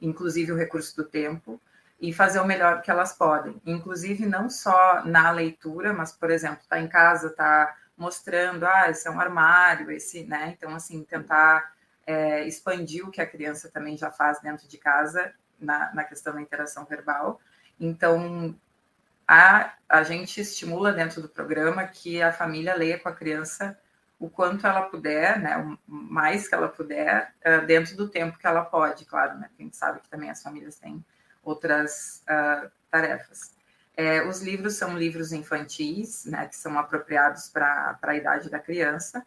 inclusive 0.01 0.51
o 0.51 0.55
recurso 0.55 0.95
do 0.95 1.03
tempo, 1.03 1.59
e 1.99 2.13
fazer 2.13 2.39
o 2.39 2.45
melhor 2.45 2.81
que 2.81 2.91
elas 2.91 3.13
podem. 3.13 3.59
Inclusive, 3.65 4.25
não 4.25 4.49
só 4.49 5.03
na 5.03 5.31
leitura, 5.31 5.93
mas, 5.93 6.11
por 6.11 6.29
exemplo, 6.29 6.59
tá 6.69 6.79
em 6.79 6.87
casa, 6.87 7.31
tá 7.31 7.75
mostrando, 7.97 8.65
ah, 8.65 8.89
esse 8.89 9.07
é 9.07 9.11
um 9.11 9.19
armário, 9.19 9.91
esse, 9.91 10.23
né? 10.23 10.55
Então, 10.55 10.75
assim, 10.75 11.03
tentar 11.03 11.73
é, 12.05 12.47
expandir 12.47 13.05
o 13.05 13.11
que 13.11 13.21
a 13.21 13.27
criança 13.27 13.69
também 13.69 13.97
já 13.97 14.11
faz 14.11 14.39
dentro 14.39 14.67
de 14.67 14.77
casa 14.77 15.33
na, 15.59 15.93
na 15.93 16.03
questão 16.03 16.33
da 16.33 16.41
interação 16.41 16.85
verbal. 16.85 17.41
Então, 17.79 18.55
a, 19.27 19.73
a 19.89 20.03
gente 20.03 20.39
estimula 20.39 20.93
dentro 20.93 21.21
do 21.21 21.27
programa 21.27 21.85
que 21.85 22.21
a 22.21 22.31
família 22.31 22.75
leia 22.75 22.99
com 22.99 23.09
a 23.09 23.15
criança 23.15 23.77
o 24.19 24.29
quanto 24.29 24.65
ela 24.65 24.83
puder, 24.83 25.39
né, 25.39 25.57
o 25.57 25.77
mais 25.87 26.47
que 26.47 26.55
ela 26.55 26.67
puder, 26.67 27.33
uh, 27.45 27.65
dentro 27.67 27.95
do 27.95 28.09
tempo 28.09 28.37
que 28.37 28.47
ela 28.47 28.65
pode, 28.65 29.05
claro, 29.05 29.37
né, 29.37 29.49
a 29.57 29.61
gente 29.61 29.77
sabe 29.77 29.99
que 29.99 30.09
também 30.09 30.29
as 30.29 30.41
famílias 30.41 30.79
têm 30.79 31.05
outras 31.43 32.23
uh, 32.23 32.71
tarefas. 32.89 33.56
É, 33.99 34.23
os 34.23 34.41
livros 34.41 34.75
são 34.75 34.95
livros 34.95 35.33
infantis, 35.33 36.23
né, 36.25 36.47
que 36.47 36.55
são 36.55 36.77
apropriados 36.77 37.49
para 37.49 37.97
a 37.99 38.15
idade 38.15 38.47
da 38.47 38.59
criança, 38.59 39.25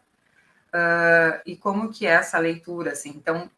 uh, 0.73 1.41
e 1.45 1.57
como 1.57 1.91
que 1.91 2.07
é 2.07 2.11
essa 2.11 2.39
leitura, 2.39 2.93
assim, 2.93 3.09
então, 3.09 3.51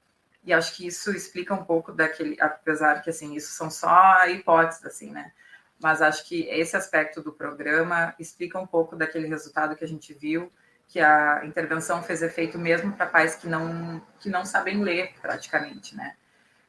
e 0.44 0.52
acho 0.52 0.76
que 0.76 0.88
isso 0.88 1.12
explica 1.12 1.54
um 1.54 1.64
pouco 1.64 1.92
daquele, 1.92 2.36
apesar 2.42 3.04
que, 3.04 3.12
assim, 3.12 3.36
isso 3.36 3.52
são 3.54 3.70
só 3.70 4.26
hipóteses, 4.28 4.84
assim, 4.86 5.12
né, 5.12 5.32
mas 5.80 6.02
acho 6.02 6.26
que 6.28 6.48
esse 6.50 6.76
aspecto 6.76 7.22
do 7.22 7.32
programa 7.32 8.16
explica 8.18 8.58
um 8.58 8.66
pouco 8.66 8.96
daquele 8.96 9.28
resultado 9.28 9.76
que 9.76 9.84
a 9.84 9.88
gente 9.88 10.16
viu, 10.16 10.52
que 10.88 11.00
a 11.00 11.46
intervenção 11.46 12.02
fez 12.02 12.24
efeito 12.24 12.58
mesmo 12.58 12.92
para 12.94 13.06
pais 13.06 13.36
que 13.36 13.48
não, 13.48 14.02
que 14.20 14.30
não 14.30 14.46
sabem 14.46 14.82
ler 14.82 15.14
praticamente, 15.22 15.96
né? 15.96 16.16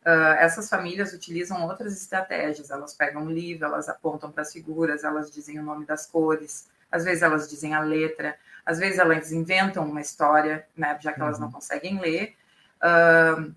Uh, 0.07 0.37
essas 0.39 0.69
famílias 0.69 1.13
utilizam 1.13 1.67
outras 1.67 1.97
estratégias, 1.97 2.71
elas 2.71 2.93
pegam 2.95 3.23
um 3.23 3.31
livro, 3.31 3.65
elas 3.65 3.89
apontam 3.89 4.31
para 4.31 4.43
as 4.43 4.53
figuras, 4.53 5.03
elas 5.03 5.31
dizem 5.31 5.59
o 5.59 5.63
nome 5.63 5.87
das 5.87 6.07
cores, 6.07 6.69
às 6.93 7.05
vezes 7.05 7.23
elas 7.23 7.49
dizem 7.49 7.75
a 7.75 7.81
letra, 7.81 8.37
às 8.67 8.79
vezes 8.79 8.99
elas 8.99 9.33
inventam 9.33 9.85
uma 9.85 10.01
história, 10.01 10.67
né, 10.77 10.99
já 11.01 11.13
que 11.13 11.21
elas 11.21 11.39
não 11.39 11.47
uhum. 11.47 11.55
conseguem 11.55 12.01
ler. 12.01 12.37
Uh, 12.83 13.55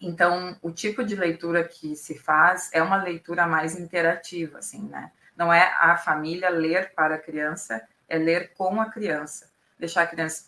então, 0.00 0.56
o 0.62 0.70
tipo 0.70 1.04
de 1.04 1.16
leitura 1.16 1.64
que 1.64 1.96
se 1.96 2.16
faz 2.18 2.70
é 2.72 2.82
uma 2.82 3.02
leitura 3.02 3.46
mais 3.46 3.78
interativa, 3.78 4.58
assim, 4.58 4.82
né? 4.88 5.12
Não 5.36 5.52
é 5.52 5.74
a 5.78 5.96
família 5.96 6.50
ler 6.50 6.92
para 6.92 7.16
a 7.16 7.18
criança, 7.18 7.80
é 8.08 8.18
ler 8.18 8.52
com 8.54 8.80
a 8.80 8.86
criança 8.86 9.52
deixar 9.82 10.02
a 10.02 10.06
criança 10.06 10.44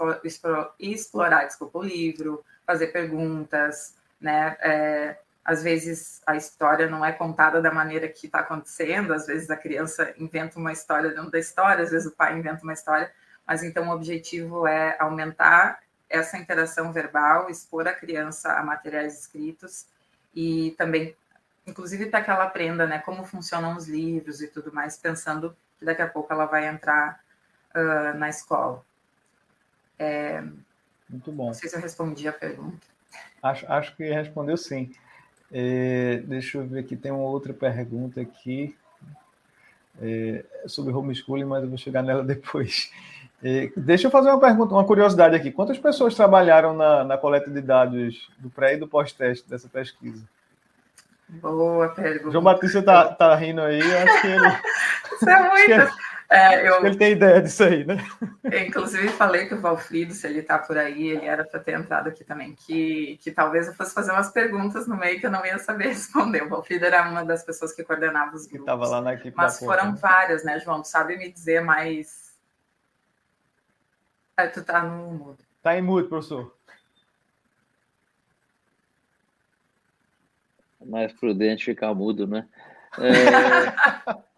explorar, 0.79 1.45
desculpa, 1.45 1.81
o 1.81 1.83
livro, 1.83 2.45
fazer 2.65 2.89
perguntas, 2.89 3.97
né? 4.21 4.57
É, 4.61 5.17
às 5.45 5.63
vezes 5.63 6.23
a 6.27 6.37
história 6.37 6.89
não 6.89 7.05
é 7.05 7.13
contada 7.13 7.61
da 7.61 7.71
maneira 7.71 8.09
que 8.09 8.27
está 8.27 8.41
acontecendo, 8.41 9.13
às 9.13 9.27
vezes 9.27 9.51
a 9.51 9.57
criança 9.57 10.15
inventa 10.17 10.59
uma 10.59 10.73
história 10.73 11.11
dentro 11.11 11.31
da 11.31 11.39
história, 11.39 11.85
às 11.85 11.91
vezes 11.91 12.07
o 12.07 12.17
pai 12.17 12.39
inventa 12.39 12.63
uma 12.63 12.73
história, 12.73 13.13
mas 13.47 13.63
então 13.63 13.89
o 13.89 13.93
objetivo 13.93 14.67
é 14.67 14.97
aumentar 14.99 15.81
essa 16.09 16.39
interação 16.39 16.93
verbal, 16.93 17.51
expor 17.51 17.87
a 17.87 17.93
criança 17.93 18.55
a 18.55 18.63
materiais 18.63 19.19
escritos 19.21 19.87
e 20.35 20.75
também, 20.79 21.15
inclusive, 21.67 22.07
para 22.07 22.23
que 22.23 22.31
ela 22.31 22.45
aprenda 22.45 22.87
né, 22.87 22.99
como 23.01 23.25
funcionam 23.25 23.77
os 23.77 23.87
livros 23.87 24.41
e 24.41 24.49
tudo 24.49 24.73
mais, 24.73 24.97
pensando 24.97 25.55
que 25.79 25.85
daqui 25.85 26.01
a 26.01 26.09
pouco 26.09 26.33
ela 26.33 26.47
vai 26.47 26.67
entrar 26.67 27.21
uh, 27.75 28.17
na 28.17 28.29
escola. 28.29 28.83
É... 29.99 30.43
Muito 31.09 31.31
bom. 31.31 31.47
Não 31.47 31.55
sei 31.55 31.69
se 31.69 31.77
eu 31.77 31.81
respondi 31.81 32.27
a 32.27 32.33
pergunta. 32.33 32.87
Acho, 33.43 33.71
acho 33.71 33.95
que 33.95 34.11
respondeu 34.11 34.57
sim. 34.57 34.95
É, 35.57 36.21
deixa 36.25 36.59
eu 36.59 36.67
ver 36.67 36.81
aqui, 36.81 36.97
tem 36.97 37.13
uma 37.13 37.29
outra 37.29 37.55
pergunta 37.55 38.21
aqui 38.21 38.75
é, 40.03 40.45
sobre 40.67 40.93
homeschooling, 40.93 41.45
mas 41.45 41.63
eu 41.63 41.69
vou 41.69 41.79
chegar 41.79 42.03
nela 42.03 42.25
depois. 42.27 42.91
É, 43.41 43.71
deixa 43.77 44.09
eu 44.09 44.11
fazer 44.11 44.31
uma 44.31 44.41
pergunta, 44.41 44.75
uma 44.75 44.85
curiosidade 44.85 45.37
aqui. 45.37 45.53
Quantas 45.53 45.79
pessoas 45.79 46.17
trabalharam 46.17 46.75
na, 46.75 47.05
na 47.05 47.17
coleta 47.17 47.49
de 47.51 47.61
dados 47.61 48.29
do 48.39 48.51
pré 48.51 48.75
e 48.75 48.79
do 48.79 48.89
pós-teste 48.89 49.49
dessa 49.49 49.69
pesquisa? 49.69 50.25
Boa 51.29 51.89
pergunta. 51.91 52.33
João 52.33 52.43
Batista 52.43 52.83
tá, 52.83 53.15
tá 53.15 53.35
rindo 53.37 53.61
aí, 53.61 53.81
acho 53.81 54.21
que 54.23 54.27
ele. 54.27 54.49
Isso 55.15 55.31
é 55.31 55.49
muito. 55.49 55.95
É, 56.35 56.69
eu, 56.69 56.85
ele 56.85 56.97
tem 56.97 57.13
ideia 57.13 57.41
disso 57.41 57.63
aí, 57.63 57.85
né? 57.85 57.97
inclusive, 58.67 59.09
falei 59.11 59.47
que 59.47 59.55
o 59.55 59.61
Valfrido, 59.61 60.13
se 60.13 60.27
ele 60.27 60.41
está 60.41 60.59
por 60.59 60.77
aí, 60.77 61.09
ele 61.09 61.27
era 61.27 61.45
para 61.45 61.61
ter 61.61 61.79
entrado 61.79 62.09
aqui 62.09 62.25
também, 62.25 62.55
que, 62.55 63.19
que 63.23 63.31
talvez 63.31 63.69
eu 63.69 63.75
fosse 63.75 63.95
fazer 63.95 64.11
umas 64.11 64.31
perguntas 64.31 64.89
no 64.89 64.97
meio 64.97 65.21
que 65.21 65.27
eu 65.27 65.31
não 65.31 65.47
ia 65.47 65.59
saber 65.59 65.89
responder. 65.95 66.43
O 66.43 66.49
Valfrido 66.49 66.85
era 66.85 67.09
uma 67.09 67.25
das 67.25 67.45
pessoas 67.45 67.73
que 67.73 67.85
coordenava 67.85 68.35
os 68.35 68.47
grupos. 68.47 68.63
Estava 68.63 68.89
lá 68.89 69.01
na 69.01 69.15
equipe 69.15 69.37
Mas 69.37 69.59
foram 69.59 69.93
né? 69.93 69.99
várias, 70.01 70.45
né, 70.45 70.59
João? 70.59 70.83
Tu 70.83 70.89
sabe 70.89 71.17
me 71.17 71.31
dizer 71.31 71.63
mais. 71.63 72.35
Ah, 74.37 74.49
tu 74.49 74.65
tá 74.65 74.83
no 74.83 75.13
mudo. 75.13 75.39
Tá 75.63 75.77
em 75.79 75.83
mudo, 75.83 76.09
professor. 76.09 76.53
Mais 80.85 81.13
prudente 81.13 81.65
ficar 81.65 81.95
mudo, 81.95 82.27
né? 82.27 82.47
É... 82.97 84.34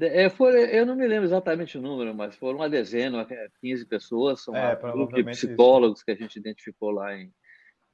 É, 0.00 0.28
for, 0.30 0.54
eu 0.54 0.86
não 0.86 0.96
me 0.96 1.06
lembro 1.06 1.24
exatamente 1.24 1.76
o 1.76 1.82
número, 1.82 2.14
mas 2.14 2.36
foram 2.36 2.58
uma 2.58 2.68
dezena, 2.68 3.26
15 3.60 3.86
pessoas, 3.86 4.42
são 4.42 4.56
é, 4.56 4.78
um 4.84 4.92
grupo 4.92 5.14
de 5.14 5.24
psicólogos 5.24 5.98
isso. 5.98 6.04
que 6.04 6.12
a 6.12 6.16
gente 6.16 6.36
identificou 6.38 6.90
lá 6.90 7.14
em, 7.16 7.32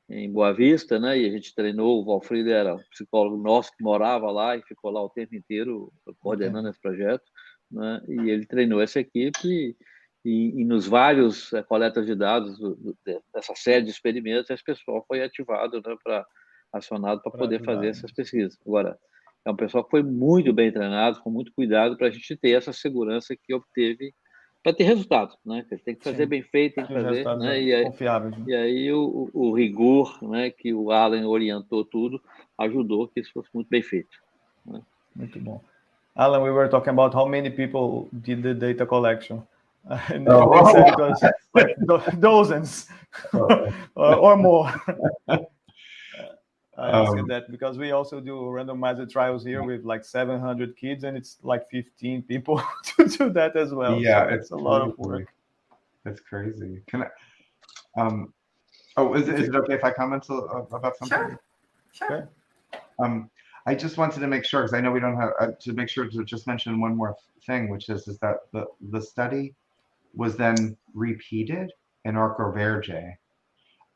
em 0.09 0.31
Boa 0.31 0.53
Vista, 0.53 0.99
né? 0.99 1.19
E 1.19 1.27
a 1.27 1.31
gente 1.31 1.55
treinou, 1.55 2.01
o 2.01 2.05
Valfrido 2.05 2.51
era 2.51 2.75
um 2.75 2.83
psicólogo 2.91 3.37
nosso 3.37 3.77
que 3.77 3.83
morava 3.83 4.31
lá 4.31 4.57
e 4.57 4.63
ficou 4.63 4.91
lá 4.91 5.03
o 5.03 5.11
tempo 5.11 5.35
inteiro 5.35 5.93
coordenando 6.21 6.69
esse 6.69 6.81
projeto, 6.81 7.25
né? 7.71 8.01
E 8.09 8.31
ele 8.31 8.47
treinou 8.47 8.81
essa 8.81 9.01
equipe 9.01 9.77
e, 10.25 10.61
e 10.61 10.65
nos 10.65 10.87
vários 10.87 11.53
é, 11.53 11.63
coletas 11.63 12.07
de 12.07 12.15
dados 12.15 12.59
do, 12.59 12.75
do, 12.77 12.97
dessa 13.35 13.55
série 13.55 13.85
de 13.85 13.91
experimentos, 13.91 14.51
esse 14.51 14.65
pessoal 14.65 15.05
foi 15.07 15.23
ativado, 15.23 15.83
né? 15.85 15.97
Para 16.03 16.27
acionado 16.73 17.23
para 17.23 17.33
poder 17.33 17.57
ajudar, 17.57 17.73
fazer 17.73 17.87
né? 17.87 17.91
essas 17.91 18.13
pesquisas. 18.13 18.59
Agora, 18.67 18.99
é 19.49 19.51
um 19.51 19.57
pessoal 19.57 19.83
que 19.83 19.91
foi 19.91 20.03
muito 20.03 20.53
bem 20.53 20.71
treinado, 20.71 21.21
com 21.21 21.31
muito 21.31 21.53
cuidado, 21.55 21.97
para 21.97 22.09
a 22.09 22.11
gente 22.11 22.37
ter 22.37 22.51
essa 22.51 22.71
segurança 22.71 23.35
que 23.35 23.55
obteve 23.55 24.13
para 24.63 24.75
ter 24.75 24.85
resultado, 24.85 25.35
né? 25.47 25.65
Tem 25.85 25.95
que 25.95 26.05
fazer 26.05 26.25
Sim. 26.25 26.29
bem 26.29 26.43
feito, 26.43 26.75
tem 26.75 26.87
que 26.87 26.93
fazer, 26.93 27.25
né? 27.37 27.63
E 27.63 27.75
aí, 27.75 27.85
confiáveis, 27.85 28.37
né? 28.37 28.45
e 28.47 28.55
aí 28.55 28.93
o, 28.93 29.31
o, 29.33 29.55
rigor, 29.55 30.19
né? 30.23 30.51
Que 30.51 30.75
o 30.75 30.91
Alan 30.91 31.27
orientou 31.27 31.83
tudo, 31.83 32.21
ajudou 32.59 33.09
que 33.09 33.21
isso 33.21 33.33
fosse 33.33 33.49
muito 33.55 33.69
bem 33.69 33.81
feito. 33.83 34.19
Né? 34.67 34.83
Muito 35.17 35.41
bom. 35.41 35.63
Alan, 36.15 36.43
we 36.43 36.51
were 36.51 36.69
talking 36.69 36.91
about 36.91 37.17
how 37.17 37.27
many 37.27 37.49
people 37.49 38.09
did 38.13 38.43
the 38.43 38.53
data 38.53 38.85
collection. 38.85 39.43
and 40.11 40.29
oh, 40.29 40.71
said 40.73 41.33
it 41.55 41.79
was 41.89 42.15
dozens 42.19 42.89
oh. 43.33 43.73
or, 43.95 44.15
or, 44.17 44.37
more. 44.37 44.71
I 46.79 46.91
um, 46.91 47.27
that 47.27 47.51
because 47.51 47.77
we 47.77 47.91
also 47.91 48.21
do 48.21 48.35
randomized 48.35 49.11
trials 49.11 49.45
here 49.45 49.65
with 49.65 49.85
like 49.85 50.05
700 50.05 50.77
kids, 50.77 51.03
and 51.03 51.17
it's 51.17 51.39
like 51.43 51.69
15 51.71 52.23
people 52.23 52.63
to 52.85 53.09
do 53.09 53.31
that 53.31 53.57
as 53.57 53.75
well. 53.75 54.01
Yeah, 54.01 54.29
so 54.29 54.35
it's, 54.35 54.51
a 54.53 54.57
lot 54.57 54.83
of 54.83 54.97
work. 54.99 55.27
That's 56.05 56.21
crazy. 56.21 56.81
Can 56.87 57.03
I? 57.03 58.01
Um, 58.01 58.33
oh, 58.97 59.15
is, 59.15 59.29
is 59.29 59.49
it 59.49 59.57
okay 59.57 59.75
if 59.75 59.83
I 59.83 59.91
comment 59.91 60.25
about 60.29 60.97
something? 60.99 61.37
Sure. 61.93 62.09
Sure. 62.09 62.29
Um, 63.01 63.29
I 63.67 63.75
just 63.75 63.99
wanted 63.99 64.21
to 64.21 64.29
make 64.29 64.45
sure 64.45 64.63
because 64.63 64.73
I 64.73 64.81
know 64.81 64.93
we 64.93 65.01
don't 65.01 65.17
have 65.17 65.33
uh, 65.41 65.49
to 65.61 65.73
make 65.73 65.89
sure 65.89 66.07
to 66.07 66.25
just 66.25 66.47
mention 66.47 66.81
one 66.81 66.97
more 66.97 67.17
thing, 67.45 67.71
which 67.71 67.89
is 67.89 68.07
is 68.07 68.19
that 68.21 68.37
the 68.53 68.67
the 68.91 69.03
study 69.03 69.55
was 70.15 70.37
then 70.37 70.77
repeated 70.95 71.73
in 72.05 72.17
Arco 72.17 72.53
Verde. 72.53 73.17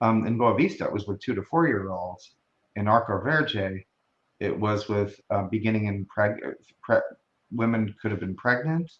Um, 0.01 0.27
in 0.27 0.37
Boa 0.37 0.57
Vista, 0.57 0.85
it 0.85 0.93
was 0.93 1.07
with 1.07 1.21
two 1.21 1.35
to 1.35 1.43
four 1.43 1.69
year 1.69 1.91
olds. 1.91 2.33
In 2.77 2.89
Arco 2.89 3.19
Verde, 3.21 3.87
it 4.41 4.59
was 4.59 4.89
with 4.89 5.21
uh, 5.31 5.45
beginning 5.45 5.87
in 5.87 6.07
preg 6.07 6.39
pre 6.83 6.99
women 7.51 7.95
could 8.01 8.11
have 8.11 8.21
been 8.21 8.35
pregnant 8.35 8.91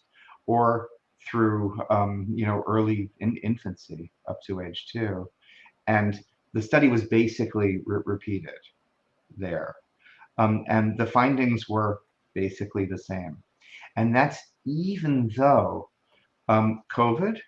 or 0.45 0.89
through 1.29 1.79
um, 1.89 2.27
you 2.29 2.45
know 2.45 2.63
early 2.67 3.09
in 3.19 3.37
infancy 3.37 4.11
up 4.27 4.39
to 4.45 4.61
age 4.61 4.87
two, 4.91 5.29
and 5.87 6.23
the 6.53 6.61
study 6.61 6.87
was 6.87 7.05
basically 7.05 7.81
re 7.85 8.01
repeated 8.05 8.61
there, 9.37 9.75
um, 10.37 10.63
and 10.67 10.97
the 10.97 11.05
findings 11.05 11.67
were 11.67 12.01
basically 12.33 12.85
the 12.85 12.97
same, 12.97 13.37
and 13.95 14.15
that's 14.15 14.39
even 14.65 15.29
though 15.35 15.89
um, 16.47 16.83
COVID 16.91 17.39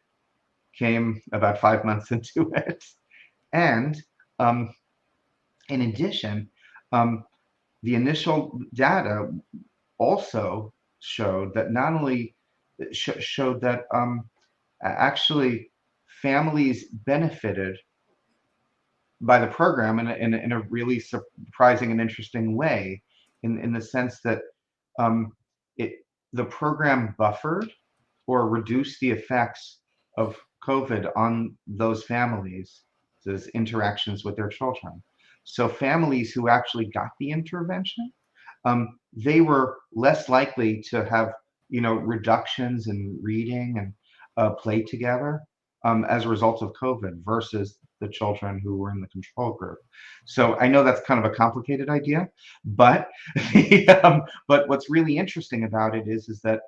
came 0.77 1.21
about 1.31 1.59
five 1.59 1.85
months 1.85 2.11
into 2.15 2.51
it. 2.55 2.83
And 3.53 3.95
um, 4.39 4.73
in 5.69 5.81
addition, 5.81 6.49
um, 6.91 7.23
the 7.83 7.95
initial 7.95 8.59
data 8.73 9.31
also 9.97 10.73
showed 10.99 11.53
that 11.53 11.71
not 11.71 11.93
only 11.93 12.35
sh 12.91 13.09
showed 13.19 13.61
that 13.61 13.83
um, 13.93 14.29
actually 14.83 15.71
families 16.21 16.85
benefited 17.05 17.77
by 19.21 19.39
the 19.39 19.47
program 19.47 19.99
in 19.99 20.07
a, 20.07 20.13
in 20.15 20.33
a, 20.33 20.37
in 20.37 20.51
a 20.51 20.61
really 20.61 20.99
surprising 20.99 21.91
and 21.91 22.01
interesting 22.01 22.55
way 22.55 23.01
in, 23.43 23.59
in 23.59 23.71
the 23.71 23.81
sense 23.81 24.19
that 24.21 24.41
um, 24.99 25.31
it 25.77 26.05
the 26.33 26.45
program 26.45 27.15
buffered 27.17 27.71
or 28.27 28.49
reduced 28.49 28.99
the 28.99 29.11
effects 29.11 29.79
of 30.17 30.35
COVID 30.67 31.11
on 31.15 31.55
those 31.67 32.03
families, 32.03 32.81
interactions 33.53 34.23
with 34.23 34.35
their 34.35 34.49
children. 34.49 35.01
So 35.45 35.69
families 35.69 36.33
who 36.33 36.49
actually 36.49 36.87
got 36.87 37.09
the 37.19 37.31
intervention, 37.31 38.11
um, 38.65 38.99
they 39.15 39.41
were 39.41 39.77
less 39.93 40.29
likely 40.29 40.83
to 40.89 41.05
have, 41.05 41.33
you 41.69 41.81
know, 41.81 41.95
reductions 41.95 42.87
in 42.87 43.19
reading 43.21 43.75
and 43.79 43.93
uh, 44.37 44.55
play 44.55 44.83
together 44.83 45.41
um, 45.85 46.05
as 46.05 46.25
a 46.25 46.29
result 46.29 46.61
of 46.63 46.73
COVID 46.81 47.23
versus 47.23 47.77
the 48.01 48.09
children 48.09 48.59
who 48.63 48.75
were 48.77 48.91
in 48.91 49.01
the 49.01 49.07
control 49.07 49.53
group. 49.53 49.79
So 50.25 50.55
I 50.59 50.67
know 50.67 50.83
that's 50.83 51.01
kind 51.01 51.23
of 51.23 51.31
a 51.31 51.35
complicated 51.35 51.89
idea, 51.89 52.29
but 52.65 53.09
um, 54.03 54.23
but 54.47 54.67
what's 54.67 54.89
really 54.89 55.17
interesting 55.17 55.63
about 55.63 55.95
it 55.95 56.07
is 56.07 56.29
is 56.29 56.41
that 56.41 56.61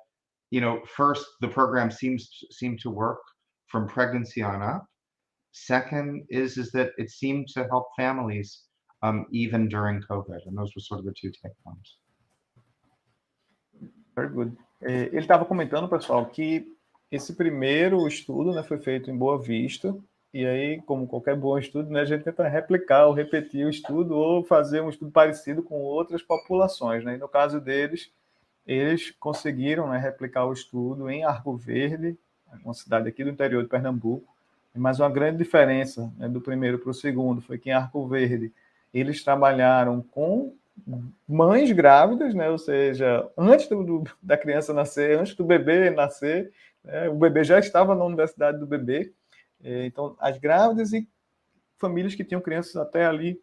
you 0.50 0.60
know, 0.60 0.80
first, 0.96 1.26
the 1.40 1.48
program 1.48 1.90
seems 1.90 2.30
seem 2.50 2.78
to 2.78 2.90
work 2.90 3.20
from 3.66 3.86
pregnancy 3.88 4.42
on 4.42 4.62
up. 4.62 4.86
Second 5.52 6.26
is 6.30 6.58
is 6.58 6.70
that 6.72 6.92
it 6.98 7.10
seemed 7.10 7.48
to 7.48 7.64
help 7.70 7.88
families 7.96 8.62
um, 9.02 9.26
even 9.30 9.68
during 9.68 10.00
COVID, 10.00 10.46
and 10.46 10.54
those 10.54 10.72
were 10.74 10.80
sort 10.80 11.00
of 11.00 11.06
the 11.06 11.12
two 11.12 11.30
take 11.30 11.54
points. 11.64 11.98
Very 14.14 14.28
good. 14.28 14.56
É, 14.80 15.06
ele 15.06 15.18
estava 15.18 15.44
comentando, 15.44 15.88
pessoal, 15.88 16.26
que 16.26 16.76
esse 17.10 17.34
primeiro 17.34 18.06
estudo 18.06 18.52
né, 18.52 18.62
foi 18.62 18.78
feito 18.78 19.10
em 19.10 19.16
Boa 19.16 19.40
Vista, 19.40 19.96
e 20.32 20.44
aí, 20.44 20.82
como 20.82 21.06
qualquer 21.06 21.36
bom 21.36 21.58
estudo, 21.58 21.90
né, 21.90 22.00
a 22.00 22.04
gente 22.04 22.24
tenta 22.24 22.46
replicar 22.46 23.06
ou 23.06 23.14
repetir 23.14 23.64
o 23.64 23.70
estudo 23.70 24.14
ou 24.14 24.44
fazer 24.44 24.82
um 24.82 24.90
estudo 24.90 25.10
parecido 25.10 25.62
com 25.62 25.80
outras 25.80 26.22
populações. 26.22 27.02
Né? 27.02 27.14
E 27.14 27.18
no 27.18 27.28
caso 27.28 27.60
deles, 27.60 28.10
eles 28.66 29.10
conseguiram 29.12 29.88
né, 29.88 29.98
replicar 29.98 30.44
o 30.44 30.52
estudo 30.52 31.08
em 31.08 31.24
Arco 31.24 31.56
Verde, 31.56 32.18
uma 32.62 32.74
cidade 32.74 33.08
aqui 33.08 33.24
do 33.24 33.30
interior 33.30 33.62
de 33.62 33.68
Pernambuco, 33.68 34.34
mas 34.74 35.00
uma 35.00 35.08
grande 35.08 35.38
diferença 35.38 36.12
né, 36.18 36.28
do 36.28 36.40
primeiro 36.40 36.78
para 36.78 36.90
o 36.90 36.94
segundo 36.94 37.40
foi 37.40 37.58
que 37.58 37.70
em 37.70 37.72
Arco 37.72 38.06
Verde 38.06 38.52
eles 38.92 39.22
trabalharam 39.22 40.02
com 40.02 40.54
mães 41.26 41.70
grávidas, 41.72 42.34
né, 42.34 42.48
ou 42.48 42.58
seja, 42.58 43.28
antes 43.36 43.68
do, 43.68 43.82
do, 43.82 44.04
da 44.22 44.36
criança 44.36 44.72
nascer, 44.72 45.18
antes 45.18 45.34
do 45.34 45.44
bebê 45.44 45.90
nascer, 45.90 46.52
né, 46.84 47.08
o 47.08 47.14
bebê 47.14 47.42
já 47.42 47.58
estava 47.58 47.94
na 47.94 48.04
universidade 48.04 48.58
do 48.58 48.66
bebê, 48.66 49.12
é, 49.62 49.86
então 49.86 50.16
as 50.20 50.38
grávidas 50.38 50.92
e 50.92 51.08
famílias 51.78 52.14
que 52.14 52.24
tinham 52.24 52.40
crianças 52.40 52.76
até 52.76 53.06
ali 53.06 53.40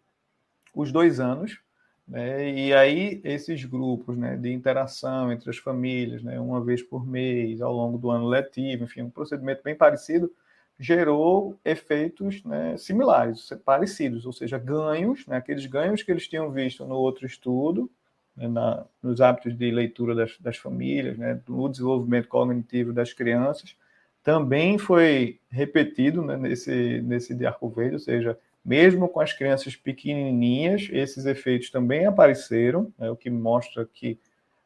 os 0.74 0.92
dois 0.92 1.20
anos, 1.20 1.60
né? 2.08 2.52
E 2.52 2.74
aí, 2.74 3.20
esses 3.24 3.64
grupos 3.66 4.16
né, 4.16 4.38
de 4.38 4.52
interação 4.52 5.32
entre 5.32 5.50
as 5.50 5.58
famílias, 5.58 6.22
né, 6.22 6.40
uma 6.40 6.64
vez 6.64 6.84
por 6.84 7.06
mês, 7.06 7.62
ao 7.62 7.74
longo 7.74 7.98
do 7.98 8.12
ano 8.12 8.28
letivo, 8.28 8.84
enfim, 8.84 9.02
um 9.02 9.10
procedimento 9.10 9.64
bem 9.64 9.76
parecido, 9.76 10.32
gerou 10.80 11.58
efeitos 11.64 12.44
né, 12.44 12.76
similares, 12.78 13.50
parecidos, 13.64 14.26
ou 14.26 14.34
seja, 14.34 14.58
ganhos, 14.58 15.26
né, 15.26 15.38
aqueles 15.38 15.66
ganhos 15.66 16.04
que 16.04 16.12
eles 16.12 16.28
tinham 16.28 16.52
visto 16.52 16.86
no 16.86 16.96
outro 16.96 17.26
estudo, 17.26 17.90
né, 18.36 18.48
na, 18.48 18.86
nos 19.02 19.22
hábitos 19.22 19.58
de 19.58 19.72
leitura 19.72 20.14
das, 20.14 20.38
das 20.40 20.58
famílias, 20.58 21.18
né, 21.18 21.40
no 21.48 21.70
desenvolvimento 21.70 22.28
cognitivo 22.28 22.92
das 22.92 23.14
crianças, 23.14 23.76
também 24.22 24.78
foi 24.78 25.40
repetido 25.50 26.22
né, 26.22 26.36
nesse, 26.36 27.02
nesse 27.02 27.34
de 27.34 27.46
arco 27.46 27.70
verde, 27.70 27.94
ou 27.94 28.00
seja, 28.00 28.38
mesmo 28.64 29.08
com 29.08 29.20
as 29.20 29.32
crianças 29.32 29.76
pequenininhas, 29.76 30.90
esses 30.92 31.26
efeitos 31.26 31.70
também 31.70 32.06
apareceram, 32.06 32.92
né, 32.98 33.10
o 33.10 33.16
que 33.16 33.30
mostra 33.30 33.86
que 33.86 34.20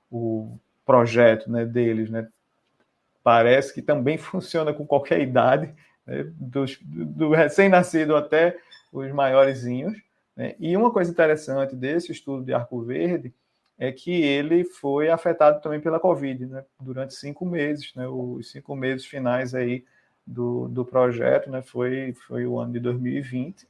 o 0.10 0.57
projeto 0.86 1.51
né, 1.51 1.66
deles 1.66 2.10
né, 2.10 2.28
parece 3.22 3.74
que 3.74 3.82
também 3.82 4.18
funciona 4.18 4.74
com 4.74 4.88
qualquer 4.88 5.22
idade, 5.22 5.72
né, 6.10 6.24
do, 6.36 6.66
do 6.84 7.30
recém-nascido 7.32 8.16
até 8.16 8.57
os 8.91 9.12
maiorzinhos. 9.12 9.95
Né? 10.36 10.55
E 10.60 10.76
uma 10.76 10.91
coisa 10.91 11.12
interessante 11.12 11.76
desse 11.76 12.12
estudo 12.12 12.43
de 12.43 12.53
Arco 12.53 12.82
Verde 12.82 13.34
é 13.78 13.91
que 13.91 14.12
ele 14.12 14.66
foi 14.66 15.10
afetado 15.10 15.62
também 15.62 15.80
pela 15.80 15.99
Covid, 15.99 16.45
né, 16.47 16.66
durante 16.82 17.14
cinco 17.14 17.45
meses, 17.45 17.93
né, 17.95 18.05
os 18.07 18.51
cinco 18.51 18.76
meses 18.76 19.05
finais 19.05 19.55
aí 19.55 19.86
do, 20.28 20.68
do 20.68 20.84
projeto, 20.84 21.49
né, 21.49 21.62
foi, 21.62 22.14
foi 22.28 22.45
o 22.45 22.60
ano 22.60 22.74
de 22.74 22.80
2020, 22.82 23.66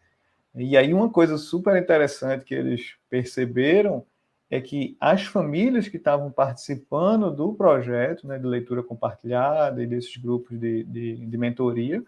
e 0.55 0.75
aí, 0.75 0.93
uma 0.93 1.09
coisa 1.09 1.37
super 1.37 1.81
interessante 1.81 2.43
que 2.43 2.55
eles 2.55 2.95
perceberam 3.09 4.05
é 4.49 4.59
que 4.59 4.97
as 4.99 5.23
famílias 5.23 5.87
que 5.87 5.97
estavam 5.97 6.31
participando 6.31 7.31
do 7.31 7.53
projeto 7.53 8.27
né, 8.27 8.39
de 8.39 8.47
leitura 8.47 8.81
compartilhada 8.81 9.81
e 9.83 9.85
desses 9.85 10.17
grupos 10.17 10.59
de, 10.59 10.83
de, 10.83 11.25
de 11.25 11.37
mentoria, 11.37 12.03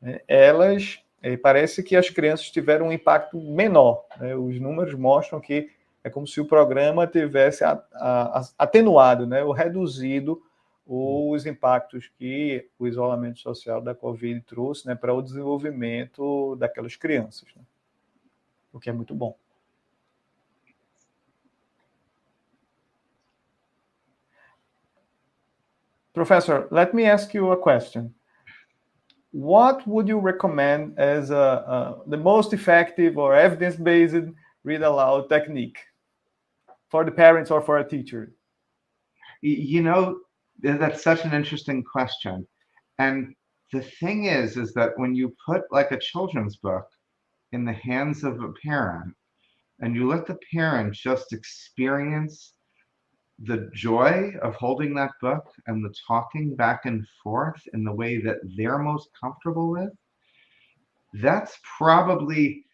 né, 0.00 0.20
elas 0.26 1.00
é, 1.22 1.36
parece 1.36 1.82
que 1.82 1.96
as 1.96 2.10
crianças 2.10 2.50
tiveram 2.50 2.88
um 2.88 2.92
impacto 2.92 3.40
menor. 3.40 4.04
Né? 4.18 4.34
Os 4.34 4.60
números 4.60 4.94
mostram 4.94 5.40
que 5.40 5.70
é 6.04 6.10
como 6.10 6.26
se 6.26 6.40
o 6.40 6.46
programa 6.46 7.06
tivesse 7.06 7.64
a, 7.64 7.82
a, 7.94 8.40
a, 8.40 8.48
atenuado, 8.58 9.26
né, 9.26 9.42
ou 9.42 9.52
reduzido 9.52 10.40
os 10.86 11.46
impactos 11.46 12.08
que 12.16 12.68
o 12.78 12.86
isolamento 12.86 13.40
social 13.40 13.80
da 13.80 13.92
Covid 13.92 14.40
trouxe 14.42 14.86
né, 14.86 14.94
para 14.94 15.12
o 15.12 15.20
desenvolvimento 15.20 16.54
daquelas 16.56 16.94
crianças. 16.94 17.48
Né? 17.56 17.62
o 18.76 18.80
que 18.80 18.90
é 18.90 18.92
muito 18.92 19.14
bom. 19.14 19.36
Professor, 26.12 26.68
let 26.70 26.94
me 26.94 27.06
ask 27.06 27.34
you 27.34 27.50
a 27.52 27.56
question. 27.56 28.10
What 29.36 29.86
would 29.86 30.08
you 30.08 30.18
recommend 30.18 30.98
as 30.98 31.28
a, 31.28 31.36
a, 31.36 32.02
the 32.06 32.16
most 32.16 32.54
effective 32.54 33.18
or 33.18 33.34
evidence-based 33.34 34.32
read 34.64 34.80
aloud 34.80 35.28
technique 35.28 35.76
for 36.90 37.04
the 37.04 37.10
parents 37.10 37.50
or 37.50 37.60
for 37.60 37.76
a 37.76 37.86
teacher? 37.86 38.32
You 39.42 39.82
know, 39.82 40.20
that's 40.62 41.02
such 41.02 41.22
an 41.26 41.34
interesting 41.34 41.84
question. 41.84 42.46
And 42.98 43.34
the 43.74 43.82
thing 43.82 44.24
is, 44.24 44.56
is 44.56 44.72
that 44.72 44.98
when 44.98 45.14
you 45.14 45.36
put 45.46 45.70
like 45.70 45.92
a 45.92 46.00
children's 46.00 46.56
book 46.56 46.88
in 47.52 47.66
the 47.66 47.74
hands 47.74 48.24
of 48.24 48.40
a 48.40 48.54
parent 48.64 49.14
and 49.80 49.94
you 49.94 50.08
let 50.08 50.24
the 50.26 50.38
parent 50.50 50.94
just 50.94 51.34
experience 51.34 52.54
the 53.40 53.70
joy 53.74 54.32
of 54.42 54.54
holding 54.54 54.94
that 54.94 55.12
book 55.20 55.46
and 55.66 55.84
the 55.84 55.94
talking 56.06 56.54
back 56.54 56.86
and 56.86 57.06
forth 57.22 57.62
in 57.74 57.84
the 57.84 57.92
way 57.92 58.18
that 58.20 58.38
they're 58.56 58.78
most 58.78 59.10
comfortable 59.18 59.70
with, 59.70 59.90
that's 61.14 61.58
probably 61.78 62.64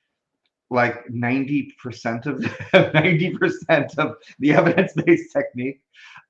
like 0.70 1.06
90% 1.08 2.26
of 2.26 2.40
the, 2.42 2.48
90% 2.72 3.98
of 3.98 4.16
the 4.38 4.52
evidence-based 4.52 5.32
technique. 5.32 5.80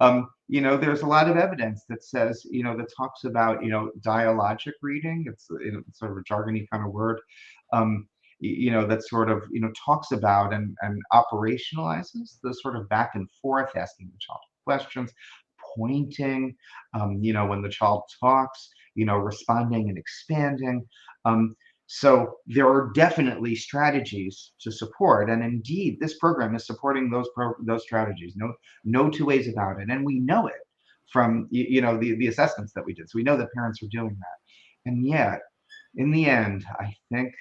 Um, 0.01 0.29
you 0.49 0.61
know, 0.61 0.77
there's 0.77 1.03
a 1.03 1.07
lot 1.07 1.31
of 1.31 1.37
evidence 1.37 1.85
that 1.89 2.03
says, 2.03 2.45
you 2.51 2.65
know, 2.65 2.77
that 2.77 2.93
talks 2.95 3.25
about, 3.25 3.63
you 3.63 3.71
know, 3.71 3.93
dialogic 4.01 4.73
reading. 4.83 5.27
It's, 5.29 5.47
sort 5.47 6.11
of 6.11 6.17
a 6.17 6.23
jargony 6.23 6.69
kind 6.71 6.85
of 6.85 6.93
word. 6.93 7.21
Um, 7.73 8.09
you 8.43 8.73
know, 8.73 8.85
that 8.87 9.07
sort 9.07 9.31
of, 9.31 9.45
you 9.53 9.61
know, 9.61 9.71
talks 9.87 10.11
about 10.11 10.53
and, 10.53 10.77
and 10.83 11.01
operationalizes 11.13 12.39
the 12.43 12.53
sort 12.53 12.77
of 12.77 12.89
back 12.89 13.13
and 13.15 13.31
forth, 13.41 13.71
asking 13.77 14.11
the 14.13 14.19
child 14.19 14.41
questions, 14.65 15.13
pointing, 15.77 16.55
um, 16.95 17.19
you 17.23 17.33
know, 17.33 17.47
when 17.47 17.63
the 17.63 17.69
child 17.69 18.03
talks, 18.21 18.69
you 18.97 19.05
know, 19.05 19.17
responding 19.17 19.89
and 19.89 19.97
expanding. 19.97 20.85
Um, 21.25 21.55
so 21.87 22.39
there 22.47 22.69
are 22.69 22.91
definitely 22.95 23.55
strategies 23.55 24.53
to 24.61 24.73
support, 24.73 25.31
and 25.31 25.43
indeed, 25.45 25.99
this 26.01 26.19
program 26.19 26.57
is 26.57 26.67
supporting 26.67 27.11
those 27.11 27.29
pro- 27.35 27.55
those 27.61 27.83
strategies. 27.83 28.35
No, 28.35 28.55
no 28.85 29.11
two 29.11 29.27
ways 29.27 29.47
about 29.47 29.81
it, 29.81 29.89
and 29.91 30.05
we 30.05 30.19
know 30.19 30.47
it 30.47 30.63
from 31.13 31.49
you 31.51 31.81
know 31.81 31.99
the 31.99 32.17
the 32.17 32.29
assessments 32.29 32.73
that 32.73 32.85
we 32.85 32.95
did. 32.95 33.11
So 33.11 33.17
we 33.17 33.23
know 33.23 33.37
that 33.37 33.53
parents 33.53 33.83
are 33.83 33.89
doing 33.91 34.17
that, 34.19 34.91
and 34.91 35.07
yet, 35.07 35.41
in 35.97 36.11
the 36.11 36.25
end, 36.27 36.65
I 36.81 36.95
think 37.13 37.35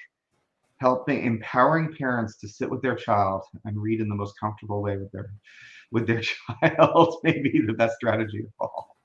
helping 0.82 1.24
empowering 1.24 1.94
parents 1.96 2.36
to 2.38 2.48
sit 2.48 2.70
with 2.70 2.82
their 2.82 2.96
child 2.96 3.44
and 3.66 3.78
read 3.78 4.02
in 4.02 4.10
the 4.10 4.16
most 4.16 4.34
comfortable 4.40 4.82
way 4.82 4.98
with 4.98 5.12
their 5.12 5.30
with 5.92 6.08
their 6.08 6.22
child 6.32 7.20
may 7.24 7.40
be 7.40 7.62
the 7.66 7.74
best 7.74 7.96
strategy 7.96 8.40
of 8.40 8.52
all. 8.60 8.98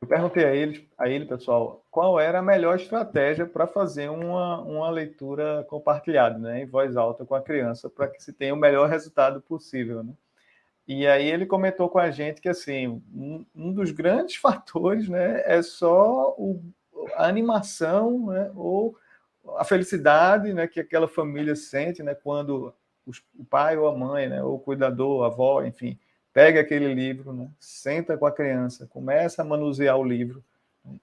Eu 0.00 0.06
perguntei 0.06 0.44
a 0.44 0.54
ele, 0.54 0.88
a 0.96 1.08
ele, 1.08 1.24
pessoal, 1.26 1.84
qual 1.90 2.20
era 2.20 2.38
a 2.38 2.42
melhor 2.42 2.76
estratégia 2.76 3.44
para 3.44 3.66
fazer 3.66 4.08
uma, 4.08 4.60
uma 4.60 4.88
leitura 4.90 5.66
compartilhada, 5.68 6.38
né, 6.38 6.62
em 6.62 6.66
voz 6.66 6.96
alta 6.96 7.24
com 7.24 7.34
a 7.34 7.42
criança, 7.42 7.90
para 7.90 8.06
que 8.06 8.22
se 8.22 8.32
tenha 8.32 8.54
o 8.54 8.56
melhor 8.56 8.88
resultado 8.88 9.40
possível, 9.40 10.04
né? 10.04 10.12
E 10.86 11.04
aí 11.06 11.28
ele 11.28 11.46
comentou 11.46 11.88
com 11.88 11.98
a 11.98 12.12
gente 12.12 12.40
que 12.40 12.48
assim 12.48 12.86
um, 13.12 13.44
um 13.54 13.72
dos 13.72 13.90
grandes 13.90 14.36
fatores, 14.40 15.08
né, 15.08 15.42
é 15.44 15.62
só 15.62 16.32
o, 16.38 16.62
a 17.16 17.26
animação, 17.26 18.26
né, 18.26 18.52
ou 18.54 18.96
a 19.56 19.64
felicidade, 19.64 20.52
né, 20.52 20.66
que 20.66 20.80
aquela 20.80 21.08
família 21.08 21.56
sente, 21.56 22.02
né, 22.02 22.14
quando 22.14 22.74
os, 23.06 23.22
o 23.38 23.44
pai 23.44 23.76
ou 23.76 23.88
a 23.88 23.96
mãe, 23.96 24.28
né, 24.28 24.42
ou 24.42 24.56
o 24.56 24.58
cuidador, 24.58 25.24
a 25.24 25.26
avó, 25.26 25.64
enfim, 25.64 25.98
pega 26.32 26.60
aquele 26.60 26.92
livro, 26.92 27.32
né, 27.32 27.48
senta 27.58 28.16
com 28.16 28.26
a 28.26 28.32
criança, 28.32 28.86
começa 28.86 29.42
a 29.42 29.44
manusear 29.44 29.96
o 29.96 30.04
livro, 30.04 30.42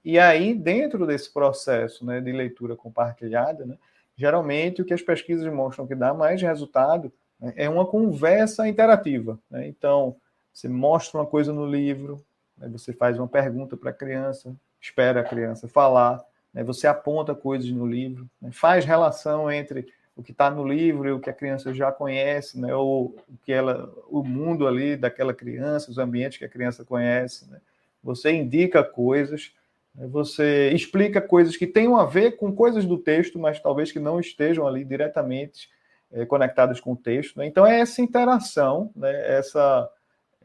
e 0.03 0.17
aí 0.17 0.53
dentro 0.53 1.05
desse 1.05 1.31
processo, 1.31 2.05
né, 2.05 2.21
de 2.21 2.31
leitura 2.31 2.75
compartilhada, 2.75 3.65
né, 3.65 3.77
geralmente 4.15 4.81
o 4.81 4.85
que 4.85 4.93
as 4.93 5.01
pesquisas 5.01 5.51
mostram 5.51 5.87
que 5.87 5.95
dá 5.95 6.13
mais 6.13 6.41
resultado 6.41 7.11
né, 7.39 7.53
é 7.55 7.69
uma 7.69 7.85
conversa 7.85 8.67
interativa. 8.67 9.37
Né? 9.49 9.67
Então, 9.67 10.15
você 10.53 10.69
mostra 10.69 11.19
uma 11.19 11.25
coisa 11.25 11.51
no 11.51 11.65
livro, 11.65 12.23
né, 12.57 12.69
você 12.69 12.93
faz 12.93 13.17
uma 13.17 13.27
pergunta 13.27 13.75
para 13.75 13.89
a 13.89 13.93
criança, 13.93 14.55
espera 14.79 15.19
a 15.19 15.23
criança 15.23 15.67
falar, 15.67 16.23
né, 16.55 16.63
você 16.63 16.87
aponta 16.87 17.35
coisas 17.35 17.69
no 17.69 17.85
livro, 17.85 18.27
né, 18.41 18.49
faz 18.51 18.85
relação 18.85 19.51
entre 19.51 19.85
o 20.15 20.23
que 20.23 20.31
está 20.31 20.49
no 20.49 20.65
livro 20.65 21.09
e 21.09 21.11
o 21.11 21.19
que 21.19 21.29
a 21.29 21.33
criança 21.33 21.73
já 21.73 21.91
conhece, 21.91 22.57
né, 22.57 22.73
ou 22.73 23.17
o 23.27 23.37
que 23.43 23.51
ela, 23.51 23.93
o 24.07 24.23
mundo 24.23 24.65
ali 24.65 24.95
daquela 24.95 25.33
criança, 25.33 25.91
os 25.91 25.97
ambientes 25.97 26.37
que 26.37 26.45
a 26.45 26.49
criança 26.49 26.85
conhece. 26.85 27.51
Né, 27.51 27.59
você 28.01 28.31
indica 28.31 28.81
coisas, 28.81 29.51
né, 29.93 30.07
você 30.07 30.71
explica 30.71 31.19
coisas 31.19 31.57
que 31.57 31.67
tenham 31.67 31.97
a 31.97 32.05
ver 32.05 32.37
com 32.37 32.55
coisas 32.55 32.85
do 32.85 32.97
texto, 32.97 33.37
mas 33.37 33.59
talvez 33.59 33.91
que 33.91 33.99
não 33.99 34.17
estejam 34.17 34.65
ali 34.65 34.85
diretamente 34.85 35.69
é, 36.13 36.25
conectadas 36.25 36.79
com 36.79 36.93
o 36.93 36.97
texto. 36.97 37.37
Né. 37.37 37.47
Então 37.47 37.65
é 37.65 37.81
essa 37.81 38.01
interação, 38.01 38.89
né, 38.95 39.37
essa 39.37 39.89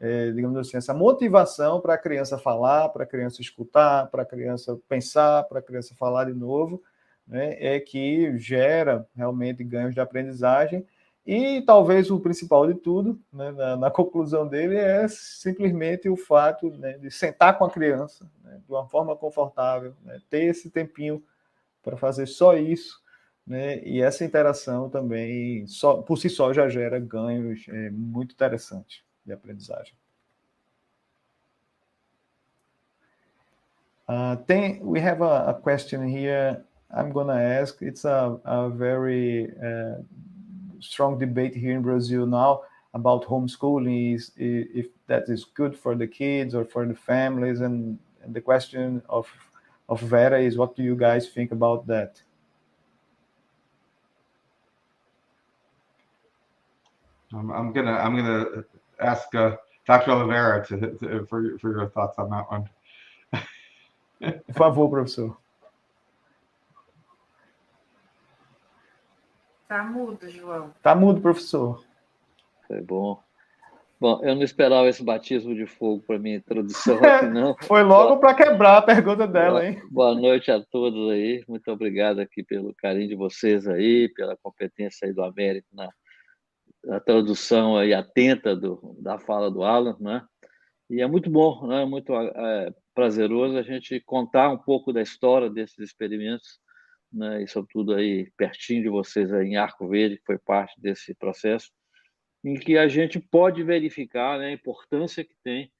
é, 0.01 0.31
digamos 0.31 0.57
assim, 0.57 0.77
essa 0.77 0.95
motivação 0.95 1.79
para 1.79 1.93
a 1.93 1.97
criança 1.97 2.35
falar, 2.35 2.89
para 2.89 3.03
a 3.03 3.07
criança 3.07 3.39
escutar, 3.39 4.09
para 4.09 4.23
a 4.23 4.25
criança 4.25 4.75
pensar, 4.89 5.43
para 5.43 5.59
a 5.59 5.61
criança 5.61 5.93
falar 5.93 6.25
de 6.25 6.33
novo, 6.33 6.81
né, 7.27 7.55
é 7.59 7.79
que 7.79 8.35
gera 8.39 9.07
realmente 9.15 9.63
ganhos 9.63 9.93
de 9.93 10.01
aprendizagem. 10.01 10.83
E 11.23 11.61
talvez 11.61 12.09
o 12.09 12.19
principal 12.19 12.65
de 12.65 12.73
tudo, 12.73 13.21
né, 13.31 13.51
na, 13.51 13.77
na, 13.77 13.91
conclusão 13.91 14.47
dele, 14.47 14.75
é 14.75 15.07
simplesmente 15.07 16.09
o 16.09 16.17
fato 16.17 16.71
né, 16.71 16.97
de 16.97 17.11
sentar 17.11 17.59
com 17.59 17.65
a 17.65 17.69
criança 17.69 18.27
né, 18.43 18.59
de 18.65 18.73
uma 18.73 18.87
forma 18.87 19.15
confortável, 19.15 19.93
né, 20.03 20.19
ter 20.31 20.45
esse 20.45 20.71
tempinho 20.71 21.23
para 21.83 21.95
fazer 21.95 22.25
só 22.25 22.57
isso, 22.57 22.99
né, 23.45 23.83
e 23.83 24.01
essa 24.01 24.25
interação 24.25 24.89
também, 24.89 25.67
só, 25.67 26.01
por 26.01 26.17
si 26.17 26.27
só, 26.27 26.51
já 26.51 26.67
gera 26.67 26.99
ganhos 26.99 27.67
é, 27.69 27.91
muito 27.91 28.33
interessantes 28.33 29.03
de 29.25 29.33
aprendizagem. 29.33 29.95
Uh, 34.07 34.35
we 34.81 34.99
have 34.99 35.21
a, 35.21 35.45
a, 35.47 35.53
question 35.53 36.05
here. 36.07 36.65
I'm 36.93 37.11
going 37.13 37.27
to 37.27 37.33
ask. 37.33 37.81
It's 37.81 38.03
a, 38.03 38.37
a 38.43 38.69
very 38.69 39.49
uh, 39.63 40.01
strong 40.79 41.17
debate 41.17 41.55
here 41.55 41.75
in 41.75 41.81
Brazil 41.81 42.25
now 42.25 42.63
about 42.93 43.23
homeschooling, 43.23 44.15
is, 44.15 44.31
if 44.35 44.87
that 45.07 45.29
is 45.29 45.45
good 45.45 45.77
for 45.77 45.95
the 45.95 46.07
kids 46.07 46.53
or 46.53 46.65
for 46.65 46.85
the 46.85 46.95
families. 46.95 47.61
And, 47.61 47.97
and 48.21 48.33
the 48.33 48.41
question 48.41 49.01
of, 49.07 49.29
of 49.87 50.01
Vera 50.01 50.41
is, 50.41 50.57
what 50.57 50.75
do 50.75 50.83
you 50.83 50.95
guys 50.95 51.29
think 51.29 51.53
about 51.53 51.87
that? 51.87 52.21
I'm, 57.33 57.49
I'm 57.49 57.71
gonna 57.71 57.93
I'm 57.93 58.15
gonna 58.15 58.65
ask 59.01 59.33
uh, 59.35 59.57
Dr. 59.85 60.11
Oliveira 60.11 60.63
to, 60.67 60.77
to, 60.97 61.25
for, 61.27 61.57
for 61.59 61.71
your 61.71 61.89
thoughts 61.89 62.17
on 62.19 62.29
that 62.29 62.49
one. 62.49 62.69
Por 64.47 64.53
favor, 64.53 64.89
professor. 64.89 65.35
Tá 69.67 69.83
mudo, 69.83 70.29
João. 70.29 70.73
Tá 70.83 70.93
mudo, 70.93 71.21
professor. 71.21 71.83
Foi 72.67 72.81
bom. 72.81 73.21
Bom, 73.99 74.19
eu 74.23 74.35
não 74.35 74.41
esperava 74.41 74.87
esse 74.87 75.03
batismo 75.03 75.53
de 75.53 75.65
fogo 75.65 76.03
para 76.05 76.19
minha 76.19 76.37
introdução 76.37 76.97
aqui, 77.05 77.27
não. 77.27 77.55
Foi 77.61 77.83
logo 77.83 78.19
para 78.19 78.33
quebrar 78.33 78.77
a 78.77 78.81
pergunta 78.81 79.27
dela, 79.27 79.65
hein? 79.65 79.81
Boa 79.89 80.13
noite 80.15 80.51
a 80.51 80.59
todos 80.59 81.11
aí. 81.11 81.43
Muito 81.47 81.71
obrigado 81.71 82.19
aqui 82.19 82.43
pelo 82.43 82.73
carinho 82.73 83.09
de 83.09 83.15
vocês 83.15 83.67
aí, 83.67 84.09
pela 84.09 84.35
competência 84.35 85.07
aí 85.07 85.13
do 85.13 85.23
Américo 85.23 85.67
na 85.73 85.89
a 86.89 86.99
tradução 86.99 87.77
aí 87.77 87.93
atenta 87.93 88.55
do, 88.55 88.95
da 88.99 89.19
fala 89.19 89.51
do 89.51 89.63
Alan, 89.63 89.95
né? 89.99 90.23
E 90.89 91.01
é 91.01 91.07
muito 91.07 91.29
bom, 91.29 91.67
né? 91.67 91.85
Muito 91.85 92.13
é, 92.13 92.73
prazeroso 92.93 93.57
a 93.57 93.61
gente 93.61 93.99
contar 94.01 94.49
um 94.49 94.57
pouco 94.57 94.91
da 94.91 95.01
história 95.01 95.49
desses 95.49 95.79
experimentos, 95.79 96.59
né? 97.11 97.43
E 97.43 97.47
sobretudo 97.47 97.93
aí 97.93 98.31
pertinho 98.35 98.83
de 98.83 98.89
vocês 98.89 99.31
aí 99.33 99.47
em 99.47 99.57
Arco 99.57 99.87
Verde, 99.87 100.17
que 100.17 100.25
foi 100.25 100.37
parte 100.37 100.79
desse 100.79 101.13
processo, 101.15 101.71
em 102.43 102.55
que 102.55 102.77
a 102.77 102.87
gente 102.87 103.19
pode 103.19 103.63
verificar 103.63 104.39
né, 104.39 104.47
a 104.47 104.51
importância 104.51 105.23
que 105.23 105.35
tem 105.43 105.71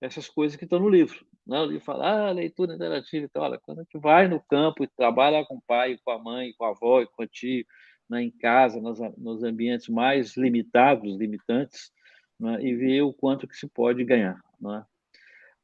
essas 0.00 0.28
coisas 0.28 0.56
que 0.56 0.64
estão 0.64 0.78
no 0.78 0.88
livro. 0.88 1.24
Né? 1.46 1.58
O 1.58 1.66
livro 1.66 1.84
fala, 1.84 2.28
ah, 2.28 2.32
leitura 2.32 2.74
interativa 2.74 3.24
e 3.24 3.28
tal. 3.28 3.44
Olha, 3.44 3.58
quando 3.60 3.80
a 3.80 3.82
gente 3.82 3.98
vai 3.98 4.28
no 4.28 4.40
campo 4.40 4.84
e 4.84 4.88
trabalha 4.88 5.44
com 5.44 5.56
o 5.56 5.62
pai, 5.66 5.98
com 6.04 6.10
a 6.10 6.18
mãe, 6.18 6.52
com 6.56 6.64
a 6.64 6.70
avó, 6.70 7.04
com 7.06 7.22
o 7.22 7.26
tio, 7.26 7.64
né, 8.10 8.24
em 8.24 8.30
casa, 8.30 8.80
nos, 8.80 8.98
nos 9.16 9.42
ambientes 9.44 9.88
mais 9.88 10.36
limitados, 10.36 11.16
limitantes, 11.16 11.92
né, 12.38 12.60
e 12.60 12.74
ver 12.74 13.02
o 13.02 13.12
quanto 13.12 13.46
que 13.46 13.56
se 13.56 13.68
pode 13.68 14.04
ganhar. 14.04 14.40
Né? 14.60 14.84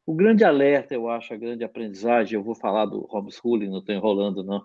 O 0.07 0.15
grande 0.15 0.45
alerta, 0.45 0.95
eu 0.95 1.09
acho, 1.09 1.35
a 1.35 1.37
grande 1.37 1.65
aprendizagem, 1.65 2.37
eu 2.37 2.45
vou 2.45 2.55
falar 2.55 2.87
do 2.87 3.05
homeschooling, 3.11 3.69
não 3.69 3.81
estou 3.81 3.95
enrolando, 3.95 4.45
não, 4.45 4.65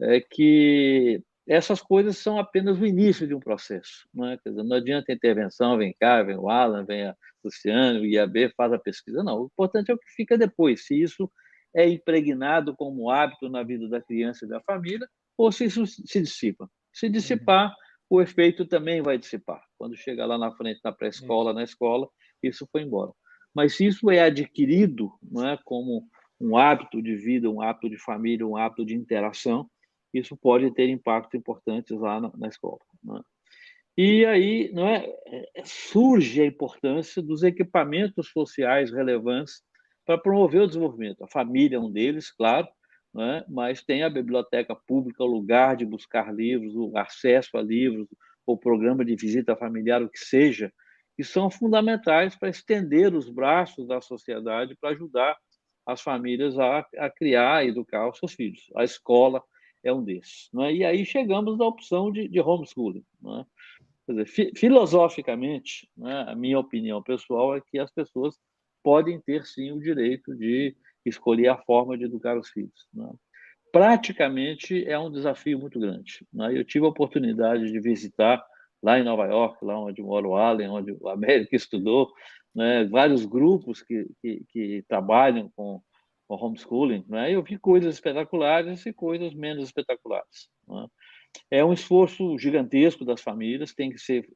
é 0.00 0.20
que 0.20 1.22
essas 1.46 1.80
coisas 1.80 2.18
são 2.18 2.38
apenas 2.38 2.80
o 2.80 2.86
início 2.86 3.26
de 3.26 3.34
um 3.34 3.40
processo. 3.40 4.08
Não, 4.12 4.28
é? 4.28 4.38
dizer, 4.44 4.62
não 4.62 4.76
adianta 4.76 5.12
intervenção, 5.12 5.78
vem 5.78 5.94
cá, 5.98 6.22
vem 6.22 6.36
o 6.36 6.48
Alan, 6.48 6.84
vem 6.84 7.06
a 7.06 7.16
Luciano, 7.44 8.00
o 8.00 8.06
IAB, 8.06 8.52
faz 8.56 8.72
a 8.72 8.78
pesquisa. 8.78 9.22
Não, 9.22 9.42
o 9.42 9.46
importante 9.46 9.90
é 9.90 9.94
o 9.94 9.98
que 9.98 10.10
fica 10.16 10.38
depois, 10.38 10.86
se 10.86 11.00
isso 11.00 11.30
é 11.74 11.88
impregnado 11.88 12.76
como 12.76 13.10
hábito 13.10 13.48
na 13.48 13.62
vida 13.62 13.88
da 13.88 14.00
criança 14.00 14.44
e 14.44 14.48
da 14.48 14.60
família, 14.60 15.06
ou 15.36 15.50
se 15.50 15.64
isso 15.64 15.86
se 15.86 16.20
dissipa. 16.20 16.68
Se 16.92 17.08
dissipar, 17.08 17.68
uhum. 17.68 18.18
o 18.18 18.20
efeito 18.20 18.66
também 18.66 19.02
vai 19.02 19.18
dissipar. 19.18 19.62
Quando 19.78 19.96
chega 19.96 20.26
lá 20.26 20.36
na 20.36 20.52
frente, 20.52 20.80
na 20.84 20.92
pré-escola, 20.92 21.52
na 21.52 21.62
escola, 21.62 22.08
isso 22.42 22.68
foi 22.70 22.82
embora. 22.82 23.12
Mas 23.54 23.76
se 23.76 23.86
isso 23.86 24.10
é 24.10 24.20
adquirido 24.20 25.12
não 25.22 25.48
é, 25.48 25.58
como 25.64 26.06
um 26.40 26.56
hábito 26.56 27.00
de 27.00 27.14
vida, 27.14 27.48
um 27.48 27.62
hábito 27.62 27.88
de 27.88 27.98
família, 27.98 28.46
um 28.46 28.56
hábito 28.56 28.84
de 28.84 28.94
interação, 28.94 29.70
isso 30.12 30.36
pode 30.36 30.70
ter 30.72 30.88
impactos 30.88 31.38
importantes 31.38 31.98
lá 31.98 32.20
na, 32.20 32.30
na 32.36 32.48
escola. 32.48 32.78
É? 33.16 33.20
E 33.96 34.24
aí 34.24 34.70
não 34.72 34.88
é, 34.88 35.06
é, 35.26 35.62
surge 35.64 36.40
a 36.40 36.46
importância 36.46 37.22
dos 37.22 37.42
equipamentos 37.42 38.28
sociais 38.30 38.90
relevantes 38.90 39.62
para 40.04 40.18
promover 40.18 40.62
o 40.62 40.66
desenvolvimento. 40.66 41.22
A 41.22 41.28
família 41.28 41.76
é 41.76 41.80
um 41.80 41.90
deles, 41.90 42.30
claro, 42.30 42.66
é? 43.18 43.44
mas 43.48 43.82
tem 43.82 44.02
a 44.02 44.10
biblioteca 44.10 44.74
pública, 44.74 45.22
o 45.22 45.26
lugar 45.26 45.76
de 45.76 45.84
buscar 45.84 46.34
livros, 46.34 46.74
o 46.74 46.96
acesso 46.96 47.56
a 47.56 47.62
livros, 47.62 48.08
o 48.46 48.56
programa 48.56 49.04
de 49.04 49.14
visita 49.14 49.54
familiar, 49.54 50.02
o 50.02 50.08
que 50.08 50.18
seja, 50.18 50.72
que 51.16 51.22
são 51.22 51.50
fundamentais 51.50 52.34
para 52.36 52.48
estender 52.48 53.14
os 53.14 53.28
braços 53.28 53.86
da 53.86 54.00
sociedade 54.00 54.76
para 54.80 54.90
ajudar 54.90 55.36
as 55.86 56.00
famílias 56.00 56.58
a, 56.58 56.86
a 56.96 57.10
criar 57.10 57.64
e 57.64 57.68
educar 57.68 58.08
os 58.08 58.18
seus 58.18 58.32
filhos. 58.32 58.70
A 58.76 58.84
escola 58.84 59.42
é 59.84 59.92
um 59.92 60.02
desses. 60.02 60.48
É? 60.60 60.72
E 60.72 60.84
aí 60.84 61.04
chegamos 61.04 61.60
à 61.60 61.64
opção 61.66 62.10
de, 62.10 62.28
de 62.28 62.40
homeschooling. 62.40 63.04
É? 63.24 63.44
Quer 64.06 64.12
dizer, 64.12 64.26
fi, 64.26 64.52
filosoficamente, 64.56 65.88
né, 65.96 66.24
a 66.28 66.34
minha 66.34 66.58
opinião 66.58 67.02
pessoal 67.02 67.56
é 67.56 67.60
que 67.60 67.78
as 67.78 67.90
pessoas 67.90 68.36
podem 68.82 69.20
ter 69.20 69.44
sim 69.44 69.70
o 69.72 69.80
direito 69.80 70.34
de 70.34 70.74
escolher 71.08 71.48
a 71.48 71.58
forma 71.58 71.96
de 71.96 72.04
educar 72.04 72.38
os 72.38 72.48
filhos. 72.48 72.88
Né? 72.92 73.08
Praticamente 73.72 74.86
é 74.86 74.98
um 74.98 75.10
desafio 75.10 75.58
muito 75.58 75.80
grande. 75.80 76.26
Né? 76.32 76.58
Eu 76.58 76.64
tive 76.64 76.84
a 76.84 76.88
oportunidade 76.88 77.70
de 77.70 77.80
visitar 77.80 78.44
lá 78.82 78.98
em 78.98 79.04
Nova 79.04 79.26
York, 79.26 79.64
lá 79.64 79.78
onde 79.78 80.02
mora 80.02 80.26
o 80.26 80.36
Allen, 80.36 80.68
onde 80.68 80.92
o 81.00 81.08
América 81.08 81.54
estudou, 81.56 82.12
né? 82.54 82.84
vários 82.84 83.24
grupos 83.24 83.82
que, 83.82 84.06
que, 84.20 84.44
que 84.48 84.84
trabalham 84.88 85.50
com, 85.56 85.80
homeschooling. 86.28 87.04
Né? 87.08 87.34
Eu 87.34 87.42
vi 87.42 87.58
coisas 87.58 87.94
espetaculares 87.94 88.86
e 88.86 88.92
coisas 88.92 89.34
menos 89.34 89.64
espetaculares. 89.64 90.48
Né? 90.68 90.86
É 91.50 91.64
um 91.64 91.72
esforço 91.72 92.38
gigantesco 92.38 93.04
das 93.04 93.20
famílias, 93.20 93.74
tem 93.74 93.90
que 93.90 93.98
ser 93.98 94.28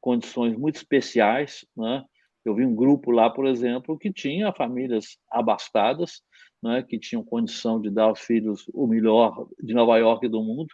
condições 0.00 0.56
muito 0.56 0.76
especiais. 0.76 1.66
Né? 1.76 2.04
Eu 2.44 2.54
vi 2.54 2.64
um 2.64 2.74
grupo 2.74 3.10
lá, 3.10 3.30
por 3.30 3.46
exemplo, 3.46 3.98
que 3.98 4.12
tinha 4.12 4.52
famílias 4.52 5.18
abastadas, 5.30 6.22
né? 6.62 6.82
que 6.82 6.98
tinham 6.98 7.24
condição 7.24 7.80
de 7.80 7.90
dar 7.90 8.04
aos 8.04 8.20
filhos 8.20 8.64
o 8.72 8.86
melhor 8.86 9.48
de 9.62 9.74
Nova 9.74 9.96
York 9.98 10.26
e 10.26 10.28
do 10.28 10.42
mundo, 10.42 10.68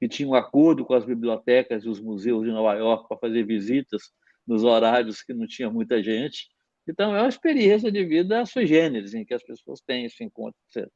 que 0.00 0.08
tinham 0.08 0.30
um 0.30 0.34
acordo 0.34 0.84
com 0.84 0.94
as 0.94 1.04
bibliotecas 1.04 1.84
e 1.84 1.88
os 1.88 2.00
museus 2.00 2.44
de 2.44 2.50
Nova 2.50 2.74
York 2.74 3.06
para 3.08 3.18
fazer 3.18 3.44
visitas 3.44 4.02
nos 4.46 4.64
horários 4.64 5.22
que 5.22 5.32
não 5.32 5.46
tinha 5.46 5.70
muita 5.70 6.02
gente. 6.02 6.48
Então, 6.88 7.14
é 7.14 7.20
uma 7.20 7.28
experiência 7.28 7.92
de 7.92 8.04
vida 8.04 8.44
sui 8.44 8.66
generis, 8.66 9.14
em 9.14 9.24
que 9.24 9.34
as 9.34 9.42
pessoas 9.42 9.80
têm 9.80 10.04
esse 10.04 10.24
encontro, 10.24 10.58
etc 10.68 10.90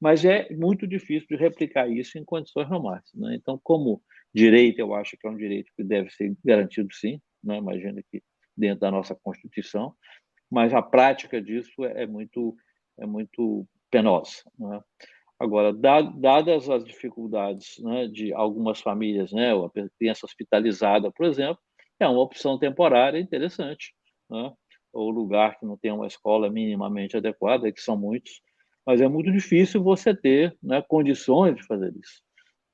mas 0.00 0.24
é 0.24 0.48
muito 0.52 0.86
difícil 0.86 1.26
de 1.28 1.36
replicar 1.36 1.90
isso 1.90 2.18
em 2.18 2.24
condições 2.24 2.68
normais. 2.68 3.04
Né? 3.14 3.34
Então, 3.34 3.58
como 3.62 4.02
direito, 4.34 4.78
eu 4.78 4.94
acho 4.94 5.16
que 5.16 5.26
é 5.26 5.30
um 5.30 5.36
direito 5.36 5.70
que 5.76 5.82
deve 5.82 6.10
ser 6.10 6.34
garantido, 6.44 6.88
sim, 6.92 7.20
né? 7.42 7.56
imagina 7.56 8.02
que 8.10 8.22
dentro 8.56 8.80
da 8.80 8.90
nossa 8.90 9.14
Constituição, 9.14 9.94
mas 10.50 10.72
a 10.72 10.82
prática 10.82 11.40
disso 11.40 11.84
é, 11.84 12.04
é 12.04 12.06
muito, 12.06 12.56
é 12.98 13.06
muito 13.06 13.66
penosa. 13.90 14.42
Né? 14.58 14.80
Agora, 15.38 15.72
dadas 15.72 16.70
as 16.70 16.84
dificuldades 16.84 17.78
né, 17.80 18.06
de 18.06 18.32
algumas 18.32 18.80
famílias, 18.80 19.32
né, 19.32 19.52
a 19.52 19.70
criança 19.98 20.24
hospitalizada, 20.24 21.12
por 21.12 21.26
exemplo, 21.26 21.58
é 22.00 22.08
uma 22.08 22.20
opção 22.20 22.58
temporária 22.58 23.18
interessante. 23.18 23.94
Né? 24.30 24.52
Ou 24.92 25.10
lugar 25.10 25.58
que 25.58 25.66
não 25.66 25.76
tem 25.76 25.92
uma 25.92 26.06
escola 26.06 26.50
minimamente 26.50 27.16
adequada, 27.16 27.70
que 27.70 27.80
são 27.80 27.96
muitos, 27.96 28.40
mas 28.86 29.00
é 29.00 29.08
muito 29.08 29.30
difícil 29.30 29.82
você 29.82 30.14
ter 30.14 30.56
né, 30.62 30.82
condições 30.88 31.56
de 31.56 31.62
fazer 31.64 31.92
isso. 31.96 32.22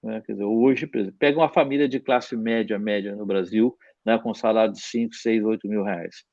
Né? 0.03 0.21
Quer 0.25 0.33
dizer, 0.33 0.45
hoje, 0.45 0.87
por 0.87 1.01
exemplo, 1.01 1.19
pega 1.19 1.39
uma 1.39 1.49
família 1.49 1.89
de 1.89 1.99
classe 1.99 2.37
média, 2.37 2.79
média 2.79 3.17
no 3.17 3.27
Brasil, 3.27 3.77
né, 4.05 4.19
com 4.19 4.35
salário 4.35 4.73
de 4.73 4.81
5, 4.81 5.15
6, 5.15 5.45
8 5.45 5.69
mil 5.69 5.83
reais. 5.83 6.25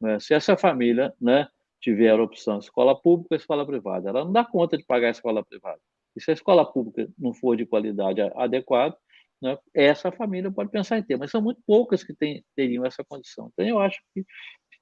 Né? 0.00 0.18
Se 0.20 0.34
essa 0.34 0.56
família 0.56 1.12
né, 1.20 1.46
tiver 1.80 2.10
a 2.10 2.22
opção 2.22 2.58
escola 2.58 3.00
pública 3.00 3.34
ou 3.34 3.36
escola 3.36 3.66
privada, 3.66 4.08
ela 4.08 4.24
não 4.24 4.32
dá 4.32 4.44
conta 4.44 4.76
de 4.76 4.84
pagar 4.84 5.08
a 5.08 5.12
escola 5.12 5.44
privada. 5.44 5.80
E 6.16 6.22
se 6.22 6.30
a 6.30 6.34
escola 6.34 6.64
pública 6.64 7.08
não 7.18 7.34
for 7.34 7.56
de 7.56 7.66
qualidade 7.66 8.20
adequada, 8.34 8.96
né, 9.40 9.58
essa 9.74 10.10
família 10.10 10.50
pode 10.50 10.70
pensar 10.70 10.98
em 10.98 11.02
ter, 11.02 11.16
mas 11.16 11.30
são 11.30 11.42
muito 11.42 11.60
poucas 11.66 12.02
que 12.02 12.14
tem, 12.14 12.42
teriam 12.54 12.86
essa 12.86 13.04
condição. 13.04 13.50
Então, 13.52 13.66
eu 13.66 13.78
acho 13.78 14.00
que 14.14 14.24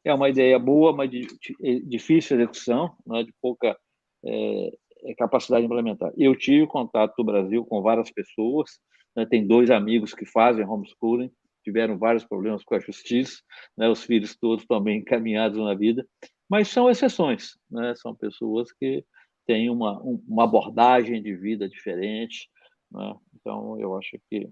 é 0.04 0.14
uma 0.14 0.28
ideia 0.28 0.58
boa, 0.58 0.92
mas 0.92 1.10
de, 1.10 1.26
de 1.26 1.80
difícil 1.84 2.36
execução, 2.36 2.94
né, 3.06 3.24
de 3.24 3.32
pouca 3.40 3.76
é, 4.24 4.70
é, 5.04 5.14
capacidade 5.14 5.62
de 5.62 5.66
implementar. 5.66 6.12
Eu 6.16 6.36
tive 6.36 6.66
contato 6.66 7.14
do 7.16 7.24
Brasil 7.24 7.64
com 7.64 7.82
várias 7.82 8.10
pessoas, 8.10 8.70
né, 9.16 9.26
tem 9.26 9.46
dois 9.46 9.70
amigos 9.70 10.14
que 10.14 10.24
fazem 10.24 10.64
homeschooling, 10.64 11.30
tiveram 11.64 11.98
vários 11.98 12.24
problemas 12.24 12.62
com 12.62 12.74
a 12.74 12.80
justiça, 12.80 13.42
né, 13.76 13.88
os 13.88 14.04
filhos 14.04 14.36
todos 14.36 14.64
também 14.66 14.98
encaminhados 14.98 15.58
na 15.58 15.74
vida, 15.74 16.06
mas 16.48 16.68
são 16.68 16.90
exceções, 16.90 17.58
né, 17.70 17.94
são 17.96 18.14
pessoas 18.14 18.70
que 18.72 19.04
têm 19.46 19.70
uma, 19.70 20.00
uma 20.00 20.44
abordagem 20.44 21.22
de 21.22 21.34
vida 21.34 21.68
diferente, 21.68 22.48
né, 22.92 23.14
então 23.34 23.80
eu 23.80 23.96
acho 23.96 24.18
que 24.30 24.48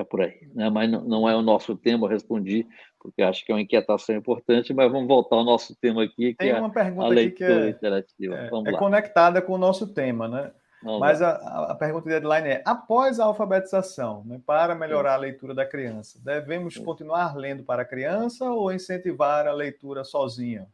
é 0.00 0.04
por 0.04 0.20
aí. 0.20 0.48
Né? 0.54 0.70
Mas 0.70 0.90
não, 0.90 1.02
não, 1.02 1.28
é 1.28 1.34
o 1.34 1.42
nosso 1.42 1.76
tema, 1.76 2.06
eu 2.06 2.10
respondi, 2.10 2.66
porque 3.00 3.20
acho 3.20 3.44
que 3.44 3.50
é 3.50 3.54
uma 3.54 3.60
inquietação 3.60 4.14
importante, 4.14 4.72
mas 4.72 4.90
vamos 4.90 5.08
voltar 5.08 5.36
ao 5.36 5.44
nosso 5.44 5.74
tema 5.80 6.04
aqui, 6.04 6.32
que 6.32 6.36
Tem 6.36 6.50
é 6.50 6.58
uma 6.58 6.70
pergunta 6.70 7.06
a 7.06 7.08
leitura 7.08 7.60
que 7.60 7.66
é, 7.66 7.70
interativa. 7.70 8.36
É, 8.36 8.50
é 8.68 8.72
conectada 8.76 9.42
com 9.42 9.54
o 9.54 9.58
nosso 9.58 9.92
tema, 9.92 10.28
né? 10.28 10.52
Mas 10.82 11.20
a, 11.20 11.32
a, 11.70 11.74
pergunta 11.74 12.04
de 12.04 12.10
deadline 12.10 12.48
é: 12.48 12.62
após 12.64 13.18
a 13.18 13.24
alfabetização, 13.24 14.22
né, 14.24 14.40
para 14.46 14.74
melhorar 14.74 15.14
a 15.14 15.18
leitura 15.18 15.52
da 15.52 15.66
criança, 15.66 16.20
devemos 16.24 16.76
continuar 16.78 17.36
lendo 17.36 17.64
para 17.64 17.82
a 17.82 17.84
criança 17.84 18.48
ou 18.50 18.72
incentivar 18.72 19.46
a 19.46 19.52
leitura 19.52 20.04
sozinha? 20.04 20.68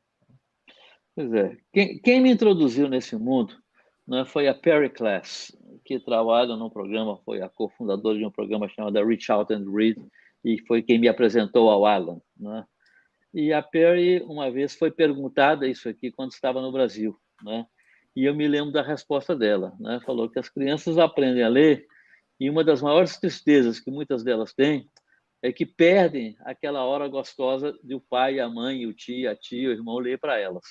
Pois 1.15 1.33
é. 1.33 1.57
Quem, 1.73 1.99
quem 2.01 2.21
me 2.21 2.31
introduziu 2.31 2.89
nesse 2.89 3.17
mundo 3.17 3.55
né, 4.07 4.25
foi 4.27 4.47
a 4.47 4.55
Perry 4.55 4.91
Class, 4.91 5.57
que 5.85 5.99
trabalha 5.99 6.57
num 6.57 6.69
programa, 6.69 7.17
foi 7.25 7.41
a 7.41 7.49
cofundadora 7.49 8.19
de 8.19 8.27
um 8.27 8.31
programa 8.31 8.69
chamado 8.69 9.03
Reach 9.05 9.31
Out 9.31 9.53
and 9.53 9.65
Read, 9.71 10.01
e 10.45 10.61
foi 10.67 10.83
quem 10.83 10.99
me 10.99 11.09
apresentou 11.09 11.71
ao 11.71 11.87
Alan. 11.87 12.21
Né? 12.39 12.65
E 13.33 13.53
a 13.53 13.63
Perry, 13.63 14.23
uma 14.23 14.51
vez, 14.51 14.75
foi 14.75 14.91
perguntada 14.91 15.67
isso 15.67 15.89
aqui 15.89 16.13
quando 16.13 16.33
estava 16.33 16.61
no 16.61 16.71
Brasil. 16.71 17.17
Né? 17.43 17.67
E 18.17 18.25
eu 18.25 18.35
me 18.35 18.47
lembro 18.47 18.73
da 18.73 18.83
resposta 18.83 19.35
dela. 19.35 19.75
Né? 19.81 20.01
Falou 20.05 20.29
que 20.29 20.39
as 20.39 20.49
crianças 20.49 20.99
aprendem 20.99 21.43
a 21.43 21.49
ler, 21.49 21.87
e 22.39 22.51
uma 22.51 22.65
das 22.65 22.83
maiores 22.83 23.19
tristezas 23.19 23.81
que 23.81 23.91
muitas 23.91 24.23
delas 24.25 24.53
têm 24.53 24.89
é 25.43 25.53
que 25.53 25.67
perdem 25.67 26.37
aquela 26.41 26.85
hora 26.85 27.07
gostosa 27.07 27.79
de 27.83 27.95
o 27.95 28.01
pai, 28.01 28.41
a 28.41 28.49
mãe, 28.49 28.87
o 28.87 28.95
tio, 28.95 29.31
a 29.31 29.37
tia, 29.37 29.69
o 29.69 29.73
irmão 29.73 29.99
ler 29.99 30.19
para 30.19 30.39
elas. 30.39 30.65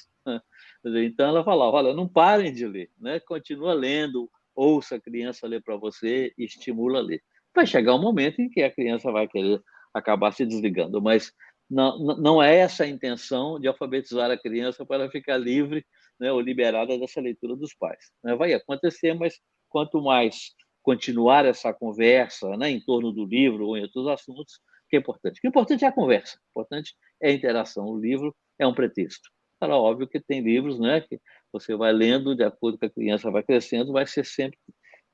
Então 0.85 1.27
ela 1.27 1.43
falava, 1.43 1.77
olha, 1.77 1.93
não 1.93 2.07
parem 2.07 2.51
de 2.51 2.67
ler, 2.67 2.89
né? 2.99 3.19
continua 3.21 3.73
lendo, 3.73 4.29
ouça 4.53 4.95
a 4.95 4.99
criança 4.99 5.47
ler 5.47 5.61
para 5.61 5.77
você, 5.77 6.33
estimula 6.37 6.99
a 6.99 7.01
ler. 7.01 7.21
Vai 7.55 7.65
chegar 7.65 7.95
um 7.95 8.01
momento 8.01 8.41
em 8.41 8.49
que 8.49 8.61
a 8.61 8.71
criança 8.71 9.11
vai 9.11 9.27
querer 9.27 9.61
acabar 9.93 10.33
se 10.33 10.45
desligando, 10.45 11.01
mas 11.01 11.31
não, 11.69 11.97
não 12.17 12.43
é 12.43 12.57
essa 12.57 12.83
a 12.83 12.87
intenção 12.87 13.59
de 13.59 13.67
alfabetizar 13.67 14.29
a 14.29 14.37
criança 14.37 14.85
para 14.85 15.09
ficar 15.09 15.37
livre 15.37 15.85
né, 16.24 16.32
ou 16.32 16.39
liberada 16.39 16.97
dessa 16.97 17.19
leitura 17.19 17.53
dos 17.53 17.74
pais. 17.74 18.09
Né? 18.24 18.34
Vai 18.34 18.53
acontecer, 18.53 19.13
mas 19.13 19.41
quanto 19.67 20.01
mais 20.01 20.53
continuar 20.82 21.45
essa 21.45 21.74
conversa 21.74 22.55
né, 22.55 22.69
em 22.69 22.80
torno 22.80 23.11
do 23.11 23.26
livro 23.26 23.67
ou 23.67 23.78
em 23.78 23.82
outros 23.82 24.07
assuntos, 24.07 24.61
que 24.89 24.95
é 24.95 24.99
importante. 24.99 25.38
O 25.38 25.41
que 25.41 25.47
é 25.47 25.49
importante 25.49 25.84
é 25.84 25.88
a 25.88 25.91
conversa, 25.91 26.38
o 26.38 26.61
importante 26.61 26.95
é 27.21 27.30
a 27.30 27.34
interação. 27.34 27.86
O 27.86 27.99
livro 27.99 28.34
é 28.57 28.65
um 28.65 28.74
pretexto. 28.74 29.30
Era 29.61 29.76
óbvio 29.76 30.07
que 30.07 30.19
tem 30.19 30.39
livros 30.39 30.80
né, 30.80 31.01
que 31.01 31.19
você 31.51 31.76
vai 31.76 31.91
lendo 31.91 32.34
de 32.34 32.43
acordo 32.43 32.78
com 32.80 32.86
a 32.86 32.89
criança 32.89 33.30
vai 33.30 33.43
crescendo, 33.43 33.91
vai 33.91 34.07
ser 34.07 34.26
sempre 34.26 34.57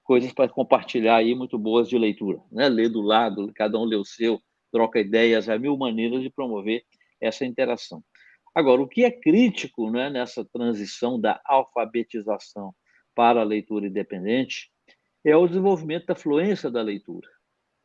coisas 0.04 0.32
para 0.32 0.50
compartilhar 0.50 1.18
aí 1.18 1.34
muito 1.34 1.58
boas 1.58 1.90
de 1.90 1.98
leitura, 1.98 2.40
né? 2.52 2.68
Ler 2.68 2.90
do 2.90 3.00
lado, 3.00 3.52
cada 3.54 3.78
um 3.78 3.84
lê 3.84 3.96
o 3.96 4.04
seu, 4.04 4.42
troca 4.72 5.00
ideias, 5.00 5.48
há 5.48 5.58
mil 5.60 5.78
maneiras 5.78 6.24
de 6.24 6.32
promover 6.32 6.82
essa 7.22 7.46
interação. 7.46 8.04
Agora, 8.54 8.82
o 8.82 8.88
que 8.88 9.04
é 9.04 9.12
crítico 9.12 9.90
né, 9.90 10.10
nessa 10.10 10.44
transição 10.46 11.20
da 11.20 11.40
alfabetização 11.46 12.74
para 13.16 13.42
a 13.42 13.46
leitura 13.46 13.88
independente 13.88 14.72
é 15.24 15.36
o 15.36 15.48
desenvolvimento 15.48 16.08
da 16.08 16.16
fluência 16.16 16.70
da 16.72 16.82
leitura. 16.82 17.28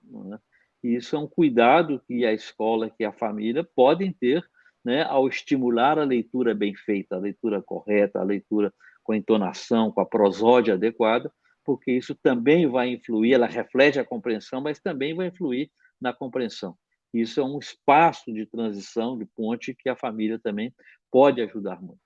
Né? 0.02 0.38
E 0.82 0.94
isso 0.96 1.16
é 1.16 1.18
um 1.18 1.26
cuidado 1.26 2.00
que 2.06 2.24
a 2.24 2.32
escola, 2.32 2.90
que 2.90 3.04
a 3.04 3.12
família 3.12 3.66
podem 3.74 4.12
ter 4.12 4.44
né, 4.84 5.02
ao 5.02 5.26
estimular 5.26 5.98
a 5.98 6.04
leitura 6.04 6.54
bem 6.54 6.74
feita, 6.74 7.16
a 7.16 7.18
leitura 7.20 7.62
correta, 7.62 8.20
a 8.20 8.24
leitura 8.24 8.72
com 9.02 9.14
entonação, 9.14 9.90
com 9.90 10.00
a 10.00 10.06
prosódia 10.06 10.74
adequada, 10.74 11.32
porque 11.64 11.92
isso 11.92 12.14
também 12.14 12.66
vai 12.66 12.88
influir, 12.88 13.32
ela 13.32 13.46
reflete 13.46 13.98
a 13.98 14.04
compreensão, 14.04 14.60
mas 14.60 14.78
também 14.78 15.14
vai 15.14 15.28
influir 15.28 15.70
na 16.00 16.12
compreensão. 16.12 16.76
Isso 17.14 17.40
é 17.40 17.44
um 17.44 17.60
espaço 17.60 18.32
de 18.32 18.44
transição, 18.44 19.16
de 19.16 19.24
ponte, 19.24 19.72
que 19.72 19.88
a 19.88 19.94
família 19.94 20.38
também 20.38 20.74
pode 21.12 21.40
ajudar 21.40 21.80
muito, 21.80 22.00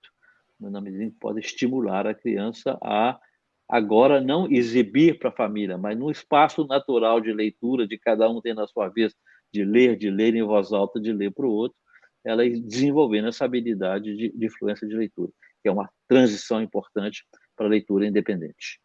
na 0.59 0.79
medida 0.79 1.03
em 1.03 1.09
que 1.09 1.17
pode 1.19 1.39
estimular 1.39 2.05
a 2.05 2.13
criança 2.13 2.77
a, 2.83 3.19
agora, 3.67 4.21
não 4.21 4.47
exibir 4.51 5.17
para 5.17 5.29
a 5.29 5.35
família, 5.35 5.79
mas 5.79 5.97
no 5.97 6.11
espaço 6.11 6.65
natural 6.67 7.19
de 7.19 7.33
leitura, 7.33 7.87
de 7.87 7.97
cada 7.97 8.29
um 8.29 8.39
tendo 8.39 8.61
a 8.61 8.67
sua 8.67 8.87
vez, 8.87 9.15
de 9.51 9.65
ler, 9.65 9.97
de 9.97 10.11
ler 10.11 10.35
em 10.35 10.43
voz 10.43 10.71
alta, 10.71 10.99
de 10.99 11.11
ler 11.11 11.31
para 11.31 11.47
o 11.47 11.51
outro, 11.51 11.77
ela 12.23 12.47
desenvolvendo 12.47 13.29
essa 13.29 13.45
habilidade 13.45 14.15
de, 14.15 14.29
de 14.29 14.45
influência 14.45 14.87
de 14.87 14.95
leitura, 14.95 15.31
que 15.63 15.69
é 15.69 15.71
uma 15.71 15.89
transição 16.07 16.61
importante 16.61 17.25
para 17.55 17.65
a 17.65 17.69
leitura 17.69 18.05
independente. 18.05 18.79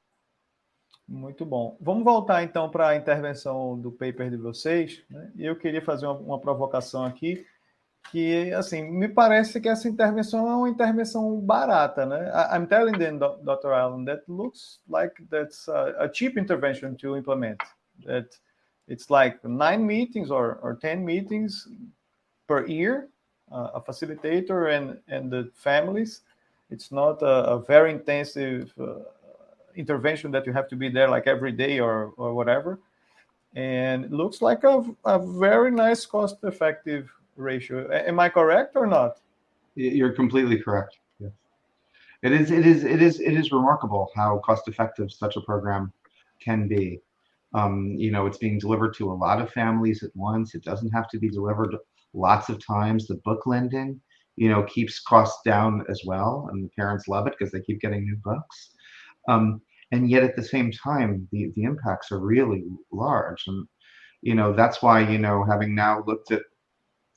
Muito 1.06 1.44
bom. 1.44 1.76
Vamos 1.80 2.02
voltar 2.02 2.42
então 2.42 2.70
para 2.70 2.88
a 2.88 2.96
intervenção 2.96 3.78
do 3.78 3.92
paper 3.92 4.30
de 4.30 4.38
vocês. 4.38 5.02
Né? 5.10 5.30
Eu 5.38 5.54
queria 5.54 5.82
fazer 5.82 6.06
uma, 6.06 6.14
uma, 6.14 6.40
provocação 6.40 7.04
aqui, 7.04 7.46
que 8.10 8.50
assim 8.52 8.90
me 8.90 9.08
parece 9.08 9.60
que 9.60 9.68
essa 9.68 9.86
intervenção 9.86 10.48
é 10.48 10.56
uma 10.56 10.68
intervenção 10.68 11.38
barata, 11.40 12.06
né? 12.06 12.30
I'm 12.50 12.66
telling 12.66 12.98
them, 12.98 13.18
Dr. 13.18 13.72
Allen, 13.72 14.06
that 14.06 14.22
looks 14.28 14.80
like 14.88 15.14
that's 15.28 15.68
a, 15.68 16.04
a 16.04 16.12
cheap 16.12 16.38
intervention 16.38 16.94
to 16.96 17.16
implement. 17.16 17.58
That 18.06 18.28
it's 18.88 19.10
like 19.10 19.46
nine 19.46 19.84
meetings 19.84 20.30
or, 20.30 20.58
or 20.62 20.74
ten 20.74 21.04
meetings 21.04 21.68
per 22.46 22.66
year, 22.66 23.08
uh, 23.52 23.72
a 23.74 23.80
facilitator 23.80 24.74
and 24.74 24.98
and 25.08 25.30
the 25.30 25.50
families. 25.54 26.22
It's 26.70 26.90
not 26.90 27.22
a, 27.22 27.56
a 27.56 27.58
very 27.60 27.90
intensive. 27.92 28.72
Uh, 28.78 29.00
intervention 29.76 30.30
that 30.32 30.46
you 30.46 30.52
have 30.52 30.68
to 30.68 30.76
be 30.76 30.88
there 30.88 31.08
like 31.08 31.26
every 31.26 31.52
day 31.52 31.80
or, 31.80 32.12
or 32.16 32.34
whatever. 32.34 32.78
And 33.56 34.04
it 34.04 34.12
looks 34.12 34.42
like 34.42 34.64
a, 34.64 34.84
a 35.04 35.18
very 35.18 35.70
nice 35.70 36.04
cost 36.04 36.36
effective 36.42 37.10
ratio. 37.36 37.88
Am 37.92 38.18
I 38.18 38.28
correct 38.28 38.76
or 38.76 38.86
not? 38.86 39.20
You're 39.76 40.12
completely 40.12 40.58
correct. 40.58 40.98
Yes. 41.18 41.32
It 42.22 42.32
is 42.32 42.50
it 42.50 42.66
is 42.66 42.84
it 42.84 43.02
is 43.02 43.20
it 43.20 43.34
is 43.34 43.52
remarkable 43.52 44.10
how 44.14 44.38
cost 44.44 44.68
effective 44.68 45.12
such 45.12 45.36
a 45.36 45.40
program 45.40 45.92
can 46.40 46.68
be. 46.68 47.00
Um, 47.54 47.94
you 47.96 48.10
know, 48.10 48.26
it's 48.26 48.38
being 48.38 48.58
delivered 48.58 48.94
to 48.96 49.12
a 49.12 49.14
lot 49.14 49.40
of 49.40 49.52
families 49.52 50.02
at 50.02 50.10
once. 50.16 50.54
It 50.54 50.64
doesn't 50.64 50.90
have 50.90 51.08
to 51.10 51.18
be 51.18 51.28
delivered 51.28 51.76
lots 52.12 52.48
of 52.48 52.64
times. 52.64 53.06
The 53.06 53.20
book 53.24 53.46
lending, 53.46 54.00
you 54.34 54.48
know, 54.48 54.64
keeps 54.64 54.98
costs 55.00 55.40
down 55.44 55.84
as 55.88 56.02
well, 56.04 56.48
and 56.50 56.64
the 56.64 56.68
parents 56.70 57.06
love 57.06 57.28
it 57.28 57.34
because 57.38 57.52
they 57.52 57.60
keep 57.60 57.80
getting 57.80 58.04
new 58.04 58.16
books. 58.16 58.70
Um, 59.28 59.60
and 59.92 60.10
yet 60.10 60.24
at 60.24 60.36
the 60.36 60.42
same 60.42 60.72
time, 60.72 61.28
the, 61.30 61.52
the 61.54 61.62
impacts 61.62 62.10
are 62.10 62.18
really 62.18 62.64
large. 62.90 63.44
And, 63.46 63.66
you 64.22 64.34
know, 64.34 64.52
that's 64.52 64.82
why, 64.82 65.08
you 65.08 65.18
know, 65.18 65.44
having 65.44 65.74
now 65.74 66.02
looked 66.06 66.32
at 66.32 66.42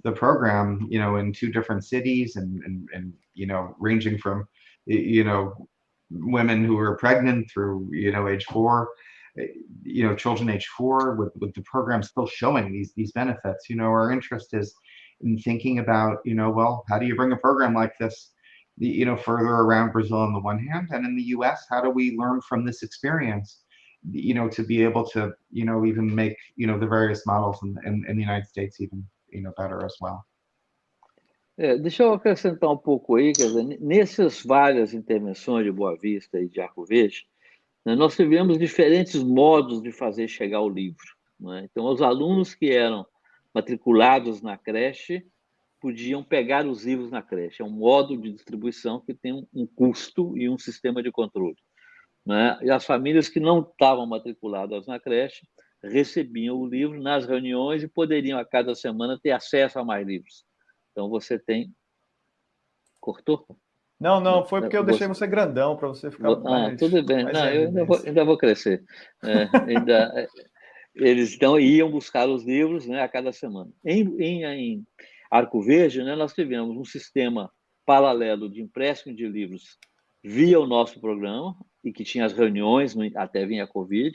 the 0.03 0.11
program, 0.11 0.85
you 0.89 0.99
know, 0.99 1.17
in 1.17 1.33
two 1.33 1.51
different 1.51 1.83
cities 1.83 2.35
and, 2.35 2.61
and, 2.63 2.87
and 2.93 3.13
you 3.33 3.47
know, 3.47 3.75
ranging 3.79 4.17
from, 4.17 4.47
you 4.85 5.23
know, 5.23 5.67
women 6.11 6.63
who 6.63 6.77
are 6.77 6.97
pregnant 6.97 7.49
through, 7.51 7.89
you 7.91 8.11
know, 8.11 8.27
age 8.27 8.45
four, 8.45 8.89
eh, 9.39 9.47
you 9.83 10.07
know, 10.07 10.15
children 10.15 10.49
age 10.49 10.67
four 10.67 11.15
with, 11.15 11.33
with 11.39 11.53
the 11.55 11.61
program 11.63 12.03
still 12.03 12.27
showing 12.27 12.71
these, 12.71 12.93
these 12.95 13.11
benefits, 13.11 13.69
you 13.69 13.75
know, 13.75 13.85
our 13.85 14.11
interest 14.11 14.53
is 14.53 14.73
in 15.21 15.37
thinking 15.39 15.79
about, 15.79 16.19
you 16.25 16.35
know, 16.35 16.49
well, 16.49 16.85
how 16.89 16.99
do 16.99 17.05
you 17.05 17.15
bring 17.15 17.31
a 17.31 17.37
program 17.37 17.73
like 17.73 17.93
this 17.99 18.31
you 18.77 19.05
know 19.05 19.17
further 19.17 19.55
around 19.65 19.91
Brazil 19.91 20.17
on 20.17 20.33
the 20.33 20.39
one 20.39 20.59
hand, 20.59 20.89
and 20.91 21.05
in 21.05 21.15
the 21.15 21.23
U.S., 21.37 21.65
how 21.69 21.81
do 21.81 21.89
we 21.89 22.15
learn 22.17 22.41
from 22.41 22.65
this 22.65 22.83
experience? 22.83 23.63
You 24.09 24.33
know, 24.35 24.47
to 24.49 24.63
be 24.63 24.83
able 24.83 25.05
to 25.09 25.33
you 25.51 25.65
know 25.65 25.85
even 25.85 26.13
make 26.13 26.37
you 26.55 26.67
know 26.67 26.77
the 26.79 26.87
various 26.87 27.25
models 27.25 27.59
in, 27.63 27.75
in, 27.85 28.05
in 28.07 28.15
the 28.15 28.23
United 28.23 28.47
States 28.47 28.79
even 28.79 29.05
you 29.29 29.41
know 29.41 29.53
better 29.57 29.83
as 29.85 29.95
well. 29.99 30.25
É, 31.59 31.75
deixa 31.75 32.03
eu 32.03 32.13
acrescentar 32.13 32.69
um 32.69 32.77
pouco 32.77 33.15
aí, 33.15 33.33
quer 33.33 33.47
dizer, 33.47 33.79
nessas 33.81 34.43
várias 34.43 34.93
intervenções 34.93 35.65
de 35.65 35.71
Boa 35.71 35.97
Vista 35.97 36.39
e 36.39 36.47
de 36.47 36.61
Arco 36.61 36.85
Verde, 36.85 37.25
né, 37.83 37.95
nós 37.95 38.15
tivemos 38.15 38.59
diferentes 38.59 39.23
modos 39.23 39.81
de 39.81 39.91
fazer 39.91 40.27
chegar 40.27 40.61
o 40.61 40.69
livro. 40.69 41.03
Né? 41.39 41.67
Então, 41.71 41.85
os 41.85 41.99
alunos 41.99 42.53
que 42.53 42.69
eram 42.69 43.07
matriculados 43.55 44.39
na 44.39 44.55
creche 44.55 45.25
podiam 45.87 46.21
pegar 46.21 46.65
os 46.65 46.83
livros 46.83 47.09
na 47.09 47.21
creche. 47.21 47.61
É 47.61 47.65
um 47.65 47.69
modo 47.69 48.17
de 48.17 48.33
distribuição 48.33 48.99
que 48.99 49.13
tem 49.13 49.31
um, 49.31 49.47
um 49.53 49.65
custo 49.65 50.37
e 50.37 50.49
um 50.49 50.57
sistema 50.57 51.01
de 51.01 51.09
controle. 51.13 51.55
Né? 52.25 52.59
E 52.61 52.69
as 52.69 52.83
famílias 52.83 53.29
que 53.29 53.39
não 53.39 53.61
estavam 53.61 54.05
matriculadas 54.05 54.85
na 54.85 54.99
creche 54.99 55.47
recebiam 55.81 56.57
o 56.57 56.67
livro 56.67 57.01
nas 57.01 57.25
reuniões 57.25 57.83
e 57.83 57.87
poderiam 57.87 58.37
a 58.37 58.43
cada 58.43 58.75
semana 58.75 59.17
ter 59.17 59.31
acesso 59.31 59.79
a 59.79 59.85
mais 59.85 60.05
livros. 60.05 60.43
Então 60.91 61.09
você 61.09 61.39
tem. 61.39 61.73
Cortou? 62.99 63.45
Não, 63.97 64.19
não, 64.19 64.45
foi 64.45 64.59
porque 64.59 64.75
eu 64.75 64.83
deixei 64.83 65.07
você 65.07 65.25
grandão 65.25 65.77
para 65.77 65.87
você 65.87 66.11
ficar. 66.11 66.33
Ah, 66.33 66.39
mais, 66.41 66.77
tudo 66.77 67.01
bem. 67.01 67.23
Não, 67.23 67.49
eu 67.49 67.67
ainda 67.67 67.85
vou, 67.85 67.97
ainda 68.05 68.25
vou 68.25 68.37
crescer. 68.37 68.83
É, 69.23 69.47
ainda, 69.71 70.11
é, 70.15 70.27
eles 70.95 71.33
então 71.33 71.57
iam 71.57 71.89
buscar 71.89 72.27
os 72.27 72.43
livros 72.43 72.85
né, 72.85 73.01
a 73.01 73.07
cada 73.07 73.31
semana. 73.31 73.71
Em, 73.85 74.01
em, 74.21 74.43
em 74.43 74.87
Arco 75.29 75.61
Verde, 75.61 76.03
né, 76.03 76.15
nós 76.15 76.33
tivemos 76.33 76.75
um 76.75 76.85
sistema 76.85 77.51
paralelo 77.85 78.49
de 78.49 78.61
empréstimo 78.61 79.15
de 79.15 79.27
livros 79.27 79.77
via 80.23 80.59
o 80.59 80.67
nosso 80.67 80.99
programa, 80.99 81.55
e 81.83 81.93
que 81.93 82.03
tinha 82.03 82.25
as 82.25 82.33
reuniões, 82.33 82.95
até 83.15 83.45
vinha 83.45 83.63
a 83.63 83.67
Covid, 83.67 84.13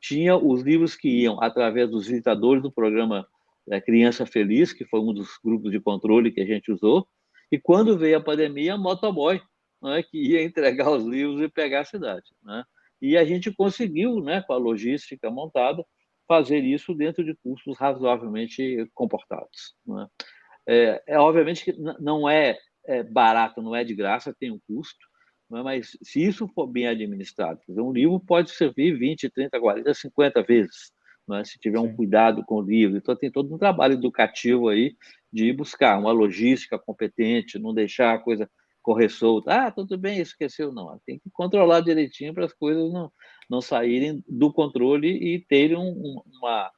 tinha 0.00 0.36
os 0.36 0.62
livros 0.62 0.94
que 0.94 1.08
iam 1.08 1.42
através 1.42 1.88
dos 1.88 2.06
visitadores 2.06 2.62
do 2.62 2.70
programa 2.70 3.26
é, 3.70 3.80
Criança 3.80 4.26
Feliz, 4.26 4.72
que 4.72 4.84
foi 4.84 5.00
um 5.00 5.12
dos 5.12 5.38
grupos 5.42 5.72
de 5.72 5.80
controle 5.80 6.30
que 6.30 6.40
a 6.40 6.46
gente 6.46 6.70
usou, 6.70 7.06
e 7.50 7.58
quando 7.58 7.96
veio 7.96 8.18
a 8.18 8.22
pandemia, 8.22 8.74
a 8.74 8.78
motoboy, 8.78 9.40
né, 9.82 10.02
que 10.02 10.18
ia 10.18 10.42
entregar 10.42 10.90
os 10.90 11.04
livros 11.04 11.40
e 11.40 11.48
pegar 11.48 11.80
a 11.80 11.84
cidade. 11.84 12.26
Né? 12.42 12.64
E 13.00 13.16
a 13.16 13.24
gente 13.24 13.52
conseguiu, 13.52 14.20
né, 14.20 14.42
com 14.42 14.52
a 14.52 14.58
logística 14.58 15.30
montada, 15.30 15.84
fazer 16.28 16.58
isso 16.64 16.92
dentro 16.92 17.24
de 17.24 17.34
custos 17.36 17.78
razoavelmente 17.78 18.88
comportados. 18.92 19.74
Né? 19.86 20.06
É, 20.66 21.02
é 21.06 21.18
obviamente 21.18 21.64
que 21.64 21.72
não 22.00 22.28
é, 22.28 22.58
é, 22.86 23.02
barato, 23.02 23.62
não 23.62 23.74
é 23.74 23.84
de 23.84 23.94
graça, 23.94 24.34
tem 24.38 24.50
um 24.50 24.60
custo, 24.66 25.06
é? 25.52 25.62
mas 25.62 25.96
se 26.02 26.24
isso 26.24 26.48
for 26.48 26.66
bem 26.66 26.88
administrado, 26.88 27.60
dizer, 27.68 27.80
um 27.80 27.92
livro 27.92 28.18
pode 28.18 28.50
servir 28.50 28.98
20, 28.98 29.30
30, 29.30 29.60
40, 29.60 29.94
50 29.94 30.42
vezes, 30.42 30.92
é? 31.32 31.44
se 31.44 31.58
tiver 31.58 31.78
um 31.78 31.94
cuidado 31.94 32.44
com 32.44 32.56
o 32.56 32.62
livro. 32.62 32.96
Então, 32.96 33.14
tem 33.16 33.30
todo 33.30 33.54
um 33.54 33.58
trabalho 33.58 33.94
educativo 33.94 34.68
aí 34.68 34.96
de 35.32 35.52
buscar 35.52 35.98
uma 35.98 36.12
logística 36.12 36.78
competente, 36.78 37.58
não 37.58 37.74
deixar 37.74 38.14
a 38.14 38.18
coisa 38.18 38.50
correr 38.86 39.08
solta. 39.08 39.52
Ah, 39.52 39.70
tudo 39.72 39.98
bem, 39.98 40.20
esqueceu. 40.20 40.72
Não, 40.72 40.96
tem 41.04 41.18
que 41.18 41.28
controlar 41.32 41.80
direitinho 41.80 42.32
para 42.32 42.44
as 42.44 42.52
coisas 42.52 42.92
não, 42.92 43.12
não 43.50 43.60
saírem 43.60 44.22
do 44.28 44.52
controle 44.52 45.08
e 45.08 45.44
terem 45.44 45.76
um, 45.76 46.22
uma, 46.32 46.70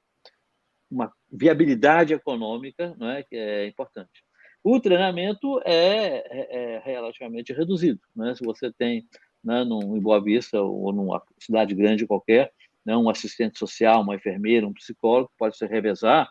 uma 0.91 1.13
viabilidade 1.31 2.15
econômica, 2.15 2.95
não 2.99 3.11
é, 3.11 3.23
que 3.23 3.37
é 3.37 3.67
importante. 3.67 4.25
O 4.63 4.81
treinamento 4.81 5.61
é, 5.65 6.25
é, 6.31 6.75
é 6.75 6.83
relativamente 6.85 7.53
reduzido. 7.53 8.01
Né? 8.15 8.35
Se 8.35 8.45
você 8.45 8.73
tem 8.73 9.07
né, 9.43 9.65
num, 9.65 9.97
em 9.97 10.01
Boa 10.01 10.23
Vista 10.23 10.61
ou 10.61 10.93
numa 10.93 11.23
cidade 11.39 11.75
grande 11.75 12.07
qualquer, 12.07 12.53
né, 12.85 12.97
um 12.97 13.09
assistente 13.09 13.59
social, 13.59 14.03
uma 14.03 14.17
enfermeira, 14.17 14.67
um 14.67 14.73
psicólogo, 14.73 15.31
pode 15.39 15.57
se 15.57 15.67
revezar, 15.67 16.29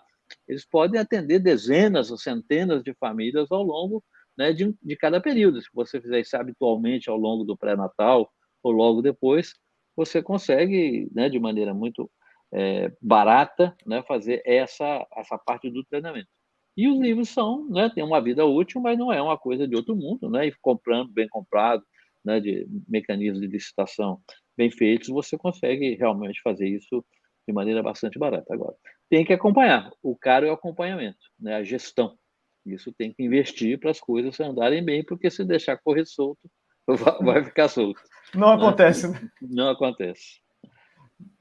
eles 0.47 0.65
podem 0.65 0.99
atender 0.99 1.39
dezenas 1.39 2.11
ou 2.11 2.17
centenas 2.17 2.84
de 2.84 2.93
famílias 2.95 3.51
ao 3.51 3.63
longo 3.63 4.03
né, 4.38 4.51
de, 4.51 4.73
de 4.81 4.95
cada 4.95 5.22
período. 5.22 5.61
Se 5.61 5.69
você 5.73 6.01
fizer 6.01 6.19
isso 6.19 6.35
habitualmente 6.35 7.09
ao 7.09 7.17
longo 7.17 7.43
do 7.43 7.57
pré-natal 7.57 8.30
ou 8.61 8.72
logo 8.72 9.01
depois, 9.01 9.53
você 9.95 10.22
consegue, 10.22 11.09
né, 11.13 11.30
de 11.30 11.39
maneira 11.39 11.73
muito 11.73 12.09
é, 12.53 12.91
barata, 13.02 13.76
né, 13.86 14.03
fazer 14.03 14.41
essa, 14.45 15.06
essa 15.15 15.38
parte 15.38 15.69
do 15.69 15.84
treinamento. 15.84 16.28
E 16.76 16.88
os 16.88 16.99
livros 16.99 17.30
são, 17.30 17.68
né, 17.69 17.90
tem 17.94 18.03
uma 18.03 18.22
vida 18.22 18.45
útil, 18.45 18.82
mas 18.82 18.98
não 18.98 19.11
é 19.11 19.22
uma 19.22 19.38
coisa 19.38 19.68
de 19.68 19.76
outro 19.76 19.95
mundo, 19.95 20.30
né, 20.30 20.48
e 20.48 20.53
comprando, 20.61 21.11
bem 21.11 21.28
comprado, 21.28 21.84
né, 22.24 22.40
de 22.40 22.68
mecanismos 22.88 23.41
de 23.41 23.48
licitação 23.48 24.22
bem 24.56 24.72
feitos, 24.72 25.10
você 25.10 25.38
consegue 25.38 25.95
realmente 25.95 26.41
fazer 26.41 26.68
isso 26.68 27.03
de 27.48 27.53
maneira 27.53 27.82
bastante 27.82 28.19
barata. 28.19 28.53
Agora, 28.53 28.76
tem 29.10 29.24
que 29.24 29.32
acompanhar. 29.32 29.90
O 30.03 30.15
caro 30.15 30.45
é 30.45 30.49
o 30.49 30.53
acompanhamento, 30.53 31.19
né, 31.40 31.56
a 31.56 31.64
gestão. 31.64 32.18
Isso 32.65 32.91
tem 32.91 33.14
que 33.14 33.24
investir 33.24 33.80
para 33.80 33.91
as 33.91 33.99
coisas 33.99 34.40
andarem 34.40 34.84
bem, 34.84 35.03
porque 35.03 35.30
se 35.30 35.45
deixar 35.45 35.78
correr 35.78 36.06
solto, 36.06 36.49
vai 37.22 37.44
ficar 37.44 37.69
solto. 37.69 38.02
Não 38.36 38.49
né? 38.49 38.56
acontece, 38.56 39.07
né? 39.07 39.30
Não 39.41 39.69
acontece. 39.69 40.41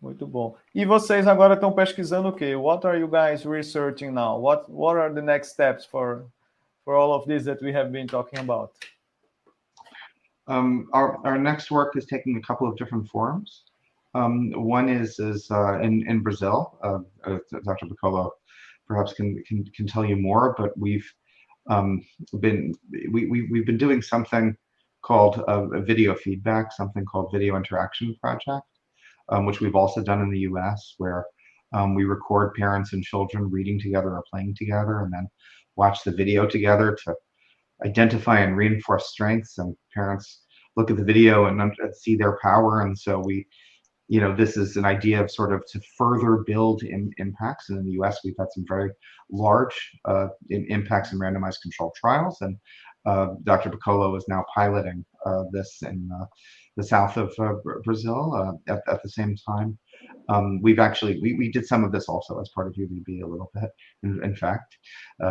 Muito 0.00 0.26
bom. 0.26 0.56
E 0.74 0.84
vocês 0.84 1.26
agora 1.26 1.54
estão 1.54 1.72
pesquisando 1.72 2.28
o 2.28 2.32
quê? 2.32 2.54
What 2.54 2.86
are 2.86 2.98
you 2.98 3.08
guys 3.08 3.44
researching 3.44 4.12
now? 4.12 4.40
What 4.40 4.70
What 4.70 4.98
are 4.98 5.12
the 5.12 5.20
next 5.20 5.48
steps 5.48 5.84
for 5.84 6.26
for 6.84 6.94
all 6.94 7.12
of 7.12 7.26
this 7.26 7.44
that 7.44 7.60
we 7.60 7.72
have 7.72 7.90
been 7.90 8.06
talking 8.06 8.38
about? 8.38 8.72
Um, 10.46 10.88
our 10.92 11.18
our 11.26 11.38
next 11.38 11.70
work 11.70 11.96
is 11.96 12.06
taking 12.06 12.36
a 12.36 12.40
couple 12.40 12.68
of 12.68 12.76
different 12.76 13.08
forms. 13.08 13.64
Um, 14.14 14.52
one 14.52 14.88
is 14.88 15.18
is 15.18 15.50
uh, 15.50 15.80
in 15.80 16.08
in 16.08 16.22
Brazil. 16.22 16.78
Uh, 16.82 17.00
uh, 17.24 17.38
Dr. 17.64 17.86
Piccolo 17.86 18.32
perhaps 18.86 19.12
can, 19.12 19.42
can 19.42 19.64
can 19.74 19.86
tell 19.86 20.04
you 20.04 20.16
more, 20.16 20.54
but 20.56 20.70
we've 20.78 21.10
um, 21.68 22.00
been 22.38 22.72
we, 23.10 23.26
we 23.26 23.48
we've 23.50 23.66
been 23.66 23.78
doing 23.78 24.00
something 24.00 24.56
called 25.02 25.42
a 25.48 25.80
video 25.80 26.14
feedback, 26.14 26.72
something 26.72 27.04
called 27.04 27.30
video 27.32 27.56
interaction 27.56 28.14
project 28.20 28.66
um, 29.28 29.46
which 29.46 29.60
we've 29.60 29.76
also 29.76 30.02
done 30.02 30.20
in 30.22 30.30
the 30.30 30.46
US, 30.50 30.94
where 30.98 31.26
Um, 31.72 31.94
we 31.98 32.04
record 32.04 32.54
parents 32.54 32.92
and 32.92 33.02
children 33.02 33.50
reading 33.56 33.78
together 33.80 34.10
or 34.16 34.24
playing 34.30 34.54
together, 34.56 34.94
and 35.02 35.12
then 35.12 35.26
watch 35.74 35.98
the 36.04 36.12
video 36.22 36.46
together 36.46 36.96
to 37.04 37.14
identify 37.84 38.38
and 38.40 38.56
reinforce 38.56 39.06
strengths. 39.14 39.58
And 39.58 39.76
parents 39.92 40.26
look 40.76 40.90
at 40.90 40.96
the 40.96 41.04
video 41.12 41.46
and 41.46 41.58
see 42.02 42.16
their 42.16 42.38
power. 42.48 42.82
And 42.82 42.96
so 42.96 43.12
we, 43.28 43.46
you 44.08 44.20
know, 44.20 44.32
this 44.34 44.56
is 44.56 44.76
an 44.76 44.84
idea 44.84 45.20
of 45.20 45.30
sort 45.30 45.52
of 45.52 45.60
to 45.72 45.80
further 45.98 46.44
build 46.46 46.82
in 46.84 47.10
impacts. 47.18 47.68
And 47.68 47.78
in 47.78 47.84
the 47.84 47.96
U.S., 48.00 48.16
we've 48.22 48.38
had 48.38 48.52
some 48.54 48.64
very 48.74 48.90
large 49.30 49.76
uh, 50.10 50.28
in 50.54 50.62
impacts 50.76 51.12
in 51.12 51.18
randomized 51.18 51.62
controlled 51.62 51.96
trials, 52.02 52.36
and 52.40 52.56
uh, 53.10 53.28
Dr. 53.44 53.70
Piccolo 53.70 54.16
is 54.16 54.26
now 54.28 54.44
piloting 54.54 55.04
uh, 55.28 55.44
this 55.52 55.70
in 55.82 56.08
uh, 56.18 56.26
the 56.76 56.82
south 56.82 57.16
of 57.16 57.32
uh, 57.38 57.54
Brazil 57.84 58.34
uh, 58.34 58.72
at, 58.72 58.82
at 58.88 59.02
the 59.02 59.08
same 59.08 59.34
time. 59.48 59.78
Um, 60.28 60.60
we've 60.62 60.78
actually 60.78 61.20
we, 61.20 61.34
we 61.34 61.50
did 61.50 61.66
some 61.66 61.84
of 61.84 61.92
this 61.92 62.08
also 62.08 62.40
as 62.40 62.50
part 62.50 62.66
of 62.66 62.74
UVB 62.74 63.22
a 63.22 63.26
little 63.26 63.50
bit, 63.54 63.70
in, 64.02 64.22
in 64.22 64.36
fact. 64.36 64.76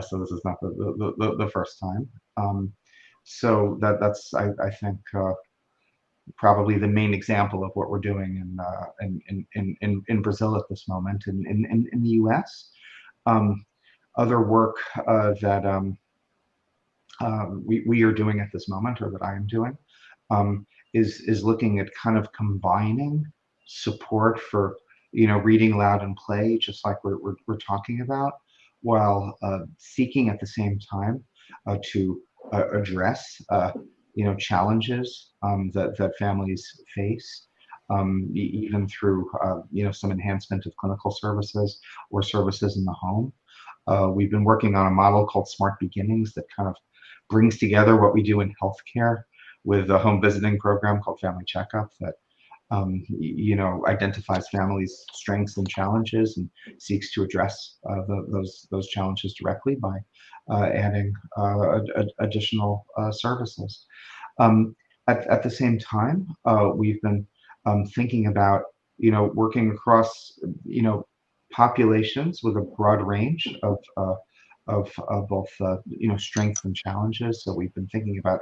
so 0.07 0.17
this 0.17 0.31
is 0.31 0.41
not 0.43 0.59
the 0.61 0.69
the, 0.69 1.13
the, 1.17 1.35
the 1.45 1.51
first 1.51 1.79
time. 1.79 2.09
Um, 2.37 2.73
so 3.23 3.77
that 3.81 3.99
that's 3.99 4.33
I, 4.33 4.49
I 4.63 4.69
think 4.69 4.97
probably 6.37 6.77
the 6.77 6.87
main 6.87 7.13
example 7.13 7.63
of 7.63 7.71
what 7.75 7.89
we're 7.89 7.99
doing 7.99 8.37
in 8.37 8.59
uh, 8.59 8.85
in, 9.01 9.21
in, 9.55 9.77
in, 9.81 10.03
in 10.07 10.21
Brazil 10.21 10.55
at 10.55 10.63
this 10.69 10.87
moment. 10.87 11.25
In, 11.27 11.45
in, 11.47 11.87
in 11.91 12.01
the 12.01 12.09
US, 12.09 12.69
um, 13.25 13.65
other 14.17 14.41
work 14.41 14.77
uh, 15.07 15.33
that 15.41 15.65
um, 15.65 15.97
uh, 17.21 17.47
we, 17.63 17.83
we 17.87 18.03
are 18.03 18.11
doing 18.11 18.39
at 18.39 18.49
this 18.51 18.67
moment, 18.69 19.01
or 19.01 19.09
that 19.11 19.21
I 19.21 19.35
am 19.35 19.47
doing, 19.47 19.77
um, 20.31 20.65
is 20.95 21.21
is 21.27 21.43
looking 21.43 21.79
at 21.79 21.93
kind 21.93 22.17
of 22.17 22.31
combining 22.31 23.25
support 23.67 24.39
for 24.39 24.77
you 25.11 25.27
know 25.27 25.37
reading 25.37 25.73
aloud 25.73 26.01
and 26.01 26.15
play, 26.15 26.57
just 26.57 26.85
like 26.85 27.03
we're 27.03 27.19
we're, 27.21 27.35
we're 27.47 27.57
talking 27.57 28.01
about, 28.01 28.33
while 28.81 29.37
uh, 29.43 29.59
seeking 29.77 30.29
at 30.29 30.39
the 30.39 30.47
same 30.47 30.79
time 30.79 31.23
uh, 31.67 31.77
to 31.91 32.21
uh, 32.53 32.69
address 32.71 33.41
you 34.15 34.23
know 34.23 34.35
challenges 34.35 35.31
um, 35.43 35.69
that 35.73 35.97
that 35.97 36.17
families 36.17 36.65
face, 36.95 37.47
um, 37.89 38.31
even 38.33 38.87
through 38.87 39.29
uh, 39.43 39.59
you 39.71 39.83
know 39.83 39.91
some 39.91 40.11
enhancement 40.11 40.65
of 40.65 40.75
clinical 40.77 41.11
services 41.11 41.79
or 42.09 42.23
services 42.23 42.77
in 42.77 42.85
the 42.85 42.93
home. 42.93 43.31
Uh, 43.87 44.09
we've 44.11 44.31
been 44.31 44.43
working 44.45 44.75
on 44.75 44.87
a 44.87 44.91
model 44.91 45.27
called 45.27 45.47
Smart 45.47 45.79
Beginnings 45.79 46.33
that 46.33 46.45
kind 46.55 46.67
of 46.67 46.75
brings 47.29 47.59
together 47.59 47.99
what 48.01 48.13
we 48.13 48.23
do 48.23 48.41
in 48.41 48.53
healthcare 48.61 49.23
with 49.65 49.89
a 49.89 49.97
home 49.97 50.21
visiting 50.21 50.57
program 50.59 51.01
called 51.01 51.19
Family 51.19 51.43
Checkup 51.45 51.89
that 51.99 52.13
um, 52.71 53.03
you 53.09 53.55
know 53.55 53.83
identifies 53.87 54.47
families' 54.49 55.05
strengths 55.13 55.57
and 55.57 55.67
challenges 55.69 56.37
and 56.37 56.49
seeks 56.79 57.11
to 57.13 57.23
address 57.23 57.77
uh, 57.89 58.01
the, 58.07 58.25
those 58.31 58.67
those 58.71 58.87
challenges 58.87 59.35
directly 59.39 59.75
by 59.75 59.97
uh, 60.49 60.65
adding 60.73 61.13
uh, 61.37 61.79
ad 61.97 62.07
additional 62.19 62.85
uh, 62.97 63.11
services. 63.11 63.85
Um, 64.39 64.75
at, 65.07 65.27
at 65.27 65.43
the 65.43 65.49
same 65.49 65.77
time, 65.77 66.27
uh, 66.45 66.71
we've 66.73 67.01
been 67.01 67.27
um, 67.65 67.85
thinking 67.85 68.27
about 68.27 68.63
you 68.97 69.11
know 69.11 69.31
working 69.35 69.71
across 69.71 70.39
you 70.63 70.81
know 70.81 71.05
populations 71.51 72.41
with 72.43 72.57
a 72.57 72.61
broad 72.61 73.01
range 73.01 73.47
of 73.63 73.77
of, 74.67 74.91
of 75.07 75.27
both 75.27 75.49
you 75.85 76.09
know 76.09 76.17
strengths 76.17 76.65
and 76.65 76.75
challenges. 76.75 77.43
So 77.43 77.53
we've 77.53 77.73
been 77.75 77.87
thinking 77.87 78.17
about 78.17 78.39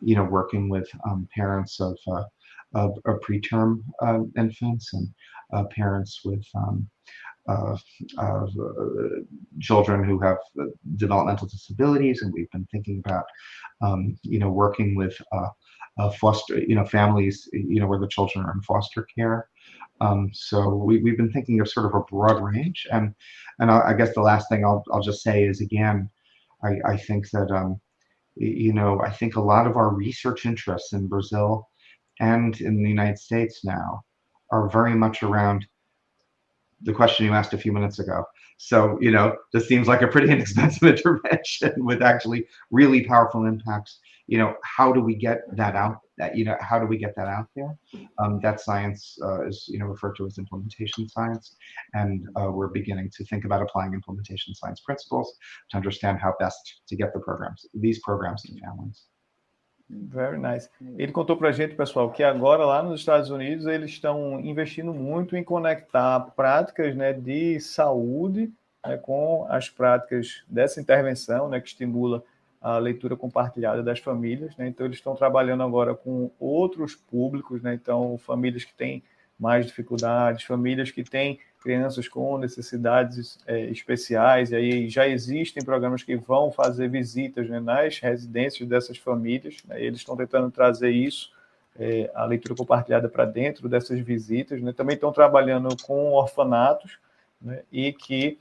you 0.00 0.14
know 0.14 0.24
working 0.24 0.68
with 0.68 0.88
um, 1.08 1.28
parents 1.34 1.80
of 1.80 1.96
uh, 2.08 2.24
of, 2.74 2.96
of 3.04 3.20
preterm 3.20 3.82
uh, 4.02 4.20
infants 4.36 4.92
and 4.94 5.08
uh, 5.52 5.64
parents 5.64 6.20
with 6.24 6.44
um, 6.54 6.88
uh, 7.48 7.76
children 9.60 10.04
who 10.04 10.20
have 10.20 10.38
developmental 10.96 11.48
disabilities, 11.48 12.22
and 12.22 12.32
we've 12.32 12.50
been 12.50 12.66
thinking 12.70 13.02
about 13.04 13.24
um, 13.80 14.16
you 14.22 14.38
know 14.38 14.50
working 14.50 14.94
with 14.94 15.16
foster 16.18 16.58
you 16.58 16.74
know 16.74 16.84
families 16.84 17.48
you 17.52 17.80
know 17.80 17.86
where 17.86 17.98
the 17.98 18.08
children 18.08 18.44
are 18.44 18.52
in 18.52 18.60
foster 18.62 19.06
care 19.14 19.48
um, 20.00 20.30
so 20.32 20.74
we, 20.74 20.98
we've 20.98 21.16
been 21.16 21.32
thinking 21.32 21.60
of 21.60 21.68
sort 21.68 21.86
of 21.86 21.94
a 21.94 22.00
broad 22.00 22.42
range. 22.42 22.86
And, 22.90 23.14
and 23.58 23.70
I, 23.70 23.88
I 23.88 23.94
guess 23.94 24.14
the 24.14 24.22
last 24.22 24.48
thing 24.48 24.64
I'll, 24.64 24.82
I'll 24.92 25.02
just 25.02 25.22
say 25.22 25.44
is, 25.44 25.60
again, 25.60 26.08
I, 26.62 26.76
I 26.86 26.96
think 26.96 27.30
that, 27.30 27.50
um, 27.50 27.80
you 28.36 28.72
know, 28.72 29.00
I 29.00 29.10
think 29.10 29.36
a 29.36 29.40
lot 29.40 29.66
of 29.66 29.76
our 29.76 29.90
research 29.90 30.46
interests 30.46 30.92
in 30.92 31.08
Brazil 31.08 31.68
and 32.20 32.60
in 32.60 32.82
the 32.82 32.88
United 32.88 33.18
States 33.18 33.64
now 33.64 34.02
are 34.50 34.68
very 34.68 34.94
much 34.94 35.22
around 35.22 35.66
the 36.82 36.92
question 36.92 37.26
you 37.26 37.32
asked 37.32 37.54
a 37.54 37.58
few 37.58 37.72
minutes 37.72 37.98
ago. 37.98 38.24
So, 38.56 38.98
you 39.00 39.10
know, 39.10 39.36
this 39.52 39.68
seems 39.68 39.88
like 39.88 40.02
a 40.02 40.08
pretty 40.08 40.30
inexpensive 40.32 40.82
intervention 40.82 41.72
with 41.84 42.02
actually 42.02 42.46
really 42.70 43.04
powerful 43.04 43.46
impacts. 43.46 43.98
You 44.26 44.38
know, 44.38 44.54
how 44.62 44.92
do 44.92 45.00
we 45.00 45.14
get 45.14 45.40
that 45.56 45.76
out 45.76 45.98
that 46.20 46.36
you 46.36 46.44
know 46.44 46.56
how 46.60 46.78
do 46.78 46.86
we 46.86 46.98
get 47.04 47.12
that 47.16 47.28
out 47.36 47.48
there? 47.56 47.72
Um, 48.20 48.32
that 48.42 48.60
science 48.60 49.02
uh, 49.26 49.40
is 49.48 49.58
you 49.72 49.78
know 49.78 49.86
referred 49.94 50.16
to 50.18 50.26
as 50.26 50.38
implementation 50.38 51.08
science. 51.08 51.56
And 51.94 52.14
uh, 52.38 52.50
we're 52.56 52.74
beginning 52.80 53.08
to 53.16 53.24
think 53.30 53.44
about 53.44 53.62
applying 53.62 53.92
implementation 53.94 54.54
science 54.54 54.80
principles 54.80 55.26
to 55.70 55.76
understand 55.80 56.18
how 56.24 56.34
best 56.38 56.62
to 56.88 56.94
get 57.00 57.12
the 57.14 57.20
programs 57.20 57.60
these 57.86 57.98
programs 58.08 58.42
to 58.42 58.52
families. 58.64 58.98
Very 59.90 60.38
nice. 60.38 60.70
Ele 60.96 61.10
contou 61.10 61.36
para 61.36 61.48
a 61.48 61.52
gente, 61.52 61.74
pessoal, 61.74 62.12
que 62.12 62.22
agora 62.22 62.64
lá 62.64 62.80
nos 62.80 63.00
Estados 63.00 63.28
Unidos 63.30 63.66
eles 63.66 63.90
estão 63.90 64.38
investindo 64.40 64.94
muito 64.94 65.36
em 65.36 65.42
conectar 65.42 66.20
práticas 66.36 66.94
né, 66.94 67.12
de 67.12 67.58
saúde 67.58 68.52
né, 68.86 68.96
com 68.98 69.46
as 69.48 69.68
práticas 69.68 70.44
dessa 70.48 70.80
intervenção, 70.80 71.48
né, 71.48 71.60
que 71.60 71.68
estimula 71.68 72.22
a 72.60 72.76
leitura 72.78 73.16
compartilhada 73.16 73.82
das 73.82 73.98
famílias, 74.00 74.56
né? 74.56 74.68
Então 74.68 74.86
eles 74.86 74.98
estão 74.98 75.14
trabalhando 75.14 75.62
agora 75.62 75.94
com 75.94 76.30
outros 76.38 76.94
públicos, 76.94 77.62
né? 77.62 77.74
Então 77.74 78.18
famílias 78.18 78.64
que 78.64 78.74
têm 78.74 79.02
mais 79.38 79.66
dificuldades, 79.66 80.44
famílias 80.44 80.90
que 80.90 81.02
têm 81.02 81.38
crianças 81.60 82.08
com 82.08 82.38
necessidades 82.38 83.38
é, 83.46 83.64
especiais, 83.66 84.50
e 84.50 84.56
aí 84.56 84.88
já 84.88 85.06
existem 85.06 85.64
programas 85.64 86.02
que 86.02 86.16
vão 86.16 86.50
fazer 86.50 86.88
visitas 86.88 87.48
né, 87.48 87.60
nas 87.60 87.98
residências 87.98 88.68
dessas 88.68 88.96
famílias, 88.98 89.56
né? 89.66 89.82
eles 89.82 90.00
estão 90.00 90.16
tentando 90.16 90.50
trazer 90.50 90.90
isso, 90.90 91.30
é, 91.78 92.10
a 92.14 92.24
leitura 92.24 92.54
compartilhada 92.54 93.08
para 93.08 93.24
dentro 93.24 93.68
dessas 93.68 94.00
visitas, 94.00 94.60
né? 94.60 94.72
também 94.72 94.94
estão 94.94 95.12
trabalhando 95.12 95.68
com 95.82 96.12
orfanatos, 96.12 96.98
né? 97.40 97.62
e 97.70 97.92
que 97.92 98.38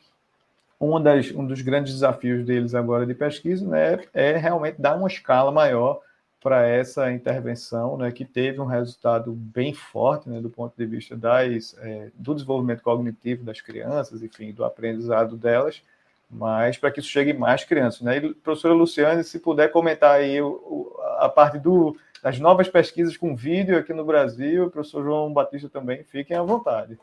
um, 0.79 1.01
das, 1.01 1.31
um 1.31 1.45
dos 1.45 1.61
grandes 1.61 1.93
desafios 1.93 2.45
deles 2.45 2.73
agora 2.73 3.05
de 3.05 3.13
pesquisa 3.13 3.67
né, 3.67 3.99
é 4.13 4.37
realmente 4.37 4.81
dar 4.81 4.95
uma 4.95 5.07
escala 5.07 5.51
maior 5.51 5.99
para 6.41 6.65
essa 6.65 7.11
intervenção, 7.11 7.97
né, 7.97 8.11
que 8.11 8.23
teve 8.23 8.61
um 8.61 8.65
resultado 8.65 9.33
bem 9.33 9.73
forte 9.73 10.29
né, 10.29 10.39
do 10.39 10.49
ponto 10.49 10.73
de 10.77 10.85
vista 10.85 11.17
das, 11.17 11.75
é, 11.79 12.09
do 12.15 12.33
desenvolvimento 12.33 12.81
cognitivo 12.81 13.43
das 13.43 13.59
crianças, 13.59 14.23
enfim, 14.23 14.53
do 14.53 14.63
aprendizado 14.63 15.35
delas, 15.35 15.83
mas 16.31 16.77
para 16.77 16.91
que 16.91 17.01
isso 17.01 17.09
chegue 17.09 17.33
mais 17.33 17.65
crianças. 17.65 18.01
Né? 18.01 18.17
E, 18.17 18.33
professora 18.33 18.73
Luciane, 18.73 19.21
se 19.25 19.37
puder 19.37 19.69
comentar 19.69 20.15
aí 20.15 20.41
o, 20.41 20.47
o, 20.47 21.01
a 21.17 21.27
parte 21.27 21.57
do, 21.57 21.97
das 22.23 22.39
novas 22.39 22.69
pesquisas 22.69 23.17
com 23.17 23.35
vídeo 23.35 23.77
aqui 23.77 23.91
no 23.91 24.05
Brasil, 24.05 24.67
o 24.67 24.71
professor 24.71 25.03
João 25.03 25.33
Batista 25.33 25.67
também, 25.67 26.05
fiquem 26.05 26.37
à 26.37 26.41
vontade. 26.41 26.97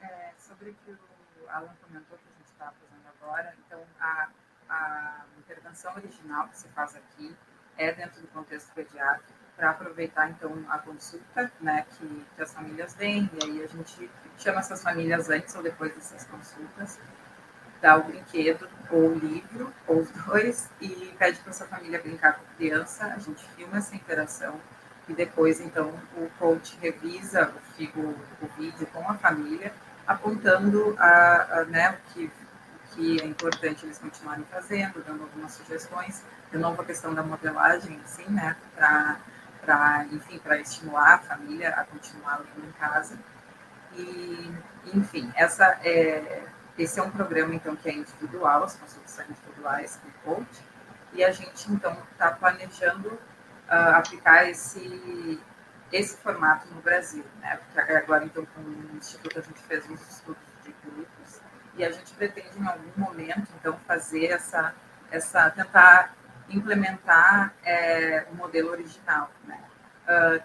É, 0.00 0.30
sobre 0.38 0.70
o 0.70 0.74
que 0.84 0.92
o 0.92 1.48
Alan 1.48 1.70
agora. 3.30 3.54
Então, 3.66 3.80
a, 4.00 4.28
a 4.80 5.24
intervenção 5.38 5.94
original 5.94 6.48
que 6.48 6.58
se 6.58 6.68
faz 6.68 6.96
aqui 6.96 7.36
é 7.76 7.92
dentro 7.92 8.20
do 8.20 8.28
contexto 8.28 8.72
pediátrico, 8.74 9.40
para 9.56 9.70
aproveitar, 9.70 10.30
então, 10.30 10.64
a 10.70 10.78
consulta 10.78 11.52
né, 11.60 11.84
que, 11.90 12.26
que 12.34 12.42
as 12.42 12.52
famílias 12.52 12.94
vêm, 12.94 13.30
e 13.34 13.44
aí 13.44 13.62
a 13.62 13.66
gente 13.66 14.10
chama 14.38 14.60
essas 14.60 14.82
famílias 14.82 15.28
antes 15.28 15.54
ou 15.54 15.62
depois 15.62 15.94
dessas 15.94 16.24
consultas, 16.24 16.98
dá 17.80 17.96
o 17.96 18.04
brinquedo 18.04 18.66
ou 18.90 19.10
o 19.10 19.18
livro, 19.18 19.70
ou 19.86 20.00
os 20.00 20.10
dois, 20.10 20.70
e 20.80 21.14
pede 21.18 21.40
para 21.40 21.50
essa 21.50 21.66
família 21.66 22.00
brincar 22.00 22.36
com 22.36 22.42
a 22.42 22.54
criança, 22.56 23.04
a 23.04 23.18
gente 23.18 23.46
filma 23.50 23.76
essa 23.76 23.94
interação, 23.94 24.58
e 25.06 25.12
depois, 25.12 25.60
então, 25.60 25.92
o 26.16 26.30
coach 26.38 26.78
revisa 26.80 27.52
o, 27.78 28.00
o, 28.00 28.18
o 28.42 28.48
vídeo 28.56 28.86
com 28.86 29.10
a 29.10 29.14
família, 29.14 29.74
apontando 30.06 30.96
a, 30.98 31.60
a, 31.60 31.64
né, 31.66 31.90
o 31.90 32.12
que 32.14 32.32
que 33.00 33.18
é 33.22 33.24
importante 33.24 33.86
eles 33.86 33.98
continuarem 33.98 34.44
fazendo, 34.50 35.02
dando 35.02 35.22
algumas 35.22 35.52
sugestões. 35.52 36.22
De 36.52 36.58
novo, 36.58 36.82
a 36.82 36.84
questão 36.84 37.14
da 37.14 37.22
modelagem, 37.22 37.98
assim, 38.04 38.26
né, 38.26 38.54
para, 38.76 40.04
enfim, 40.12 40.38
para 40.38 40.58
estimular 40.58 41.14
a 41.14 41.18
família 41.18 41.70
a 41.70 41.84
continuar 41.84 42.40
lendo 42.40 42.68
em 42.68 42.72
casa. 42.72 43.18
E, 43.96 44.52
enfim, 44.92 45.32
essa 45.34 45.78
é, 45.82 46.44
esse 46.76 47.00
é 47.00 47.02
um 47.02 47.10
programa, 47.10 47.54
então, 47.54 47.74
que 47.74 47.88
é 47.88 47.94
individual, 47.94 48.64
as 48.64 48.76
consultas 48.76 49.18
individuais 49.30 49.98
com 50.02 50.34
coach, 50.34 50.62
e 51.14 51.24
a 51.24 51.32
gente, 51.32 51.72
então, 51.72 51.96
está 52.12 52.32
planejando 52.32 53.08
uh, 53.08 53.96
aplicar 53.96 54.48
esse, 54.48 55.40
esse 55.90 56.16
formato 56.18 56.68
no 56.68 56.82
Brasil, 56.82 57.24
né, 57.40 57.58
porque 57.72 57.92
agora, 57.92 58.24
então, 58.24 58.46
com 58.54 58.60
o 58.60 58.96
Instituto, 58.96 59.38
a 59.38 59.42
gente 59.42 59.60
fez 59.62 59.88
uns 59.88 60.00
estudos 60.08 60.42
de 60.62 60.72
e 61.80 61.84
a 61.84 61.90
gente 61.90 62.12
pretende 62.12 62.58
em 62.58 62.66
algum 62.66 62.92
momento, 62.94 63.48
então, 63.58 63.78
fazer 63.86 64.26
essa, 64.26 64.74
essa 65.10 65.50
tentar 65.50 66.14
implementar 66.50 67.54
é, 67.64 68.26
o 68.30 68.34
modelo 68.34 68.70
original, 68.70 69.30
né? 69.46 69.58
Uh, 70.04 70.42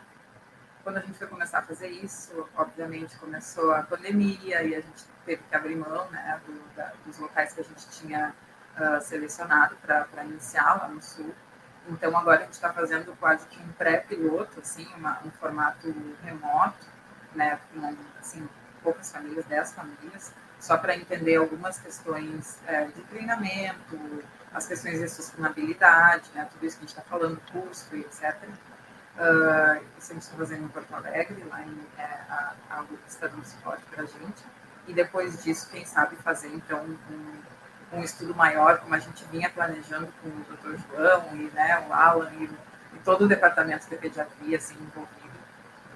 quando 0.82 0.98
a 0.98 1.02
gente 1.02 1.18
foi 1.18 1.28
começar 1.28 1.60
a 1.60 1.62
fazer 1.64 1.90
isso, 1.90 2.48
obviamente 2.56 3.18
começou 3.18 3.74
a 3.74 3.82
pandemia 3.82 4.62
e 4.62 4.76
a 4.76 4.80
gente 4.80 5.04
teve 5.26 5.42
que 5.50 5.56
abrir 5.56 5.76
mão 5.76 6.10
né, 6.12 6.40
do, 6.46 6.76
da, 6.76 6.94
dos 7.06 7.18
locais 7.18 7.54
que 7.54 7.62
a 7.62 7.64
gente 7.64 7.90
tinha 7.90 8.34
uh, 8.78 9.02
selecionado 9.02 9.76
para 9.78 10.24
iniciar 10.24 10.76
lá 10.76 10.88
no 10.88 11.02
Sul. 11.02 11.34
Então, 11.90 12.16
agora 12.16 12.42
a 12.42 12.44
gente 12.44 12.54
está 12.54 12.72
fazendo 12.72 13.14
quase 13.20 13.46
que 13.48 13.60
um 13.60 13.74
pré-piloto, 13.74 14.60
assim, 14.60 14.88
uma, 14.96 15.20
um 15.26 15.32
formato 15.32 15.94
remoto, 16.24 16.86
né, 17.34 17.60
com 17.74 17.96
assim, 18.20 18.48
poucas 18.82 19.12
famílias, 19.12 19.46
10 19.46 19.74
famílias, 19.74 20.34
só 20.66 20.78
para 20.78 20.96
entender 20.96 21.36
algumas 21.36 21.78
questões 21.78 22.58
é, 22.66 22.86
de 22.86 23.02
treinamento, 23.04 24.24
as 24.52 24.66
questões 24.66 25.00
de 25.00 25.08
sustentabilidade, 25.08 26.32
né, 26.34 26.48
tudo 26.52 26.66
isso 26.66 26.78
que 26.78 26.86
a 26.86 26.88
gente 26.88 26.98
está 26.98 27.04
falando, 27.04 27.40
custo 27.52 27.96
e 27.96 28.00
etc. 28.00 28.36
Uh, 29.16 29.80
isso 29.98 30.12
a 30.12 30.14
gente 30.14 30.24
está 30.24 30.36
fazendo 30.36 30.64
em 30.66 30.68
Porto 30.70 30.96
Alegre, 30.96 31.44
lá 31.44 31.62
em, 31.62 31.88
é, 32.00 32.04
a, 32.04 32.54
está 33.08 33.28
dando 33.28 33.46
suporte 33.46 33.84
para 33.92 34.04
a 34.04 34.06
gente. 34.08 34.44
E 34.88 34.94
depois 34.94 35.44
disso, 35.44 35.70
quem 35.70 35.86
sabe 35.86 36.16
fazer, 36.16 36.48
então, 36.48 36.84
um, 36.84 37.98
um 38.00 38.04
estudo 38.04 38.34
maior, 38.34 38.80
como 38.80 38.96
a 38.96 39.00
gente 39.00 39.24
vinha 39.26 39.50
planejando 39.52 40.12
com 40.20 40.30
o 40.30 40.46
Dr. 40.56 40.82
João 40.90 41.36
e 41.36 41.44
né, 41.54 41.86
o 41.88 41.94
Alan 41.94 42.32
e, 42.34 42.46
e 42.46 43.00
todo 43.04 43.26
o 43.26 43.28
departamento 43.28 43.88
de 43.88 43.96
pediatria 43.98 44.58
assim, 44.58 44.76
envolvido. 44.76 45.40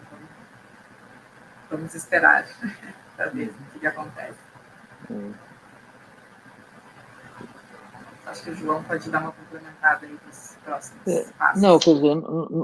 Então, 0.05 0.19
vamos 1.71 1.95
esperar 1.95 2.45
para 3.17 3.29
ver 3.31 3.51
o 3.75 3.79
que 3.79 3.87
acontece. 3.87 4.48
Hum. 5.09 5.33
Acho 8.29 8.43
que 8.43 8.51
o 8.51 8.55
João 8.55 8.83
pode 8.83 9.09
dar 9.09 9.21
uma 9.21 9.31
complementada 9.31 10.05
aí 10.05 10.15
dos 10.25 10.55
próximos 10.63 11.07
é, 11.07 11.31
passos. 11.33 11.61
Não, 11.63 11.79
quer 11.79 11.95
dizer, 11.95 12.15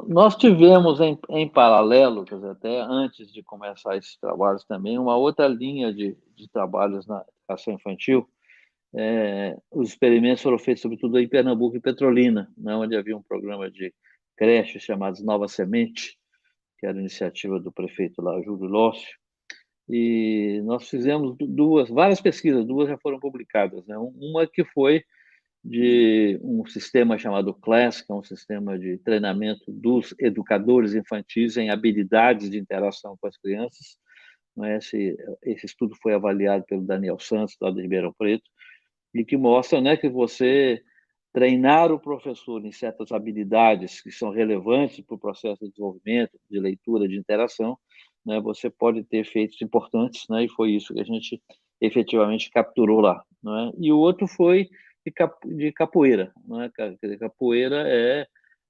nós 0.08 0.36
tivemos 0.36 1.00
em, 1.00 1.18
em 1.30 1.50
paralelo, 1.50 2.24
quer 2.24 2.36
dizer, 2.36 2.52
até 2.52 2.82
antes 2.82 3.34
de 3.34 3.42
começar 3.42 3.98
esses 3.98 4.16
trabalhos 4.18 4.64
também, 4.66 5.00
uma 5.00 5.18
outra 5.18 5.48
linha 5.48 5.92
de, 5.92 6.16
de 6.36 6.48
trabalhos 6.50 7.08
na 7.08 7.26
educação 7.42 7.74
infantil. 7.74 8.30
É, 8.94 9.58
os 9.72 9.90
experimentos 9.90 10.44
foram 10.44 10.60
feitos 10.60 10.84
sobretudo 10.84 11.20
em 11.20 11.28
Pernambuco 11.28 11.76
e 11.76 11.82
Petrolina, 11.82 12.50
né, 12.56 12.76
onde 12.76 12.96
havia 12.96 13.18
um 13.18 13.24
programa 13.24 13.70
de 13.70 13.94
creche 14.38 14.80
chamado 14.80 15.22
Nova 15.24 15.48
Semente, 15.48 16.18
que 16.78 16.86
era 16.86 16.98
iniciativa 16.98 17.60
do 17.60 17.72
prefeito 17.72 18.22
lá, 18.22 18.40
Júlio 18.42 18.68
Lócio, 18.68 19.18
e 19.88 20.62
nós 20.64 20.90
fizemos 20.90 21.36
duas, 21.40 21.90
várias 21.90 22.20
pesquisas, 22.20 22.66
duas 22.66 22.90
já 22.90 22.98
foram 22.98 23.20
publicadas, 23.20 23.86
né? 23.86 23.96
Uma 23.98 24.48
que 24.48 24.64
foi 24.64 25.04
de 25.64 26.40
um 26.44 26.64
sistema 26.68 27.18
chamado 27.18 27.54
CLASS, 27.54 28.02
que 28.02 28.12
é 28.12 28.16
um 28.16 28.24
sistema 28.24 28.78
de 28.78 29.00
treinamento 29.00 29.72
dos 29.72 30.14
educadores 30.20 30.94
infantis 30.94 31.58
em 31.58 31.72
habilidades 31.72 32.52
de 32.52 32.60
interação 32.60 33.18
com 33.20 33.28
as 33.28 33.36
crianças. 33.36 33.98
Né? 34.56 34.78
Esse, 34.78 35.18
esse 35.44 35.66
estudo 35.66 35.96
foi 36.02 36.14
avaliado 36.14 36.64
pelo 36.66 36.84
Daniel 36.84 37.18
Santos, 37.20 37.58
lá 37.60 37.72
de 37.72 37.82
Ribeirão 37.82 38.14
Preto, 38.16 38.48
e 39.12 39.26
que 39.26 39.36
mostra 39.36 39.82
né, 39.82 39.98
que 39.98 40.08
você 40.08 40.84
treinar 41.34 41.92
o 41.92 42.00
professor 42.00 42.64
em 42.64 42.72
certas 42.72 43.12
habilidades 43.12 44.02
que 44.02 44.12
são 44.12 44.30
relevantes 44.30 45.02
para 45.02 45.16
o 45.16 45.20
processo 45.20 45.66
de 45.66 45.72
desenvolvimento, 45.72 46.40
de 46.50 46.60
leitura, 46.60 47.08
de 47.08 47.18
interação, 47.18 47.76
né, 48.26 48.40
você 48.40 48.70
pode 48.70 49.04
ter 49.04 49.18
efeitos 49.18 49.62
importantes, 49.62 50.26
né, 50.30 50.46
e 50.46 50.50
foi 50.50 50.72
isso 50.72 50.94
que 50.94 51.02
a 51.02 51.06
gente 51.06 51.42
efetivamente 51.80 52.50
capturou 52.50 53.02
lá. 53.02 53.24
Né? 53.44 53.72
E 53.80 53.92
o 53.92 53.98
outro 53.98 54.28
foi 54.28 54.70
de, 55.06 55.14
de 55.56 55.72
capoeira. 55.72 56.34
Né? 56.48 56.72
Capoeira 57.20 57.84
é 57.88 58.26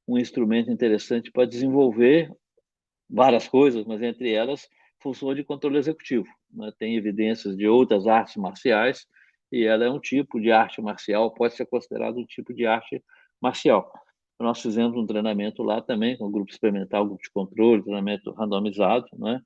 um 0.07 0.17
instrumento 0.17 0.69
interessante 0.69 1.31
para 1.31 1.45
desenvolver 1.45 2.31
várias 3.09 3.47
coisas, 3.47 3.85
mas 3.85 4.01
entre 4.01 4.31
elas 4.31 4.67
funções 5.01 5.35
de 5.35 5.43
controle 5.43 5.77
executivo. 5.77 6.27
Né? 6.51 6.71
Tem 6.77 6.95
evidências 6.95 7.55
de 7.55 7.67
outras 7.67 8.07
artes 8.07 8.35
marciais 8.35 9.05
e 9.51 9.63
ela 9.65 9.85
é 9.85 9.89
um 9.89 9.99
tipo 9.99 10.39
de 10.39 10.51
arte 10.51 10.81
marcial, 10.81 11.33
pode 11.33 11.55
ser 11.55 11.65
considerado 11.67 12.17
um 12.17 12.25
tipo 12.25 12.53
de 12.53 12.65
arte 12.65 13.03
marcial. 13.41 13.91
Nós 14.39 14.61
fizemos 14.61 14.97
um 14.97 15.05
treinamento 15.05 15.63
lá 15.63 15.81
também 15.81 16.17
com 16.17 16.25
o 16.25 16.31
grupo 16.31 16.51
experimental, 16.51 17.05
grupo 17.05 17.23
de 17.23 17.31
controle, 17.31 17.81
treinamento 17.81 18.31
randomizado, 18.31 19.07
né? 19.17 19.41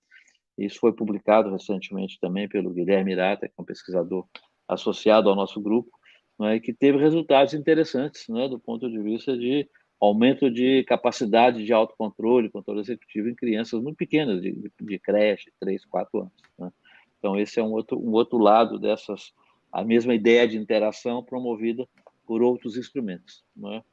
Isso 0.57 0.79
foi 0.79 0.91
publicado 0.91 1.49
recentemente 1.51 2.19
também 2.19 2.49
pelo 2.49 2.71
Guilherme 2.71 3.13
Irata, 3.13 3.47
que 3.47 3.53
é 3.57 3.61
um 3.61 3.65
pesquisador 3.65 4.25
associado 4.67 5.29
ao 5.29 5.35
nosso 5.35 5.61
grupo, 5.61 5.89
né, 6.37 6.59
que 6.59 6.73
teve 6.73 6.97
resultados 6.97 7.53
interessantes 7.53 8.27
né, 8.27 8.47
do 8.47 8.59
ponto 8.59 8.89
de 8.89 8.99
vista 8.99 9.37
de 9.37 9.67
aumento 9.99 10.49
de 10.49 10.83
capacidade 10.85 11.65
de 11.65 11.73
autocontrole, 11.73 12.49
controle 12.49 12.79
executivo 12.81 13.27
em 13.27 13.35
crianças 13.35 13.81
muito 13.81 13.97
pequenas, 13.97 14.41
de, 14.41 14.71
de, 14.81 14.99
creche, 14.99 15.51
3, 15.59 15.85
4 15.85 16.19
anos. 16.19 16.33
Né? 16.57 16.71
Então, 17.17 17.37
esse 17.37 17.59
é 17.59 17.63
um 17.63 17.71
outro, 17.71 17.99
um 17.99 18.11
outro 18.11 18.37
lado 18.37 18.79
dessas, 18.79 19.33
a 19.71 19.83
mesma 19.83 20.13
ideia 20.13 20.47
de 20.47 20.57
interação 20.57 21.21
promovida 21.23 21.85
por 22.25 22.41
outros 22.41 22.77
instrumentos. 22.77 23.43
Né? 23.55 23.83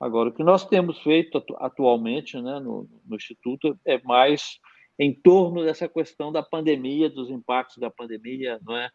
Agora, 0.00 0.30
o 0.30 0.32
que 0.32 0.42
nós 0.42 0.66
temos 0.66 0.98
feito 1.02 1.44
atualmente 1.58 2.40
né, 2.40 2.58
no, 2.58 2.88
no 3.04 3.16
Instituto 3.16 3.78
é 3.84 4.00
mais 4.02 4.58
em 4.98 5.12
torno 5.12 5.62
dessa 5.62 5.88
questão 5.88 6.32
da 6.32 6.42
pandemia, 6.42 7.10
dos 7.10 7.30
impactos 7.30 7.76
da 7.76 7.90
pandemia, 7.90 8.58
não 8.64 8.76
é? 8.76 8.90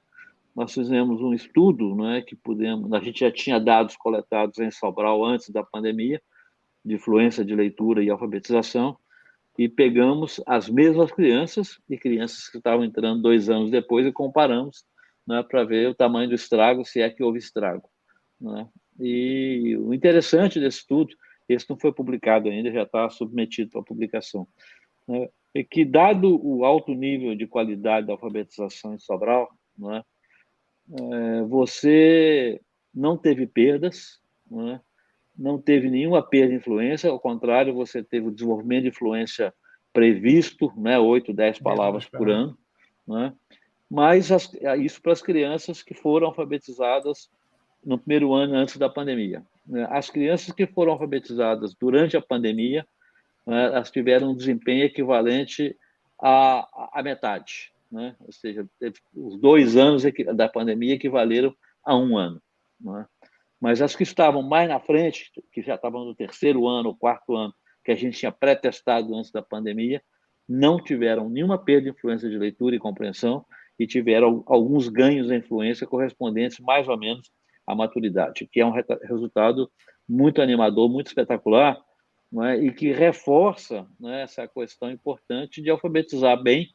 nós 0.55 0.73
fizemos 0.73 1.21
um 1.21 1.33
estudo, 1.33 1.93
não 1.93 2.09
é, 2.09 2.21
que 2.21 2.35
pudemos, 2.35 2.91
a 2.93 2.99
gente 2.99 3.19
já 3.19 3.31
tinha 3.31 3.59
dados 3.59 3.97
coletados 3.97 4.57
em 4.59 4.71
Sobral 4.71 5.23
antes 5.23 5.49
da 5.49 5.61
pandemia, 5.61 6.21
de 6.83 6.95
influência 6.95 7.43
de 7.43 7.53
leitura 7.53 8.01
e 8.01 8.09
alfabetização, 8.09 8.97
e 9.57 9.67
pegamos 9.67 10.41
as 10.45 10.69
mesmas 10.69 11.11
crianças 11.11 11.79
e 11.89 11.97
crianças 11.97 12.47
que 12.47 12.57
estavam 12.57 12.85
entrando 12.85 13.21
dois 13.21 13.49
anos 13.49 13.69
depois 13.69 14.05
e 14.05 14.11
comparamos 14.11 14.85
né, 15.27 15.43
para 15.43 15.63
ver 15.63 15.89
o 15.89 15.95
tamanho 15.95 16.29
do 16.29 16.35
estrago, 16.35 16.85
se 16.85 17.01
é 17.01 17.09
que 17.09 17.23
houve 17.23 17.39
estrago. 17.39 17.89
Né? 18.39 18.67
E 18.99 19.75
o 19.77 19.93
interessante 19.93 20.59
desse 20.59 20.79
estudo, 20.79 21.15
esse 21.47 21.69
não 21.69 21.77
foi 21.77 21.91
publicado 21.93 22.49
ainda, 22.49 22.71
já 22.71 22.83
está 22.83 23.09
submetido 23.09 23.71
para 23.71 23.83
publicação, 23.83 24.47
né, 25.07 25.29
é 25.53 25.63
que, 25.63 25.85
dado 25.85 26.39
o 26.45 26.65
alto 26.65 26.93
nível 26.93 27.33
de 27.33 27.47
qualidade 27.47 28.07
da 28.07 28.13
alfabetização 28.13 28.93
em 28.93 28.99
Sobral, 28.99 29.49
não 29.77 29.95
é, 29.95 30.03
é, 30.99 31.41
você 31.43 32.59
não 32.93 33.17
teve 33.17 33.47
perdas, 33.47 34.19
não, 34.49 34.69
é? 34.71 34.81
não 35.37 35.61
teve 35.61 35.89
nenhuma 35.89 36.21
perda 36.21 36.49
de 36.49 36.55
influência, 36.55 37.09
ao 37.09 37.19
contrário, 37.19 37.73
você 37.73 38.03
teve 38.03 38.27
o 38.27 38.31
desenvolvimento 38.31 38.83
de 38.83 38.89
influência 38.89 39.53
previsto, 39.93 40.73
né, 40.75 40.99
8, 40.99 41.31
10 41.31 41.59
palavras 41.59 42.05
por 42.05 42.29
ano, 42.29 42.57
né? 43.07 43.33
mas 43.89 44.31
as, 44.31 44.53
isso 44.79 45.01
para 45.01 45.13
as 45.13 45.21
crianças 45.21 45.81
que 45.81 45.93
foram 45.93 46.27
alfabetizadas 46.27 47.29
no 47.85 47.97
primeiro 47.97 48.33
ano 48.33 48.55
antes 48.55 48.77
da 48.77 48.89
pandemia. 48.89 49.43
Né? 49.65 49.87
As 49.91 50.09
crianças 50.09 50.53
que 50.53 50.65
foram 50.65 50.93
alfabetizadas 50.93 51.75
durante 51.75 52.17
a 52.17 52.21
pandemia, 52.21 52.85
né, 53.45 53.65
elas 53.65 53.91
tiveram 53.91 54.31
um 54.31 54.35
desempenho 54.35 54.83
equivalente 54.83 55.77
à, 56.19 56.67
à 56.91 57.03
metade 57.03 57.75
né? 57.95 58.15
ou 58.19 58.31
seja, 58.31 58.67
os 59.13 59.37
dois 59.37 59.77
anos 59.77 60.03
da 60.35 60.49
pandemia 60.49 60.95
equivaleram 60.95 61.55
a 61.83 61.95
um 61.95 62.17
ano. 62.17 62.41
Né? 62.79 63.05
Mas 63.59 63.81
as 63.81 63.95
que 63.95 64.03
estavam 64.03 64.41
mais 64.41 64.67
na 64.67 64.79
frente, 64.79 65.31
que 65.51 65.61
já 65.61 65.75
estavam 65.75 66.03
no 66.05 66.15
terceiro 66.15 66.67
ano, 66.67 66.89
ou 66.89 66.95
quarto 66.95 67.35
ano, 67.35 67.53
que 67.83 67.91
a 67.91 67.95
gente 67.95 68.17
tinha 68.17 68.31
pré-testado 68.31 69.15
antes 69.15 69.31
da 69.31 69.41
pandemia, 69.41 70.01
não 70.47 70.77
tiveram 70.77 71.29
nenhuma 71.29 71.57
perda 71.57 71.83
de 71.83 71.89
influência 71.89 72.29
de 72.29 72.37
leitura 72.37 72.75
e 72.75 72.79
compreensão 72.79 73.45
e 73.79 73.87
tiveram 73.87 74.43
alguns 74.45 74.89
ganhos 74.89 75.27
de 75.27 75.35
influência 75.35 75.87
correspondentes 75.87 76.59
mais 76.59 76.87
ou 76.87 76.97
menos 76.97 77.31
à 77.65 77.75
maturidade, 77.75 78.47
que 78.51 78.59
é 78.59 78.65
um 78.65 78.71
resultado 78.71 79.71
muito 80.07 80.41
animador, 80.41 80.89
muito 80.89 81.07
espetacular, 81.07 81.81
é? 82.43 82.57
e 82.57 82.71
que 82.71 82.91
reforça 82.91 83.87
né, 83.99 84.23
essa 84.23 84.47
questão 84.47 84.91
importante 84.91 85.61
de 85.61 85.69
alfabetizar 85.69 86.41
bem 86.41 86.67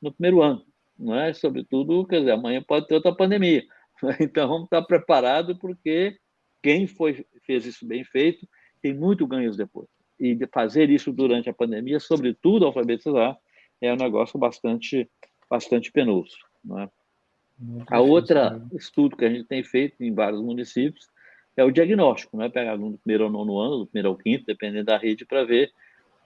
no 0.00 0.12
primeiro 0.12 0.42
ano, 0.42 0.64
é? 1.10 1.32
Sobretudo, 1.32 2.06
quer 2.06 2.20
dizer, 2.20 2.32
amanhã 2.32 2.62
pode 2.62 2.86
ter 2.86 2.94
outra 2.94 3.14
pandemia. 3.14 3.64
Então, 4.20 4.48
vamos 4.48 4.64
estar 4.64 4.82
preparados 4.82 5.56
porque 5.58 6.16
quem 6.60 6.88
foi, 6.88 7.24
fez 7.46 7.64
isso 7.64 7.86
bem 7.86 8.02
feito 8.04 8.48
tem 8.82 8.92
muito 8.92 9.26
ganhos 9.28 9.56
depois. 9.56 9.86
E 10.18 10.34
de 10.34 10.46
fazer 10.48 10.90
isso 10.90 11.12
durante 11.12 11.48
a 11.48 11.54
pandemia, 11.54 12.00
sobretudo 12.00 12.66
alfabetizar, 12.66 13.38
é 13.80 13.92
um 13.92 13.96
negócio 13.96 14.36
bastante, 14.40 15.08
bastante 15.48 15.92
penoso. 15.92 16.36
Não 16.64 16.80
é? 16.80 16.88
A 17.88 18.00
outra 18.00 18.50
né? 18.50 18.68
estudo 18.74 19.16
que 19.16 19.24
a 19.24 19.30
gente 19.30 19.44
tem 19.44 19.62
feito 19.62 20.02
em 20.02 20.12
vários 20.12 20.40
municípios 20.40 21.08
é 21.56 21.64
o 21.64 21.70
diagnóstico, 21.70 22.36
não 22.36 22.44
é 22.44 22.48
pegar 22.48 22.72
aluno 22.72 22.92
do 22.92 22.98
primeiro 22.98 23.24
ao 23.24 23.30
nono 23.30 23.58
ano, 23.58 23.78
do 23.78 23.86
primeiro 23.86 24.08
ao 24.08 24.16
quinto, 24.16 24.46
dependendo 24.46 24.86
da 24.86 24.96
rede, 24.96 25.26
para 25.26 25.44
ver 25.44 25.70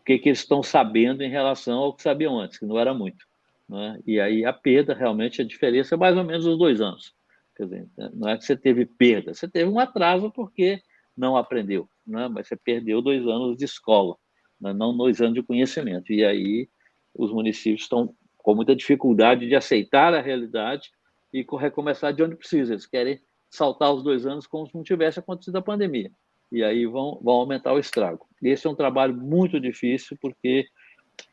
o 0.00 0.04
que, 0.04 0.18
que 0.18 0.28
eles 0.28 0.38
estão 0.38 0.62
sabendo 0.62 1.22
em 1.22 1.30
relação 1.30 1.78
ao 1.78 1.92
que 1.92 2.02
sabiam 2.02 2.38
antes, 2.38 2.58
que 2.58 2.64
não 2.64 2.78
era 2.78 2.94
muito. 2.94 3.26
Né? 3.68 3.98
E 4.06 4.20
aí 4.20 4.44
a 4.44 4.52
perda, 4.52 4.94
realmente, 4.94 5.42
a 5.42 5.44
diferença 5.44 5.94
é 5.94 5.98
mais 5.98 6.16
ou 6.16 6.24
menos 6.24 6.46
os 6.46 6.56
dois 6.56 6.80
anos. 6.80 7.12
Quer 7.56 7.64
dizer, 7.64 7.88
né? 7.96 8.10
não 8.14 8.28
é 8.28 8.36
que 8.36 8.44
você 8.44 8.56
teve 8.56 8.86
perda, 8.86 9.34
você 9.34 9.48
teve 9.48 9.68
um 9.68 9.80
atraso 9.80 10.30
porque 10.30 10.80
não 11.16 11.36
aprendeu, 11.36 11.88
né? 12.06 12.28
mas 12.28 12.46
você 12.46 12.56
perdeu 12.56 13.02
dois 13.02 13.26
anos 13.26 13.56
de 13.56 13.64
escola, 13.64 14.16
né? 14.60 14.72
não 14.72 14.96
dois 14.96 15.20
anos 15.20 15.34
de 15.34 15.42
conhecimento. 15.42 16.12
E 16.12 16.24
aí 16.24 16.68
os 17.12 17.32
municípios 17.32 17.82
estão 17.82 18.14
com 18.36 18.54
muita 18.54 18.76
dificuldade 18.76 19.48
de 19.48 19.56
aceitar 19.56 20.14
a 20.14 20.20
realidade 20.20 20.90
e 21.32 21.44
recomeçar 21.58 22.12
de 22.12 22.22
onde 22.22 22.36
precisa. 22.36 22.72
Eles 22.72 22.86
querem 22.86 23.20
saltar 23.50 23.92
os 23.92 24.02
dois 24.02 24.26
anos 24.26 24.46
como 24.46 24.66
se 24.66 24.74
não 24.74 24.82
tivesse 24.82 25.18
acontecido 25.18 25.56
a 25.56 25.62
pandemia. 25.62 26.10
E 26.50 26.62
aí 26.62 26.86
vão, 26.86 27.18
vão 27.22 27.34
aumentar 27.34 27.72
o 27.72 27.78
estrago. 27.78 28.26
Esse 28.42 28.66
é 28.66 28.70
um 28.70 28.74
trabalho 28.74 29.14
muito 29.14 29.58
difícil, 29.58 30.16
porque 30.20 30.66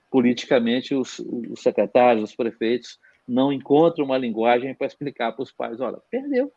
politicamente 0.09 0.95
os, 0.95 1.19
os 1.19 1.61
secretários, 1.61 2.23
os 2.29 2.35
prefeitos 2.35 2.99
não 3.27 3.53
encontram 3.53 4.05
uma 4.05 4.17
linguagem 4.17 4.73
para 4.73 4.87
explicar 4.87 5.31
para 5.31 5.43
os 5.43 5.51
pais: 5.51 5.79
olha, 5.79 5.97
perdeu, 6.09 6.51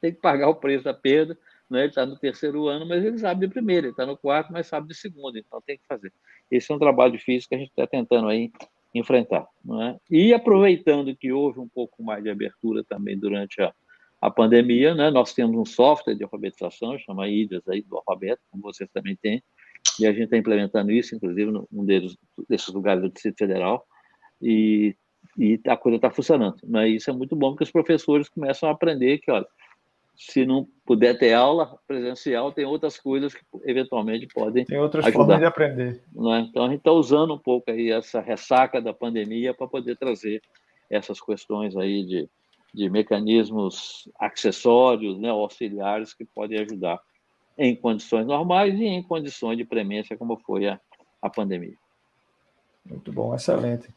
tem 0.00 0.12
que 0.12 0.20
pagar 0.20 0.48
o 0.48 0.54
preço 0.54 0.84
da 0.84 0.94
perda. 0.94 1.36
Né? 1.68 1.80
Ele 1.80 1.88
está 1.88 2.06
no 2.06 2.16
terceiro 2.16 2.68
ano, 2.68 2.86
mas 2.86 3.04
ele 3.04 3.18
sabe 3.18 3.46
de 3.46 3.52
primeiro, 3.52 3.86
ele 3.86 3.92
está 3.92 4.06
no 4.06 4.16
quarto, 4.16 4.52
mas 4.52 4.68
sabe 4.68 4.86
de 4.86 4.94
segundo, 4.94 5.36
então 5.36 5.60
tem 5.60 5.76
que 5.76 5.86
fazer. 5.86 6.12
Esse 6.48 6.70
é 6.70 6.74
um 6.74 6.78
trabalho 6.78 7.12
difícil 7.12 7.48
que 7.48 7.56
a 7.56 7.58
gente 7.58 7.70
está 7.70 7.86
tentando 7.86 8.28
aí 8.28 8.52
enfrentar. 8.98 9.46
É? 9.82 9.96
E 10.10 10.34
aproveitando 10.34 11.14
que 11.16 11.32
houve 11.32 11.60
um 11.60 11.68
pouco 11.68 12.02
mais 12.02 12.22
de 12.22 12.30
abertura 12.30 12.84
também 12.84 13.18
durante 13.18 13.60
a, 13.62 13.72
a 14.20 14.30
pandemia, 14.30 14.94
né, 14.94 15.10
nós 15.10 15.34
temos 15.34 15.56
um 15.56 15.64
software 15.64 16.14
de 16.14 16.24
alfabetização, 16.24 16.98
chama 16.98 17.28
IDAS 17.28 17.66
aí, 17.68 17.82
do 17.82 17.96
alfabeto, 17.96 18.42
como 18.50 18.62
vocês 18.62 18.88
também 18.92 19.16
têm, 19.16 19.42
e 20.00 20.06
a 20.06 20.12
gente 20.12 20.24
está 20.24 20.36
implementando 20.36 20.90
isso, 20.90 21.14
inclusive, 21.14 21.50
num 21.50 21.84
deles, 21.84 22.16
desses 22.48 22.72
lugares 22.72 23.02
do 23.02 23.10
Distrito 23.10 23.38
Federal, 23.38 23.84
e, 24.40 24.96
e 25.38 25.60
a 25.66 25.76
coisa 25.76 25.96
está 25.96 26.10
funcionando. 26.10 26.56
Né? 26.64 26.88
Isso 26.88 27.10
é 27.10 27.12
muito 27.12 27.36
bom, 27.36 27.50
porque 27.50 27.64
os 27.64 27.70
professores 27.70 28.28
começam 28.28 28.68
a 28.68 28.72
aprender 28.72 29.18
que, 29.18 29.30
olha, 29.30 29.46
se 30.16 30.46
não 30.46 30.66
puder 30.84 31.18
ter 31.18 31.32
aula 31.34 31.78
presencial, 31.86 32.50
tem 32.52 32.64
outras 32.64 32.98
coisas 32.98 33.34
que 33.34 33.40
eventualmente 33.64 34.26
podem 34.26 34.64
Tem 34.64 34.78
outras 34.78 35.04
ajudar. 35.04 35.18
formas 35.18 35.38
de 35.38 35.44
aprender. 35.44 36.02
É? 36.34 36.38
Então, 36.40 36.64
a 36.64 36.68
gente 36.68 36.78
está 36.78 36.92
usando 36.92 37.34
um 37.34 37.38
pouco 37.38 37.70
aí 37.70 37.90
essa 37.90 38.20
ressaca 38.20 38.80
da 38.80 38.94
pandemia 38.94 39.52
para 39.52 39.66
poder 39.66 39.96
trazer 39.96 40.40
essas 40.88 41.20
questões 41.20 41.76
aí 41.76 42.04
de, 42.04 42.28
de 42.72 42.88
mecanismos 42.88 44.08
acessórios, 44.18 45.18
né, 45.18 45.28
auxiliares 45.28 46.14
que 46.14 46.24
podem 46.24 46.60
ajudar 46.60 46.98
em 47.58 47.74
condições 47.74 48.26
normais 48.26 48.78
e 48.78 48.84
em 48.84 49.02
condições 49.02 49.56
de 49.56 49.64
premência, 49.64 50.16
como 50.16 50.38
foi 50.38 50.68
a, 50.68 50.80
a 51.20 51.28
pandemia. 51.28 51.74
Muito 52.84 53.12
bom, 53.12 53.34
excelente. 53.34 53.88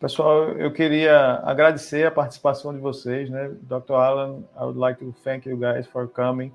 Pessoal, 0.00 0.52
eu 0.52 0.72
queria 0.72 1.42
agradecer 1.44 2.06
a 2.06 2.10
participação 2.10 2.72
de 2.72 2.80
vocês, 2.80 3.28
né? 3.28 3.50
Dr. 3.64 3.92
Alan, 3.92 4.44
I 4.56 4.62
would 4.62 4.78
like 4.78 4.98
to 5.04 5.14
thank 5.22 5.46
you 5.46 5.58
guys 5.58 5.86
for 5.86 6.08
coming. 6.08 6.50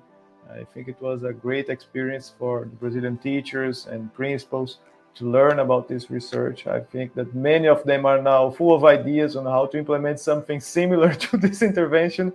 I 0.50 0.64
think 0.74 0.88
it 0.90 1.00
was 1.00 1.22
a 1.22 1.32
great 1.32 1.70
experience 1.70 2.34
for 2.36 2.62
the 2.62 2.74
Brazilian 2.80 3.16
teachers 3.16 3.86
and 3.86 4.12
principals 4.14 4.80
to 5.14 5.24
learn 5.24 5.60
about 5.60 5.86
this 5.86 6.10
research. 6.10 6.66
I 6.66 6.80
think 6.80 7.14
that 7.14 7.36
many 7.36 7.68
of 7.68 7.84
them 7.84 8.04
are 8.04 8.20
now 8.20 8.50
full 8.50 8.74
of 8.74 8.84
ideas 8.84 9.36
on 9.36 9.44
how 9.44 9.66
to 9.66 9.78
implement 9.78 10.18
something 10.18 10.58
similar 10.58 11.14
to 11.30 11.36
this 11.36 11.62
intervention 11.62 12.32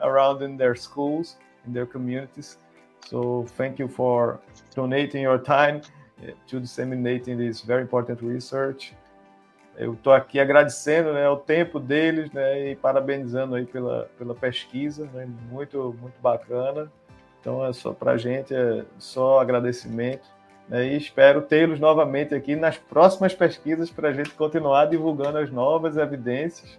around 0.00 0.42
in 0.42 0.56
their 0.56 0.76
schools, 0.76 1.38
in 1.66 1.72
their 1.72 1.86
communities. 1.86 2.56
So 3.04 3.46
thank 3.56 3.80
you 3.80 3.88
for 3.88 4.38
donating 4.76 5.22
your 5.22 5.38
time 5.38 5.82
to 6.46 6.60
disseminating 6.60 7.36
this 7.36 7.62
very 7.62 7.82
important 7.82 8.22
research. 8.22 8.92
Eu 9.78 9.92
estou 9.92 10.12
aqui 10.12 10.40
agradecendo 10.40 11.12
né, 11.12 11.28
o 11.28 11.36
tempo 11.36 11.78
deles 11.78 12.32
né, 12.32 12.70
e 12.70 12.76
parabenizando 12.76 13.54
aí 13.54 13.66
pela, 13.66 14.08
pela 14.18 14.34
pesquisa, 14.34 15.08
né, 15.12 15.28
muito, 15.50 15.94
muito 16.00 16.18
bacana. 16.20 16.90
Então, 17.40 17.64
é 17.64 17.72
só 17.72 17.92
para 17.92 18.12
a 18.12 18.16
gente, 18.16 18.54
é 18.54 18.84
só 18.98 19.38
agradecimento. 19.38 20.26
Né, 20.66 20.86
e 20.88 20.96
espero 20.96 21.42
tê-los 21.42 21.78
novamente 21.78 22.34
aqui 22.34 22.56
nas 22.56 22.78
próximas 22.78 23.34
pesquisas 23.34 23.90
para 23.90 24.08
a 24.08 24.12
gente 24.12 24.30
continuar 24.30 24.86
divulgando 24.86 25.38
as 25.38 25.50
novas 25.50 25.98
evidências. 25.98 26.78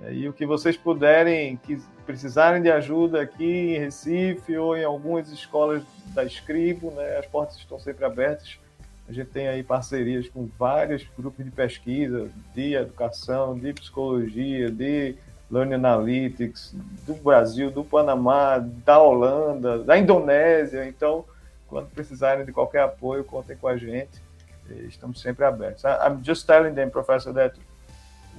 Né, 0.00 0.14
e 0.14 0.28
o 0.28 0.32
que 0.32 0.46
vocês 0.46 0.76
puderem, 0.76 1.56
que 1.56 1.82
precisarem 2.06 2.62
de 2.62 2.70
ajuda 2.70 3.20
aqui 3.20 3.74
em 3.74 3.78
Recife 3.80 4.56
ou 4.56 4.76
em 4.76 4.84
algumas 4.84 5.28
escolas 5.32 5.82
da 6.14 6.22
Escribo, 6.22 6.92
né, 6.92 7.18
as 7.18 7.26
portas 7.26 7.56
estão 7.56 7.80
sempre 7.80 8.04
abertas 8.04 8.60
a 9.08 9.12
gente 9.12 9.30
tem 9.30 9.48
aí 9.48 9.62
parcerias 9.62 10.28
com 10.28 10.48
vários 10.58 11.06
grupos 11.18 11.42
de 11.44 11.50
pesquisa, 11.50 12.28
de 12.54 12.74
educação, 12.74 13.58
de 13.58 13.72
psicologia, 13.72 14.70
de 14.70 15.16
Learning 15.50 15.74
Analytics, 15.74 16.74
do 17.06 17.14
Brasil, 17.14 17.70
do 17.70 17.82
Panamá, 17.82 18.58
da 18.58 19.00
Holanda, 19.00 19.78
da 19.78 19.96
Indonésia. 19.96 20.86
Então, 20.86 21.24
quando 21.68 21.88
precisarem 21.88 22.44
de 22.44 22.52
qualquer 22.52 22.82
apoio, 22.82 23.24
contem 23.24 23.56
com 23.56 23.68
a 23.68 23.78
gente. 23.78 24.22
Estamos 24.86 25.22
sempre 25.22 25.46
abertos. 25.46 25.84
I'm 25.84 26.22
just 26.22 26.46
telling 26.46 26.74
them, 26.74 26.90
Professor, 26.90 27.32
that 27.32 27.58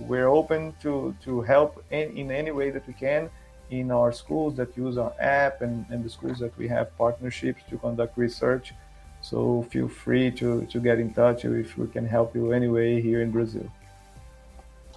we're 0.08 0.30
open 0.30 0.74
to, 0.84 1.16
to 1.24 1.42
help 1.42 1.84
in, 1.90 2.16
in 2.16 2.32
any 2.32 2.52
way 2.52 2.72
that 2.72 2.88
we 2.88 2.94
can 2.94 3.28
in 3.72 3.92
our 3.92 4.12
schools 4.12 4.56
that 4.58 4.78
use 4.78 4.98
our 4.98 5.14
app 5.20 5.64
and, 5.64 5.86
and 5.90 6.04
the 6.04 6.10
schools 6.10 6.38
that 6.40 6.56
we 6.58 6.68
have 6.68 6.96
partnerships 6.98 7.64
to 7.70 7.78
conduct 7.78 8.16
research. 8.18 8.74
So 9.22 9.66
feel 9.70 9.88
free 9.88 10.32
to, 10.32 10.66
to 10.68 10.80
get 10.80 11.00
in 11.00 11.14
touch 11.14 11.46
if 11.46 11.78
we 11.78 11.88
can 11.88 12.06
help 12.06 12.36
you 12.36 12.54
anyway 12.54 13.02
here 13.02 13.22
in 13.22 13.32
Brazil. 13.32 13.70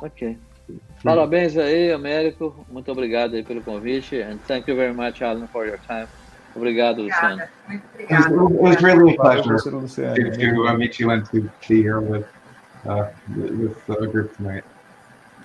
Ok. 0.01 0.37
Parabéns 1.03 1.57
aí, 1.57 1.93
Américo. 1.93 2.65
Muito 2.71 2.91
obrigado 2.91 3.35
aí 3.35 3.43
pelo 3.43 3.61
convite. 3.63 4.23
And 4.23 4.39
thank 4.47 4.69
you 4.69 4.77
very 4.77 4.95
much, 4.95 5.23
Alan, 5.23 5.47
for 5.49 5.67
your 5.67 5.79
time. 5.87 6.07
Obrigado, 6.55 7.03
Luciano. 7.03 7.43
Muito 7.69 7.85
obrigada. 7.95 8.35
It 8.35 8.61
was 8.61 8.83
really 8.83 9.15
a 9.15 9.17
pleasure 9.17 9.59
to 9.59 9.79
uh, 9.79 10.77
meet 10.77 11.01
you 11.01 11.11
and 11.11 11.25
to 11.31 11.51
be 11.69 11.83
here 11.83 12.01
with 12.01 12.27
uh, 12.87 13.07
with 13.37 13.77
the 13.87 14.07
group 14.07 14.37
tonight. 14.37 14.65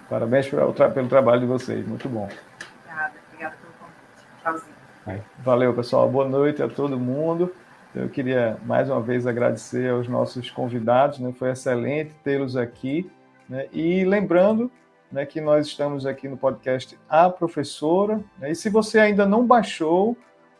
Parabéns 0.09 0.47
pelo, 0.47 0.73
tra 0.73 0.89
pelo 0.89 1.07
trabalho 1.07 1.41
de 1.41 1.47
vocês. 1.47 1.85
Muito 1.85 2.07
bom. 2.07 2.29
Obrigada, 2.29 3.13
obrigada 3.27 3.55
pelo 3.57 3.73
convite. 3.79 4.63
Tchauzinho. 5.05 5.23
Valeu, 5.39 5.73
pessoal. 5.73 6.09
Boa 6.09 6.27
noite 6.27 6.61
a 6.61 6.67
todo 6.67 6.99
mundo. 6.99 7.53
Eu 7.99 8.09
queria 8.09 8.59
mais 8.63 8.91
uma 8.91 9.01
vez 9.01 9.25
agradecer 9.25 9.89
aos 9.89 10.07
nossos 10.07 10.51
convidados, 10.51 11.17
né? 11.17 11.33
Foi 11.33 11.49
excelente 11.49 12.13
tê-los 12.23 12.55
aqui, 12.55 13.09
né? 13.49 13.67
E 13.73 14.05
lembrando, 14.05 14.69
né, 15.11 15.25
que 15.25 15.41
nós 15.41 15.65
estamos 15.65 16.05
aqui 16.05 16.27
no 16.27 16.37
podcast 16.37 16.95
A 17.09 17.27
Professora, 17.27 18.23
né? 18.37 18.51
E 18.51 18.55
se 18.55 18.69
você 18.69 18.99
ainda 18.99 19.25
não 19.25 19.47
baixou 19.47 20.15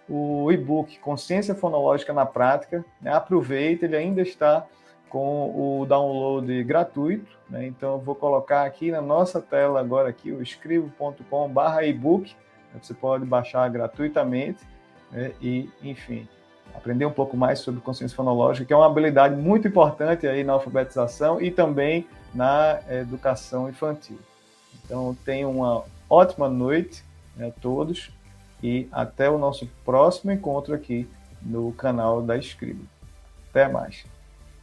o 0.09 0.51
e-book 0.51 0.97
Consciência 0.97 1.53
Fonológica 1.53 2.11
na 2.11 2.25
Prática, 2.25 2.83
né? 2.99 3.13
aproveita, 3.13 3.85
ele 3.85 3.95
ainda 3.95 4.23
está 4.23 4.65
com 5.07 5.81
o 5.81 5.85
download 5.85 6.63
gratuito, 6.63 7.37
né? 7.47 7.67
Então 7.67 7.93
eu 7.93 7.99
vou 7.99 8.15
colocar 8.15 8.63
aqui 8.63 8.89
na 8.89 9.01
nossa 9.01 9.39
tela 9.39 9.79
agora 9.79 10.09
aqui 10.09 10.31
o 10.31 10.41
escrivo.com/ebook, 10.41 12.35
você 12.81 12.95
pode 12.95 13.25
baixar 13.25 13.69
gratuitamente? 13.69 14.65
E 15.39 15.69
enfim, 15.83 16.27
aprender 16.77 17.05
um 17.05 17.11
pouco 17.11 17.35
mais 17.35 17.59
sobre 17.59 17.81
consciência 17.81 18.15
fonológica, 18.15 18.65
que 18.65 18.73
é 18.73 18.75
uma 18.75 18.85
habilidade 18.85 19.35
muito 19.35 19.67
importante 19.67 20.27
aí 20.27 20.43
na 20.43 20.53
alfabetização 20.53 21.41
e 21.41 21.51
também 21.51 22.07
na 22.33 22.79
educação 22.89 23.67
infantil. 23.67 24.19
Então, 24.85 25.17
tenham 25.25 25.51
uma 25.51 25.83
ótima 26.09 26.47
noite 26.47 27.03
né, 27.35 27.47
a 27.47 27.51
todos 27.59 28.11
e 28.63 28.87
até 28.91 29.29
o 29.29 29.37
nosso 29.37 29.67
próximo 29.83 30.31
encontro 30.31 30.73
aqui 30.73 31.07
no 31.41 31.73
canal 31.73 32.21
da 32.21 32.37
Escriba. 32.37 32.83
Até 33.49 33.67
mais. 33.67 34.05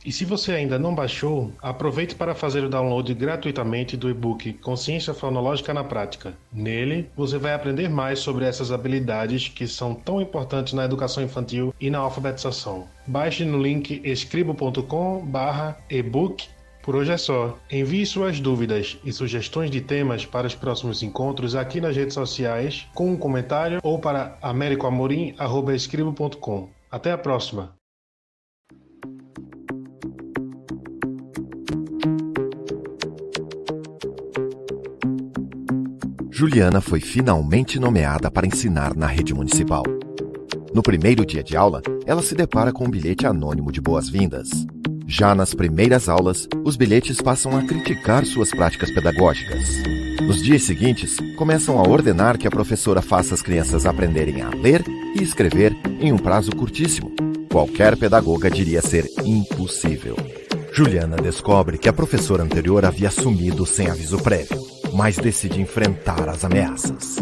E 0.05 0.13
se 0.13 0.25
você 0.27 0.53
ainda 0.53 0.79
não 0.79 0.95
baixou, 0.95 1.51
aproveite 1.63 2.15
para 2.15 2.35
fazer 2.35 2.63
o 2.63 2.69
download 2.69 3.15
gratuitamente 3.15 3.97
do 3.97 4.11
e-book 4.11 4.53
Consciência 4.55 5.15
Fonológica 5.15 5.73
na 5.73 5.83
Prática. 5.83 6.35
Nele, 6.53 7.09
você 7.17 7.39
vai 7.39 7.55
aprender 7.55 7.89
mais 7.89 8.19
sobre 8.19 8.45
essas 8.45 8.71
habilidades 8.71 9.49
que 9.49 9.67
são 9.67 9.95
tão 9.95 10.21
importantes 10.21 10.75
na 10.75 10.85
educação 10.85 11.23
infantil 11.23 11.75
e 11.81 11.89
na 11.89 12.01
alfabetização. 12.01 12.87
Baixe 13.07 13.47
no 13.47 13.57
link 13.57 14.03
escribo.com/ebook. 14.05 16.49
Por 16.83 16.97
hoje 16.97 17.13
é 17.13 17.17
só. 17.17 17.59
Envie 17.73 18.05
suas 18.05 18.39
dúvidas 18.39 18.99
e 19.03 19.11
sugestões 19.11 19.71
de 19.71 19.81
temas 19.81 20.27
para 20.27 20.47
os 20.47 20.55
próximos 20.55 21.03
encontros 21.03 21.57
aqui 21.57 21.81
nas 21.81 21.97
redes 21.97 22.13
sociais 22.13 22.87
com 22.95 23.11
um 23.11 23.17
comentário 23.17 23.81
ou 23.83 23.99
para 23.99 24.37
americoamorim@escribo.com. 24.43 26.69
Até 26.91 27.11
a 27.11 27.17
próxima. 27.17 27.75
Juliana 36.37 36.81
foi 36.81 36.99
finalmente 36.99 37.79
nomeada 37.79 38.29
para 38.29 38.45
ensinar 38.45 38.97
na 38.97 39.07
rede 39.07 39.33
municipal. 39.33 39.85
No 40.75 40.83
primeiro 40.83 41.25
dia 41.25 41.45
de 41.45 41.57
aula, 41.57 41.81
ela 42.05 42.25
se 42.25 42.35
depara 42.35 42.73
com 42.73 42.87
um 42.87 42.91
bilhete 42.91 43.25
anônimo 43.25 43.71
de 43.71 43.81
boas-vindas. 43.81 44.49
Já 45.07 45.33
nas 45.33 45.55
primeiras 45.55 46.09
aulas, 46.09 46.49
os 46.65 46.75
bilhetes 46.77 47.21
passam 47.21 47.57
a 47.57 47.63
criticar 47.63 48.27
suas 48.27 48.51
práticas 48.51 48.91
pedagógicas. 48.91 49.81
Nos 50.23 50.43
dias 50.43 50.65
seguintes, 50.65 51.19
começam 51.37 51.79
a 51.79 51.89
ordenar 51.89 52.37
que 52.37 52.49
a 52.49 52.51
professora 52.51 53.01
faça 53.01 53.33
as 53.35 53.41
crianças 53.41 53.87
aprenderem 53.87 54.43
a 54.43 54.49
ler 54.49 54.83
e 55.15 55.23
escrever 55.23 55.73
em 56.01 56.13
um 56.13 56.19
prazo 56.19 56.51
curtíssimo. 56.51 57.15
Qualquer 57.49 57.97
pedagoga 57.97 58.51
diria 58.51 58.83
ser 58.83 59.09
impossível. 59.25 60.17
Juliana 60.73 61.15
descobre 61.15 61.79
que 61.79 61.89
a 61.89 61.93
professora 61.93 62.43
anterior 62.43 62.85
havia 62.85 63.09
sumido 63.09 63.65
sem 63.65 63.87
aviso 63.87 64.19
prévio, 64.19 64.74
mas 64.95 65.17
decide 65.17 65.61
enfrentar 65.61 66.29
as 66.29 66.45
ameaças. 66.45 67.17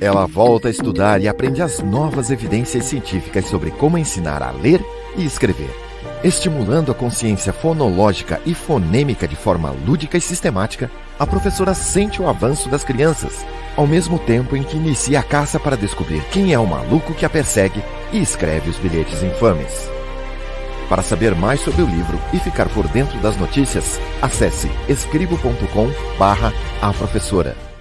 Ela 0.00 0.26
volta 0.26 0.68
a 0.68 0.70
estudar 0.70 1.22
e 1.22 1.28
aprende 1.28 1.62
as 1.62 1.78
novas 1.78 2.30
evidências 2.30 2.84
científicas 2.84 3.46
sobre 3.46 3.70
como 3.70 3.96
ensinar 3.96 4.42
a 4.42 4.50
ler 4.50 4.84
e 5.16 5.24
escrever 5.24 5.70
Estimulando 6.24 6.92
a 6.92 6.94
consciência 6.94 7.52
fonológica 7.52 8.40
e 8.46 8.54
fonêmica 8.54 9.26
de 9.26 9.34
forma 9.34 9.74
lúdica 9.84 10.16
e 10.16 10.20
sistemática, 10.20 10.88
a 11.18 11.26
professora 11.26 11.74
sente 11.74 12.22
o 12.22 12.28
avanço 12.28 12.68
das 12.68 12.84
crianças, 12.84 13.44
ao 13.76 13.88
mesmo 13.88 14.20
tempo 14.20 14.56
em 14.56 14.62
que 14.62 14.76
inicia 14.76 15.18
a 15.18 15.22
caça 15.22 15.58
para 15.58 15.76
descobrir 15.76 16.22
quem 16.30 16.52
é 16.52 16.58
o 16.58 16.66
maluco 16.66 17.12
que 17.12 17.26
a 17.26 17.30
persegue 17.30 17.82
e 18.12 18.22
escreve 18.22 18.70
os 18.70 18.78
bilhetes 18.78 19.20
infames. 19.20 19.91
Para 20.92 21.02
saber 21.02 21.34
mais 21.34 21.58
sobre 21.60 21.80
o 21.80 21.86
livro 21.86 22.20
e 22.34 22.38
ficar 22.38 22.68
por 22.68 22.86
dentro 22.86 23.18
das 23.20 23.34
notícias, 23.38 23.98
acesse 24.20 24.70
escribo.com/a 24.90 26.92
professora. 26.92 27.71